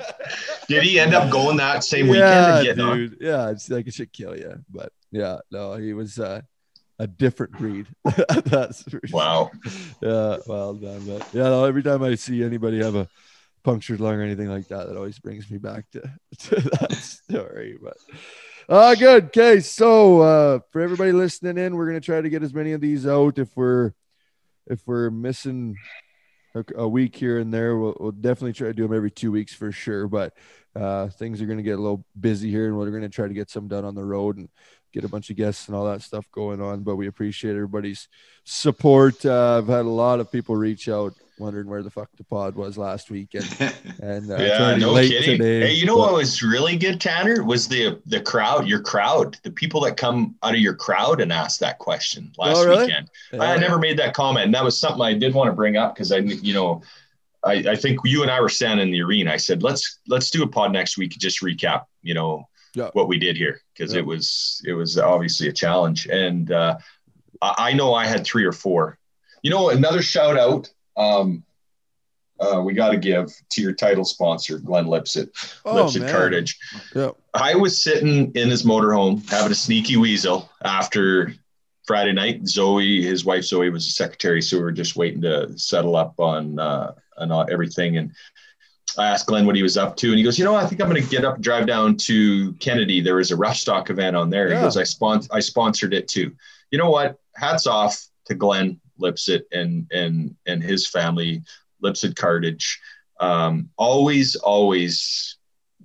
Did 0.68 0.84
he 0.84 1.00
end 1.00 1.14
up 1.14 1.28
going 1.28 1.56
that 1.56 1.82
same 1.82 2.06
weekend 2.06 2.28
yeah, 2.28 2.56
and 2.56 2.64
getting 2.64 2.84
on? 2.84 3.16
Yeah, 3.20 3.50
it's 3.50 3.68
like 3.68 3.88
it 3.88 3.94
should 3.94 4.12
kill 4.12 4.36
you. 4.36 4.62
But 4.70 4.92
yeah, 5.10 5.38
no, 5.50 5.74
he 5.74 5.92
was 5.92 6.20
uh, 6.20 6.42
a 6.98 7.06
different 7.06 7.52
breed. 7.52 7.86
That's. 8.44 8.84
Wow. 9.10 9.50
Yeah, 10.02 10.38
well 10.46 10.74
done. 10.74 11.04
But 11.06 11.26
yeah, 11.32 11.44
no, 11.44 11.64
every 11.64 11.82
time 11.82 12.02
I 12.02 12.14
see 12.16 12.42
anybody 12.42 12.82
have 12.82 12.96
a 12.96 13.08
punctured 13.62 14.00
lung 14.00 14.14
or 14.14 14.22
anything 14.22 14.48
like 14.48 14.68
that, 14.68 14.88
that 14.88 14.96
always 14.96 15.18
brings 15.18 15.50
me 15.50 15.58
back 15.58 15.84
to, 15.90 16.00
to 16.38 16.56
that 16.56 16.92
story. 16.94 17.78
But 17.80 17.96
uh 18.68 18.94
good. 18.94 19.26
Okay, 19.26 19.60
so 19.60 20.20
uh 20.20 20.58
for 20.70 20.80
everybody 20.80 21.12
listening 21.12 21.58
in, 21.58 21.76
we're 21.76 21.86
gonna 21.86 22.00
try 22.00 22.20
to 22.20 22.30
get 22.30 22.42
as 22.42 22.54
many 22.54 22.72
of 22.72 22.80
these 22.80 23.06
out. 23.06 23.38
If 23.38 23.56
we're 23.56 23.92
if 24.66 24.80
we're 24.86 25.10
missing 25.10 25.76
a, 26.54 26.64
a 26.76 26.88
week 26.88 27.16
here 27.16 27.38
and 27.38 27.52
there, 27.52 27.76
we'll, 27.76 27.96
we'll 27.98 28.12
definitely 28.12 28.52
try 28.52 28.68
to 28.68 28.74
do 28.74 28.82
them 28.82 28.96
every 28.96 29.10
two 29.10 29.32
weeks 29.32 29.54
for 29.54 29.70
sure. 29.70 30.08
But 30.08 30.34
uh 30.74 31.08
things 31.08 31.40
are 31.40 31.46
gonna 31.46 31.62
get 31.62 31.78
a 31.78 31.82
little 31.82 32.04
busy 32.18 32.50
here, 32.50 32.66
and 32.66 32.76
we're 32.76 32.90
gonna 32.90 33.08
try 33.08 33.28
to 33.28 33.34
get 33.34 33.50
some 33.50 33.68
done 33.68 33.84
on 33.84 33.94
the 33.94 34.04
road 34.04 34.36
and 34.36 34.48
get 34.92 35.04
a 35.04 35.08
bunch 35.08 35.30
of 35.30 35.36
guests 35.36 35.68
and 35.68 35.76
all 35.76 35.84
that 35.86 36.02
stuff 36.02 36.26
going 36.32 36.60
on. 36.60 36.82
But 36.82 36.96
we 36.96 37.06
appreciate 37.06 37.52
everybody's 37.52 38.08
support. 38.44 39.24
Uh, 39.24 39.58
I've 39.58 39.68
had 39.68 39.84
a 39.84 39.88
lot 39.88 40.20
of 40.20 40.30
people 40.32 40.56
reach 40.56 40.88
out 40.88 41.14
wondering 41.38 41.68
where 41.68 41.84
the 41.84 41.90
fuck 41.90 42.08
the 42.16 42.24
pod 42.24 42.56
was 42.56 42.76
last 42.76 43.10
week, 43.12 43.28
and 43.34 43.44
and 44.02 44.30
uh, 44.30 44.36
Yeah, 44.36 44.56
trying 44.58 44.74
to 44.74 44.80
be 44.80 44.80
no 44.80 44.92
late 44.92 45.10
kidding. 45.10 45.38
today, 45.38 45.68
Hey, 45.68 45.72
you 45.74 45.86
know 45.86 45.94
but- 45.96 46.00
what 46.12 46.14
was 46.14 46.42
really 46.42 46.76
good, 46.76 47.00
Tanner? 47.00 47.44
Was 47.44 47.68
the 47.68 48.00
the 48.06 48.20
crowd, 48.20 48.66
your 48.66 48.80
crowd, 48.80 49.36
the 49.44 49.50
people 49.52 49.80
that 49.82 49.96
come 49.96 50.34
out 50.42 50.54
of 50.54 50.60
your 50.60 50.74
crowd 50.74 51.20
and 51.20 51.32
ask 51.32 51.60
that 51.60 51.78
question 51.78 52.32
last 52.38 52.56
Oh, 52.56 52.66
really? 52.66 52.86
weekend. 52.86 53.08
Yeah. 53.32 53.42
I 53.42 53.56
never 53.56 53.78
made 53.78 53.98
that 53.98 54.14
comment, 54.14 54.46
and 54.46 54.54
that 54.54 54.64
was 54.64 54.78
something 54.80 55.02
I 55.02 55.14
did 55.14 55.32
want 55.34 55.48
to 55.48 55.52
bring 55.54 55.76
up 55.76 55.94
because 55.94 56.10
I, 56.10 56.16
you 56.18 56.54
know, 56.54 56.82
I, 57.44 57.52
I 57.68 57.76
think 57.76 58.00
you 58.04 58.22
and 58.22 58.30
I 58.32 58.40
were 58.40 58.48
standing 58.48 58.88
in 58.88 58.92
the 58.92 59.02
arena. 59.02 59.30
I 59.32 59.36
said, 59.36 59.62
let's 59.62 60.00
let's 60.08 60.30
do 60.32 60.42
a 60.42 60.48
pod 60.48 60.72
next 60.72 60.98
week, 60.98 61.12
just 61.12 61.40
recap, 61.40 61.84
you 62.02 62.14
know, 62.14 62.48
Yeah. 62.78 62.90
what 62.92 63.08
we 63.08 63.18
did 63.18 63.36
here 63.36 63.60
because 63.74 63.92
Yeah. 63.92 64.00
it 64.00 64.06
was 64.06 64.62
it 64.66 64.72
was 64.72 64.96
obviously 64.98 65.48
a 65.48 65.52
challenge, 65.52 66.06
and 66.06 66.50
uh, 66.52 66.78
I, 67.42 67.54
I 67.58 67.72
know 67.72 67.92
I 67.94 68.06
had 68.06 68.24
three 68.24 68.44
or 68.44 68.52
four. 68.52 68.98
You 69.42 69.50
know, 69.50 69.70
another 69.70 70.02
shout 70.02 70.38
out. 70.38 70.70
Um, 70.96 71.44
uh, 72.40 72.60
we 72.64 72.72
got 72.72 72.90
to 72.90 72.96
give 72.96 73.32
to 73.50 73.60
your 73.62 73.72
title 73.72 74.04
sponsor, 74.04 74.58
Glenn 74.60 74.86
Lipset, 74.86 75.28
Oh, 75.64 75.74
Lipset 75.74 76.00
man. 76.02 76.12
Cartage. 76.12 76.56
Yeah. 76.94 77.10
I 77.34 77.56
was 77.56 77.82
sitting 77.82 78.30
in 78.36 78.48
his 78.48 78.62
motorhome 78.62 79.28
having 79.28 79.50
a 79.50 79.56
sneaky 79.56 79.96
weasel 79.96 80.48
after 80.62 81.34
Friday 81.84 82.12
night. 82.12 82.46
Zoe, 82.46 83.02
his 83.02 83.24
wife 83.24 83.42
Zoe, 83.44 83.70
was 83.70 83.86
a 83.88 83.90
secretary, 83.90 84.40
so 84.40 84.56
we 84.56 84.62
were 84.62 84.70
just 84.72 84.94
waiting 84.94 85.20
to 85.22 85.58
settle 85.58 85.96
up 85.96 86.14
on 86.20 86.58
uh, 86.60 86.92
on 87.16 87.50
everything. 87.50 87.96
And 87.96 88.12
I 88.98 89.06
asked 89.08 89.26
Glenn 89.26 89.46
what 89.46 89.56
he 89.56 89.62
was 89.62 89.76
up 89.76 89.96
to, 89.98 90.08
and 90.08 90.18
he 90.18 90.24
goes, 90.24 90.38
"You 90.38 90.44
know, 90.44 90.54
I 90.54 90.66
think 90.66 90.80
I'm 90.82 90.88
going 90.88 91.02
to 91.02 91.08
get 91.08 91.24
up 91.24 91.36
and 91.36 91.44
drive 91.44 91.66
down 91.66 91.96
to 91.98 92.52
Kennedy. 92.54 93.00
There 93.00 93.20
is 93.20 93.30
a 93.30 93.36
rough 93.36 93.56
stock 93.56 93.90
event 93.90 94.16
on 94.16 94.30
there." 94.30 94.48
Yeah. 94.48 94.56
He 94.56 94.62
goes, 94.62 94.76
"I 94.76 94.82
spon- 94.82 95.26
I 95.30 95.40
sponsored 95.40 95.94
it 95.94 96.08
too." 96.08 96.32
You 96.70 96.78
know 96.78 96.90
what? 96.90 97.18
Hats 97.36 97.66
off 97.66 98.04
to 98.26 98.34
Glenn 98.34 98.80
Lipset 99.00 99.42
and 99.52 99.86
and 99.92 100.34
and 100.46 100.62
his 100.62 100.86
family, 100.86 101.42
Lipset 101.82 102.16
Cartage. 102.16 102.80
Um, 103.20 103.70
always, 103.76 104.36
always 104.36 105.36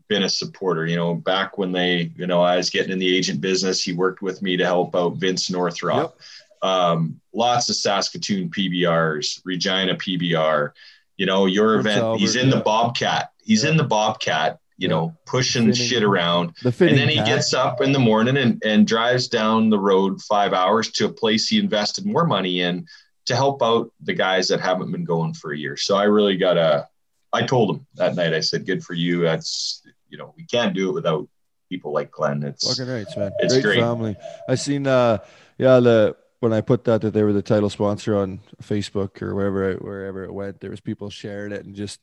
been 0.07 0.23
a 0.23 0.29
supporter. 0.29 0.85
You 0.85 0.95
know, 0.95 1.15
back 1.15 1.57
when 1.57 1.71
they, 1.71 2.11
you 2.15 2.27
know, 2.27 2.41
I 2.41 2.57
was 2.57 2.69
getting 2.69 2.91
in 2.91 2.99
the 2.99 3.15
agent 3.15 3.41
business, 3.41 3.83
he 3.83 3.93
worked 3.93 4.21
with 4.21 4.41
me 4.41 4.57
to 4.57 4.65
help 4.65 4.95
out 4.95 5.15
Vince 5.17 5.49
Northrop. 5.49 6.19
Um, 6.61 7.19
lots 7.33 7.69
of 7.69 7.75
Saskatoon 7.75 8.49
PBRs, 8.49 9.41
Regina 9.43 9.95
PBR. 9.95 10.71
You 11.17 11.25
know, 11.25 11.45
your 11.45 11.81
Prince 11.81 11.97
event. 11.97 12.19
he's 12.19 12.35
Albert, 12.35 12.43
in 12.45 12.49
the. 12.57 12.63
Bobcat. 12.63 13.29
He's 13.43 13.63
Yeah. 13.63 13.71
in 13.71 13.77
the 13.77 13.83
Bobcat. 13.83 14.59
You 14.77 14.87
Yeah. 14.87 14.95
know, 14.95 15.17
pushing 15.27 15.67
Finning. 15.67 15.87
shit 15.89 16.03
around. 16.03 16.53
The 16.63 16.69
And 16.87 16.97
then 16.97 17.07
he 17.09 17.15
gets 17.17 17.53
up 17.53 17.81
in 17.81 17.91
the 17.91 17.99
morning 17.99 18.37
and, 18.37 18.61
and 18.65 18.87
drives 18.87 19.27
down 19.27 19.69
the 19.69 19.77
road 19.79 20.19
five 20.21 20.51
hours 20.53 20.89
to 20.93 21.05
a 21.05 21.09
place 21.09 21.47
he 21.47 21.59
invested 21.59 22.05
more 22.05 22.25
money 22.25 22.61
in 22.61 22.87
to 23.25 23.35
help 23.35 23.61
out 23.61 23.91
the 24.01 24.13
guys 24.13 24.47
that 24.47 24.59
haven't 24.59 24.91
been 24.91 25.05
going 25.05 25.33
for 25.35 25.53
a 25.53 25.57
year. 25.57 25.77
So 25.77 25.95
I 25.95 26.03
really 26.05 26.35
got 26.37 26.57
a, 26.57 26.87
I 27.31 27.43
told 27.45 27.75
him 27.75 27.85
that 27.95 28.15
night, 28.15 28.33
I 28.33 28.39
said, 28.41 28.65
good 28.65 28.83
for 28.83 28.93
you. 28.95 29.21
That's, 29.21 29.81
you 30.09 30.17
know, 30.17 30.33
we 30.35 30.43
can't 30.45 30.73
do 30.73 30.89
it 30.89 30.93
without 30.93 31.27
people 31.69 31.93
like 31.93 32.11
Glenn. 32.11 32.43
It's, 32.43 32.67
Fucking 32.77 32.91
rights, 32.91 33.15
man. 33.15 33.31
It's 33.39 33.53
great, 33.53 33.63
great. 33.63 33.79
family. 33.79 34.15
I 34.49 34.55
seen 34.55 34.87
uh 34.87 35.19
yeah, 35.59 35.79
the 35.79 36.15
when 36.43 36.51
I 36.51 36.59
put 36.59 36.83
that 36.83 36.99
that 37.03 37.13
they 37.13 37.23
were 37.23 37.31
the 37.31 37.41
title 37.41 37.69
sponsor 37.69 38.17
on 38.17 38.41
Facebook 38.61 39.21
or 39.21 39.33
wherever 39.33 39.71
it, 39.71 39.81
wherever 39.81 40.25
it 40.25 40.33
went, 40.33 40.59
there 40.59 40.71
was 40.71 40.81
people 40.81 41.09
sharing 41.09 41.53
it 41.53 41.65
and 41.65 41.73
just 41.73 42.01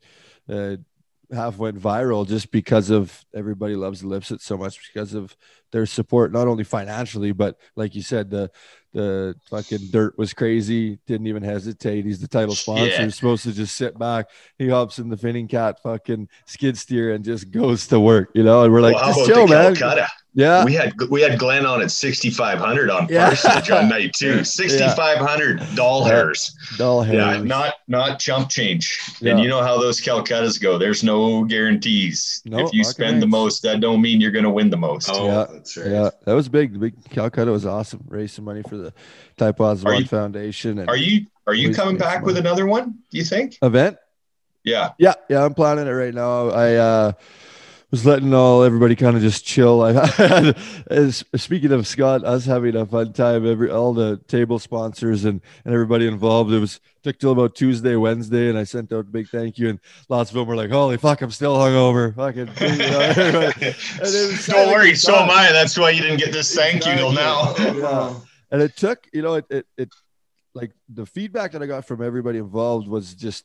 uh 0.49 0.77
half 1.31 1.59
went 1.59 1.79
viral 1.79 2.27
just 2.27 2.51
because 2.51 2.89
of 2.89 3.23
everybody 3.35 3.77
loves 3.77 4.01
the 4.01 4.09
Lipset 4.09 4.41
so 4.41 4.57
much 4.57 4.81
because 4.89 5.13
of 5.13 5.37
their 5.73 5.85
support, 5.85 6.33
not 6.33 6.49
only 6.49 6.65
financially, 6.65 7.33
but 7.33 7.59
like 7.77 7.95
you 7.95 8.01
said, 8.01 8.31
the 8.31 8.51
the 8.95 9.37
fucking 9.51 9.91
dirt 9.93 10.17
was 10.17 10.33
crazy, 10.33 10.99
didn't 11.07 11.27
even 11.27 11.43
hesitate. 11.43 12.07
He's 12.07 12.19
the 12.21 12.27
title 12.27 12.55
sponsor, 12.55 12.87
Yeah. 12.87 13.05
He's 13.05 13.17
supposed 13.17 13.45
to 13.45 13.53
just 13.53 13.77
sit 13.77 13.99
back. 13.99 14.31
He 14.57 14.71
hops 14.71 14.99
in 14.99 15.11
the 15.11 15.17
finning 15.17 15.51
cat 15.51 15.83
fucking 15.83 16.29
skid 16.47 16.79
steer 16.79 17.13
and 17.13 17.23
just 17.23 17.51
goes 17.51 17.87
to 17.89 18.01
work, 18.01 18.31
you 18.35 18.43
know. 18.43 18.65
And 18.65 18.73
we're 18.73 18.81
like, 18.81 18.97
Well, 18.97 19.15
just 19.15 19.27
chill, 19.27 19.47
man. 19.47 19.77
Calcutta? 19.77 20.09
Yeah. 20.33 20.65
We 20.65 20.75
had 20.75 20.93
we 21.11 21.21
had 21.23 21.39
Glenn 21.39 21.67
on 21.67 21.83
at 21.83 21.91
6500 21.91 22.89
on 22.91 23.09
Yeah. 23.11 23.27
parsonage 23.29 23.71
on 23.71 23.89
night 23.89 24.13
two. 24.17 24.45
6500 24.45 25.61
doll 25.75 26.05
hairs. 26.05 26.55
Dull 26.79 27.03
hair. 27.03 27.17
Yeah, 27.17 27.43
not 27.43 27.75
not 27.89 28.21
chump 28.21 28.49
change. 28.49 28.99
Yeah. 29.21 29.33
And 29.33 29.41
you 29.41 29.49
know 29.49 29.61
how 29.63 29.81
those 29.81 30.01
Calcuttas 30.01 30.61
go. 30.61 30.79
There's 30.79 31.03
no 31.03 31.45
guarantees. 31.45 32.43
No, 32.45 32.59
if 32.59 32.73
you 32.73 32.85
fucking 32.85 32.93
spend 32.93 33.23
the 33.23 33.27
most, 33.27 33.63
that 33.63 33.81
don't 33.81 34.01
mean 34.01 34.21
you're 34.21 34.31
going 34.31 34.45
to 34.45 34.51
win 34.51 34.71
the 34.71 34.77
most. 34.77 35.11
Oh, 35.13 35.27
Yeah, 35.27 35.47
that's 35.53 35.77
right. 35.77 35.87
Yeah, 35.91 36.11
that 36.25 36.35
was 36.35 36.49
big. 36.49 36.75
The 36.75 36.79
big 36.79 37.11
Calcutta 37.11 37.51
was 37.51 37.67
awesome. 37.67 38.05
Raised 38.09 38.35
some 38.37 38.45
money 38.45 38.63
for 38.63 38.77
the 38.77 38.93
Ty 39.37 39.53
Pozzobon 39.53 40.09
Foundation 40.09 40.79
and 40.79 40.89
Are 40.89 40.97
you 40.97 41.27
are 41.47 41.55
you 41.55 41.75
coming 41.75 41.95
makes 41.95 42.05
back 42.05 42.25
with 42.25 42.37
another 42.37 42.67
one? 42.67 42.99
Do 43.11 43.19
you 43.19 43.25
think? 43.25 43.59
event. 43.63 43.97
Yeah. 44.63 44.91
Yeah, 44.99 45.15
yeah, 45.29 45.45
I'm 45.45 45.55
planning 45.55 45.87
it 45.87 45.91
right 45.91 46.15
now. 46.15 46.51
I 46.51 46.75
uh 46.77 47.13
was 47.91 48.07
letting 48.07 48.33
all 48.33 48.63
everybody 48.63 48.95
kind 48.97 49.17
of 49.17 49.23
just 49.23 49.45
chill. 49.45 49.83
I 49.83 50.07
had, 50.07 50.57
as, 50.89 51.25
speaking 51.37 51.73
of 51.73 51.87
Scott, 51.87 52.25
us 52.25 52.45
having 52.45 52.77
a 52.77 52.87
fun 52.87 53.13
time. 53.13 53.47
Every 53.47 53.71
all 53.71 53.93
the 53.93 54.19
table 54.29 54.59
sponsors 54.59 55.25
and 55.25 55.41
and 55.65 55.75
everybody 55.75 56.07
involved. 56.07 56.53
It 56.53 56.61
was 56.61 56.81
took 57.03 57.19
till 57.19 57.33
about 57.33 57.55
Tuesday, 57.55 57.97
Wednesday, 57.97 58.49
and 58.49 58.59
I 58.59 58.65
sent 58.65 58.93
out 58.93 59.01
a 59.01 59.03
big 59.05 59.29
thank 59.29 59.59
you. 59.59 59.71
And 59.71 59.81
lots 60.09 60.31
of 60.31 60.37
them 60.37 60.47
were 60.47 60.57
like, 60.57 60.71
"Holy 60.71 60.97
fuck, 60.97 61.23
I'm 61.23 61.31
still 61.31 61.57
hungover." 61.57 62.15
Fucking. 62.15 62.49
you 62.61 62.77
know, 62.79 62.99
everybody- 63.17 63.67
and 63.67 63.75
it 63.75 64.31
was 64.31 64.47
Don't 64.51 64.71
worry, 64.73 64.95
so 64.95 65.15
am. 65.15 65.31
I. 65.31 65.51
That's 65.53 65.79
why 65.79 65.91
you 65.91 66.03
didn't 66.03 66.19
get 66.19 66.33
this 66.33 66.55
thank 66.55 66.87
you 66.87 66.95
till 66.95 67.13
now. 67.13 67.55
Yeah. 67.59 68.15
and 68.51 68.63
it 68.63 68.77
took 68.77 69.07
you 69.13 69.23
know 69.23 69.35
it, 69.35 69.47
it 69.51 69.67
it 69.77 69.89
like 70.55 70.73
the 70.89 71.07
feedback 71.07 71.53
that 71.53 71.63
i 71.63 71.67
got 71.67 71.85
from 71.85 72.03
everybody 72.03 72.39
involved 72.39 72.89
was 72.89 73.15
just 73.15 73.45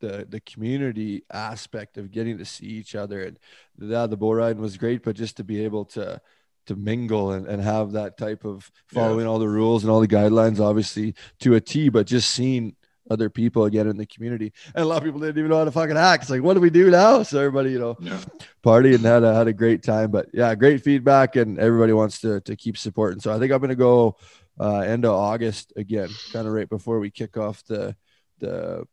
the 0.00 0.26
the 0.28 0.40
community 0.40 1.24
aspect 1.32 1.98
of 1.98 2.10
getting 2.10 2.38
to 2.38 2.44
see 2.44 2.66
each 2.66 2.94
other 2.94 3.22
and 3.22 3.38
yeah 3.78 4.06
the 4.06 4.16
bull 4.16 4.34
riding 4.34 4.62
was 4.62 4.76
great 4.76 5.02
but 5.02 5.16
just 5.16 5.36
to 5.36 5.44
be 5.44 5.64
able 5.64 5.84
to 5.84 6.20
to 6.66 6.74
mingle 6.74 7.30
and, 7.32 7.46
and 7.46 7.62
have 7.62 7.92
that 7.92 8.16
type 8.18 8.44
of 8.44 8.70
following 8.88 9.26
all 9.26 9.38
the 9.38 9.48
rules 9.48 9.84
and 9.84 9.90
all 9.90 10.00
the 10.00 10.08
guidelines 10.08 10.60
obviously 10.60 11.14
to 11.40 11.54
a 11.54 11.60
t 11.60 11.88
but 11.88 12.06
just 12.06 12.30
seeing 12.30 12.74
other 13.08 13.30
people 13.30 13.66
again 13.66 13.86
in 13.86 13.96
the 13.96 14.06
community 14.06 14.52
and 14.74 14.82
a 14.82 14.86
lot 14.86 14.98
of 14.98 15.04
people 15.04 15.20
didn't 15.20 15.38
even 15.38 15.48
know 15.48 15.58
how 15.58 15.64
to 15.64 15.70
fucking 15.70 15.96
act 15.96 16.24
it's 16.24 16.30
like 16.30 16.42
what 16.42 16.54
do 16.54 16.60
we 16.60 16.70
do 16.70 16.90
now 16.90 17.22
so 17.22 17.38
everybody 17.38 17.70
you 17.70 17.78
know 17.78 17.96
Yeah. 18.00 18.18
party 18.62 18.94
and 18.96 19.04
had 19.04 19.22
a 19.22 19.32
had 19.32 19.46
a 19.46 19.52
great 19.52 19.84
time. 19.84 20.10
But 20.10 20.26
yeah, 20.34 20.52
great 20.56 20.82
feedback, 20.82 21.36
and 21.36 21.56
everybody 21.58 21.92
wants 21.92 22.20
to 22.22 22.40
to 22.40 22.56
keep 22.56 22.76
supporting. 22.76 23.20
So 23.20 23.32
I 23.32 23.38
think 23.38 23.52
I'm 23.52 23.60
gonna 23.60 23.76
go 23.76 24.16
uh, 24.58 24.80
end 24.80 25.04
of 25.04 25.12
August 25.12 25.72
again, 25.76 26.08
kind 26.32 26.48
of 26.48 26.52
right 26.52 26.68
before 26.68 26.98
we 26.98 27.10
kick 27.10 27.36
off 27.36 27.62
the 27.66 27.94
the 28.40 28.84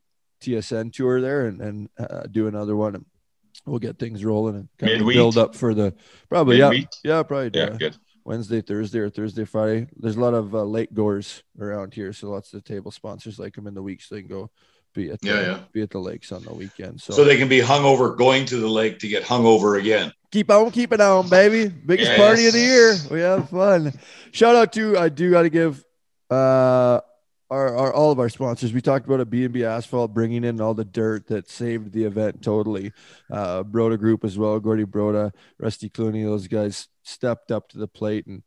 TSN 0.43 0.91
tour 0.93 1.21
there, 1.21 1.47
and 1.47 1.61
and 1.61 1.89
uh, 1.99 2.23
do 2.29 2.47
another 2.47 2.75
one. 2.75 2.95
And 2.95 3.05
we'll 3.65 3.79
get 3.79 3.97
things 3.99 4.23
rolling 4.25 4.55
and 4.55 4.69
kind 4.77 5.01
of 5.01 5.07
build 5.07 5.37
up 5.37 5.55
for 5.55 5.73
the 5.73 5.93
probably 6.29 6.57
yeah 6.57 6.69
Midweek? 6.69 6.89
yeah 7.03 7.23
probably 7.23 7.51
Yeah, 7.59 7.67
uh, 7.67 7.77
good. 7.77 7.95
Wednesday, 8.25 8.61
Thursday, 8.61 8.99
or 8.99 9.09
Thursday, 9.09 9.43
Friday. 9.45 9.87
There's 9.97 10.15
a 10.15 10.19
lot 10.21 10.33
of 10.33 10.55
uh, 10.55 10.63
lake 10.63 10.93
goers 10.93 11.43
around 11.59 11.93
here, 11.93 12.13
so 12.13 12.29
lots 12.29 12.53
of 12.53 12.63
table 12.63 12.91
sponsors 12.91 13.37
like 13.39 13.55
them 13.55 13.67
in 13.67 13.73
the 13.73 13.81
week, 13.81 14.01
so 14.01 14.15
they 14.15 14.21
can 14.21 14.29
go 14.29 14.49
be 14.93 15.09
at 15.11 15.19
the, 15.21 15.27
Yeah, 15.27 15.41
yeah. 15.41 15.59
be 15.73 15.81
at 15.81 15.89
the 15.89 15.99
lakes 15.99 16.31
on 16.31 16.43
the 16.43 16.53
weekend. 16.53 17.01
So, 17.01 17.13
So 17.13 17.25
they 17.25 17.35
can 17.37 17.49
be 17.49 17.59
hungover 17.59 18.15
going 18.17 18.45
to 18.45 18.57
the 18.57 18.67
lake 18.69 18.99
to 18.99 19.07
get 19.07 19.23
hungover 19.23 19.79
again. 19.79 20.13
keep 20.31 20.49
on 20.51 20.71
keeping 20.71 21.01
on, 21.01 21.27
baby. 21.29 21.67
Biggest 21.67 22.11
Yes. 22.11 22.19
party 22.19 22.47
of 22.47 22.53
the 22.53 22.59
year. 22.59 22.95
We 23.11 23.19
have 23.21 23.49
fun. 23.49 23.91
Shout 24.31 24.55
out 24.55 24.71
to 24.73 24.97
I 24.97 25.09
do 25.09 25.31
got 25.31 25.41
to 25.43 25.49
give 25.49 25.83
uh 26.29 27.01
our, 27.53 27.75
our 27.77 27.93
all 27.93 28.11
of 28.11 28.19
our 28.19 28.29
sponsors. 28.29 28.73
We 28.73 28.81
talked 28.81 29.05
about 29.05 29.19
a 29.19 29.25
B&B 29.25 29.63
Asphalt 29.63 30.13
bringing 30.13 30.43
in 30.43 30.59
all 30.59 30.73
the 30.73 30.83
dirt 30.85 31.27
that 31.27 31.49
saved 31.49 31.91
the 31.93 32.03
event 32.05 32.41
totally. 32.43 32.91
Uh, 33.31 33.63
Broda 33.63 33.97
Group 33.99 34.23
as 34.25 34.37
well, 34.37 34.59
Gordy 34.59 34.85
Broda, 34.85 35.31
Rusty 35.59 35.89
Clooney. 35.89 36.23
Those 36.23 36.47
guys 36.47 36.87
stepped 37.03 37.51
up 37.51 37.69
to 37.69 37.77
the 37.77 37.87
plate 37.87 38.25
and 38.27 38.43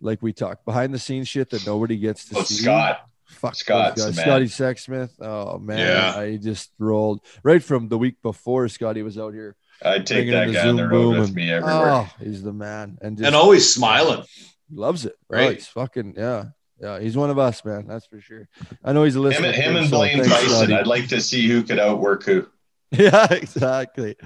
like 0.00 0.20
we 0.22 0.32
talked 0.32 0.64
behind 0.64 0.92
the 0.92 0.98
scenes 0.98 1.28
shit 1.28 1.50
that 1.50 1.64
nobody 1.66 1.96
gets 1.96 2.24
to 2.28 2.38
Oh, 2.38 2.42
see. 2.42 2.62
Scott. 2.62 3.08
Fuck 3.26 3.54
Scott's 3.54 3.96
those 4.04 4.16
guys. 4.16 4.16
the 4.16 4.20
man. 4.20 4.48
Scotty 4.50 4.74
Sexsmith. 4.74 5.10
Oh 5.20 5.58
man, 5.58 5.78
Yeah. 5.78 6.14
I 6.20 6.36
just 6.36 6.70
rolled 6.78 7.20
right 7.42 7.62
from 7.62 7.88
the 7.88 7.96
week 7.96 8.20
before. 8.22 8.68
Scotty 8.68 9.02
was 9.02 9.16
out 9.16 9.32
here. 9.32 9.56
I'd 9.84 10.06
take 10.06 10.28
that 10.30 10.46
the 10.48 10.52
guy 10.52 10.68
on 10.68 10.76
the 10.76 10.86
road 10.86 11.16
with 11.18 11.28
and- 11.28 11.34
me 11.34 11.50
everywhere. 11.50 11.90
Oh, 11.90 12.10
he's 12.20 12.42
the 12.42 12.52
man, 12.52 12.98
and 13.00 13.16
just 13.16 13.26
And 13.26 13.34
always 13.34 13.72
smiling. 13.74 14.24
loves 14.70 15.06
it. 15.06 15.16
Right? 15.30 15.46
Right. 15.46 15.54
he's 15.56 15.66
fucking 15.66 16.14
yeah, 16.18 16.46
yeah. 16.82 17.00
He's 17.00 17.16
one 17.16 17.30
of 17.30 17.38
us, 17.38 17.64
man. 17.64 17.86
That's 17.86 18.06
for 18.06 18.20
sure. 18.20 18.48
I 18.84 18.92
know 18.92 19.04
he's 19.04 19.16
a 19.16 19.18
him, 19.18 19.24
listener. 19.24 19.46
and- 19.48 19.56
him 19.56 19.76
and 19.76 19.88
so 19.88 19.96
Blaine 19.96 20.18
Tyson. 20.18 20.48
Scotty. 20.48 20.74
I'd 20.74 20.86
like 20.86 21.08
to 21.08 21.20
see 21.20 21.46
who 21.46 21.62
could 21.62 21.78
outwork 21.78 22.24
who. 22.24 22.46
yeah, 22.90 23.32
exactly. 23.32 24.16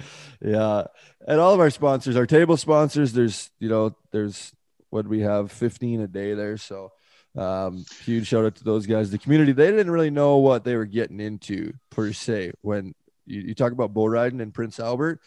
Yeah, 0.40 0.84
and 1.28 1.38
all 1.38 1.54
of 1.54 1.60
our 1.60 1.70
sponsors, 1.70 2.16
our 2.16 2.26
table 2.26 2.56
sponsors. 2.56 3.12
There's 3.12 3.50
you 3.60 3.68
know, 3.68 3.94
there's 4.10 4.52
what 4.90 5.06
we 5.06 5.20
have 5.20 5.52
15 5.52 6.00
a 6.00 6.06
day 6.08 6.34
there. 6.34 6.56
So 6.56 6.90
um, 7.36 7.84
huge 8.04 8.26
shout 8.26 8.44
out 8.44 8.56
to 8.56 8.64
those 8.64 8.86
guys. 8.86 9.10
The 9.10 9.18
community 9.18 9.52
they 9.52 9.70
didn't 9.70 9.90
really 9.90 10.10
know 10.10 10.38
what 10.38 10.64
they 10.64 10.74
were 10.74 10.86
getting 10.86 11.20
into 11.20 11.74
per 11.90 12.12
se 12.12 12.52
when 12.62 12.94
you, 13.26 13.42
you 13.42 13.54
talk 13.54 13.72
about 13.72 13.92
bull 13.92 14.08
riding 14.08 14.40
in 14.40 14.52
Prince 14.52 14.80
Albert. 14.80 15.20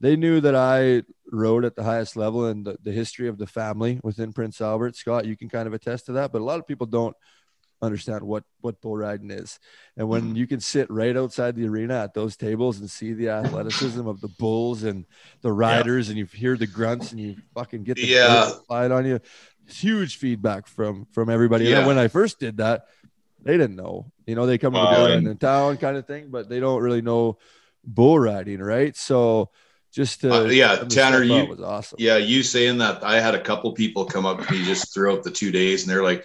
They 0.00 0.16
knew 0.16 0.40
that 0.40 0.54
I 0.54 1.02
rode 1.30 1.64
at 1.64 1.76
the 1.76 1.84
highest 1.84 2.16
level 2.16 2.46
and 2.46 2.64
the, 2.64 2.78
the 2.82 2.92
history 2.92 3.28
of 3.28 3.38
the 3.38 3.46
family 3.46 4.00
within 4.02 4.32
Prince 4.32 4.60
Albert. 4.60 4.96
Scott, 4.96 5.26
you 5.26 5.36
can 5.36 5.48
kind 5.48 5.66
of 5.66 5.74
attest 5.74 6.06
to 6.06 6.12
that, 6.12 6.32
but 6.32 6.40
a 6.40 6.44
lot 6.44 6.58
of 6.58 6.66
people 6.66 6.86
don't 6.86 7.16
understand 7.82 8.22
what 8.22 8.44
what 8.60 8.80
bull 8.80 8.96
riding 8.96 9.30
is. 9.30 9.58
And 9.96 10.08
when 10.08 10.22
mm-hmm. 10.22 10.36
you 10.36 10.46
can 10.46 10.60
sit 10.60 10.90
right 10.90 11.16
outside 11.16 11.56
the 11.56 11.66
arena 11.66 12.02
at 12.02 12.14
those 12.14 12.36
tables 12.36 12.78
and 12.78 12.90
see 12.90 13.12
the 13.12 13.30
athleticism 13.30 14.06
of 14.06 14.20
the 14.20 14.28
bulls 14.28 14.82
and 14.82 15.06
the 15.40 15.52
riders, 15.52 16.08
and 16.08 16.18
you 16.18 16.26
hear 16.26 16.56
the 16.56 16.66
grunts 16.66 17.12
and 17.12 17.20
you 17.20 17.36
fucking 17.54 17.84
get 17.84 17.96
the 17.96 18.06
Yeah. 18.06 18.50
slide 18.66 18.92
on 18.92 19.06
you, 19.06 19.20
it's 19.66 19.80
huge 19.80 20.16
feedback 20.16 20.66
from 20.66 21.06
from 21.12 21.30
everybody. 21.30 21.66
And 21.66 21.82
Yeah. 21.82 21.86
when 21.86 21.98
I 21.98 22.08
first 22.08 22.38
did 22.38 22.58
that, 22.58 22.86
they 23.42 23.56
didn't 23.56 23.76
know. 23.76 24.12
You 24.26 24.34
know, 24.34 24.46
they 24.46 24.58
come 24.58 24.74
to 24.74 24.80
the 24.80 25.12
and- 25.12 25.26
in 25.26 25.36
town 25.38 25.76
kind 25.78 25.96
of 25.96 26.06
thing, 26.06 26.30
but 26.30 26.48
they 26.48 26.60
don't 26.60 26.82
really 26.82 27.02
know 27.02 27.38
bull 27.84 28.18
riding, 28.18 28.60
right? 28.60 28.94
So 28.96 29.50
just 29.92 30.20
to 30.22 30.32
Uh, 30.32 30.44
yeah, 30.44 30.76
Tanner, 30.88 31.22
you- 31.22 31.46
was 31.46 31.60
awesome. 31.60 31.96
Yeah, 32.00 32.16
you 32.16 32.42
saying 32.42 32.78
that 32.78 33.02
I 33.04 33.20
had 33.20 33.34
a 33.34 33.40
couple 33.40 33.72
people 33.72 34.04
come 34.04 34.26
up 34.26 34.44
to 34.46 34.52
me 34.52 34.64
just 34.64 34.92
throughout 34.94 35.22
the 35.24 35.30
two 35.30 35.50
days, 35.50 35.82
and 35.82 35.90
they're 35.90 36.02
like, 36.04 36.24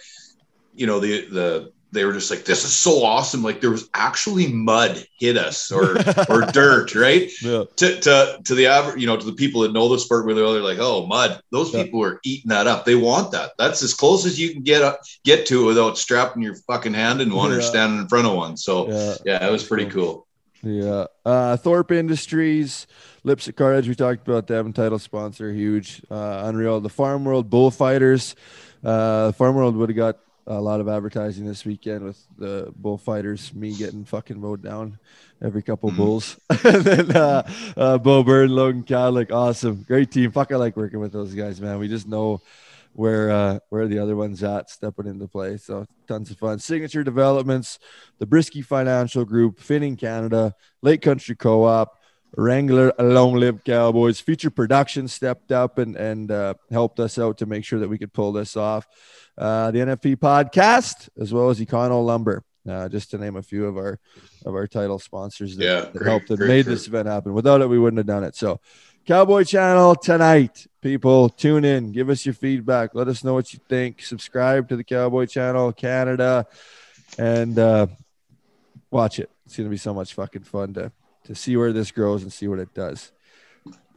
you 0.74 0.86
know, 0.86 1.00
the 1.00 1.26
the 1.26 1.72
they 1.92 2.04
were 2.04 2.12
just 2.12 2.30
like, 2.30 2.44
"This 2.44 2.64
is 2.64 2.72
so 2.74 3.02
awesome!" 3.04 3.42
Like 3.42 3.60
there 3.62 3.70
was 3.70 3.88
actually 3.94 4.48
mud 4.48 5.06
hit 5.18 5.38
us 5.38 5.70
or 5.72 5.96
or 6.28 6.42
dirt, 6.52 6.94
right? 6.94 7.30
Yeah. 7.40 7.64
To 7.76 8.00
to 8.00 8.38
to 8.44 8.54
the 8.54 8.66
average, 8.66 9.00
you 9.00 9.06
know, 9.06 9.16
to 9.16 9.24
the 9.24 9.32
people 9.32 9.62
that 9.62 9.72
know 9.72 9.88
the 9.88 9.98
sport, 9.98 10.26
where 10.26 10.34
they're 10.34 10.46
like, 10.46 10.78
"Oh, 10.78 11.06
mud." 11.06 11.40
Those 11.52 11.72
Yeah. 11.72 11.84
people 11.84 12.02
are 12.02 12.20
eating 12.24 12.50
that 12.50 12.66
up. 12.66 12.84
They 12.84 12.96
want 12.96 13.30
that. 13.32 13.52
That's 13.56 13.82
as 13.82 13.94
close 13.94 14.26
as 14.26 14.38
you 14.38 14.50
can 14.52 14.62
get 14.62 14.82
up, 14.82 15.00
get 15.24 15.46
to 15.46 15.62
it 15.62 15.66
without 15.66 15.96
strapping 15.96 16.42
your 16.42 16.56
fucking 16.66 16.92
hand 16.94 17.20
in 17.22 17.32
one 17.34 17.52
or 17.52 17.62
standing 17.62 18.00
in 18.00 18.08
front 18.08 18.26
of 18.26 18.34
one. 18.34 18.56
So 18.58 18.88
Yeah. 18.90 19.14
yeah, 19.24 19.46
it 19.48 19.52
was 19.52 19.62
pretty 19.64 19.86
cool. 19.86 20.25
Yeah. 20.66 21.06
Uh, 21.24 21.56
Thorpe 21.56 21.92
Industries, 21.92 22.86
Lipset 23.24 23.54
Card 23.56 23.86
We 23.86 23.94
talked 23.94 24.26
about 24.26 24.46
them. 24.48 24.72
Title 24.72 24.98
sponsor, 24.98 25.52
huge. 25.52 26.02
Uh, 26.10 26.42
unreal. 26.44 26.80
The 26.80 26.88
Farm 26.88 27.24
World 27.24 27.48
Bullfighters. 27.50 28.34
Uh, 28.84 29.32
Farm 29.32 29.54
World 29.54 29.76
would 29.76 29.90
have 29.90 29.96
got 29.96 30.18
a 30.48 30.60
lot 30.60 30.80
of 30.80 30.88
advertising 30.88 31.44
this 31.44 31.64
weekend 31.64 32.04
with 32.04 32.20
the 32.38 32.72
bullfighters, 32.76 33.52
me 33.54 33.74
getting 33.74 34.04
fucking 34.04 34.40
mowed 34.40 34.62
down 34.62 34.98
every 35.42 35.62
couple 35.62 35.90
Mhm. 35.90 35.96
bulls. 35.96 36.38
and 36.64 36.82
then 36.84 37.16
uh, 37.16 37.48
uh, 37.76 37.98
Bo 37.98 38.22
Byrne, 38.22 38.50
Logan 38.50 38.82
Cadlick. 38.84 39.32
Awesome. 39.32 39.84
Great 39.86 40.10
team. 40.10 40.30
Fuck, 40.32 40.52
I 40.52 40.56
like 40.56 40.76
working 40.76 41.00
with 41.00 41.12
those 41.12 41.34
guys, 41.34 41.60
man. 41.60 41.78
We 41.78 41.88
just 41.88 42.06
know 42.08 42.40
where 42.96 43.30
uh, 43.30 43.58
where 43.68 43.86
the 43.86 43.98
other 43.98 44.16
one's 44.16 44.42
at 44.42 44.70
stepping 44.70 45.06
into 45.06 45.28
play. 45.28 45.58
So 45.58 45.86
tons 46.08 46.30
of 46.30 46.38
fun. 46.38 46.58
Signature 46.58 47.04
developments, 47.04 47.78
the 48.18 48.26
Brisky 48.26 48.64
Financial 48.64 49.24
Group, 49.24 49.60
Finning 49.60 49.98
Canada, 49.98 50.54
Lake 50.82 51.02
Country 51.02 51.36
Co-op, 51.36 51.98
Wrangler, 52.36 52.92
Long 52.98 53.34
Live 53.34 53.62
Cowboys. 53.64 54.18
Feature 54.20 54.50
production 54.50 55.08
stepped 55.08 55.52
up 55.52 55.76
and 55.78 55.94
and 55.94 56.30
uh, 56.30 56.54
helped 56.70 56.98
us 56.98 57.18
out 57.18 57.38
to 57.38 57.46
make 57.46 57.64
sure 57.64 57.78
that 57.78 57.88
we 57.88 57.98
could 57.98 58.14
pull 58.14 58.32
this 58.32 58.56
off. 58.56 58.86
Uh, 59.36 59.70
the 59.70 59.80
NFP 59.80 60.16
podcast, 60.16 61.10
as 61.20 61.34
well 61.34 61.50
as 61.50 61.60
Econo 61.60 62.02
Lumber, 62.02 62.42
uh, 62.66 62.88
just 62.88 63.10
to 63.10 63.18
name 63.18 63.36
a 63.36 63.42
few 63.42 63.66
of 63.66 63.76
our 63.76 64.00
of 64.46 64.54
our 64.54 64.66
title 64.66 64.98
sponsors 64.98 65.54
that, 65.56 65.64
Yeah, 65.64 65.80
that 65.80 65.92
great, 65.92 66.08
helped 66.08 66.30
and 66.30 66.40
made 66.40 66.64
this 66.64 66.86
event 66.86 67.08
happen. 67.08 67.34
Without 67.34 67.60
it, 67.60 67.68
we 67.68 67.78
wouldn't 67.78 67.98
have 67.98 68.06
done 68.06 68.24
it. 68.24 68.34
So. 68.34 68.58
Cowboy 69.06 69.44
Channel 69.44 69.94
tonight. 69.94 70.66
People, 70.86 71.28
tune 71.28 71.64
in. 71.64 71.90
Give 71.90 72.08
us 72.10 72.24
your 72.24 72.32
feedback. 72.32 72.94
Let 72.94 73.08
us 73.08 73.24
know 73.24 73.34
what 73.34 73.52
you 73.52 73.58
think. 73.68 74.00
Subscribe 74.00 74.68
to 74.68 74.76
the 74.76 74.84
Cowboy 74.84 75.26
Channel 75.26 75.72
Canada 75.72 76.46
and 77.18 77.58
uh, 77.58 77.88
watch 78.92 79.18
it. 79.18 79.28
It's 79.44 79.56
going 79.56 79.66
to 79.66 79.70
be 79.70 79.78
so 79.78 79.92
much 79.92 80.14
fucking 80.14 80.44
fun 80.44 80.74
to, 80.74 80.92
to 81.24 81.34
see 81.34 81.56
where 81.56 81.72
this 81.72 81.90
grows 81.90 82.22
and 82.22 82.32
see 82.32 82.46
what 82.46 82.60
it 82.60 82.72
does. 82.72 83.10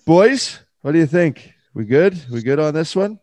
Boys, 0.03 0.61
what 0.81 0.93
do 0.93 0.97
you 0.97 1.05
think? 1.05 1.53
We 1.75 1.85
good? 1.85 2.19
We 2.31 2.41
good 2.41 2.59
on 2.59 2.73
this 2.73 2.95
one? 2.95 3.19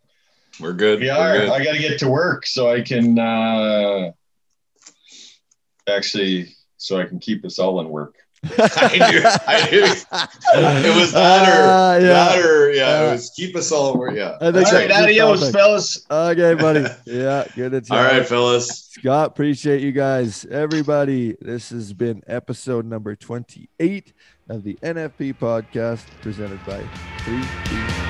We're 0.60 0.72
good. 0.72 1.00
We 1.00 1.08
We're 1.08 1.14
are. 1.14 1.36
good. 1.36 1.48
I 1.48 1.64
got 1.64 1.72
to 1.72 1.80
get 1.80 1.98
to 1.98 2.08
work 2.08 2.46
so 2.46 2.70
I 2.70 2.82
can 2.82 3.18
uh, 3.18 4.12
actually 5.88 6.54
so 6.76 7.00
I 7.00 7.06
can 7.06 7.18
keep 7.18 7.44
us 7.44 7.58
all 7.58 7.80
in 7.80 7.88
work. 7.88 8.14
I 8.58 9.08
knew, 9.10 9.22
I 10.52 10.82
knew 10.82 10.90
it 10.90 10.96
was 10.96 11.12
that 11.12 11.48
or, 11.48 11.62
uh, 11.62 11.98
yeah. 11.98 12.06
that 12.06 12.44
or 12.44 12.72
yeah, 12.72 12.84
uh, 12.84 13.08
it 13.08 13.12
was 13.12 13.30
keep 13.30 13.56
us 13.56 13.72
all 13.72 13.94
over. 13.94 14.14
Yeah. 14.14 14.36
I 14.40 14.52
think 14.52 14.66
all 14.66 14.74
right, 14.74 14.90
adios, 14.90 15.50
fellas. 15.50 16.06
Okay, 16.10 16.54
buddy. 16.54 16.86
Yeah, 17.06 17.44
good 17.54 17.84
to 17.84 17.94
All 17.94 18.02
right, 18.02 18.26
fellas. 18.26 18.90
Scott, 18.90 19.28
appreciate 19.28 19.82
you 19.82 19.92
guys. 19.92 20.44
Everybody, 20.46 21.36
this 21.40 21.70
has 21.70 21.92
been 21.92 22.22
episode 22.26 22.84
number 22.84 23.14
28 23.14 24.12
of 24.48 24.64
the 24.64 24.74
NFP 24.82 25.36
podcast 25.38 26.04
presented 26.20 26.64
by 26.66 26.80
3D 27.18 28.05